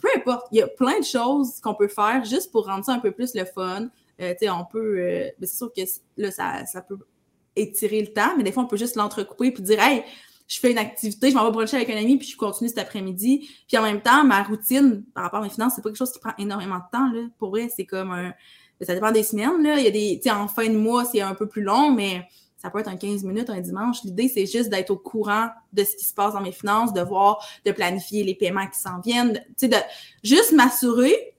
peu 0.00 0.08
importe 0.16 0.46
il 0.50 0.58
y 0.58 0.62
a 0.62 0.66
plein 0.66 0.98
de 0.98 1.04
choses 1.04 1.60
qu'on 1.60 1.74
peut 1.74 1.88
faire 1.88 2.24
juste 2.24 2.50
pour 2.50 2.66
rendre 2.66 2.84
ça 2.84 2.92
un 2.92 2.98
peu 2.98 3.12
plus 3.12 3.34
le 3.34 3.44
fun 3.44 3.88
euh, 4.20 4.34
on 4.50 4.64
peut. 4.64 4.98
Euh, 4.98 5.30
ben, 5.38 5.46
c'est 5.46 5.56
sûr 5.56 5.72
que 5.72 5.82
là, 6.16 6.30
ça, 6.30 6.66
ça, 6.66 6.82
peut 6.82 6.98
étirer 7.54 8.00
le 8.00 8.12
temps, 8.12 8.36
mais 8.36 8.42
des 8.42 8.52
fois, 8.52 8.64
on 8.64 8.66
peut 8.66 8.76
juste 8.76 8.96
l'entrecouper 8.96 9.50
puis 9.52 9.62
dire 9.62 9.80
Hey, 9.80 10.02
je 10.48 10.58
fais 10.58 10.72
une 10.72 10.78
activité, 10.78 11.30
je 11.30 11.36
m'en 11.36 11.44
vais 11.44 11.52
bruncher 11.52 11.76
avec 11.76 11.90
un 11.90 11.96
ami, 11.98 12.16
puis 12.16 12.26
je 12.26 12.36
continue 12.36 12.70
cet 12.70 12.78
après-midi. 12.78 13.50
Puis 13.68 13.76
en 13.76 13.82
même 13.82 14.00
temps, 14.00 14.24
ma 14.24 14.42
routine 14.42 15.04
par 15.14 15.24
rapport 15.24 15.40
à 15.40 15.42
mes 15.42 15.50
finances, 15.50 15.74
c'est 15.76 15.82
pas 15.82 15.90
quelque 15.90 15.98
chose 15.98 16.10
qui 16.10 16.18
prend 16.18 16.32
énormément 16.38 16.78
de 16.78 16.90
temps. 16.90 17.12
Là. 17.12 17.28
Pour 17.38 17.50
vrai, 17.50 17.68
c'est 17.74 17.84
comme 17.84 18.10
un. 18.10 18.32
Ça 18.80 18.94
dépend 18.94 19.12
des 19.12 19.24
semaines. 19.24 19.62
Là. 19.62 19.76
Il 19.78 19.84
y 19.84 19.86
a 19.86 19.90
des. 19.90 20.20
Tu 20.22 20.30
en 20.30 20.48
fin 20.48 20.68
de 20.68 20.76
mois, 20.76 21.04
c'est 21.04 21.20
un 21.20 21.34
peu 21.34 21.46
plus 21.46 21.62
long, 21.62 21.92
mais 21.92 22.26
ça 22.56 22.70
peut 22.70 22.78
être 22.78 22.88
un 22.88 22.96
15 22.96 23.24
minutes 23.24 23.50
un 23.50 23.60
dimanche. 23.60 24.02
L'idée, 24.04 24.28
c'est 24.28 24.46
juste 24.46 24.70
d'être 24.70 24.90
au 24.90 24.96
courant 24.96 25.50
de 25.74 25.84
ce 25.84 25.94
qui 25.94 26.04
se 26.04 26.14
passe 26.14 26.32
dans 26.32 26.40
mes 26.40 26.52
finances, 26.52 26.94
de 26.94 27.02
voir, 27.02 27.46
de 27.66 27.72
planifier 27.72 28.24
les 28.24 28.34
paiements 28.34 28.66
qui 28.66 28.80
s'en 28.80 29.00
viennent, 29.00 29.34
tu 29.34 29.52
sais, 29.56 29.68
de 29.68 29.76
juste 30.24 30.52
m'assurer 30.52 31.34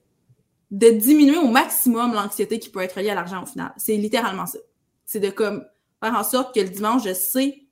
de 0.70 0.88
diminuer 0.88 1.36
au 1.36 1.48
maximum 1.48 2.14
l'anxiété 2.14 2.60
qui 2.60 2.68
peut 2.68 2.80
être 2.80 3.00
liée 3.00 3.10
à 3.10 3.14
l'argent 3.14 3.42
au 3.42 3.46
final. 3.46 3.72
C'est 3.76 3.96
littéralement 3.96 4.46
ça. 4.46 4.58
C'est 5.04 5.18
de 5.18 5.30
comme 5.30 5.64
faire 6.00 6.14
en 6.14 6.22
sorte 6.22 6.54
que 6.54 6.60
le 6.60 6.68
dimanche, 6.68 7.02
je 7.04 7.12
sais 7.12 7.64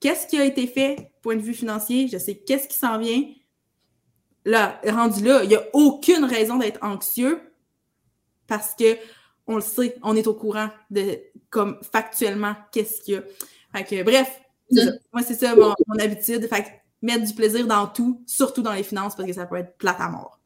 qu'est-ce 0.00 0.26
qui 0.26 0.38
a 0.38 0.44
été 0.44 0.66
fait, 0.66 1.10
point 1.22 1.36
de 1.36 1.42
vue 1.42 1.54
financier, 1.54 2.08
je 2.08 2.18
sais 2.18 2.36
qu'est-ce 2.36 2.68
qui 2.68 2.76
s'en 2.76 2.98
vient. 2.98 3.22
Là, 4.44 4.80
rendu 4.86 5.24
là, 5.24 5.42
il 5.42 5.48
n'y 5.48 5.56
a 5.56 5.62
aucune 5.72 6.24
raison 6.24 6.56
d'être 6.56 6.82
anxieux 6.82 7.40
parce 8.46 8.74
que 8.74 8.96
on 9.46 9.56
le 9.56 9.62
sait, 9.62 9.96
on 10.02 10.14
est 10.14 10.26
au 10.26 10.34
courant 10.34 10.68
de 10.90 11.18
comme 11.50 11.78
factuellement 11.92 12.54
qu'est-ce 12.72 13.00
qu'il 13.00 13.14
y 13.14 13.16
a. 13.16 13.22
Fait 13.74 13.84
que, 13.84 14.02
bref, 14.02 14.40
moi 15.12 15.22
c'est 15.22 15.34
ça 15.34 15.54
mon, 15.54 15.74
habitude. 15.98 16.46
Fait 16.48 16.62
que 16.62 16.68
mettre 17.02 17.24
du 17.24 17.34
plaisir 17.34 17.66
dans 17.66 17.86
tout, 17.86 18.22
surtout 18.26 18.62
dans 18.62 18.72
les 18.72 18.82
finances 18.82 19.14
parce 19.14 19.28
que 19.28 19.34
ça 19.34 19.46
peut 19.46 19.56
être 19.56 19.76
plate 19.78 20.00
à 20.00 20.08
mort. 20.08 20.38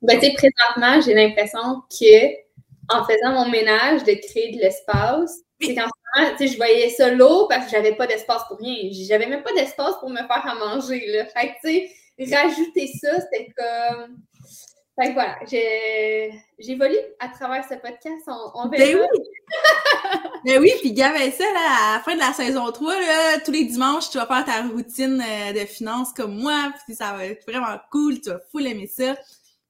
Ben, 0.00 0.18
tu 0.18 0.32
présentement, 0.34 1.00
j'ai 1.00 1.14
l'impression 1.14 1.82
que 1.88 2.42
en 2.88 3.04
faisant 3.04 3.32
mon 3.32 3.48
ménage, 3.48 4.02
de 4.04 4.12
créer 4.12 4.52
de 4.52 4.58
l'espace, 4.60 5.40
C'est 5.62 5.74
qu'en 5.74 5.86
ce 5.86 6.20
moment, 6.20 6.36
tu 6.36 6.46
sais, 6.46 6.52
je 6.52 6.56
voyais 6.56 6.90
ça 6.90 7.10
lourd 7.10 7.48
parce 7.48 7.66
que 7.66 7.70
j'avais 7.70 7.94
pas 7.94 8.06
d'espace 8.06 8.42
pour 8.48 8.58
rien. 8.58 8.90
J'avais 9.08 9.26
même 9.26 9.42
pas 9.42 9.52
d'espace 9.52 9.96
pour 10.00 10.10
me 10.10 10.18
faire 10.18 10.46
à 10.46 10.54
manger, 10.54 11.04
là. 11.08 11.26
Fait 11.26 11.48
que, 11.48 11.88
tu 12.18 12.26
sais, 12.26 12.36
rajouter 12.36 12.90
ça, 13.00 13.20
c'était 13.20 13.52
comme... 13.56 14.18
Fait 15.00 15.08
que 15.08 15.14
voilà, 15.14 15.38
j'évolue 16.58 16.98
à 17.18 17.28
travers 17.28 17.64
ce 17.64 17.74
podcast. 17.74 18.22
On, 18.26 18.50
on 18.54 18.68
ben 18.68 18.78
verra. 18.78 19.00
Ben 19.00 19.08
oui! 19.10 20.30
ben 20.44 20.60
oui, 20.60 20.72
puis 20.80 20.92
Gab, 20.92 21.14
ça, 21.16 21.44
là, 21.44 21.92
à 21.92 21.94
la 21.94 22.02
fin 22.02 22.14
de 22.14 22.20
la 22.20 22.34
saison 22.34 22.70
3, 22.70 23.00
là, 23.00 23.40
tous 23.42 23.52
les 23.52 23.64
dimanches, 23.64 24.10
tu 24.10 24.18
vas 24.18 24.26
faire 24.26 24.44
ta 24.44 24.62
routine 24.68 25.22
euh, 25.26 25.52
de 25.54 25.60
finances 25.60 26.12
comme 26.12 26.38
moi, 26.38 26.74
puis 26.84 26.94
ça 26.94 27.14
va 27.14 27.24
être 27.24 27.50
vraiment 27.50 27.78
cool, 27.90 28.20
tu 28.20 28.28
vas 28.28 28.40
full 28.50 28.66
aimer 28.66 28.86
ça. 28.86 29.14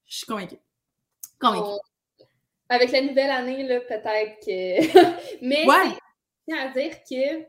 Je 0.06 0.16
suis 0.16 0.26
convaincue. 0.26 0.58
Convaincue. 1.40 1.80
Avec 2.72 2.90
la 2.90 3.02
nouvelle 3.02 3.30
année, 3.30 3.64
là, 3.64 3.80
peut-être 3.80 4.38
que. 4.40 5.42
Mais 5.42 5.66
ouais. 5.66 5.92
c'est 6.48 6.58
à 6.58 6.68
dire 6.68 6.94
que 7.04 7.46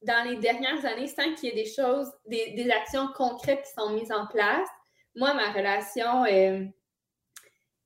dans 0.00 0.26
les 0.26 0.36
dernières 0.36 0.86
années, 0.86 1.06
sans 1.06 1.34
qu'il 1.34 1.50
y 1.50 1.52
ait 1.52 1.64
des 1.64 1.70
choses, 1.70 2.10
des, 2.24 2.52
des, 2.52 2.70
actions 2.70 3.08
concrètes 3.14 3.62
qui 3.62 3.72
sont 3.78 3.90
mises 3.90 4.10
en 4.10 4.26
place, 4.26 4.68
moi, 5.14 5.34
ma 5.34 5.52
relation 5.52 6.24
euh, 6.24 6.64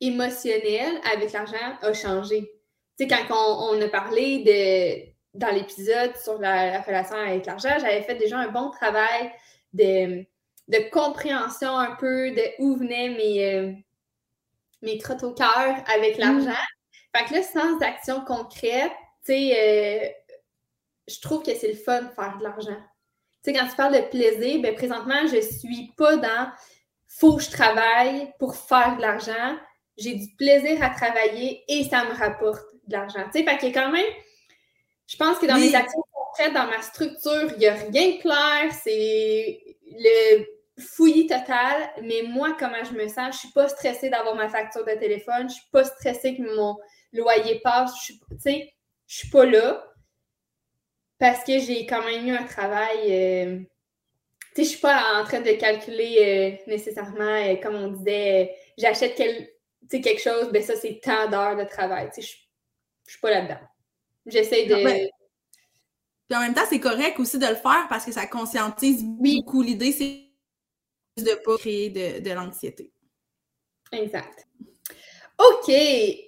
émotionnelle 0.01 1.01
avec 1.13 1.33
l'argent 1.33 1.77
a 1.81 1.93
changé. 1.93 2.43
Tu 2.97 3.09
sais, 3.09 3.27
quand 3.27 3.73
on, 3.73 3.81
a 3.81 3.89
parlé 3.89 4.45
de, 4.45 5.37
dans 5.37 5.53
l'épisode 5.53 6.17
sur 6.17 6.39
la, 6.39 6.81
relation 6.83 7.17
avec 7.17 7.45
l'argent, 7.45 7.71
j'avais 7.81 8.03
fait 8.03 8.15
déjà 8.15 8.39
un 8.39 8.53
bon 8.53 8.71
travail 8.71 9.33
de, 9.73 10.25
de 10.69 10.91
compréhension 10.91 11.77
un 11.77 11.97
peu 11.97 12.31
de 12.31 12.43
où 12.61 12.77
venaient 12.77 13.09
mes, 13.09 13.53
euh, 13.53 13.73
mes 14.83 14.99
trottes 14.99 15.23
au 15.23 15.33
cœur 15.33 15.77
avec 15.95 16.17
mm. 16.17 16.21
l'argent. 16.21 16.63
Fait 17.17 17.25
que 17.25 17.35
là, 17.35 17.43
sans 17.43 17.79
action 17.81 18.25
concrète, 18.25 18.93
tu 19.25 19.33
sais, 19.33 19.57
euh, 19.57 20.09
je 21.09 21.21
trouve 21.21 21.43
que 21.43 21.55
c'est 21.55 21.69
le 21.69 21.77
fun 21.77 22.03
de 22.03 22.09
faire 22.09 22.37
de 22.39 22.43
l'argent. 22.43 22.81
Tu 23.45 23.53
sais, 23.53 23.53
quand 23.53 23.67
tu 23.67 23.77
parles 23.77 23.95
de 23.95 24.09
plaisir, 24.09 24.61
ben 24.63 24.75
présentement, 24.75 25.27
je 25.27 25.41
suis 25.41 25.93
pas 25.97 26.17
dans 26.17 26.51
faut 27.19 27.37
que 27.37 27.43
je 27.43 27.51
travaille 27.51 28.33
pour 28.39 28.57
faire 28.57 28.97
de 28.97 29.03
l'argent. 29.03 29.57
J'ai 29.99 30.15
du 30.15 30.35
plaisir 30.37 30.83
à 30.83 30.91
travailler 30.91 31.63
et 31.69 31.85
ça 31.85 32.05
me 32.05 32.15
rapporte 32.15 32.65
de 32.87 32.93
l'argent. 32.93 33.25
Tu 33.33 33.41
sais, 33.41 33.45
fait 33.45 33.59
qu'il 33.59 33.69
y 33.69 33.77
a 33.77 33.83
quand 33.83 33.93
même, 33.93 34.11
je 35.07 35.17
pense 35.17 35.39
que 35.39 35.47
dans 35.47 35.57
les 35.57 35.75
actions 35.75 36.03
concrètes, 36.13 36.55
dans 36.55 36.67
ma 36.67 36.81
structure, 36.81 37.53
il 37.53 37.59
n'y 37.59 37.67
a 37.67 37.75
rien 37.75 38.17
de 38.17 38.21
clair. 38.21 38.73
C'est 38.83 39.63
le 39.87 40.45
fouillis 40.83 41.27
total, 41.27 41.91
mais 42.03 42.23
moi, 42.23 42.57
comment 42.59 42.85
je 42.85 42.93
me 42.93 43.09
sens, 43.09 43.17
je 43.17 43.27
ne 43.27 43.33
suis 43.33 43.53
pas 43.53 43.69
stressée 43.69 44.11
d'avoir 44.11 44.35
ma 44.35 44.49
facture 44.49 44.85
de 44.85 44.93
téléphone, 44.93 45.41
je 45.41 45.45
ne 45.45 45.49
suis 45.51 45.71
pas 45.73 45.85
stressée 45.85 46.37
que 46.37 46.43
mon 46.57 46.77
loyer 47.13 47.61
passe, 47.63 47.93
je 48.07 48.13
ne 48.13 48.65
suis 49.07 49.29
pas 49.31 49.45
là 49.45 49.85
parce 51.23 51.45
que 51.45 51.61
j'ai 51.61 51.87
quand 51.87 52.05
même 52.05 52.27
eu 52.27 52.33
un 52.33 52.43
travail. 52.43 52.99
Euh, 53.09 53.59
tu 54.57 54.57
sais, 54.57 54.65
je 54.65 54.69
suis 54.71 54.81
pas 54.81 55.21
en 55.21 55.25
train 55.25 55.41
de 55.41 55.53
calculer 55.53 56.17
euh, 56.67 56.71
nécessairement, 56.71 57.23
euh, 57.23 57.55
comme 57.63 57.77
on 57.77 57.93
disait, 57.93 58.53
j'achète 58.77 59.15
quelque 59.15 60.21
chose, 60.21 60.51
ben 60.51 60.61
ça, 60.61 60.75
c'est 60.75 61.01
tant 61.01 61.31
d'heures 61.31 61.57
de 61.57 61.63
travail. 61.63 62.11
Tu 62.13 62.23
sais, 62.23 62.29
je, 62.29 62.37
ne 63.07 63.11
suis 63.13 63.21
pas 63.21 63.31
là-dedans. 63.31 63.61
J'essaie 64.27 64.67
de. 64.67 64.75
Puis 66.29 66.37
en 66.37 66.41
même 66.41 66.55
temps, 66.55 66.67
c'est 66.69 66.81
correct 66.81 67.21
aussi 67.21 67.39
de 67.39 67.47
le 67.47 67.55
faire 67.55 67.87
parce 67.89 68.05
que 68.05 68.11
ça 68.11 68.27
conscientise 68.27 69.05
beaucoup. 69.05 69.63
L'idée, 69.63 69.93
c'est 69.93 70.32
de 71.17 71.23
ne 71.23 71.35
pas 71.45 71.57
créer 71.59 71.91
de, 71.91 72.31
l'anxiété. 72.31 72.93
Exact. 73.93 74.47
OK. 75.39 75.75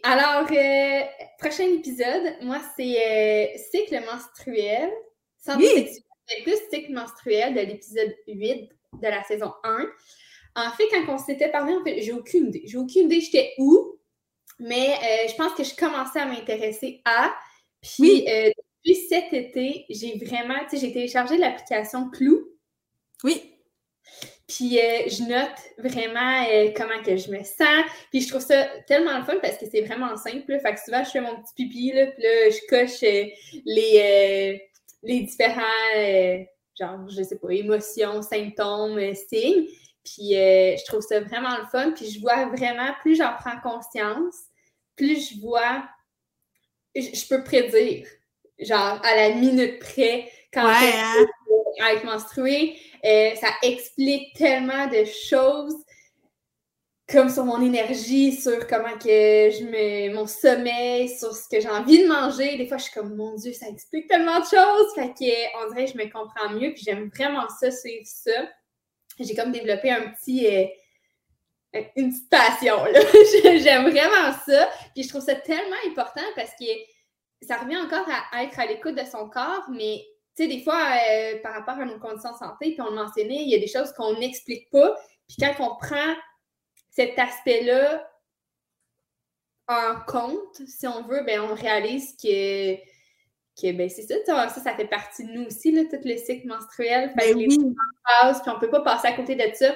Alors, 0.03 0.51
euh, 0.51 1.03
prochain 1.39 1.68
épisode, 1.72 2.37
moi, 2.43 2.61
c'est 2.76 3.57
cycle 3.70 4.01
menstruel, 4.05 4.91
santé 5.39 5.66
sexuelle 5.66 6.05
plus 6.43 6.59
cycle 6.70 6.93
menstruel 6.93 7.55
de 7.55 7.61
l'épisode 7.61 8.14
8 8.26 8.70
de 9.03 9.09
la 9.09 9.22
saison 9.24 9.53
1. 9.64 9.87
En 10.57 10.70
fait, 10.72 10.89
quand 10.91 11.14
on 11.14 11.18
s'était 11.18 11.51
parlé, 11.51 11.74
en 11.74 11.85
fait, 11.85 12.01
j'ai 12.03 12.12
aucune 12.12 12.49
idée. 12.49 12.62
J'ai 12.66 12.78
aucune 12.78 13.07
idée 13.07 13.20
j'étais 13.20 13.53
où, 13.59 13.99
mais 14.59 14.95
euh, 14.95 15.28
je 15.28 15.35
pense 15.35 15.53
que 15.55 15.64
je 15.64 15.74
commençais 15.74 16.20
à 16.20 16.26
m'intéresser 16.26 17.03
à. 17.05 17.35
Puis 17.82 18.26
euh, 18.28 18.51
depuis 18.85 18.97
cet 19.09 19.32
été, 19.32 19.85
j'ai 19.91 20.18
vraiment, 20.24 20.59
tu 20.68 20.70
sais, 20.70 20.87
j'ai 20.87 20.93
téléchargé 20.93 21.37
l'application 21.37 22.09
Clou. 22.11 22.49
Oui. 23.24 23.43
Puis 24.47 24.78
euh, 24.78 25.09
je 25.09 25.22
note 25.22 25.59
vraiment 25.78 26.45
comment 26.76 27.03
que 27.03 27.16
je 27.16 27.30
me 27.30 27.42
sens. 27.42 27.84
Puis 28.11 28.20
je 28.20 28.28
trouve 28.28 28.42
ça 28.42 28.66
tellement 28.86 29.18
le 29.18 29.24
fun 29.24 29.36
parce 29.40 29.57
que 29.57 29.66
c'est 29.70 29.82
vraiment 29.82 30.16
simple. 30.16 30.59
Fait 30.61 30.74
que 30.74 30.80
souvent, 30.84 31.03
je 31.03 31.11
fais 31.11 31.20
mon 31.20 31.36
petit 31.36 31.55
pipi, 31.55 31.92
puis 31.92 32.22
là, 32.22 32.51
je 32.51 32.66
coche 32.68 33.01
les 33.64 34.61
les 35.05 35.20
différents, 35.20 35.62
euh, 35.97 36.42
genre, 36.78 37.09
je 37.09 37.22
sais 37.22 37.38
pas, 37.38 37.51
émotions, 37.51 38.22
symptômes, 38.22 38.99
euh, 38.99 39.14
signes. 39.14 39.66
Puis 40.03 40.36
euh, 40.36 40.76
je 40.76 40.84
trouve 40.86 41.03
ça 41.03 41.20
vraiment 41.20 41.57
le 41.59 41.66
fun. 41.66 41.92
Puis 41.92 42.11
je 42.11 42.20
vois 42.20 42.47
vraiment, 42.47 42.92
plus 43.01 43.16
j'en 43.16 43.34
prends 43.38 43.61
conscience, 43.61 44.34
plus 44.97 45.30
je 45.30 45.40
vois, 45.40 45.84
je, 46.95 47.28
peux 47.28 47.45
prédire, 47.45 48.07
genre 48.59 49.00
à 49.02 49.16
la 49.16 49.34
minute 49.34 49.78
près, 49.78 50.30
quand 50.52 50.66
ouais, 50.66 50.92
hein? 50.94 51.26
être 51.92 52.05
menstruée. 52.05 52.76
ça 53.02 53.48
explique 53.62 54.34
tellement 54.36 54.86
de 54.86 55.05
choses 55.05 55.76
comme 57.11 57.28
sur 57.28 57.44
mon 57.44 57.61
énergie, 57.61 58.32
sur 58.32 58.66
comment 58.66 58.96
que 58.98 59.07
je 59.50 59.64
me. 59.64 60.14
mon 60.14 60.26
sommeil, 60.26 61.09
sur 61.09 61.34
ce 61.34 61.48
que 61.48 61.61
j'ai 61.61 61.68
envie 61.68 62.02
de 62.02 62.09
manger. 62.09 62.57
Des 62.57 62.66
fois, 62.66 62.78
je 62.78 62.84
suis 62.84 62.92
comme 62.92 63.14
mon 63.14 63.34
Dieu, 63.34 63.52
ça 63.52 63.68
explique 63.68 64.09
tellement 64.09 64.40
de 64.40 64.44
choses. 64.44 64.94
Fait 64.94 65.09
que 65.09 65.64
on 65.64 65.70
dirait 65.70 65.84
que 65.86 65.92
je 65.92 65.98
me 65.98 66.11
comprends 66.11 66.50
mieux. 66.50 66.72
Puis 66.72 66.84
j'aime 66.84 67.11
vraiment 67.14 67.46
ça, 67.61 67.70
suivre 67.70 68.07
ça. 68.07 68.48
J'ai 69.20 69.34
comme 69.34 69.52
développé 69.52 69.90
un 69.90 70.11
petit. 70.12 70.46
Euh, 70.46 70.64
une 71.96 72.11
petite 72.11 72.30
passion. 72.30 72.76
j'aime 73.62 73.82
vraiment 73.82 74.32
ça. 74.46 74.70
Puis 74.94 75.02
je 75.02 75.09
trouve 75.09 75.24
ça 75.24 75.34
tellement 75.34 75.76
important 75.90 76.22
parce 76.36 76.52
que 76.52 76.64
ça 77.45 77.59
revient 77.59 77.76
encore 77.76 78.07
à 78.32 78.42
être 78.45 78.59
à 78.59 78.66
l'écoute 78.66 78.95
de 78.95 79.05
son 79.05 79.28
corps, 79.28 79.64
mais 79.70 80.05
tu 80.36 80.42
sais, 80.42 80.49
des 80.49 80.62
fois, 80.62 80.80
euh, 80.80 81.38
par 81.42 81.55
rapport 81.55 81.78
à 81.80 81.84
nos 81.84 81.99
conditions 81.99 82.32
de 82.32 82.38
santé, 82.38 82.72
puis 82.72 82.80
on 82.80 82.90
le 82.90 82.97
mentionnait, 82.97 83.42
il 83.42 83.51
y 83.51 83.55
a 83.55 83.59
des 83.59 83.68
choses 83.68 83.92
qu'on 83.92 84.18
n'explique 84.18 84.68
pas. 84.70 84.97
Puis 85.28 85.36
quand 85.38 85.55
on 85.61 85.76
prend 85.76 86.14
cet 86.90 87.18
aspect-là 87.18 88.09
en 89.68 90.01
compte, 90.07 90.61
si 90.66 90.86
on 90.86 91.03
veut, 91.07 91.22
ben, 91.24 91.40
on 91.40 91.55
réalise 91.55 92.16
que, 92.16 92.74
que 92.74 93.72
ben, 93.72 93.88
c'est 93.88 94.03
ça, 94.03 94.14
ça, 94.26 94.61
ça 94.61 94.74
fait 94.74 94.88
partie 94.88 95.24
de 95.24 95.32
nous 95.32 95.47
aussi, 95.47 95.70
là, 95.70 95.82
tout 95.88 96.01
le 96.05 96.16
cycle 96.16 96.49
menstruel. 96.49 97.14
Fait 97.18 97.34
ben 97.34 97.47
puis 97.47 98.51
on 98.51 98.59
peut 98.59 98.70
pas 98.70 98.80
passer 98.80 99.09
à 99.09 99.12
côté 99.12 99.36
de 99.36 99.55
ça. 99.55 99.74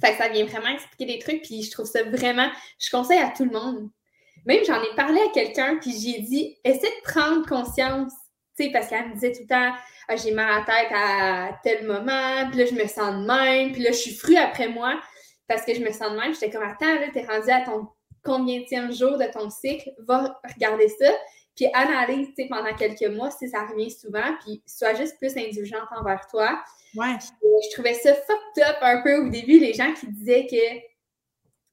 Fait 0.00 0.12
que 0.12 0.18
ça 0.18 0.28
vient 0.28 0.46
vraiment 0.46 0.68
expliquer 0.68 1.06
des 1.06 1.18
trucs, 1.18 1.42
puis 1.42 1.62
je 1.62 1.70
trouve 1.70 1.86
ça 1.86 2.02
vraiment, 2.02 2.50
je 2.80 2.90
conseille 2.90 3.20
à 3.20 3.30
tout 3.30 3.44
le 3.44 3.52
monde. 3.52 3.90
Même 4.46 4.64
j'en 4.64 4.82
ai 4.82 4.94
parlé 4.94 5.20
à 5.20 5.28
quelqu'un, 5.32 5.76
puis 5.80 5.92
j'ai 5.92 6.20
dit, 6.20 6.58
essaie 6.64 6.88
de 6.88 7.02
prendre 7.02 7.46
conscience, 7.46 8.12
tu 8.56 8.64
sais, 8.64 8.70
parce 8.72 8.88
qu'elle 8.88 9.08
me 9.08 9.14
disait 9.14 9.32
tout 9.32 9.42
le 9.42 9.48
temps, 9.48 9.72
ah, 10.08 10.16
j'ai 10.16 10.32
mal 10.32 10.50
à 10.50 10.58
la 10.58 10.64
tête 10.64 10.92
à 10.92 11.60
tel 11.62 11.86
moment, 11.86 12.50
puis 12.50 12.58
là, 12.58 12.66
je 12.66 12.74
me 12.74 12.86
sens 12.86 13.14
de 13.14 13.26
même, 13.26 13.72
puis 13.72 13.82
là, 13.82 13.90
je 13.90 13.96
suis 13.96 14.14
fru 14.14 14.36
après 14.36 14.68
moi 14.68 15.00
parce 15.48 15.64
que 15.64 15.74
je 15.74 15.80
me 15.80 15.90
sens 15.90 16.10
de 16.12 16.18
même. 16.18 16.32
J'étais 16.34 16.50
comme, 16.50 16.62
attends, 16.62 16.94
là, 16.94 17.08
t'es 17.12 17.24
rendu 17.24 17.50
à 17.50 17.60
ton 17.62 17.88
combien 18.24 18.62
jour 18.90 19.18
de 19.18 19.30
ton 19.30 19.50
cycle, 19.50 19.90
va 19.98 20.40
regarder 20.54 20.88
ça, 20.88 21.12
puis 21.54 21.66
analyse, 21.74 22.28
tu 22.28 22.42
sais, 22.42 22.48
pendant 22.48 22.74
quelques 22.74 23.06
mois 23.14 23.30
si 23.30 23.48
ça 23.48 23.66
revient 23.66 23.90
souvent, 23.90 24.34
puis 24.42 24.62
sois 24.66 24.94
juste 24.94 25.18
plus 25.18 25.36
indulgente 25.36 25.88
envers 25.96 26.26
toi. 26.28 26.62
Ouais. 26.96 27.16
je 27.20 27.74
trouvais 27.74 27.94
ça 27.94 28.14
fucked 28.14 28.64
up 28.64 28.76
un 28.80 29.02
peu 29.02 29.26
au 29.26 29.28
début, 29.28 29.58
les 29.58 29.74
gens 29.74 29.92
qui 29.92 30.06
disaient 30.08 30.46
que 30.46 30.80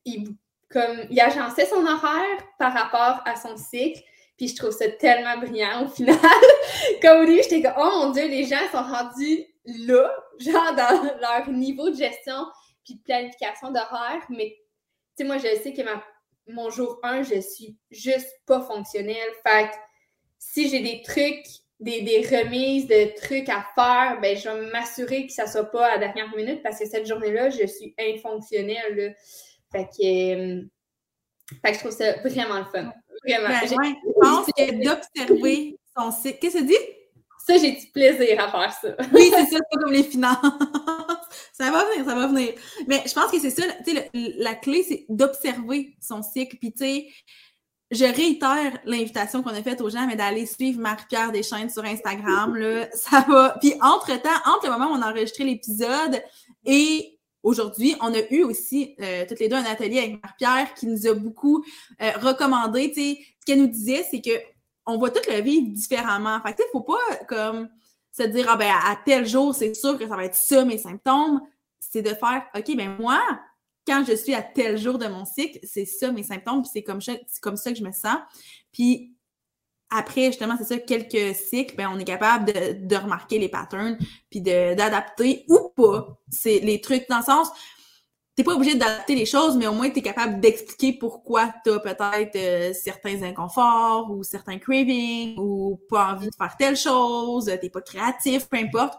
il, 0.05 0.35
comme, 0.71 1.05
il 1.09 1.19
agençait 1.19 1.65
son 1.65 1.85
horaire 1.85 2.37
par 2.57 2.73
rapport 2.73 3.21
à 3.25 3.35
son 3.35 3.57
cycle, 3.57 4.01
puis 4.37 4.47
je 4.47 4.55
trouve 4.55 4.71
ça 4.71 4.89
tellement 4.89 5.37
brillant 5.37 5.85
au 5.85 5.87
final. 5.87 6.17
comme 7.01 7.21
au 7.21 7.25
début, 7.25 7.43
j'étais 7.43 7.61
comme, 7.61 7.73
oh 7.77 7.91
mon 7.97 8.09
Dieu, 8.11 8.27
les 8.27 8.45
gens 8.45 8.57
sont 8.71 8.83
rendus 8.83 9.45
là, 9.65 10.11
genre 10.39 10.75
dans 10.75 11.03
leur 11.19 11.49
niveau 11.49 11.89
de 11.89 11.95
gestion 11.95 12.45
puis 12.83 12.95
de 12.95 13.01
planification 13.03 13.71
d'horaire, 13.71 14.25
mais 14.29 14.57
tu 15.15 15.23
sais, 15.23 15.23
moi, 15.25 15.37
je 15.37 15.61
sais 15.61 15.73
que 15.73 15.83
ma, 15.83 16.01
mon 16.47 16.69
jour 16.69 16.99
1, 17.03 17.23
je 17.23 17.39
suis 17.39 17.77
juste 17.89 18.29
pas 18.45 18.61
fonctionnelle. 18.61 19.29
Fait 19.45 19.69
que 19.69 19.75
si 20.39 20.69
j'ai 20.69 20.79
des 20.79 21.01
trucs, 21.01 21.45
des, 21.79 22.01
des, 22.01 22.21
remises 22.21 22.87
de 22.87 23.15
trucs 23.19 23.49
à 23.49 23.65
faire, 23.75 24.19
ben 24.21 24.37
je 24.37 24.49
vais 24.49 24.71
m'assurer 24.71 25.25
que 25.25 25.33
ça 25.33 25.47
soit 25.47 25.69
pas 25.71 25.87
à 25.87 25.97
la 25.97 26.07
dernière 26.07 26.35
minute 26.35 26.61
parce 26.63 26.79
que 26.79 26.85
cette 26.87 27.07
journée-là, 27.07 27.49
je 27.49 27.65
suis 27.65 27.95
infonctionnelle. 27.99 29.15
Fait 29.71 29.85
que, 29.85 30.35
euh, 30.35 30.61
fait 31.63 31.71
que 31.71 31.73
je 31.75 31.79
trouve 31.79 31.91
ça 31.91 32.13
vraiment 32.23 32.59
le 32.59 32.65
fun. 32.65 32.91
Vraiment. 33.25 33.49
Ben, 33.49 33.67
je 33.67 34.19
pense 34.19 34.45
que 34.47 34.83
d'observer 34.83 35.77
son 35.97 36.11
site. 36.11 36.39
Qu'est-ce 36.39 36.55
que 36.55 36.59
ça 36.59 36.65
dit? 36.65 36.73
Ça, 37.45 37.57
j'ai 37.57 37.71
du 37.71 37.87
plaisir 37.87 38.39
à 38.39 38.51
faire 38.51 38.73
ça. 38.73 38.95
oui, 39.13 39.31
c'est 39.31 39.45
ça, 39.45 39.47
c'est 39.51 39.59
pas 39.71 39.81
comme 39.81 39.91
les 39.91 40.03
finances. 40.03 40.37
ça 41.53 41.71
va 41.71 41.85
venir, 41.85 42.05
ça 42.05 42.15
va 42.15 42.27
venir. 42.27 42.53
Mais 42.87 43.03
je 43.05 43.13
pense 43.13 43.31
que 43.31 43.39
c'est 43.39 43.49
ça, 43.49 43.63
tu 43.85 43.95
sais, 43.95 44.09
la 44.13 44.53
clé, 44.55 44.83
c'est 44.83 45.05
d'observer 45.09 45.95
son 45.99 46.21
cycle. 46.21 46.57
Puis, 46.57 46.71
tu 46.71 46.85
sais, 46.85 47.07
je 47.91 48.05
réitère 48.05 48.79
l'invitation 48.85 49.43
qu'on 49.43 49.49
a 49.49 49.61
faite 49.61 49.81
aux 49.81 49.89
gens, 49.89 50.07
mais 50.07 50.15
d'aller 50.15 50.45
suivre 50.45 50.79
Marie-Pierre 50.79 51.31
Deschaines 51.31 51.69
sur 51.69 51.83
Instagram, 51.83 52.55
là, 52.55 52.87
ça 52.93 53.25
va. 53.27 53.57
Puis 53.59 53.73
entre-temps, 53.81 54.29
entre 54.45 54.67
le 54.67 54.71
moment 54.71 54.91
où 54.91 54.97
on 54.97 55.01
a 55.01 55.09
enregistré 55.09 55.43
l'épisode 55.43 56.21
et 56.65 57.19
aujourd'hui, 57.43 57.95
on 58.01 58.13
a 58.13 58.21
eu 58.29 58.43
aussi 58.43 58.95
euh, 59.01 59.25
toutes 59.27 59.39
les 59.39 59.49
deux 59.49 59.55
un 59.55 59.65
atelier 59.65 59.99
avec 59.99 60.21
Marie-Pierre 60.21 60.73
qui 60.73 60.87
nous 60.87 61.07
a 61.07 61.13
beaucoup 61.13 61.63
euh, 62.01 62.11
recommandé, 62.17 62.91
ce 62.95 63.45
qu'elle 63.45 63.59
nous 63.59 63.67
disait, 63.67 64.05
c'est 64.09 64.21
que 64.21 64.31
on 64.85 64.97
voit 64.97 65.11
toute 65.11 65.27
la 65.27 65.41
vie 65.41 65.61
différemment. 65.69 66.41
Fait 66.41 66.53
que, 66.53 66.61
il 66.61 66.71
faut 66.71 66.81
pas, 66.81 66.97
comme, 67.27 67.69
se 68.11 68.23
dire, 68.23 68.47
ah 68.49 68.57
ben, 68.57 68.71
à 68.71 68.97
tel 69.05 69.27
jour, 69.27 69.53
c'est 69.53 69.73
sûr 69.73 69.97
que 69.97 70.07
ça 70.07 70.15
va 70.15 70.25
être 70.25 70.35
ça, 70.35 70.65
mes 70.65 70.77
symptômes. 70.77 71.41
C'est 71.79 72.01
de 72.01 72.09
faire, 72.09 72.43
OK, 72.55 72.75
ben 72.75 72.95
moi, 72.99 73.21
quand 73.87 74.03
je 74.07 74.15
suis 74.15 74.33
à 74.33 74.41
tel 74.41 74.77
jour 74.77 74.97
de 74.97 75.07
mon 75.07 75.25
cycle, 75.25 75.59
c'est 75.63 75.85
ça 75.85 76.11
mes 76.11 76.23
symptômes, 76.23 76.61
puis 76.61 76.71
c'est 76.73 76.83
comme, 76.83 76.99
comme 77.41 77.57
ça 77.57 77.71
que 77.71 77.77
je 77.77 77.83
me 77.83 77.91
sens. 77.91 78.17
Puis 78.71 79.15
après, 79.91 80.27
justement, 80.27 80.55
c'est 80.57 80.63
ça, 80.63 80.77
quelques 80.77 81.35
cycles, 81.35 81.75
ben, 81.75 81.89
on 81.93 81.99
est 81.99 82.05
capable 82.05 82.45
de, 82.45 82.87
de 82.87 82.95
remarquer 82.95 83.37
les 83.37 83.49
patterns, 83.49 83.97
puis 84.29 84.41
d'adapter 84.41 85.45
ou 85.49 85.69
pas. 85.75 86.17
C'est 86.29 86.59
les 86.59 86.79
trucs 86.79 87.07
dans 87.09 87.17
le 87.17 87.23
sens, 87.23 87.49
t'es 88.35 88.43
pas 88.43 88.53
obligé 88.53 88.75
d'adapter 88.75 89.15
les 89.15 89.25
choses, 89.25 89.57
mais 89.57 89.67
au 89.67 89.73
moins 89.73 89.89
tu 89.89 89.99
es 89.99 90.01
capable 90.01 90.39
d'expliquer 90.39 90.93
pourquoi 90.93 91.53
tu 91.63 91.71
as 91.71 91.79
peut-être 91.79 92.35
euh, 92.35 92.73
certains 92.73 93.21
inconforts 93.23 94.09
ou 94.09 94.23
certains 94.23 94.57
cravings 94.57 95.37
ou 95.37 95.79
pas 95.89 96.13
envie 96.13 96.29
de 96.29 96.35
faire 96.35 96.55
telle 96.57 96.77
chose, 96.77 97.45
t'es 97.45 97.69
pas 97.69 97.81
créatif, 97.81 98.47
peu 98.47 98.57
importe. 98.57 98.97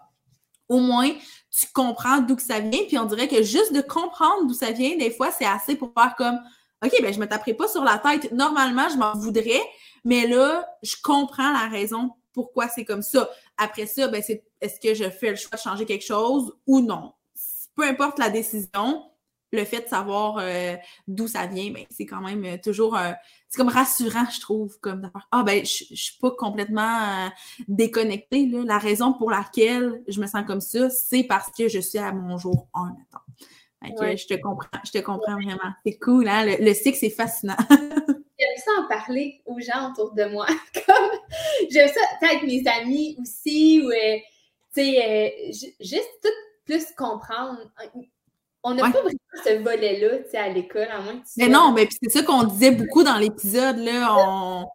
Au 0.69 0.79
moins, 0.79 1.11
tu 1.51 1.67
comprends 1.75 2.21
d'où 2.21 2.37
que 2.37 2.43
ça 2.43 2.61
vient, 2.61 2.85
puis 2.87 2.99
on 2.99 3.05
dirait 3.07 3.29
que 3.29 3.43
juste 3.43 3.73
de 3.73 3.81
comprendre 3.81 4.47
d'où 4.47 4.55
ça 4.55 4.71
vient, 4.71 4.97
des 4.97 5.11
fois, 5.11 5.31
c'est 5.31 5.45
assez 5.45 5.75
pour 5.75 5.93
faire 5.97 6.15
comme 6.17 6.39
OK, 6.85 6.93
ben 7.01 7.13
je 7.13 7.21
me 7.21 7.27
taperai 7.27 7.55
pas 7.55 7.69
sur 7.69 7.85
la 7.85 7.99
tête. 7.99 8.33
Normalement, 8.33 8.89
je 8.89 8.97
m'en 8.97 9.15
voudrais, 9.15 9.61
mais 10.05 10.27
là, 10.27 10.67
je 10.83 10.97
comprends 11.03 11.53
la 11.53 11.69
raison 11.69 12.13
pourquoi 12.33 12.69
c'est 12.69 12.85
comme 12.85 13.03
ça. 13.03 13.29
Après 13.57 13.87
ça, 13.87 14.09
ben 14.09 14.23
c'est 14.23 14.45
est-ce 14.61 14.81
que 14.81 14.95
je 14.95 15.09
fais 15.11 15.31
le 15.31 15.37
choix 15.37 15.57
de 15.57 15.63
changer 15.63 15.85
quelque 15.85 16.05
chose 16.05 16.53
ou 16.67 16.81
non? 16.81 17.13
Peu 17.75 17.85
importe 17.85 18.19
la 18.19 18.31
décision, 18.31 19.05
le 19.53 19.65
fait 19.65 19.83
de 19.83 19.89
savoir 19.89 20.39
euh, 20.39 20.75
d'où 21.07 21.29
ça 21.29 21.47
vient, 21.47 21.71
ben, 21.73 21.85
c'est 21.91 22.07
quand 22.07 22.21
même 22.21 22.45
euh, 22.45 22.57
toujours 22.63 22.99
c'est 23.49 23.59
comme 23.59 23.69
rassurant, 23.69 24.25
je 24.35 24.41
trouve, 24.41 24.79
comme 24.81 25.03
d'avoir 25.03 25.29
ah 25.31 25.43
ben 25.43 25.65
je, 25.65 25.85
je 25.91 26.03
suis 26.03 26.19
pas 26.19 26.31
complètement 26.31 27.03
euh, 27.03 27.29
déconnectée 27.69 28.47
là. 28.47 28.63
La 28.65 28.79
raison 28.79 29.13
pour 29.13 29.31
laquelle 29.31 30.03
je 30.09 30.21
me 30.21 30.27
sens 30.27 30.45
comme 30.47 30.63
ça, 30.63 30.89
c'est 30.89 31.25
parce 31.25 31.51
que 31.51 31.69
je 31.69 31.81
suis 31.81 31.99
à 31.99 32.13
mon 32.13 32.39
jour 32.39 32.69
1 32.75 32.95
maintenant. 32.97 34.17
je 34.17 34.27
te 34.27 34.41
comprends, 34.41 34.69
je 34.85 34.93
te 34.93 34.99
comprends 34.99 35.35
vraiment. 35.35 35.75
C'est 35.85 35.99
cool, 35.99 36.29
hein? 36.29 36.47
Le, 36.47 36.65
le 36.65 36.75
cycle, 36.75 36.97
c'est 36.99 37.11
fascinant. 37.11 37.57
j'aime 38.39 38.59
ça 38.59 38.71
en 38.81 38.89
parler 38.89 39.43
aux 39.47 39.61
gens 39.61 39.91
autour 39.91 40.13
de 40.13 40.25
moi. 40.25 40.47
Comme 40.87 41.11
j'aime 41.71 41.89
ça 41.89 42.29
avec 42.29 42.43
mes 42.45 42.63
amis 42.67 43.17
aussi, 43.21 43.83
ou 43.85 43.91
tu 44.75 44.83
sais, 44.83 45.51
juste 45.81 46.11
tout 46.23 46.29
plus 46.65 46.87
comprendre 46.97 47.59
on 48.65 48.75
n'a 48.75 48.83
pas 48.83 49.01
vraiment 49.01 49.19
ce 49.45 49.63
volet-là, 49.63 50.19
tu 50.19 50.31
sais, 50.31 50.37
à 50.37 50.49
l'école, 50.49 50.89
à 50.89 51.01
moins 51.01 51.19
que 51.19 51.25
tu 51.25 51.33
Mais 51.39 51.49
non, 51.49 51.73
mais 51.73 51.89
c'est 51.91 52.11
ça 52.11 52.23
qu'on 52.23 52.45
disait 52.45 52.71
beaucoup 52.71 53.03
dans 53.03 53.17
l'épisode, 53.17 53.79
là. 53.79 54.15
On, 54.17 54.67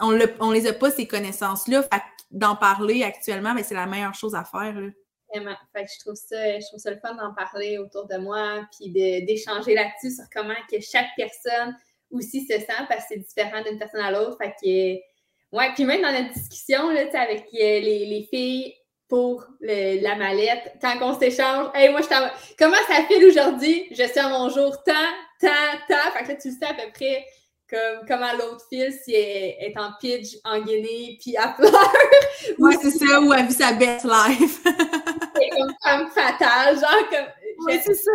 on, 0.00 0.18
on, 0.40 0.50
les 0.50 0.66
a 0.66 0.72
pas, 0.72 0.90
ces 0.90 1.06
connaissances-là. 1.06 1.82
Fait 1.82 2.02
d'en 2.32 2.56
parler 2.56 3.04
actuellement, 3.04 3.54
mais 3.54 3.62
c'est 3.62 3.74
la 3.74 3.86
meilleure 3.86 4.14
chose 4.14 4.34
à 4.34 4.44
faire, 4.44 4.74
là. 4.74 4.88
Vraiment. 5.32 5.56
Fait 5.74 5.84
que 5.84 5.90
je 5.92 6.00
trouve 6.00 6.14
ça, 6.14 6.58
je 6.58 6.66
trouve 6.66 6.80
ça 6.80 6.90
le 6.90 6.98
fun 6.98 7.14
d'en 7.14 7.34
parler 7.34 7.78
autour 7.78 8.06
de 8.06 8.16
moi, 8.16 8.66
puis 8.76 8.90
d'échanger 8.90 9.74
là-dessus 9.74 10.16
sur 10.16 10.24
comment 10.32 10.54
que 10.70 10.80
chaque 10.80 11.08
personne 11.16 11.76
aussi 12.10 12.42
se 12.42 12.58
sent, 12.58 12.86
parce 12.88 13.02
que 13.02 13.14
c'est 13.14 13.18
différent 13.18 13.62
d'une 13.62 13.78
personne 13.78 14.00
à 14.00 14.10
l'autre. 14.10 14.38
Fait 14.38 14.54
que, 14.62 15.56
ouais, 15.56 15.72
puis 15.74 15.84
même 15.84 16.02
dans 16.02 16.12
notre 16.12 16.32
discussion, 16.32 16.90
là, 16.90 17.02
avec 17.14 17.46
euh, 17.54 17.80
les, 17.80 18.06
les 18.06 18.28
filles, 18.30 18.74
pour 19.08 19.46
la 19.60 20.16
mallette. 20.16 20.76
Quand 20.80 20.96
on 21.00 21.18
s'échange, 21.18 21.70
hey, 21.74 21.90
moi, 21.90 22.00
je 22.00 22.54
Comment 22.58 22.76
ça 22.88 23.04
file 23.06 23.24
aujourd'hui? 23.24 23.86
Je 23.90 24.02
suis 24.02 24.18
à 24.18 24.28
mon 24.28 24.48
jour 24.48 24.82
tant, 24.82 24.92
tant, 25.40 25.48
tant. 25.88 26.10
Fait 26.12 26.24
que 26.24 26.28
là, 26.30 26.34
tu 26.36 26.50
sais 26.50 26.64
à 26.64 26.74
peu 26.74 26.90
près 26.92 27.24
comme, 27.68 28.06
comment 28.06 28.32
l'autre 28.32 28.64
file 28.68 28.92
si 28.92 29.14
elle 29.14 29.70
est 29.70 29.78
en 29.78 29.92
pitch 30.00 30.36
en 30.44 30.60
Guinée 30.60 31.18
puis 31.20 31.36
elle 31.36 31.54
pleure. 31.54 31.72
Oui, 32.58 32.76
c'est 32.80 32.90
ça, 32.90 33.20
ou 33.20 33.32
elle 33.32 33.46
vit 33.46 33.54
sa 33.54 33.72
best 33.72 34.04
life. 34.04 34.62
c'est 34.62 35.48
comme 35.50 35.74
femme 35.82 36.10
fatale, 36.10 36.78
genre 36.78 37.08
comme. 37.10 37.66
Ouais, 37.66 37.80
c'est 37.84 37.94
ça. 37.94 38.10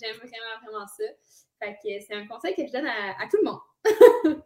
J'aime 0.00 0.16
vraiment, 0.16 0.60
vraiment 0.64 0.86
ça. 0.86 1.04
Fait 1.62 1.74
que 1.74 2.04
c'est 2.06 2.14
un 2.14 2.26
conseil 2.26 2.54
que 2.54 2.66
je 2.66 2.72
donne 2.72 2.86
à, 2.86 3.22
à 3.22 3.28
tout 3.28 3.36
le 3.36 3.44
monde. 3.44 4.42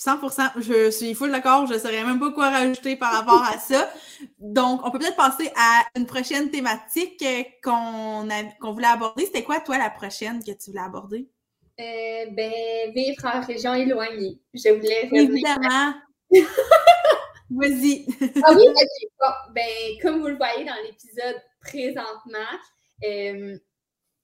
100%, 0.00 0.52
je 0.62 0.90
suis 0.90 1.14
full 1.14 1.30
d'accord, 1.30 1.66
je 1.66 1.74
ne 1.74 1.78
saurais 1.78 2.02
même 2.04 2.18
pas 2.18 2.32
quoi 2.32 2.48
rajouter 2.48 2.96
par 2.96 3.12
rapport 3.12 3.42
à 3.42 3.58
ça. 3.58 3.92
Donc, 4.38 4.80
on 4.84 4.90
peut 4.90 4.98
peut-être 4.98 5.16
passer 5.16 5.52
à 5.56 5.82
une 5.94 6.06
prochaine 6.06 6.50
thématique 6.50 7.22
qu'on 7.62 8.26
voulait 8.72 8.86
aborder. 8.86 9.26
C'était 9.26 9.42
quoi, 9.42 9.60
toi, 9.60 9.76
la 9.76 9.90
prochaine 9.90 10.42
que 10.42 10.52
tu 10.52 10.70
voulais 10.70 10.82
aborder? 10.82 11.28
Euh, 11.78 12.26
ben, 12.30 12.92
vivre 12.94 13.24
en 13.26 13.40
région 13.42 13.74
éloignée. 13.74 14.40
Je 14.54 14.70
voulais 14.70 15.08
Évidemment. 15.12 15.94
Vas-y. 17.50 18.06
ah 18.44 18.52
oui, 18.54 18.64
Ben, 19.54 19.98
comme 20.00 20.20
vous 20.20 20.28
le 20.28 20.36
voyez 20.36 20.64
dans 20.64 20.76
l'épisode 20.84 21.42
présentement, 21.60 22.38
euh, 23.04 23.58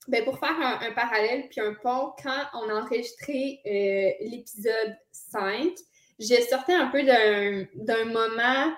ben 0.09 0.25
pour 0.25 0.39
faire 0.39 0.57
un, 0.61 0.93
parallèle 0.93 1.49
puis 1.49 1.61
un 1.61 1.75
pont, 1.75 2.13
quand 2.23 2.45
on 2.55 2.69
a 2.69 2.83
enregistré 2.83 3.61
euh, 3.67 4.27
l'épisode 4.29 4.97
5, 5.11 5.73
j'ai 6.19 6.43
sorti 6.43 6.73
un 6.73 6.87
peu 6.87 7.03
d'un 7.03 8.05
moment 8.05 8.75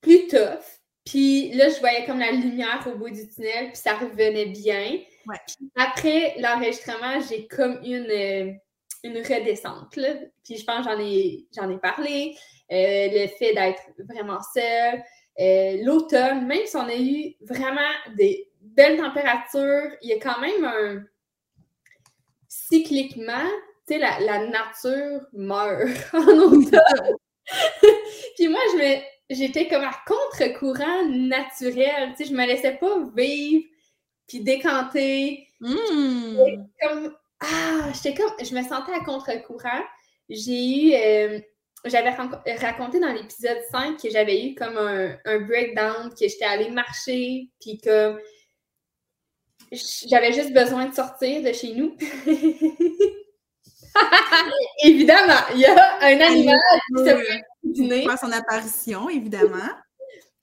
plus 0.00 0.26
tough. 0.26 0.80
Puis 1.04 1.52
là, 1.52 1.68
je 1.68 1.78
voyais 1.80 2.06
comme 2.06 2.18
la 2.18 2.32
lumière 2.32 2.86
au 2.86 2.96
bout 2.96 3.10
du 3.10 3.28
tunnel, 3.28 3.68
puis 3.68 3.76
ça 3.76 3.94
revenait 3.94 4.46
bien. 4.46 4.98
après 5.76 6.34
l'enregistrement, 6.38 7.20
j'ai 7.28 7.46
comme 7.46 7.78
une, 7.84 8.10
euh, 8.10 8.52
une 9.02 9.18
redescente. 9.18 9.96
Là. 9.96 10.14
Puis 10.44 10.56
je 10.56 10.64
pense 10.64 10.84
j'en 10.84 10.98
ai, 10.98 11.46
j'en 11.54 11.70
ai 11.70 11.78
parlé. 11.78 12.36
Euh, 12.72 13.08
le 13.12 13.26
fait 13.28 13.52
d'être 13.52 13.82
vraiment 13.98 14.40
seul. 15.38 15.84
L'automne, 15.84 16.46
même 16.46 16.66
si 16.66 16.76
on 16.76 16.88
a 16.88 16.96
eu 16.96 17.34
vraiment 17.40 17.80
des 18.16 18.48
belle 18.76 18.98
température, 18.98 19.90
il 20.02 20.10
y 20.10 20.12
a 20.12 20.18
quand 20.18 20.40
même 20.40 20.64
un. 20.64 21.04
Cycliquement, 22.48 23.50
tu 23.86 23.94
sais, 23.94 23.98
la, 23.98 24.20
la, 24.20 24.46
nature 24.46 25.26
meurt 25.32 25.90
en 26.12 26.38
automne. 26.38 27.16
Puis 28.36 28.48
moi, 28.48 28.60
je 28.72 28.78
me, 28.78 29.02
j'étais 29.30 29.68
comme 29.68 29.82
à 29.82 29.92
contre-courant 30.06 31.04
naturel. 31.08 32.14
Tu 32.16 32.24
sais, 32.24 32.30
je 32.30 32.34
me 32.34 32.46
laissais 32.46 32.74
pas 32.74 32.98
vivre 33.14 33.64
puis 34.26 34.40
décanter. 34.40 35.48
Hmm. 35.60 36.36
Comme, 36.80 37.14
ah, 37.40 37.92
j'étais 37.92 38.14
comme, 38.14 38.32
je 38.42 38.54
me 38.54 38.62
sentais 38.62 38.92
à 38.92 39.04
contre-courant. 39.04 39.82
J'ai 40.28 40.88
eu, 40.88 40.94
euh, 40.94 41.40
j'avais 41.84 42.10
raconté 42.10 43.00
dans 43.00 43.12
l'épisode 43.12 43.58
5 43.70 44.00
que 44.00 44.10
j'avais 44.10 44.46
eu 44.46 44.54
comme 44.54 44.78
un, 44.78 45.16
un 45.24 45.40
breakdown, 45.40 46.10
que 46.10 46.28
j'étais 46.28 46.44
allée 46.44 46.70
marcher, 46.70 47.48
puis 47.60 47.78
comme 47.78 48.18
j'avais 49.72 50.32
juste 50.32 50.52
besoin 50.52 50.86
de 50.86 50.94
sortir 50.94 51.42
de 51.42 51.52
chez 51.52 51.74
nous. 51.74 51.96
évidemment, 54.82 55.40
il 55.54 55.60
y 55.60 55.66
a 55.66 55.98
un 56.00 56.20
animal 56.20 56.58
qui 56.96 57.04
se 57.04 57.42
dîner. 57.64 58.06
son 58.20 58.32
apparition, 58.32 59.08
évidemment. 59.08 59.70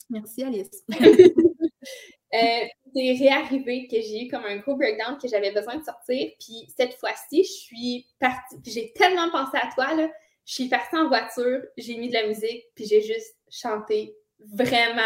Merci, 0.10 0.44
Alice. 0.44 0.84
euh, 0.90 2.66
c'est 2.94 3.14
réarrivé 3.20 3.88
que 3.88 4.02
j'ai 4.02 4.26
eu 4.26 4.28
comme 4.28 4.46
un 4.46 4.58
gros 4.58 4.76
breakdown 4.76 5.18
que 5.18 5.28
j'avais 5.28 5.52
besoin 5.52 5.78
de 5.78 5.84
sortir. 5.84 6.32
Puis 6.40 6.68
cette 6.78 6.96
fois-ci, 6.96 7.44
je 7.44 7.52
suis 7.52 8.08
partie. 8.20 8.58
j'ai 8.66 8.92
tellement 8.94 9.30
pensé 9.32 9.58
à 9.58 9.70
toi, 9.74 9.94
là. 9.96 10.10
Je 10.46 10.54
suis 10.54 10.70
partie 10.70 10.98
en 10.98 11.08
voiture, 11.08 11.62
j'ai 11.78 11.96
mis 11.98 12.10
de 12.10 12.14
la 12.14 12.28
musique, 12.28 12.66
puis 12.76 12.86
j'ai 12.86 13.02
juste 13.02 13.36
chanté 13.50 14.16
vraiment 14.54 15.02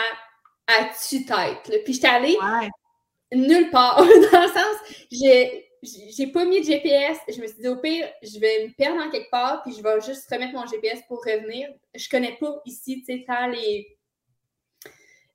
à 0.68 0.86
tue-tête. 0.86 1.84
Puis 1.84 1.94
j'étais 1.94 2.08
allée 2.08 2.38
nulle 3.34 3.70
part. 3.70 3.98
dans 4.32 4.42
le 4.42 4.48
sens, 4.48 5.06
j'ai, 5.12 5.70
j'ai 5.84 6.28
pas 6.28 6.46
mis 6.46 6.62
de 6.62 6.66
GPS. 6.66 7.18
Je 7.28 7.42
me 7.42 7.48
suis 7.48 7.62
dit, 7.62 7.68
au 7.68 7.78
pire, 7.78 8.08
je 8.22 8.40
vais 8.40 8.66
me 8.68 8.74
perdre 8.74 9.02
en 9.02 9.10
quelque 9.10 9.30
part, 9.30 9.62
puis 9.64 9.74
je 9.76 9.84
vais 9.84 10.02
juste 10.02 10.30
remettre 10.32 10.54
mon 10.54 10.66
GPS 10.66 11.02
pour 11.08 11.20
revenir. 11.24 11.70
Je 11.94 12.10
connais 12.10 12.38
pas 12.40 12.62
ici, 12.66 13.04
tu 13.06 13.06
sais, 13.06 13.26
tant 13.28 13.48
les, 13.48 13.98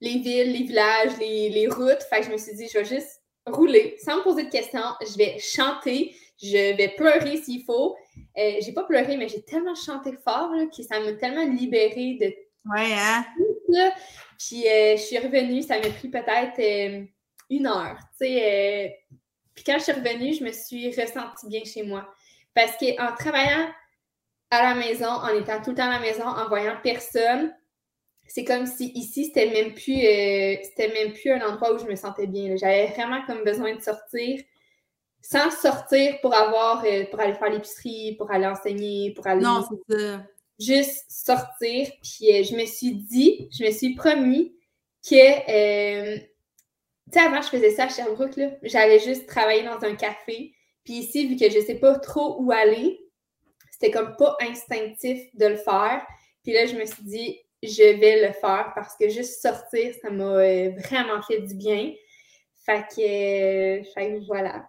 les 0.00 0.18
villes, 0.18 0.52
les 0.52 0.64
villages, 0.64 1.18
les, 1.18 1.68
routes. 1.68 2.02
Fait 2.08 2.20
que 2.20 2.26
je 2.26 2.32
me 2.32 2.38
suis 2.38 2.54
dit, 2.54 2.68
je 2.72 2.78
vais 2.78 2.84
juste 2.84 3.22
rouler 3.46 3.96
sans 4.04 4.18
me 4.18 4.22
poser 4.22 4.44
de 4.44 4.50
questions. 4.50 4.82
Je 5.00 5.16
vais 5.16 5.38
chanter, 5.38 6.14
je 6.42 6.76
vais 6.76 6.94
pleurer 6.96 7.36
s'il 7.38 7.64
faut. 7.64 7.96
Euh, 8.38 8.52
j'ai 8.60 8.72
pas 8.72 8.84
pleuré, 8.84 9.16
mais 9.16 9.28
j'ai 9.28 9.42
tellement 9.42 9.74
chanté 9.74 10.12
fort 10.24 10.52
que 10.76 10.82
ça 10.82 11.00
m'a 11.00 11.12
tellement 11.14 11.44
libérée 11.44 12.18
de. 12.20 12.26
Ouais, 12.70 12.92
hein? 12.94 13.24
Puis 14.38 14.66
euh, 14.66 14.96
je 14.96 15.02
suis 15.02 15.18
revenue, 15.18 15.62
ça 15.62 15.78
m'a 15.78 15.90
pris 15.90 16.08
peut-être. 16.08 16.58
Euh, 16.58 17.04
une 17.50 17.66
heure. 17.66 17.98
Euh, 18.22 18.88
puis 19.54 19.64
quand 19.64 19.76
je 19.78 19.82
suis 19.82 19.92
revenue, 19.92 20.32
je 20.34 20.44
me 20.44 20.52
suis 20.52 20.88
ressentie 20.88 21.48
bien 21.48 21.64
chez 21.64 21.82
moi. 21.82 22.08
Parce 22.54 22.76
qu'en 22.76 23.12
travaillant 23.16 23.68
à 24.50 24.62
la 24.62 24.74
maison, 24.74 25.08
en 25.08 25.28
étant 25.30 25.60
tout 25.60 25.70
le 25.70 25.76
temps 25.76 25.90
à 25.90 25.98
la 25.98 25.98
maison, 25.98 26.24
en 26.24 26.48
voyant 26.48 26.76
personne, 26.82 27.52
c'est 28.26 28.44
comme 28.44 28.66
si 28.66 28.92
ici, 28.94 29.26
c'était 29.26 29.50
même 29.50 29.74
plus 29.74 30.00
c'était 30.62 30.92
même 30.94 31.12
plus 31.12 31.32
un 31.32 31.44
endroit 31.44 31.74
où 31.74 31.78
je 31.78 31.86
me 31.86 31.96
sentais 31.96 32.28
bien. 32.28 32.54
J'avais 32.56 32.86
vraiment 32.86 33.24
comme 33.26 33.42
besoin 33.42 33.74
de 33.74 33.80
sortir 33.80 34.40
sans 35.22 35.50
sortir 35.50 36.20
pour 36.20 36.34
avoir 36.34 36.84
euh, 36.84 37.04
pour 37.06 37.20
aller 37.20 37.34
faire 37.34 37.50
l'épicerie, 37.50 38.14
pour 38.16 38.30
aller 38.30 38.46
enseigner, 38.46 39.12
pour 39.14 39.26
aller. 39.26 39.42
Non, 39.42 39.64
c'est 39.68 39.98
ça. 39.98 40.22
Juste 40.58 41.04
sortir. 41.08 41.88
Puis 42.02 42.32
euh, 42.32 42.42
je 42.42 42.54
me 42.56 42.66
suis 42.66 42.94
dit, 42.94 43.48
je 43.58 43.64
me 43.64 43.70
suis 43.70 43.94
promis 43.94 44.54
que 45.02 46.18
tu 47.10 47.18
sais, 47.18 47.26
avant, 47.26 47.42
je 47.42 47.48
faisais 47.48 47.70
ça 47.70 47.84
à 47.84 47.88
Sherbrooke, 47.88 48.36
là. 48.36 48.50
J'allais 48.62 49.00
juste 49.00 49.26
travailler 49.26 49.64
dans 49.64 49.82
un 49.82 49.96
café. 49.96 50.54
Puis 50.84 50.94
ici, 50.94 51.26
vu 51.26 51.36
que 51.36 51.50
je 51.50 51.60
sais 51.60 51.74
pas 51.74 51.98
trop 51.98 52.36
où 52.40 52.52
aller, 52.52 53.00
c'était 53.72 53.90
comme 53.90 54.14
pas 54.16 54.36
instinctif 54.40 55.20
de 55.34 55.46
le 55.46 55.56
faire. 55.56 56.06
Puis 56.44 56.52
là, 56.52 56.66
je 56.66 56.76
me 56.76 56.84
suis 56.84 57.02
dit, 57.02 57.38
je 57.62 57.98
vais 57.98 58.26
le 58.26 58.32
faire 58.32 58.72
parce 58.74 58.96
que 58.96 59.08
juste 59.08 59.42
sortir, 59.42 59.94
ça 60.00 60.10
m'a 60.10 60.24
euh, 60.24 60.70
vraiment 60.78 61.20
fait 61.22 61.40
du 61.40 61.54
bien. 61.54 61.92
Fait 62.64 62.84
que, 62.94 63.80
euh, 63.80 64.20
voilà. 64.26 64.68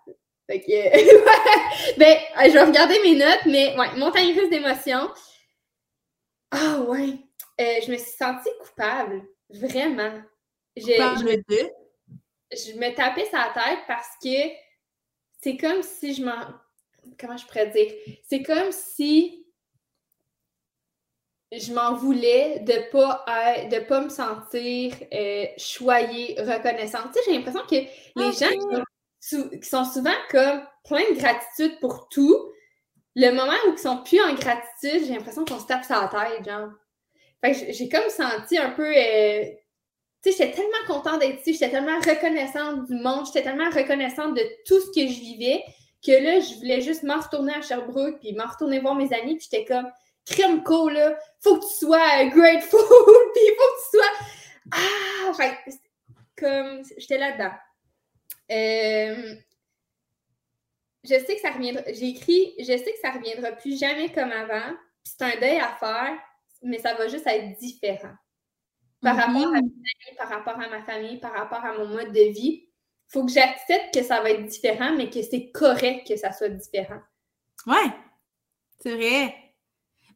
Fait 0.51 0.59
que, 0.59 1.97
ben, 1.97 2.17
je 2.45 2.51
vais 2.51 2.63
regarder 2.63 2.99
mes 3.03 3.15
notes, 3.15 3.45
mais 3.45 3.73
ouais, 3.77 3.95
montagne 3.95 4.37
russe 4.37 4.49
d'émotions. 4.49 5.09
Ah 6.51 6.81
ouais, 6.81 7.19
euh, 7.61 7.79
je 7.85 7.89
me 7.89 7.95
suis 7.95 8.11
sentie 8.11 8.49
coupable, 8.59 9.23
vraiment. 9.49 10.21
Je, 10.75 10.83
je, 10.83 11.23
me, 11.23 11.69
je 12.51 12.77
me 12.77 12.93
tapais 12.93 13.27
sa 13.31 13.49
tête 13.53 13.79
parce 13.87 14.09
que 14.21 14.51
c'est 15.39 15.55
comme 15.55 15.83
si 15.83 16.15
je 16.15 16.25
m'en. 16.25 16.47
Comment 17.17 17.37
je 17.37 17.45
pourrais 17.45 17.67
dire? 17.67 17.93
C'est 18.27 18.43
comme 18.43 18.73
si 18.73 19.45
je 21.53 21.73
m'en 21.73 21.93
voulais 21.93 22.59
de 22.59 22.91
pas 22.91 23.23
de 23.69 23.79
pas 23.85 24.01
me 24.01 24.09
sentir 24.09 24.95
euh, 25.13 25.45
choyée, 25.57 26.35
reconnaissante. 26.39 27.13
Tu 27.13 27.19
sais, 27.19 27.19
j'ai 27.27 27.37
l'impression 27.37 27.65
que 27.65 27.75
les 27.75 28.31
gens 28.33 28.83
qui 29.21 29.69
sont, 29.69 29.85
souvent 29.85 30.11
comme 30.29 30.63
plein 30.83 31.03
de 31.11 31.17
gratitude 31.17 31.79
pour 31.79 32.09
tout, 32.09 32.51
le 33.15 33.31
moment 33.31 33.53
où 33.67 33.73
ils 33.73 33.77
sont 33.77 34.03
plus 34.03 34.21
en 34.21 34.33
gratitude, 34.33 35.05
j'ai 35.05 35.13
l'impression 35.13 35.45
qu'on 35.45 35.59
se 35.59 35.67
tape 35.67 35.85
sur 35.85 35.95
la 35.95 36.07
tête, 36.07 36.45
genre. 36.45 36.69
Fait 37.43 37.53
que 37.53 37.71
j'ai 37.71 37.89
comme 37.89 38.09
senti 38.09 38.57
un 38.57 38.71
peu. 38.71 38.87
Euh, 38.87 39.43
tu 40.23 40.31
sais, 40.31 40.37
j'étais 40.37 40.51
tellement 40.51 40.85
contente 40.87 41.19
d'être 41.19 41.41
ici, 41.41 41.53
j'étais 41.53 41.71
tellement 41.71 41.97
reconnaissante 41.97 42.85
du 42.85 42.95
monde, 42.95 43.25
j'étais 43.25 43.41
tellement 43.41 43.69
reconnaissante 43.69 44.35
de 44.35 44.43
tout 44.67 44.79
ce 44.79 44.87
que 44.87 45.07
je 45.07 45.19
vivais 45.19 45.63
que 46.05 46.11
là, 46.11 46.39
je 46.39 46.55
voulais 46.55 46.81
juste 46.81 47.03
m'en 47.03 47.19
retourner 47.19 47.53
à 47.53 47.61
Sherbrooke, 47.61 48.19
puis 48.19 48.33
m'en 48.33 48.45
retourner 48.45 48.79
voir 48.79 48.95
mes 48.95 49.11
amis, 49.13 49.37
puis 49.37 49.47
j'étais 49.51 49.65
comme 49.65 49.89
crème 50.25 50.63
là, 50.91 51.17
faut 51.39 51.57
que 51.57 51.65
tu 51.65 51.85
sois 51.85 52.25
grateful, 52.25 52.79
puis 53.33 53.43
faut 53.57 53.69
que 53.69 53.81
tu 53.81 53.97
sois. 53.97 54.27
Ah! 54.71 55.29
Enfin, 55.29 55.51
comme 56.37 56.83
j'étais 56.97 57.17
là-dedans. 57.17 57.51
Euh, 58.51 59.35
je 61.03 61.09
sais 61.09 61.35
que 61.35 61.41
ça 61.41 61.51
reviendra. 61.51 61.83
J'ai 61.87 62.09
écrit, 62.09 62.53
je 62.59 62.65
sais 62.65 62.93
que 62.93 62.99
ça 63.01 63.11
reviendra 63.11 63.51
plus 63.53 63.79
jamais 63.79 64.11
comme 64.11 64.31
avant. 64.31 64.75
Puis 65.03 65.13
c'est 65.17 65.23
un 65.23 65.39
deuil 65.39 65.59
à 65.59 65.75
faire, 65.79 66.17
mais 66.61 66.77
ça 66.77 66.93
va 66.93 67.07
juste 67.07 67.27
être 67.27 67.57
différent. 67.59 68.13
Par 69.01 69.15
rapport 69.15 69.47
à 69.47 69.51
mes 69.53 69.57
amis, 69.57 70.17
par 70.17 70.29
rapport 70.29 70.59
à 70.59 70.69
ma 70.69 70.83
famille, 70.83 71.19
par 71.19 71.33
rapport 71.33 71.65
à 71.65 71.73
mon 71.73 71.87
mode 71.87 72.11
de 72.11 72.31
vie. 72.31 72.67
Il 72.67 73.13
faut 73.13 73.25
que 73.25 73.31
j'accepte 73.31 73.93
que 73.93 74.03
ça 74.03 74.21
va 74.21 74.31
être 74.31 74.45
différent, 74.45 74.95
mais 74.95 75.09
que 75.09 75.21
c'est 75.21 75.51
correct 75.51 76.07
que 76.07 76.15
ça 76.15 76.31
soit 76.31 76.49
différent. 76.49 77.01
Ouais, 77.65 77.91
c'est 78.79 78.95
vrai. 78.95 79.50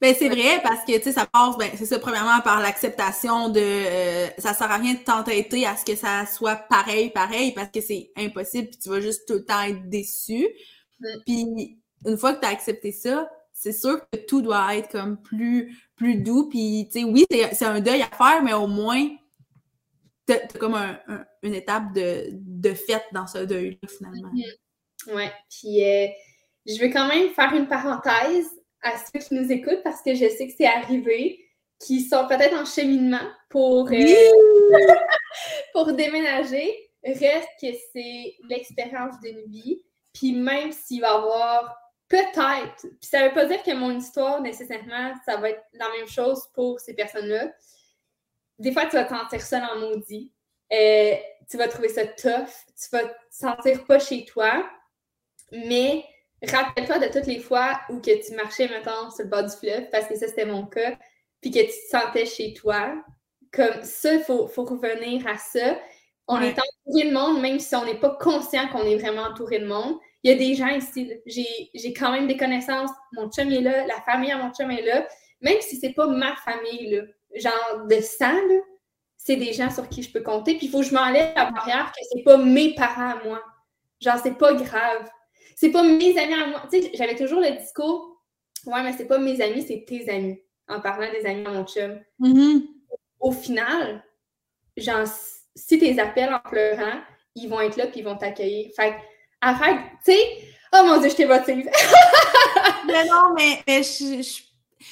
Ben, 0.01 0.13
c'est 0.17 0.29
vrai 0.29 0.61
parce 0.61 0.83
que, 0.85 0.97
tu 0.97 1.03
sais, 1.03 1.11
ça 1.11 1.25
passe, 1.25 1.57
ben, 1.57 1.69
c'est 1.77 1.85
ça, 1.85 1.99
premièrement, 1.99 2.41
par 2.43 2.61
l'acceptation 2.61 3.49
de. 3.49 3.61
Euh, 3.61 4.27
ça 4.37 4.53
sert 4.53 4.69
à 4.69 4.77
rien 4.77 4.93
de 4.93 4.99
t'entêter 4.99 5.65
à 5.65 5.75
ce 5.75 5.85
que 5.85 5.95
ça 5.95 6.25
soit 6.25 6.55
pareil, 6.55 7.09
pareil, 7.11 7.53
parce 7.53 7.71
que 7.71 7.81
c'est 7.81 8.11
impossible, 8.15 8.69
puis 8.69 8.79
tu 8.79 8.89
vas 8.89 8.99
juste 8.99 9.27
tout 9.27 9.35
le 9.35 9.45
temps 9.45 9.61
être 9.61 9.89
déçu. 9.89 10.47
Puis, 11.25 11.77
une 12.05 12.17
fois 12.17 12.33
que 12.33 12.41
tu 12.41 12.45
as 12.45 12.49
accepté 12.49 12.91
ça, 12.91 13.29
c'est 13.53 13.73
sûr 13.73 13.99
que 14.11 14.17
tout 14.27 14.41
doit 14.41 14.75
être 14.75 14.89
comme 14.89 15.21
plus, 15.21 15.77
plus 15.95 16.15
doux. 16.15 16.49
Puis, 16.49 16.89
tu 16.91 16.99
sais, 16.99 17.05
oui, 17.05 17.25
c'est 17.29 17.65
un 17.65 17.79
deuil 17.79 18.01
à 18.01 18.15
faire, 18.15 18.43
mais 18.43 18.53
au 18.53 18.67
moins, 18.67 19.07
t'as 20.25 20.35
as 20.35 20.57
comme 20.59 20.77
une 21.41 21.53
étape 21.53 21.93
de, 21.93 22.29
de 22.31 22.73
fête 22.73 23.05
dans 23.13 23.27
ce 23.27 23.39
deuil-là, 23.39 23.87
finalement. 23.87 24.29
Mm-hmm. 24.29 25.15
Ouais. 25.15 25.31
Puis, 25.49 25.83
euh, 25.83 26.07
je 26.65 26.79
vais 26.79 26.89
quand 26.89 27.07
même 27.07 27.29
faire 27.29 27.53
une 27.53 27.67
parenthèse 27.67 28.49
à 28.85 28.97
ceux 28.97 29.19
qui 29.19 29.33
nous 29.33 29.51
écoutent 29.51 29.83
parce 29.83 30.01
que 30.01 30.13
je 30.13 30.29
sais 30.29 30.47
que 30.47 30.53
c'est 30.55 30.67
arrivé, 30.67 31.43
qui 31.79 32.01
sont 32.01 32.27
peut-être 32.27 32.55
en 32.55 32.65
cheminement 32.65 33.27
pour, 33.49 33.89
euh, 33.91 33.93
pour 35.73 35.91
déménager. 35.91 36.91
Reste 37.03 37.49
que 37.61 37.67
c'est 37.91 38.35
l'expérience 38.47 39.19
d'une 39.21 39.45
vie. 39.51 39.81
Puis 40.13 40.33
même 40.33 40.71
s'il 40.71 41.01
va 41.01 41.07
y 41.07 41.11
avoir 41.11 41.75
peut-être, 42.07 42.81
puis 42.81 43.09
ça 43.09 43.27
veut 43.27 43.33
pas 43.33 43.45
dire 43.45 43.61
que 43.63 43.73
mon 43.73 43.91
histoire 43.91 44.41
nécessairement, 44.41 45.13
ça 45.25 45.37
va 45.37 45.49
être 45.49 45.63
la 45.73 45.89
même 45.89 46.07
chose 46.07 46.47
pour 46.53 46.79
ces 46.79 46.93
personnes-là. 46.93 47.51
Des 48.57 48.71
fois, 48.71 48.85
tu 48.85 48.95
vas 48.95 49.03
te 49.03 49.13
sentir 49.13 49.41
seul 49.41 49.63
en 49.63 49.79
maudit. 49.79 50.31
Euh, 50.71 51.15
tu 51.49 51.57
vas 51.57 51.67
trouver 51.67 51.89
ça 51.89 52.05
tough. 52.07 52.49
Tu 52.79 52.89
vas 52.91 53.03
te 53.03 53.15
sentir 53.29 53.85
pas 53.85 53.99
chez 53.99 54.25
toi. 54.25 54.67
Mais 55.51 56.05
rappelle-toi 56.51 56.99
de 56.99 57.07
toutes 57.07 57.27
les 57.27 57.39
fois 57.39 57.79
où 57.89 57.99
que 57.99 58.25
tu 58.25 58.35
marchais, 58.35 58.67
maintenant 58.67 59.09
sur 59.11 59.23
le 59.23 59.29
bord 59.29 59.43
du 59.43 59.55
fleuve, 59.55 59.89
parce 59.91 60.07
que 60.07 60.15
ça, 60.15 60.27
c'était 60.27 60.45
mon 60.45 60.65
cas, 60.65 60.97
puis 61.41 61.51
que 61.51 61.59
tu 61.59 61.67
te 61.67 61.89
sentais 61.89 62.25
chez 62.25 62.53
toi. 62.53 62.95
Comme 63.51 63.83
ça, 63.83 64.13
il 64.13 64.21
faut, 64.21 64.47
revenir 64.47 65.25
à 65.27 65.37
ça. 65.37 65.79
On 66.27 66.41
est 66.41 66.57
entouré 66.57 67.09
de 67.09 67.13
monde, 67.13 67.41
même 67.41 67.59
si 67.59 67.75
on 67.75 67.85
n'est 67.85 67.99
pas 67.99 68.17
conscient 68.19 68.67
qu'on 68.69 68.83
est 68.83 68.97
vraiment 68.97 69.23
entouré 69.23 69.59
de 69.59 69.67
monde. 69.67 69.97
Il 70.23 70.31
y 70.31 70.33
a 70.33 70.37
des 70.37 70.55
gens 70.55 70.69
ici, 70.69 71.13
j'ai 71.25 71.93
quand 71.93 72.11
même 72.11 72.27
des 72.27 72.35
connaissances. 72.35 72.89
Mon 73.13 73.29
chum 73.29 73.51
est 73.51 73.61
là, 73.61 73.85
la 73.85 74.01
famille 74.01 74.31
à 74.31 74.37
mon 74.37 74.51
chum 74.51 74.71
est 74.71 74.81
là. 74.81 75.07
Même 75.41 75.61
si 75.61 75.77
c'est 75.77 75.93
pas 75.93 76.07
ma 76.07 76.35
famille, 76.37 76.95
là, 76.95 77.03
genre 77.35 77.85
de 77.87 78.01
sang, 78.01 78.41
c'est 79.17 79.35
des 79.35 79.53
gens 79.53 79.69
sur 79.69 79.87
qui 79.87 80.01
je 80.01 80.11
peux 80.11 80.21
compter. 80.21 80.55
Puis 80.57 80.67
il 80.67 80.69
faut 80.69 80.79
que 80.79 80.87
je 80.87 80.93
m'enlève 80.93 81.33
la 81.35 81.51
barrière 81.51 81.91
que 81.91 82.03
c'est 82.11 82.23
pas 82.23 82.37
mes 82.37 82.73
parents 82.73 83.11
à 83.11 83.23
moi. 83.23 83.41
Genre, 84.01 84.19
c'est 84.21 84.37
pas 84.37 84.53
grave. 84.53 85.09
C'est 85.55 85.71
pas 85.71 85.83
mes 85.83 86.17
amis 86.17 86.33
à 86.33 86.47
moi. 86.47 86.63
Tu 86.71 86.81
sais, 86.81 86.91
j'avais 86.93 87.15
toujours 87.15 87.39
le 87.39 87.57
discours, 87.57 88.21
ouais, 88.65 88.83
mais 88.83 88.93
c'est 88.93 89.07
pas 89.07 89.17
mes 89.17 89.41
amis, 89.41 89.63
c'est 89.65 89.85
tes 89.87 90.09
amis, 90.09 90.39
en 90.67 90.81
parlant 90.81 91.09
des 91.11 91.25
amis 91.25 91.45
à 91.45 91.51
mon 91.51 91.65
chum. 91.65 91.99
Mm-hmm. 92.19 92.67
Au 93.21 93.31
final, 93.31 94.03
genre, 94.75 95.07
si 95.55 95.79
tes 95.79 95.99
appels 95.99 96.33
en 96.33 96.39
pleurant, 96.39 96.99
ils 97.35 97.47
vont 97.47 97.61
être 97.61 97.77
là 97.77 97.87
puis 97.87 98.01
ils 98.01 98.05
vont 98.05 98.17
t'accueillir. 98.17 98.69
Fait 98.75 98.95
arrête, 99.41 99.79
tu 100.03 100.11
sais, 100.11 100.19
oh 100.73 100.83
mon 100.85 100.99
Dieu, 100.99 101.09
je 101.09 101.15
t'émotive. 101.15 101.69
mais 102.87 103.05
non, 103.05 103.33
mais, 103.35 103.63
mais 103.65 103.83
je, 103.83 104.21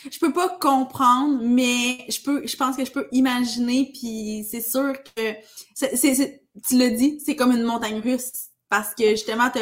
je, 0.10 0.20
peux 0.20 0.32
pas 0.32 0.50
comprendre, 0.60 1.40
mais 1.42 2.06
je 2.10 2.22
peux, 2.22 2.48
je 2.48 2.56
pense 2.56 2.78
que 2.78 2.86
je 2.86 2.92
peux 2.92 3.08
imaginer, 3.12 3.92
puis 3.94 4.46
c'est 4.50 4.62
sûr 4.62 4.94
que, 5.04 5.34
tu 6.68 6.78
l'as 6.78 6.90
dit, 6.90 7.22
c'est 7.26 7.36
comme 7.36 7.52
une 7.52 7.64
montagne 7.64 8.00
russe, 8.00 8.32
parce 8.70 8.94
que 8.96 9.10
justement, 9.12 9.50
tu 9.50 9.60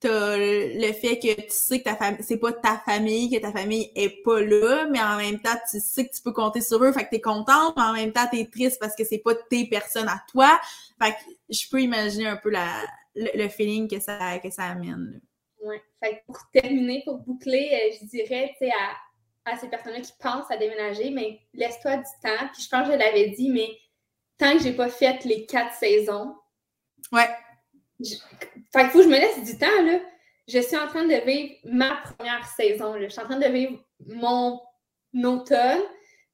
t'as 0.00 0.36
le 0.36 0.92
fait 0.92 1.18
que 1.18 1.40
tu 1.40 1.50
sais 1.50 1.78
que 1.78 1.84
ta 1.84 1.96
famille, 1.96 2.22
c'est 2.22 2.36
pas 2.36 2.52
ta 2.52 2.78
famille, 2.78 3.30
que 3.30 3.40
ta 3.40 3.52
famille 3.52 3.90
est 3.94 4.22
pas 4.22 4.40
là, 4.40 4.86
mais 4.90 5.00
en 5.00 5.16
même 5.16 5.40
temps, 5.40 5.56
tu 5.70 5.80
sais 5.80 6.06
que 6.06 6.14
tu 6.14 6.22
peux 6.22 6.32
compter 6.32 6.60
sur 6.60 6.82
eux, 6.84 6.92
fait 6.92 7.04
que 7.04 7.10
t'es 7.10 7.20
contente, 7.20 7.74
mais 7.76 7.82
en 7.82 7.92
même 7.94 8.12
temps, 8.12 8.26
t'es 8.30 8.44
triste 8.46 8.78
parce 8.78 8.94
que 8.94 9.04
c'est 9.04 9.18
pas 9.18 9.34
tes 9.34 9.66
personnes 9.66 10.08
à 10.08 10.22
toi. 10.30 10.60
Fait 11.00 11.12
que 11.12 11.16
je 11.48 11.68
peux 11.70 11.80
imaginer 11.80 12.26
un 12.26 12.36
peu 12.36 12.50
la, 12.50 12.68
le, 13.14 13.48
feeling 13.48 13.88
que 13.88 13.98
ça, 13.98 14.38
que 14.38 14.50
ça 14.50 14.64
amène. 14.64 15.20
Ouais. 15.62 15.82
Fait 16.02 16.18
que 16.18 16.26
pour 16.26 16.38
terminer, 16.52 17.02
pour 17.04 17.18
boucler, 17.18 17.70
euh, 17.72 17.96
je 17.98 18.06
dirais, 18.06 18.54
tu 18.58 18.66
sais, 18.66 18.72
à, 18.72 19.52
à 19.52 19.56
ces 19.56 19.68
personnes-là 19.68 20.00
qui 20.00 20.12
pensent 20.20 20.50
à 20.50 20.58
déménager, 20.58 21.10
mais 21.10 21.40
laisse-toi 21.54 21.96
du 21.96 22.02
temps. 22.22 22.46
Puis 22.52 22.62
je 22.62 22.68
pense 22.68 22.86
que 22.86 22.92
je 22.92 22.98
l'avais 22.98 23.30
dit, 23.30 23.48
mais 23.48 23.68
tant 24.38 24.52
que 24.52 24.62
j'ai 24.62 24.74
pas 24.74 24.90
fait 24.90 25.24
les 25.24 25.46
quatre 25.46 25.74
saisons, 25.74 26.34
ouais 27.12 27.28
fait 28.02 28.80
qu'il 28.80 28.90
faut 28.90 28.98
que 28.98 29.04
je 29.04 29.08
me 29.08 29.18
laisse 29.18 29.44
du 29.44 29.58
temps, 29.58 29.82
là. 29.84 30.00
Je 30.48 30.60
suis 30.60 30.76
en 30.76 30.86
train 30.86 31.04
de 31.04 31.24
vivre 31.24 31.54
ma 31.64 31.96
première 31.96 32.46
saison, 32.46 32.94
là. 32.94 33.08
Je 33.08 33.12
suis 33.12 33.20
en 33.20 33.24
train 33.24 33.38
de 33.38 33.48
vivre 33.48 33.82
mon 34.06 34.60
automne 35.24 35.82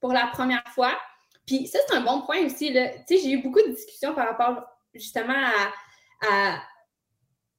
pour 0.01 0.12
la 0.12 0.26
première 0.26 0.66
fois. 0.74 0.98
Puis 1.47 1.66
ça, 1.66 1.78
c'est 1.86 1.94
un 1.94 2.02
bon 2.02 2.22
point 2.22 2.44
aussi, 2.44 2.72
là. 2.72 2.90
Tu 3.06 3.16
sais, 3.16 3.18
j'ai 3.18 3.32
eu 3.32 3.43
beaucoup 3.43 3.62
de 3.62 3.74
discussions 3.74 4.14
par 4.14 4.28
rapport, 4.28 4.64
justement, 4.94 5.34
à, 6.20 6.62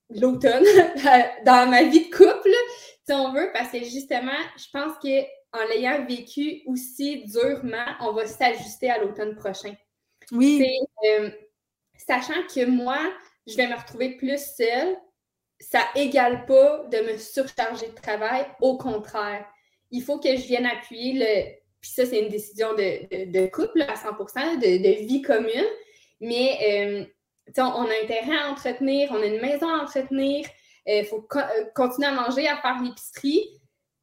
l'automne 0.10 0.64
dans 1.46 1.70
ma 1.70 1.84
vie 1.84 2.10
de 2.10 2.16
couple, 2.16 2.52
si 3.06 3.14
on 3.14 3.34
veut, 3.34 3.50
parce 3.54 3.72
que 3.72 3.80
justement, 3.80 4.32
je 4.56 4.66
pense 4.72 4.94
qu'en 5.02 5.68
l'ayant 5.68 6.06
vécu 6.06 6.62
aussi 6.68 7.26
durement, 7.26 7.86
on 8.00 8.14
va 8.14 8.28
s'ajuster 8.28 8.90
à 8.90 9.00
l'automne 9.00 9.36
prochain. 9.36 9.74
Oui. 10.32 10.64
Euh, 11.06 11.30
sachant 11.98 12.42
que 12.54 12.66
moi, 12.66 13.00
je 13.48 13.56
vais 13.56 13.68
me 13.68 13.76
retrouver 13.76 14.18
plus 14.18 14.40
seule, 14.56 14.98
ça 15.60 15.82
égale 15.96 16.46
pas 16.46 16.86
de 16.92 16.98
me 17.12 17.18
surcharger 17.18 17.88
de 17.88 17.96
travail. 17.96 18.46
Au 18.62 18.78
contraire, 18.78 19.46
il 19.92 20.02
faut 20.02 20.20
que 20.20 20.36
je 20.36 20.48
vienne 20.48 20.66
appuyer 20.66 21.14
le. 21.14 21.64
Puis 21.82 21.92
ça, 21.92 22.06
c'est 22.06 22.20
une 22.20 22.30
décision 22.30 22.74
de, 22.74 23.48
couple 23.48 23.82
à 23.82 23.96
100% 23.96 24.60
de, 24.60 25.06
vie 25.06 25.22
commune. 25.22 25.68
Mais 26.22 26.58
euh, 26.66 27.06
on, 27.58 27.86
a 27.86 28.04
intérêt 28.04 28.38
à 28.38 28.50
entretenir, 28.50 29.10
on 29.12 29.22
a 29.22 29.26
une 29.26 29.42
maison 29.42 29.68
à 29.68 29.84
entretenir, 29.84 30.46
il 30.86 31.02
euh, 31.02 31.04
faut 31.04 31.28
euh, 31.36 31.66
continuer 31.76 32.08
à 32.08 32.14
manger, 32.14 32.48
à 32.48 32.56
faire 32.58 32.82
l'épicerie. 32.82 33.46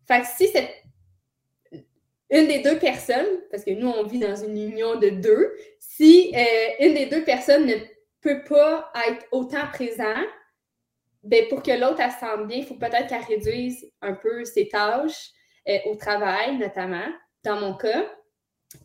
Fait 0.06 0.20
que 0.20 0.26
si 0.26 0.48
c'est 0.48 0.70
une 2.30 2.48
des 2.48 2.58
deux 2.58 2.78
personnes, 2.78 3.40
parce 3.50 3.64
que 3.64 3.70
nous, 3.70 3.88
on 3.88 4.04
vit 4.04 4.18
dans 4.18 4.36
une 4.36 4.58
union 4.58 4.96
de 4.96 5.08
deux, 5.08 5.54
si 5.78 6.34
une 6.80 6.94
des 6.94 7.06
deux 7.06 7.24
personnes 7.24 7.66
ne 7.66 7.74
peut 8.20 8.42
pas 8.48 8.92
être 9.08 9.26
autant 9.32 9.66
présent, 9.72 10.16
ben 11.22 11.46
pour 11.48 11.62
que 11.62 11.70
l'autre 11.70 12.02
se 12.02 12.20
sente 12.20 12.46
bien, 12.46 12.58
il 12.58 12.66
faut 12.66 12.74
peut-être 12.74 13.08
qu'elle 13.08 13.22
réduise 13.22 13.90
un 14.00 14.14
peu 14.14 14.44
ses 14.44 14.68
tâches 14.68 15.30
euh, 15.68 15.78
au 15.86 15.96
travail, 15.96 16.56
notamment, 16.58 17.06
dans 17.44 17.60
mon 17.60 17.74
cas. 17.74 18.06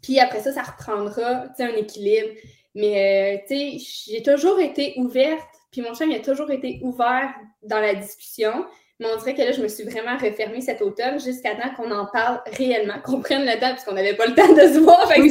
Puis 0.01 0.19
après 0.19 0.41
ça, 0.41 0.51
ça 0.51 0.63
reprendra 0.63 1.45
un 1.59 1.75
équilibre. 1.75 2.29
Mais 2.73 3.37
euh, 3.37 3.45
tu 3.47 3.79
sais, 3.79 4.11
j'ai 4.11 4.23
toujours 4.23 4.59
été 4.59 4.93
ouverte, 4.97 5.47
puis 5.71 5.81
mon 5.81 5.93
chum 5.93 6.11
il 6.11 6.17
a 6.17 6.19
toujours 6.19 6.51
été 6.51 6.79
ouvert 6.83 7.33
dans 7.63 7.79
la 7.79 7.95
discussion. 7.95 8.65
Mais 8.99 9.07
on 9.13 9.17
dirait 9.17 9.33
que 9.33 9.41
là, 9.41 9.51
je 9.51 9.61
me 9.61 9.67
suis 9.67 9.83
vraiment 9.83 10.17
refermée 10.17 10.61
cet 10.61 10.81
automne 10.81 11.19
jusqu'à 11.19 11.55
temps 11.55 11.73
qu'on 11.75 11.91
en 11.91 12.05
parle 12.05 12.41
réellement, 12.45 12.99
qu'on 13.03 13.19
prenne 13.19 13.45
le 13.45 13.53
temps, 13.53 13.71
parce 13.71 13.83
qu'on 13.83 13.93
n'avait 13.93 14.15
pas 14.15 14.25
le 14.25 14.35
temps 14.35 14.53
de 14.53 14.73
se 14.73 14.79
voir. 14.79 15.07
Fait 15.09 15.21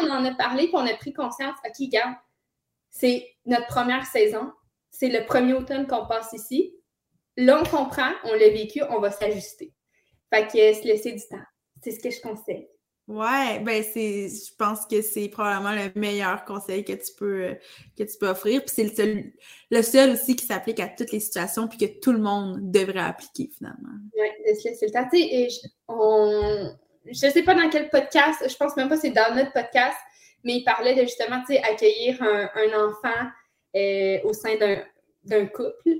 on 0.00 0.10
en 0.10 0.24
a 0.24 0.34
parlé, 0.34 0.64
puis 0.64 0.74
on 0.74 0.86
a 0.86 0.94
pris 0.94 1.12
conscience, 1.12 1.54
OK, 1.64 1.88
garde, 1.88 2.14
c'est 2.92 3.26
notre 3.46 3.66
première 3.66 4.06
saison. 4.06 4.52
C'est 4.90 5.08
le 5.08 5.24
premier 5.24 5.54
automne 5.54 5.86
qu'on 5.88 6.06
passe 6.06 6.32
ici. 6.34 6.76
Là, 7.36 7.60
on 7.60 7.64
comprend, 7.64 8.10
on 8.24 8.34
l'a 8.34 8.50
vécu, 8.50 8.82
on 8.90 9.00
va 9.00 9.10
s'ajuster. 9.10 9.72
Fait 10.32 10.46
que 10.46 10.52
se 10.52 10.86
laisser 10.86 11.12
du 11.12 11.26
temps. 11.28 11.42
C'est 11.82 11.90
ce 11.90 12.00
que 12.00 12.10
je 12.10 12.20
conseille. 12.20 12.68
Ouais, 13.08 13.58
ben 13.58 13.82
c'est, 13.82 14.28
je 14.28 14.54
pense 14.56 14.86
que 14.86 15.02
c'est 15.02 15.28
probablement 15.28 15.72
le 15.72 15.90
meilleur 15.98 16.44
conseil 16.44 16.84
que 16.84 16.92
tu 16.92 17.12
peux, 17.18 17.56
que 17.98 18.04
tu 18.04 18.16
peux 18.20 18.28
offrir. 18.28 18.60
Puis 18.64 18.74
c'est 18.74 18.84
le 18.84 18.94
seul, 18.94 19.32
le 19.70 19.82
seul 19.82 20.10
aussi 20.10 20.36
qui 20.36 20.46
s'applique 20.46 20.78
à 20.78 20.88
toutes 20.88 21.10
les 21.10 21.20
situations 21.20 21.66
puis 21.66 21.78
que 21.78 22.00
tout 22.00 22.12
le 22.12 22.20
monde 22.20 22.70
devrait 22.70 23.00
appliquer 23.00 23.50
finalement. 23.56 23.88
Oui, 24.14 24.28
de 24.46 24.58
se 24.58 24.68
laisser 24.68 24.86
le 24.86 24.92
temps. 24.92 25.08
Tu 25.12 25.18
sais, 25.18 25.48
on, 25.88 26.76
je 27.06 27.12
sais 27.12 27.42
pas 27.42 27.54
dans 27.54 27.68
quel 27.70 27.90
podcast, 27.90 28.48
je 28.48 28.56
pense 28.56 28.76
même 28.76 28.88
pas 28.88 28.94
que 28.94 29.02
c'est 29.02 29.10
dans 29.10 29.34
notre 29.34 29.52
podcast, 29.52 29.96
mais 30.44 30.54
il 30.54 30.64
parlait 30.64 30.94
de 30.94 31.02
justement, 31.02 31.40
tu 31.40 31.54
sais, 31.54 31.62
accueillir 31.62 32.22
un, 32.22 32.88
enfant 32.88 33.28
euh, 33.76 34.18
au 34.24 34.32
sein 34.32 34.56
d'un 35.24 35.46
couple. 35.46 35.96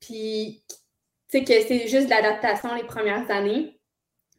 Puis, 0.00 0.64
tu 0.68 1.38
sais, 1.38 1.44
que 1.44 1.60
c'est 1.66 1.88
juste 1.88 2.06
de 2.06 2.10
l'adaptation 2.10 2.74
les 2.74 2.84
premières 2.84 3.30
années. 3.30 3.78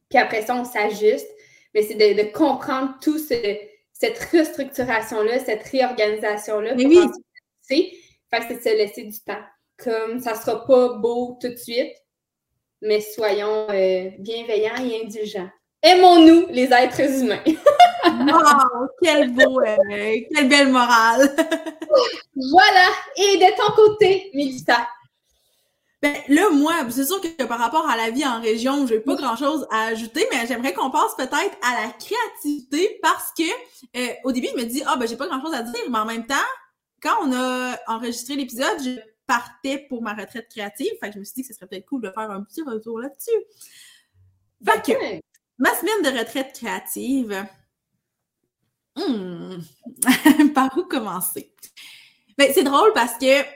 Puis 0.09 0.19
après 0.19 0.41
ça, 0.43 0.55
on 0.55 0.65
s'ajuste. 0.65 1.27
Mais 1.73 1.83
c'est 1.83 1.95
de, 1.95 2.31
comprendre 2.31 2.95
tout 3.01 3.19
cette 3.19 4.19
restructuration-là, 4.31 5.39
cette 5.39 5.63
réorganisation-là. 5.63 6.75
Mais 6.75 6.85
oui. 6.85 6.99
Fait 7.67 8.39
que 8.39 8.45
c'est 8.47 8.55
de 8.55 8.61
se 8.61 8.77
laisser 8.77 9.03
du 9.03 9.19
temps. 9.19 9.43
Comme 9.77 10.19
ça 10.19 10.35
sera 10.35 10.65
pas 10.65 10.93
beau 10.93 11.37
tout 11.41 11.49
de 11.49 11.57
suite, 11.57 11.93
mais 12.81 13.01
soyons 13.01 13.67
euh, 13.69 14.09
bienveillants 14.19 14.77
et 14.77 15.01
indulgents. 15.03 15.49
Aimons-nous, 15.81 16.47
les 16.49 16.71
êtres 16.71 17.21
humains. 17.21 17.43
wow, 18.05 18.87
quel 19.01 19.33
beau, 19.33 19.61
euh, 19.61 19.75
quelle 20.33 20.49
belle 20.49 20.69
morale. 20.69 21.35
voilà. 22.35 22.89
Et 23.17 23.37
de 23.37 23.57
ton 23.57 23.73
côté, 23.75 24.31
Milita. 24.33 24.87
Ben, 26.01 26.15
là, 26.27 26.49
moi, 26.51 26.73
c'est 26.89 27.05
sûr 27.05 27.19
que 27.19 27.43
par 27.45 27.57
rapport 27.57 27.87
à 27.89 27.97
la 27.97 28.11
vie 28.11 28.25
en 28.25 28.39
région, 28.41 28.85
j'ai 28.85 28.99
pas 28.99 29.15
grand 29.15 29.35
chose 29.35 29.65
à 29.71 29.87
ajouter, 29.87 30.27
mais 30.31 30.45
j'aimerais 30.45 30.73
qu'on 30.73 30.91
passe 30.91 31.15
peut-être 31.15 31.57
à 31.61 31.85
la 31.85 31.91
créativité 31.93 32.99
parce 33.01 33.31
que 33.35 33.43
euh, 33.97 34.13
au 34.23 34.31
début, 34.31 34.47
je 34.55 34.61
me 34.61 34.65
dis, 34.65 34.83
ah, 34.85 34.97
ben, 34.97 35.07
j'ai 35.07 35.17
pas 35.17 35.27
grand 35.27 35.41
chose 35.41 35.53
à 35.53 35.63
dire, 35.63 35.81
mais 35.89 35.97
en 35.97 36.05
même 36.05 36.25
temps, 36.25 36.35
quand 37.01 37.15
on 37.23 37.33
a 37.33 37.77
enregistré 37.87 38.35
l'épisode, 38.35 38.83
je 38.83 38.99
partais 39.25 39.85
pour 39.89 40.01
ma 40.03 40.13
retraite 40.13 40.47
créative. 40.49 40.91
Fait 40.99 41.07
que 41.07 41.15
je 41.15 41.19
me 41.19 41.23
suis 41.23 41.35
dit 41.35 41.41
que 41.41 41.47
ce 41.47 41.53
serait 41.53 41.67
peut-être 41.67 41.85
cool 41.85 42.01
de 42.01 42.11
faire 42.11 42.29
un 42.29 42.43
petit 42.43 42.61
retour 42.61 42.99
là-dessus. 42.99 43.31
Fait 44.63 44.81
que, 44.81 45.21
Ma 45.57 45.73
semaine 45.73 46.13
de 46.13 46.19
retraite 46.19 46.53
créative. 46.53 47.45
Hmm. 48.95 49.59
Par 50.53 50.77
où 50.77 50.83
commencer? 50.83 51.53
Ben, 52.37 52.51
c'est 52.53 52.63
drôle 52.63 52.91
parce 52.93 53.13
que, 53.13 53.41
tu 53.41 53.47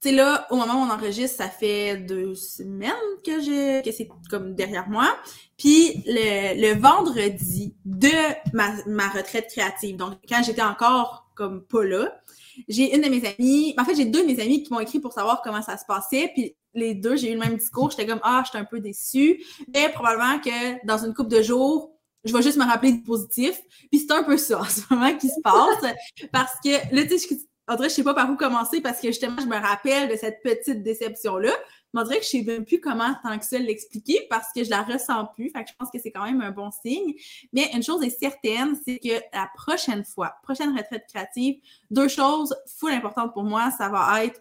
sais, 0.00 0.12
là, 0.12 0.46
au 0.50 0.56
moment 0.56 0.74
où 0.74 0.86
on 0.86 0.90
enregistre, 0.90 1.36
ça 1.36 1.48
fait 1.48 1.96
deux 1.96 2.34
semaines 2.34 2.92
que 3.24 3.40
j'ai, 3.40 3.82
que 3.84 3.92
c'est 3.92 4.08
comme 4.30 4.54
derrière 4.54 4.88
moi. 4.88 5.16
Puis 5.56 6.02
le, 6.06 6.60
le 6.60 6.78
vendredi 6.80 7.76
de 7.84 8.08
ma, 8.52 8.72
ma 8.86 9.08
retraite 9.08 9.48
créative, 9.48 9.96
donc 9.96 10.14
quand 10.28 10.42
j'étais 10.42 10.62
encore 10.62 11.30
comme 11.34 11.64
pas 11.64 11.84
là, 11.84 12.20
j'ai 12.68 12.94
une 12.94 13.02
de 13.02 13.08
mes 13.08 13.22
amies, 13.26 13.74
en 13.78 13.84
fait, 13.84 13.94
j'ai 13.94 14.04
deux 14.04 14.22
de 14.22 14.26
mes 14.26 14.40
amies 14.40 14.62
qui 14.62 14.72
m'ont 14.72 14.80
écrit 14.80 15.00
pour 15.00 15.12
savoir 15.12 15.42
comment 15.42 15.62
ça 15.62 15.76
se 15.76 15.84
passait. 15.86 16.30
Puis 16.34 16.56
les 16.74 16.94
deux, 16.94 17.16
j'ai 17.16 17.30
eu 17.30 17.34
le 17.34 17.40
même 17.40 17.56
discours. 17.56 17.90
J'étais 17.90 18.06
comme, 18.06 18.20
ah, 18.22 18.42
j'étais 18.44 18.58
un 18.58 18.64
peu 18.64 18.80
déçue. 18.80 19.42
Mais 19.74 19.88
probablement 19.90 20.38
que 20.38 20.86
dans 20.86 21.04
une 21.04 21.14
couple 21.14 21.30
de 21.30 21.42
jours, 21.42 21.92
je 22.24 22.32
vais 22.32 22.42
juste 22.42 22.58
me 22.58 22.64
rappeler 22.64 22.92
du 22.92 23.02
positif. 23.02 23.60
Puis 23.90 24.00
c'est 24.00 24.12
un 24.12 24.22
peu 24.22 24.36
ça 24.36 24.60
en 24.60 24.64
ce 24.64 24.80
moment 24.90 25.16
qui 25.16 25.28
se 25.28 25.40
passe. 25.42 25.92
parce 26.32 26.54
que 26.64 26.94
là, 26.94 27.04
tu 27.04 27.18
sais, 27.18 27.28
je, 27.68 27.82
je 27.82 27.88
sais 27.88 28.04
pas 28.04 28.14
par 28.14 28.30
où 28.30 28.36
commencer 28.36 28.80
parce 28.80 29.00
que 29.00 29.08
justement, 29.08 29.36
je 29.40 29.46
me 29.46 29.56
rappelle 29.56 30.08
de 30.08 30.16
cette 30.16 30.42
petite 30.42 30.82
déception-là. 30.82 31.52
Mais 31.94 32.00
on 32.00 32.04
dirait 32.04 32.22
je 32.22 32.28
sais 32.28 32.42
même 32.42 32.64
plus 32.64 32.80
comment 32.80 33.14
tant 33.22 33.38
que 33.38 33.44
ça 33.44 33.58
l'expliquer 33.58 34.26
parce 34.30 34.46
que 34.54 34.64
je 34.64 34.70
la 34.70 34.82
ressens 34.82 35.26
plus. 35.34 35.50
Fait 35.50 35.64
que 35.64 35.70
je 35.70 35.74
pense 35.78 35.90
que 35.90 35.98
c'est 35.98 36.10
quand 36.10 36.24
même 36.24 36.40
un 36.40 36.50
bon 36.50 36.70
signe. 36.70 37.14
Mais 37.52 37.70
une 37.74 37.82
chose 37.82 38.02
est 38.02 38.10
certaine, 38.10 38.76
c'est 38.86 38.98
que 38.98 39.22
la 39.34 39.50
prochaine 39.54 40.04
fois, 40.04 40.34
prochaine 40.42 40.76
retraite 40.76 41.04
créative, 41.08 41.60
deux 41.90 42.08
choses 42.08 42.56
full 42.78 42.92
importantes 42.92 43.32
pour 43.32 43.44
moi, 43.44 43.70
ça 43.70 43.88
va 43.88 44.24
être 44.24 44.40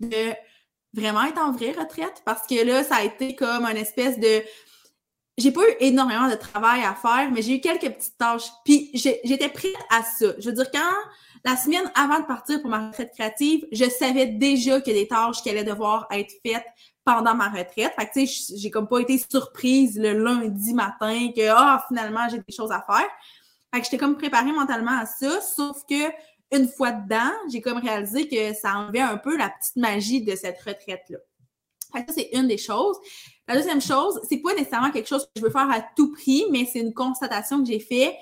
de 0.00 0.32
vraiment 0.92 1.24
être 1.24 1.38
en 1.38 1.52
vraie 1.52 1.72
retraite 1.72 2.22
parce 2.24 2.46
que 2.46 2.64
là, 2.64 2.82
ça 2.82 2.96
a 2.96 3.04
été 3.04 3.34
comme 3.34 3.64
une 3.64 3.76
espèce 3.76 4.18
de. 4.18 4.42
J'ai 5.38 5.52
pas 5.52 5.60
eu 5.62 5.74
énormément 5.80 6.28
de 6.28 6.34
travail 6.34 6.82
à 6.82 6.94
faire, 6.94 7.30
mais 7.30 7.42
j'ai 7.42 7.56
eu 7.56 7.60
quelques 7.60 7.92
petites 7.92 8.16
tâches. 8.16 8.50
Puis 8.64 8.90
j'étais 8.94 9.50
prête 9.50 9.74
à 9.90 10.02
ça. 10.02 10.28
Je 10.38 10.48
veux 10.48 10.54
dire, 10.54 10.70
quand 10.70 10.94
la 11.44 11.56
semaine 11.56 11.90
avant 11.94 12.20
de 12.20 12.24
partir 12.24 12.60
pour 12.62 12.70
ma 12.70 12.88
retraite 12.88 13.12
créative, 13.12 13.66
je 13.70 13.84
savais 13.88 14.26
déjà 14.26 14.80
qu'il 14.80 14.94
y 14.94 14.98
a 14.98 15.02
des 15.02 15.08
tâches 15.08 15.42
qui 15.42 15.50
allaient 15.50 15.64
devoir 15.64 16.06
être 16.10 16.32
faites 16.44 16.64
pendant 17.04 17.34
ma 17.34 17.48
retraite. 17.48 17.92
Fait 17.98 18.06
que 18.06 18.12
tu 18.14 18.26
sais, 18.26 18.56
j'ai 18.56 18.70
comme 18.70 18.88
pas 18.88 18.98
été 18.98 19.16
surprise 19.18 19.98
le 19.98 20.12
lundi 20.12 20.74
matin 20.74 21.30
que 21.34 21.48
ah, 21.48 21.84
finalement 21.86 22.28
j'ai 22.28 22.38
des 22.38 22.54
choses 22.54 22.72
à 22.72 22.82
faire. 22.82 23.08
Fait 23.72 23.80
que 23.80 23.84
j'étais 23.84 23.98
comme 23.98 24.16
préparée 24.16 24.52
mentalement 24.52 24.98
à 24.98 25.06
ça, 25.06 25.40
sauf 25.40 25.82
que 25.88 26.10
une 26.52 26.68
fois 26.68 26.92
dedans, 26.92 27.32
j'ai 27.50 27.60
comme 27.60 27.78
réalisé 27.78 28.28
que 28.28 28.54
ça 28.54 28.74
enlevait 28.74 29.00
un 29.00 29.16
peu 29.16 29.36
la 29.36 29.50
petite 29.50 29.76
magie 29.76 30.22
de 30.22 30.34
cette 30.34 30.60
retraite-là. 30.60 31.18
Ça, 31.92 32.04
c'est 32.12 32.30
une 32.32 32.48
des 32.48 32.58
choses. 32.58 32.96
La 33.48 33.56
deuxième 33.56 33.80
chose, 33.80 34.20
c'est 34.28 34.38
pas 34.38 34.54
nécessairement 34.54 34.90
quelque 34.90 35.08
chose 35.08 35.24
que 35.24 35.30
je 35.36 35.42
veux 35.42 35.50
faire 35.50 35.70
à 35.70 35.80
tout 35.96 36.12
prix, 36.12 36.44
mais 36.50 36.68
c'est 36.70 36.80
une 36.80 36.94
constatation 36.94 37.62
que 37.62 37.68
j'ai 37.70 37.80
faite 37.80 38.14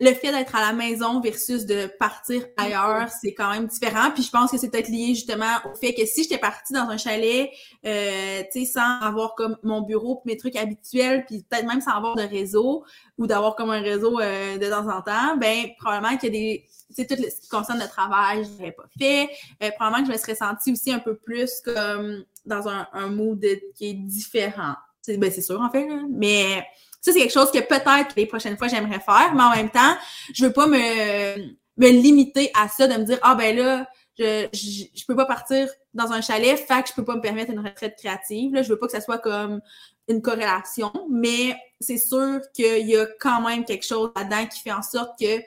le 0.00 0.12
fait 0.12 0.32
d'être 0.32 0.54
à 0.56 0.60
la 0.60 0.72
maison 0.72 1.20
versus 1.20 1.66
de 1.66 1.86
partir 1.98 2.44
ailleurs, 2.56 3.08
c'est 3.08 3.32
quand 3.32 3.50
même 3.50 3.66
différent. 3.66 4.10
Puis 4.12 4.24
je 4.24 4.30
pense 4.30 4.50
que 4.50 4.58
c'est 4.58 4.68
peut-être 4.68 4.88
lié 4.88 5.14
justement 5.14 5.56
au 5.64 5.74
fait 5.76 5.94
que 5.94 6.04
si 6.04 6.24
j'étais 6.24 6.38
partie 6.38 6.72
dans 6.72 6.88
un 6.88 6.96
chalet, 6.96 7.50
euh, 7.86 8.42
tu 8.52 8.64
sais, 8.64 8.72
sans 8.72 9.00
avoir 9.00 9.34
comme 9.36 9.56
mon 9.62 9.82
bureau, 9.82 10.20
mes 10.24 10.36
trucs 10.36 10.56
habituels, 10.56 11.24
puis 11.26 11.44
peut-être 11.48 11.66
même 11.66 11.80
sans 11.80 11.92
avoir 11.92 12.16
de 12.16 12.22
réseau 12.22 12.84
ou 13.18 13.26
d'avoir 13.26 13.54
comme 13.54 13.70
un 13.70 13.80
réseau 13.80 14.20
euh, 14.20 14.58
de 14.58 14.68
temps 14.68 14.88
en 14.88 15.00
temps, 15.00 15.36
ben 15.36 15.68
probablement 15.78 16.16
qu'il 16.16 16.34
y 16.34 16.36
a 16.36 16.40
des, 16.40 16.64
tu 16.88 16.94
sais, 16.94 17.06
tout 17.06 17.14
ce 17.14 17.40
qui 17.40 17.48
concerne 17.48 17.78
le 17.78 17.88
travail, 17.88 18.44
je 18.44 18.50
n'aurais 18.50 18.72
pas 18.72 18.86
fait. 18.98 19.30
Euh, 19.62 19.70
probablement 19.76 20.02
que 20.02 20.12
je 20.12 20.12
me 20.12 20.18
serais 20.18 20.34
sentie 20.34 20.72
aussi 20.72 20.92
un 20.92 20.98
peu 20.98 21.14
plus 21.16 21.60
comme 21.64 22.24
dans 22.44 22.68
un, 22.68 22.86
un 22.92 23.08
mood 23.08 23.44
qui 23.74 23.90
est 23.90 23.94
différent. 23.94 24.74
Ben 25.06 25.30
c'est 25.30 25.42
sûr 25.42 25.60
en 25.60 25.70
fait, 25.70 25.86
mais 26.08 26.64
ça, 27.04 27.12
c'est 27.12 27.18
quelque 27.18 27.32
chose 27.32 27.50
que 27.50 27.58
peut-être 27.58 28.14
les 28.16 28.24
prochaines 28.24 28.56
fois, 28.56 28.66
j'aimerais 28.66 28.98
faire, 28.98 29.34
mais 29.34 29.42
en 29.42 29.50
même 29.50 29.68
temps, 29.68 29.94
je 30.32 30.46
veux 30.46 30.52
pas 30.54 30.66
me, 30.66 31.36
me 31.76 31.88
limiter 31.90 32.50
à 32.58 32.66
ça, 32.68 32.88
de 32.88 32.94
me 32.94 33.04
dire, 33.04 33.18
ah 33.20 33.34
ben 33.34 33.54
là, 33.54 33.86
je, 34.18 34.48
je, 34.54 35.04
peux 35.04 35.14
pas 35.14 35.26
partir 35.26 35.68
dans 35.92 36.12
un 36.12 36.22
chalet, 36.22 36.56
fait 36.56 36.82
que 36.82 36.88
je 36.88 36.94
peux 36.94 37.04
pas 37.04 37.16
me 37.16 37.20
permettre 37.20 37.52
une 37.52 37.60
retraite 37.60 37.96
créative. 37.98 38.54
Là, 38.54 38.62
je 38.62 38.70
veux 38.70 38.78
pas 38.78 38.86
que 38.86 38.92
ça 38.92 39.02
soit 39.02 39.18
comme 39.18 39.60
une 40.08 40.22
corrélation, 40.22 40.90
mais 41.10 41.54
c'est 41.78 41.98
sûr 41.98 42.40
qu'il 42.54 42.86
y 42.88 42.96
a 42.96 43.06
quand 43.20 43.46
même 43.46 43.66
quelque 43.66 43.84
chose 43.84 44.10
là-dedans 44.16 44.46
qui 44.46 44.60
fait 44.60 44.72
en 44.72 44.82
sorte 44.82 45.18
que 45.20 45.42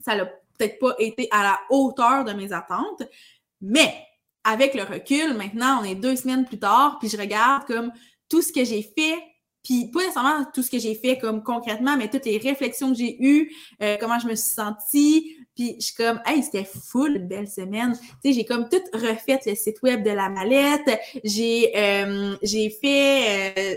ça 0.00 0.16
n'a 0.16 0.24
peut-être 0.24 0.78
pas 0.78 0.94
été 0.98 1.28
à 1.30 1.42
la 1.42 1.60
hauteur 1.68 2.24
de 2.24 2.32
mes 2.32 2.54
attentes. 2.54 3.02
Mais 3.60 3.94
avec 4.50 4.74
le 4.74 4.82
recul, 4.82 5.34
maintenant, 5.34 5.80
on 5.80 5.84
est 5.84 5.94
deux 5.94 6.16
semaines 6.16 6.44
plus 6.44 6.58
tard, 6.58 6.98
puis 6.98 7.08
je 7.08 7.16
regarde 7.16 7.64
comme 7.66 7.92
tout 8.28 8.42
ce 8.42 8.52
que 8.52 8.64
j'ai 8.64 8.82
fait 8.82 9.18
puis 9.68 9.90
pas 9.90 10.00
nécessairement 10.00 10.46
tout 10.54 10.62
ce 10.62 10.70
que 10.70 10.78
j'ai 10.78 10.94
fait 10.94 11.18
comme 11.18 11.42
concrètement, 11.42 11.96
mais 11.96 12.08
toutes 12.08 12.24
les 12.24 12.38
réflexions 12.38 12.90
que 12.92 12.98
j'ai 12.98 13.22
eues, 13.22 13.52
euh, 13.82 13.96
comment 14.00 14.18
je 14.18 14.26
me 14.26 14.34
suis 14.34 14.54
sentie. 14.54 15.36
Puis 15.54 15.76
je 15.78 15.86
suis 15.86 15.94
comme, 15.94 16.20
hey, 16.24 16.42
c'était 16.42 16.64
full 16.64 17.16
une 17.16 17.28
belle 17.28 17.48
semaine. 17.48 17.92
Tu 17.92 18.00
sais, 18.24 18.32
j'ai 18.32 18.44
comme 18.44 18.68
tout 18.68 18.80
refait 18.94 19.40
le 19.44 19.54
site 19.54 19.82
web 19.82 20.02
de 20.04 20.10
la 20.10 20.30
mallette. 20.30 20.98
J'ai 21.22 21.72
euh, 21.76 22.36
j'ai 22.42 22.70
fait 22.70 23.58
euh, 23.58 23.74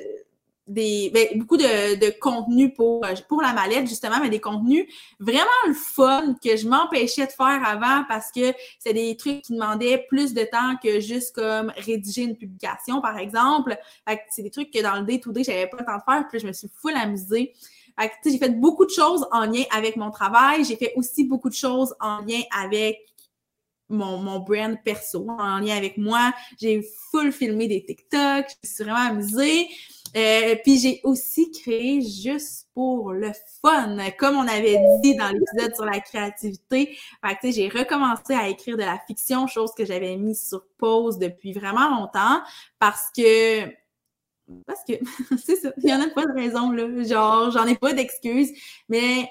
ben, 0.73 1.27
beaucoup 1.35 1.57
de, 1.57 2.19
contenu 2.19 2.73
pour 2.73 3.05
pour 3.27 3.41
la 3.41 3.53
mallette 3.53 3.87
justement 3.87 4.19
mais 4.21 4.29
des 4.29 4.39
contenus 4.39 4.85
vraiment 5.19 5.49
le 5.67 5.73
fun 5.73 6.35
que 6.43 6.55
je 6.55 6.67
m'empêchais 6.67 7.25
de 7.25 7.31
faire 7.31 7.61
avant 7.65 8.05
parce 8.07 8.31
que 8.31 8.53
c'est 8.79 8.93
des 8.93 9.17
trucs 9.17 9.41
qui 9.41 9.53
demandaient 9.53 10.05
plus 10.07 10.33
de 10.33 10.43
temps 10.43 10.75
que 10.81 10.99
juste 10.99 11.35
comme 11.35 11.73
rédiger 11.75 12.23
une 12.23 12.37
publication 12.37 13.01
par 13.01 13.17
exemple 13.17 13.77
c'est 14.29 14.43
des 14.43 14.51
trucs 14.51 14.71
que 14.71 14.81
dans 14.81 14.95
le 14.99 15.03
day 15.03 15.19
to 15.19 15.31
day 15.31 15.43
j'avais 15.43 15.67
pas 15.67 15.77
le 15.79 15.85
temps 15.85 15.97
de 15.97 16.03
faire 16.03 16.27
puis 16.29 16.39
je 16.39 16.47
me 16.47 16.53
suis 16.53 16.69
full 16.73 16.95
amusée 16.95 17.53
j'ai 18.25 18.37
fait 18.37 18.49
beaucoup 18.49 18.85
de 18.85 18.91
choses 18.91 19.27
en 19.31 19.45
lien 19.45 19.63
avec 19.75 19.97
mon 19.97 20.09
travail 20.09 20.63
j'ai 20.63 20.77
fait 20.77 20.93
aussi 20.95 21.25
beaucoup 21.25 21.49
de 21.49 21.55
choses 21.55 21.93
en 21.99 22.19
lien 22.19 22.41
avec 22.57 23.11
mon, 23.91 24.17
mon 24.17 24.39
brand 24.39 24.77
perso 24.83 25.27
en 25.29 25.59
lien 25.59 25.75
avec 25.75 25.97
moi. 25.97 26.33
J'ai 26.59 26.81
full 27.11 27.31
filmé 27.31 27.67
des 27.67 27.83
TikTok, 27.83 28.45
je 28.49 28.69
me 28.69 28.73
suis 28.73 28.83
vraiment 28.83 29.09
amusée. 29.09 29.67
Euh, 30.15 30.55
puis 30.63 30.77
j'ai 30.79 30.99
aussi 31.03 31.51
créé 31.51 32.01
juste 32.01 32.67
pour 32.73 33.13
le 33.13 33.31
fun, 33.61 33.97
comme 34.17 34.35
on 34.35 34.47
avait 34.47 34.77
dit 35.01 35.15
dans 35.15 35.29
l'épisode 35.29 35.75
sur 35.75 35.85
la 35.85 35.99
créativité. 35.99 36.97
Fait 37.25 37.35
que 37.41 37.51
j'ai 37.51 37.69
recommencé 37.69 38.33
à 38.33 38.49
écrire 38.49 38.77
de 38.77 38.83
la 38.83 38.99
fiction, 39.07 39.47
chose 39.47 39.71
que 39.75 39.85
j'avais 39.85 40.17
mis 40.17 40.35
sur 40.35 40.65
pause 40.77 41.17
depuis 41.17 41.53
vraiment 41.53 41.89
longtemps 41.89 42.41
parce 42.79 43.09
que 43.15 43.65
parce 44.65 44.83
que 44.85 44.93
c'est 45.43 45.55
ça, 45.55 45.71
il 45.81 45.89
y 45.89 45.93
en 45.93 46.01
a 46.01 46.09
pas 46.09 46.25
de 46.25 46.33
raison 46.33 46.71
là, 46.71 47.03
genre 47.03 47.51
j'en 47.51 47.65
ai 47.65 47.75
pas 47.75 47.93
d'excuses, 47.93 48.51
mais 48.89 49.29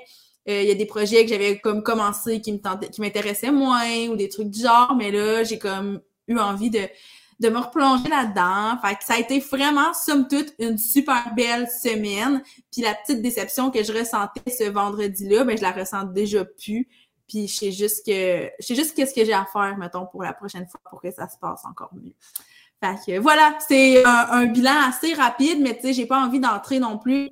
euh, 0.49 0.63
il 0.63 0.69
y 0.69 0.71
a 0.71 0.75
des 0.75 0.87
projets 0.87 1.25
que 1.25 1.31
j'avais 1.31 1.59
comme 1.59 1.83
commencé 1.83 2.41
qui 2.41 2.53
me 2.53 2.89
qui 2.89 3.01
m'intéressaient 3.03 3.51
moins 3.51 4.09
ou 4.09 4.17
des 4.17 4.31
trucs 4.31 4.49
du 4.49 4.63
genre, 4.63 4.95
mais 4.97 5.11
là 5.11 5.45
j'ai 5.45 5.59
comme 5.59 6.01
eu 6.27 6.39
envie 6.39 6.71
de 6.71 6.89
de 7.41 7.49
me 7.49 7.59
replonger 7.59 8.09
là-dedans. 8.09 8.79
Fait 8.83 8.95
que 8.95 9.05
ça 9.05 9.15
a 9.15 9.19
été 9.19 9.41
vraiment, 9.41 9.95
somme 9.95 10.29
toute, 10.29 10.53
une 10.59 10.77
super 10.77 11.35
belle 11.35 11.69
semaine. 11.69 12.43
Puis 12.71 12.83
la 12.83 12.95
petite 12.95 13.23
déception 13.23 13.71
que 13.71 13.83
je 13.83 13.93
ressentais 13.93 14.51
ce 14.51 14.65
vendredi-là, 14.71 15.45
ben 15.45 15.57
je 15.57 15.63
la 15.63 15.73
ressens 15.73 16.05
déjà 16.05 16.45
plus. 16.45 16.87
Puis 17.27 17.49
je 17.49 17.57
sais 17.57 17.73
juste 17.73 18.05
que 18.05 18.51
je 18.61 18.67
sais 18.67 18.75
juste 18.75 18.95
qu'est-ce 18.95 19.15
que 19.15 19.25
j'ai 19.25 19.33
à 19.33 19.47
faire, 19.51 19.77
mettons, 19.79 20.07
pour 20.07 20.23
la 20.23 20.35
prochaine 20.35 20.67
fois 20.67 20.81
pour 20.89 21.01
que 21.01 21.11
ça 21.11 21.29
se 21.29 21.39
passe 21.39 21.65
encore 21.65 21.91
mieux. 21.95 22.13
Fait 22.83 22.97
que 23.07 23.19
voilà, 23.19 23.59
c'est 23.67 24.05
un, 24.05 24.47
bilan 24.47 24.89
assez 24.89 25.15
rapide, 25.15 25.61
mais 25.61 25.75
tu 25.77 25.83
sais, 25.83 25.93
j'ai 25.93 26.07
pas 26.07 26.19
envie 26.19 26.41
d'entrer 26.41 26.79
non 26.79 26.99
plus 26.99 27.31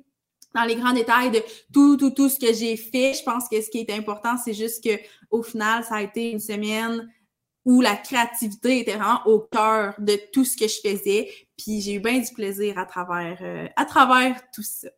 dans 0.55 0.63
les 0.63 0.75
grands 0.75 0.93
détails 0.93 1.31
de 1.31 1.41
tout, 1.71 1.97
tout, 1.97 2.11
tout 2.11 2.29
ce 2.29 2.39
que 2.39 2.53
j'ai 2.53 2.77
fait. 2.77 3.13
Je 3.13 3.23
pense 3.23 3.47
que 3.47 3.61
ce 3.61 3.69
qui 3.69 3.79
est 3.79 3.91
important, 3.91 4.37
c'est 4.43 4.53
juste 4.53 4.83
que 4.83 4.99
au 5.29 5.43
final, 5.43 5.83
ça 5.83 5.95
a 5.95 6.01
été 6.01 6.31
une 6.31 6.39
semaine 6.39 7.07
où 7.65 7.81
la 7.81 7.95
créativité 7.95 8.79
était 8.79 8.93
vraiment 8.95 9.21
au 9.25 9.39
cœur 9.39 9.93
de 9.99 10.15
tout 10.31 10.45
ce 10.45 10.57
que 10.57 10.67
je 10.67 10.79
faisais. 10.79 11.31
Puis 11.57 11.81
j'ai 11.81 11.93
eu 11.93 11.99
bien 11.99 12.19
du 12.19 12.33
plaisir 12.33 12.77
à 12.77 12.85
travers, 12.85 13.37
euh, 13.41 13.67
à 13.75 13.85
travers 13.85 14.41
tout 14.51 14.63
ça. 14.63 14.89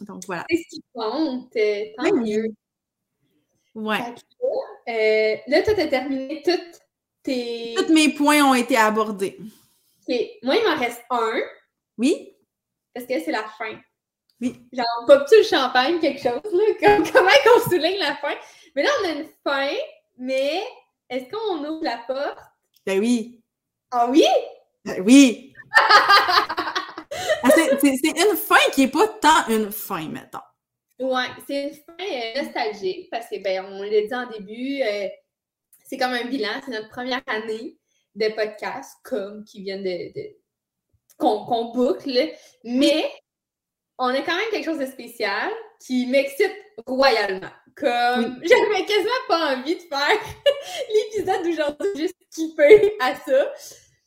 Donc 0.00 0.22
voilà. 0.26 0.44
C'est 0.48 0.56
ce 0.56 0.68
qui 0.68 0.84
compte, 0.94 1.54
euh, 1.56 1.84
tant 1.96 2.16
mieux. 2.16 2.54
Ouais. 3.74 4.00
Euh, 4.88 5.36
là, 5.46 5.62
tu 5.62 5.70
as 5.70 5.86
terminé 5.86 6.42
toutes 6.44 6.80
tes. 7.22 7.74
Tous 7.76 7.92
mes 7.92 8.12
points 8.12 8.42
ont 8.42 8.54
été 8.54 8.76
abordés. 8.76 9.38
OK. 9.40 10.16
Moi, 10.42 10.56
il 10.56 10.64
m'en 10.64 10.76
reste 10.76 11.02
un. 11.10 11.40
Oui. 11.98 12.34
Parce 12.94 13.06
que 13.06 13.20
c'est 13.20 13.30
la 13.30 13.44
fin. 13.44 13.78
Oui. 14.40 14.56
Genre, 14.72 14.86
pop-tu 15.06 15.36
le 15.36 15.44
champagne, 15.44 16.00
quelque 16.00 16.20
chose, 16.20 16.40
là? 16.52 16.96
Comment 17.12 17.30
qu'on 17.44 17.70
souligne 17.70 17.98
la 17.98 18.16
fin? 18.16 18.34
Mais 18.74 18.82
là, 18.82 18.90
on 19.00 19.08
a 19.08 19.12
une 19.12 19.28
fin, 19.44 19.76
mais 20.18 20.62
est-ce 21.10 21.28
qu'on 21.30 21.64
ouvre 21.64 21.84
la 21.84 21.98
porte? 22.06 22.38
Ben 22.86 23.00
oui. 23.00 23.42
Ah 23.90 24.08
oui? 24.08 24.24
Ben 24.84 25.02
oui. 25.04 25.52
Ah, 27.42 27.48
c'est 27.54 28.04
une 28.04 28.36
fin 28.36 28.70
qui 28.72 28.82
n'est 28.82 28.90
pas 28.90 29.08
tant 29.08 29.48
une 29.48 29.72
fin, 29.72 30.06
mettons. 30.08 30.38
Ouais, 30.98 31.26
c'est 31.46 31.62
une 31.64 31.74
fin 31.74 32.04
euh, 32.04 32.42
nostalgique 32.42 33.08
parce 33.10 33.28
que, 33.28 33.42
ben, 33.42 33.64
on 33.64 33.82
l'a 33.82 34.02
dit 34.02 34.14
en 34.14 34.26
début, 34.28 34.82
euh, 34.82 35.08
c'est 35.86 35.96
comme 35.96 36.12
un 36.12 36.24
bilan, 36.24 36.60
c'est 36.64 36.70
notre 36.70 36.90
première 36.90 37.22
année 37.26 37.78
de 38.14 38.28
podcast, 38.28 38.98
comme 39.02 39.44
qui 39.44 39.62
vient 39.62 39.80
de. 39.80 40.12
qu'on 41.16 41.72
boucle, 41.72 42.30
mais 42.64 43.10
on 44.00 44.08
a 44.08 44.22
quand 44.22 44.34
même 44.34 44.50
quelque 44.50 44.64
chose 44.64 44.78
de 44.78 44.86
spécial 44.86 45.50
qui 45.78 46.06
m'excite 46.06 46.54
royalement. 46.86 47.50
Comme, 47.76 48.40
j'avais 48.42 48.84
quasiment 48.86 49.10
pas 49.28 49.56
envie 49.56 49.76
de 49.76 49.82
faire 49.82 50.20
l'épisode 50.94 51.44
d'aujourd'hui, 51.44 51.90
juste 51.96 52.16
kiffer 52.34 52.94
à 53.00 53.14
ça. 53.14 53.52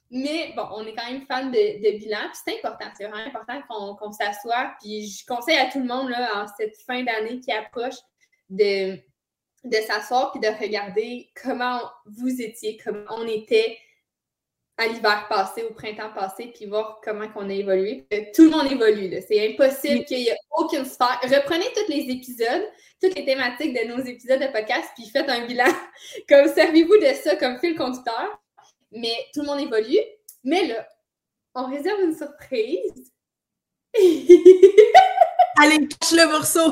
Mais 0.10 0.54
bon, 0.56 0.64
on 0.74 0.86
est 0.86 0.94
quand 0.94 1.10
même 1.10 1.26
fan 1.28 1.52
de, 1.52 1.58
de 1.58 1.98
bilan, 1.98 2.20
puis 2.32 2.42
c'est 2.44 2.58
important, 2.58 2.86
c'est 2.96 3.06
vraiment 3.06 3.26
important 3.26 3.62
qu'on 3.98 4.12
s'assoie. 4.12 4.74
Puis 4.82 5.08
je 5.08 5.26
conseille 5.26 5.58
à 5.58 5.72
tout 5.72 5.80
le 5.80 5.86
monde, 5.86 6.10
là, 6.10 6.44
en 6.44 6.48
cette 6.58 6.76
fin 6.86 7.04
d'année 7.04 7.40
qui 7.40 7.52
approche, 7.52 7.96
de, 8.50 8.96
de 9.64 9.76
s'asseoir 9.88 10.32
puis 10.32 10.42
de 10.42 10.48
regarder 10.48 11.30
comment 11.42 11.80
vous 12.06 12.42
étiez, 12.42 12.78
comment 12.84 13.06
on 13.10 13.28
était 13.28 13.78
à 14.78 14.88
l'hiver 14.88 15.28
passé, 15.30 15.64
au 15.64 15.74
printemps 15.74 16.12
passé, 16.14 16.52
puis 16.54 16.66
voir 16.66 17.00
comment 17.04 17.28
on 17.36 17.50
a 17.50 17.54
évolué. 17.54 18.08
Tout 18.34 18.46
le 18.46 18.50
monde 18.50 18.72
évolue. 18.72 19.22
C'est 19.28 19.54
impossible 19.54 20.04
qu'il 20.06 20.18
n'y 20.18 20.30
ait 20.30 20.38
aucune 20.58 20.86
sphère. 20.86 21.20
Reprenez 21.24 21.68
tous 21.76 21.92
les 21.92 22.10
épisodes, 22.10 22.68
toutes 23.02 23.16
les 23.16 23.26
thématiques 23.26 23.74
de 23.74 23.88
nos 23.88 24.04
épisodes 24.04 24.40
de 24.40 24.48
podcast, 24.48 24.90
puis 24.96 25.06
faites 25.10 25.30
un 25.30 25.46
bilan. 25.46 25.66
comme 26.30 26.48
servez-vous 26.48 26.98
de 26.98 27.14
ça 27.24 27.36
comme 27.36 27.60
fil 27.60 27.76
conducteur. 27.76 28.42
Mais 28.92 29.16
tout 29.34 29.42
le 29.42 29.48
monde 29.48 29.60
évolue. 29.60 30.00
Mais 30.44 30.68
là, 30.68 30.88
on 31.56 31.70
réserve 31.70 32.02
une 32.02 32.16
surprise. 32.16 33.12
Allez, 35.60 35.88
cache 35.88 36.12
le 36.14 36.32
morceau. 36.32 36.70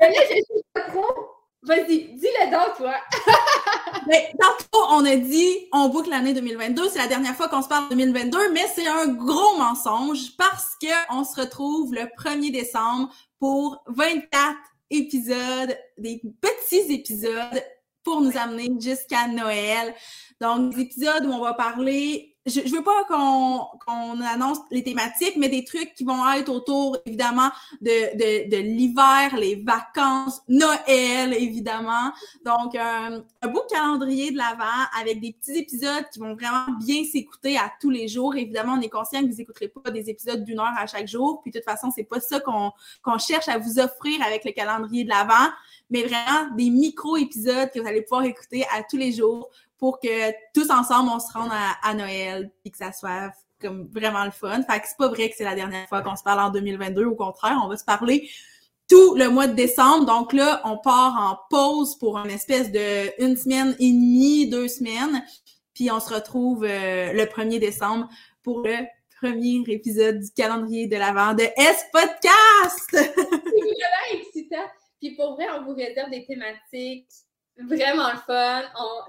là, 0.00 0.10
je 0.28 0.34
suis 0.34 0.44
pas 0.74 0.82
trop 0.82 1.39
Vas-y, 1.62 2.14
dis-le 2.14 2.50
donc, 2.50 2.76
toi. 2.78 2.94
mais 4.08 4.32
tantôt, 4.40 4.86
on 4.90 5.04
a 5.04 5.16
dit 5.16 5.68
on 5.72 5.90
boucle 5.90 6.08
l'année 6.08 6.32
2022. 6.32 6.88
C'est 6.88 6.98
la 6.98 7.06
dernière 7.06 7.34
fois 7.34 7.48
qu'on 7.48 7.60
se 7.60 7.68
parle 7.68 7.90
de 7.90 7.94
2022, 7.96 8.52
mais 8.52 8.66
c'est 8.74 8.86
un 8.86 9.08
gros 9.08 9.58
mensonge 9.58 10.36
parce 10.38 10.76
qu'on 10.80 11.22
se 11.24 11.38
retrouve 11.38 11.92
le 11.92 12.04
1er 12.18 12.50
décembre 12.50 13.12
pour 13.38 13.82
24 13.88 14.56
épisodes, 14.88 15.76
des 15.98 16.22
petits 16.40 16.94
épisodes 16.94 17.62
pour 18.02 18.22
nous 18.22 18.36
amener 18.38 18.70
jusqu'à 18.80 19.28
Noël. 19.28 19.94
Donc, 20.40 20.74
des 20.74 20.82
épisodes 20.82 21.26
où 21.26 21.32
on 21.32 21.40
va 21.40 21.52
parler 21.52 22.29
je, 22.50 22.66
je 22.66 22.74
veux 22.74 22.82
pas 22.82 23.04
qu'on 23.04 24.20
annonce 24.20 24.58
les 24.70 24.82
thématiques, 24.82 25.36
mais 25.36 25.48
des 25.48 25.64
trucs 25.64 25.94
qui 25.94 26.04
vont 26.04 26.28
être 26.32 26.48
autour, 26.48 26.96
évidemment, 27.06 27.50
de, 27.80 28.60
l'hiver, 28.60 29.36
les 29.36 29.56
vacances, 29.56 30.42
Noël, 30.48 31.32
évidemment. 31.34 32.12
Donc, 32.44 32.74
un 32.74 33.22
beau 33.48 33.62
calendrier 33.70 34.32
de 34.32 34.36
l'avant 34.36 34.64
avec 35.00 35.20
des 35.20 35.32
petits 35.32 35.58
épisodes 35.58 36.04
qui 36.12 36.18
vont 36.18 36.34
vraiment 36.34 36.66
bien 36.78 37.04
s'écouter 37.04 37.56
à 37.56 37.72
tous 37.80 37.90
les 37.90 38.08
jours. 38.08 38.34
Évidemment, 38.36 38.74
on 38.78 38.80
est 38.80 38.88
conscient 38.88 39.20
que 39.20 39.30
vous 39.30 39.36
n'écouterez 39.36 39.68
pas 39.68 39.90
des 39.90 40.10
épisodes 40.10 40.44
d'une 40.44 40.58
heure 40.58 40.74
à 40.76 40.86
chaque 40.86 41.08
jour. 41.08 41.40
Puis, 41.42 41.50
de 41.50 41.58
toute 41.58 41.68
façon, 41.68 41.90
c'est 41.94 42.04
pas 42.04 42.20
ça 42.20 42.40
qu'on 42.40 42.72
qu'on 43.02 43.18
cherche 43.18 43.48
à 43.48 43.58
vous 43.58 43.78
offrir 43.78 44.22
avec 44.26 44.44
le 44.44 44.52
calendrier 44.52 45.04
de 45.04 45.08
l'avant, 45.08 45.50
mais 45.90 46.02
vraiment 46.02 46.54
des 46.56 46.70
micro-épisodes 46.70 47.70
que 47.72 47.80
vous 47.80 47.86
allez 47.86 48.02
pouvoir 48.02 48.24
écouter 48.24 48.64
à 48.74 48.82
tous 48.82 48.96
les 48.96 49.12
jours 49.12 49.48
pour 49.80 49.98
que 49.98 50.30
tous 50.52 50.70
ensemble, 50.70 51.10
on 51.12 51.18
se 51.18 51.32
rende 51.32 51.50
à, 51.82 51.94
Noël 51.94 52.52
et 52.64 52.70
que 52.70 52.76
ça 52.76 52.92
soit 52.92 53.32
comme 53.60 53.88
vraiment 53.92 54.24
le 54.24 54.30
fun. 54.30 54.62
Fait 54.62 54.78
que 54.78 54.86
c'est 54.86 54.96
pas 54.96 55.08
vrai 55.08 55.30
que 55.30 55.36
c'est 55.36 55.44
la 55.44 55.54
dernière 55.54 55.88
fois 55.88 56.02
qu'on 56.02 56.16
se 56.16 56.22
parle 56.22 56.40
en 56.40 56.50
2022. 56.50 57.06
Au 57.06 57.16
contraire, 57.16 57.58
on 57.64 57.68
va 57.68 57.78
se 57.78 57.84
parler 57.84 58.30
tout 58.88 59.14
le 59.14 59.28
mois 59.30 59.46
de 59.46 59.54
décembre. 59.54 60.04
Donc 60.04 60.34
là, 60.34 60.60
on 60.64 60.76
part 60.76 61.16
en 61.18 61.38
pause 61.48 61.96
pour 61.98 62.18
une 62.18 62.30
espèce 62.30 62.70
de 62.70 63.24
une 63.24 63.36
semaine 63.36 63.74
et 63.80 63.90
demie, 63.90 64.48
deux 64.48 64.68
semaines. 64.68 65.24
Puis 65.74 65.90
on 65.90 65.98
se 65.98 66.12
retrouve 66.12 66.64
euh, 66.64 67.12
le 67.14 67.24
1er 67.24 67.58
décembre 67.58 68.08
pour 68.42 68.60
le 68.60 68.76
premier 69.20 69.62
épisode 69.68 70.20
du 70.20 70.30
calendrier 70.30 70.88
de 70.88 70.96
l'Avent 70.96 71.34
de 71.34 71.44
S 71.56 71.86
Podcast! 71.90 72.88
c'est 72.90 73.14
vraiment 73.14 74.12
excitant. 74.12 74.66
Puis 75.00 75.14
pour 75.16 75.34
vrai, 75.34 75.46
on 75.58 75.64
vous 75.64 75.74
réserve 75.74 76.10
des 76.10 76.26
thématiques 76.26 77.08
vraiment 77.64 78.10
le 78.12 78.18
fun. 78.18 78.62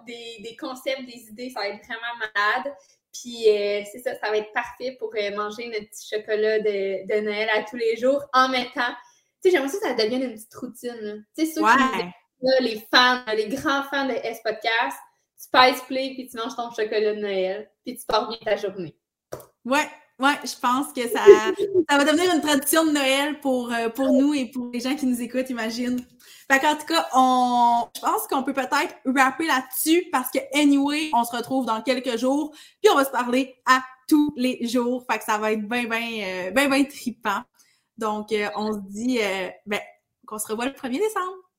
des, 0.06 0.56
concepts, 0.60 1.06
des 1.06 1.30
idées, 1.30 1.50
ça 1.50 1.62
va 1.62 1.68
être 1.70 1.86
vraiment 1.86 2.16
malade. 2.20 2.74
Puis 3.14 3.50
euh, 3.50 3.84
c'est 3.92 4.00
ça, 4.00 4.16
ça 4.16 4.30
va 4.30 4.38
être 4.38 4.54
parfait 4.54 4.96
pour 4.98 5.12
euh, 5.16 5.36
manger 5.36 5.68
notre 5.68 5.90
petit 5.90 6.16
chocolat 6.16 6.60
de, 6.60 7.22
Noël 7.22 7.50
à 7.54 7.64
tous 7.64 7.76
les 7.76 7.98
jours 7.98 8.24
en 8.34 8.50
mettant. 8.50 8.94
Tu 9.44 9.50
sais, 9.50 9.52
j'aimerais 9.52 9.70
ça 9.70 9.80
que 9.80 9.88
ça 9.88 9.94
devienne 9.94 10.24
une 10.24 10.34
petite 10.34 10.56
routine. 10.56 11.26
Tu 11.38 11.46
sais, 11.46 11.54
ceux 11.54 11.62
qui 11.62 12.62
les 12.62 12.88
fans, 12.94 13.24
les 13.36 13.50
grands 13.50 13.84
fans 13.84 14.08
de 14.08 14.14
S 14.14 14.40
Podcast, 14.44 14.98
tu 15.42 15.50
passes 15.52 15.82
play 15.84 16.12
puis 16.14 16.28
tu 16.28 16.38
manges 16.38 16.56
ton 16.56 16.72
chocolat 16.72 17.14
de 17.14 17.20
Noël, 17.20 17.72
puis 17.84 17.98
tu 17.98 18.06
pars 18.06 18.28
bien 18.28 18.38
ta 18.44 18.56
journée. 18.56 18.96
Ouais, 19.66 19.88
Ouais, 20.22 20.38
je 20.44 20.56
pense 20.60 20.94
que 20.94 21.02
ça, 21.10 21.26
ça 21.90 21.98
va 21.98 22.06
devenir 22.06 22.32
une 22.34 22.42
tradition 22.42 22.86
de 22.86 22.92
Noël 22.92 23.40
pour, 23.40 23.74
euh, 23.74 23.90
pour 23.90 24.14
nous 24.14 24.36
et 24.36 24.46
pour 24.46 24.70
les 24.72 24.80
gens 24.80 24.96
qui 24.96 25.08
nous 25.08 25.20
écoutent, 25.20 25.50
imagine. 25.50 26.00
Fait 26.50 26.60
qu'en 26.60 26.76
tout 26.76 26.86
cas, 26.86 27.08
on, 27.14 27.88
je 27.96 28.02
pense 28.02 28.28
qu'on 28.28 28.44
peut 28.44 28.54
peut-être 28.54 28.96
rapper 29.06 29.48
là-dessus 29.48 30.06
parce 30.12 30.30
que, 30.30 30.38
anyway, 30.54 31.10
on 31.14 31.24
se 31.24 31.36
retrouve 31.36 31.66
dans 31.66 31.82
quelques 31.82 32.20
jours, 32.20 32.52
puis 32.82 32.92
on 32.92 32.96
va 32.96 33.06
se 33.06 33.10
parler 33.10 33.56
à 33.66 33.82
tous 34.08 34.32
les 34.38 34.68
jours. 34.68 35.04
Fait 35.10 35.18
que 35.18 35.24
ça 35.24 35.40
va 35.40 35.54
être 35.54 35.68
bien, 35.68 35.86
bien, 35.86 36.24
euh, 36.24 36.52
bien, 36.52 36.70
bien 36.70 36.84
trippant. 36.84 37.42
Donc, 37.98 38.34
on 38.56 38.74
se 38.74 38.80
dit 38.90 39.20
ben, 39.66 39.80
qu'on 40.26 40.38
se 40.38 40.48
revoit 40.48 40.66
le 40.66 40.72
1er 40.72 41.00
décembre. 41.00 41.51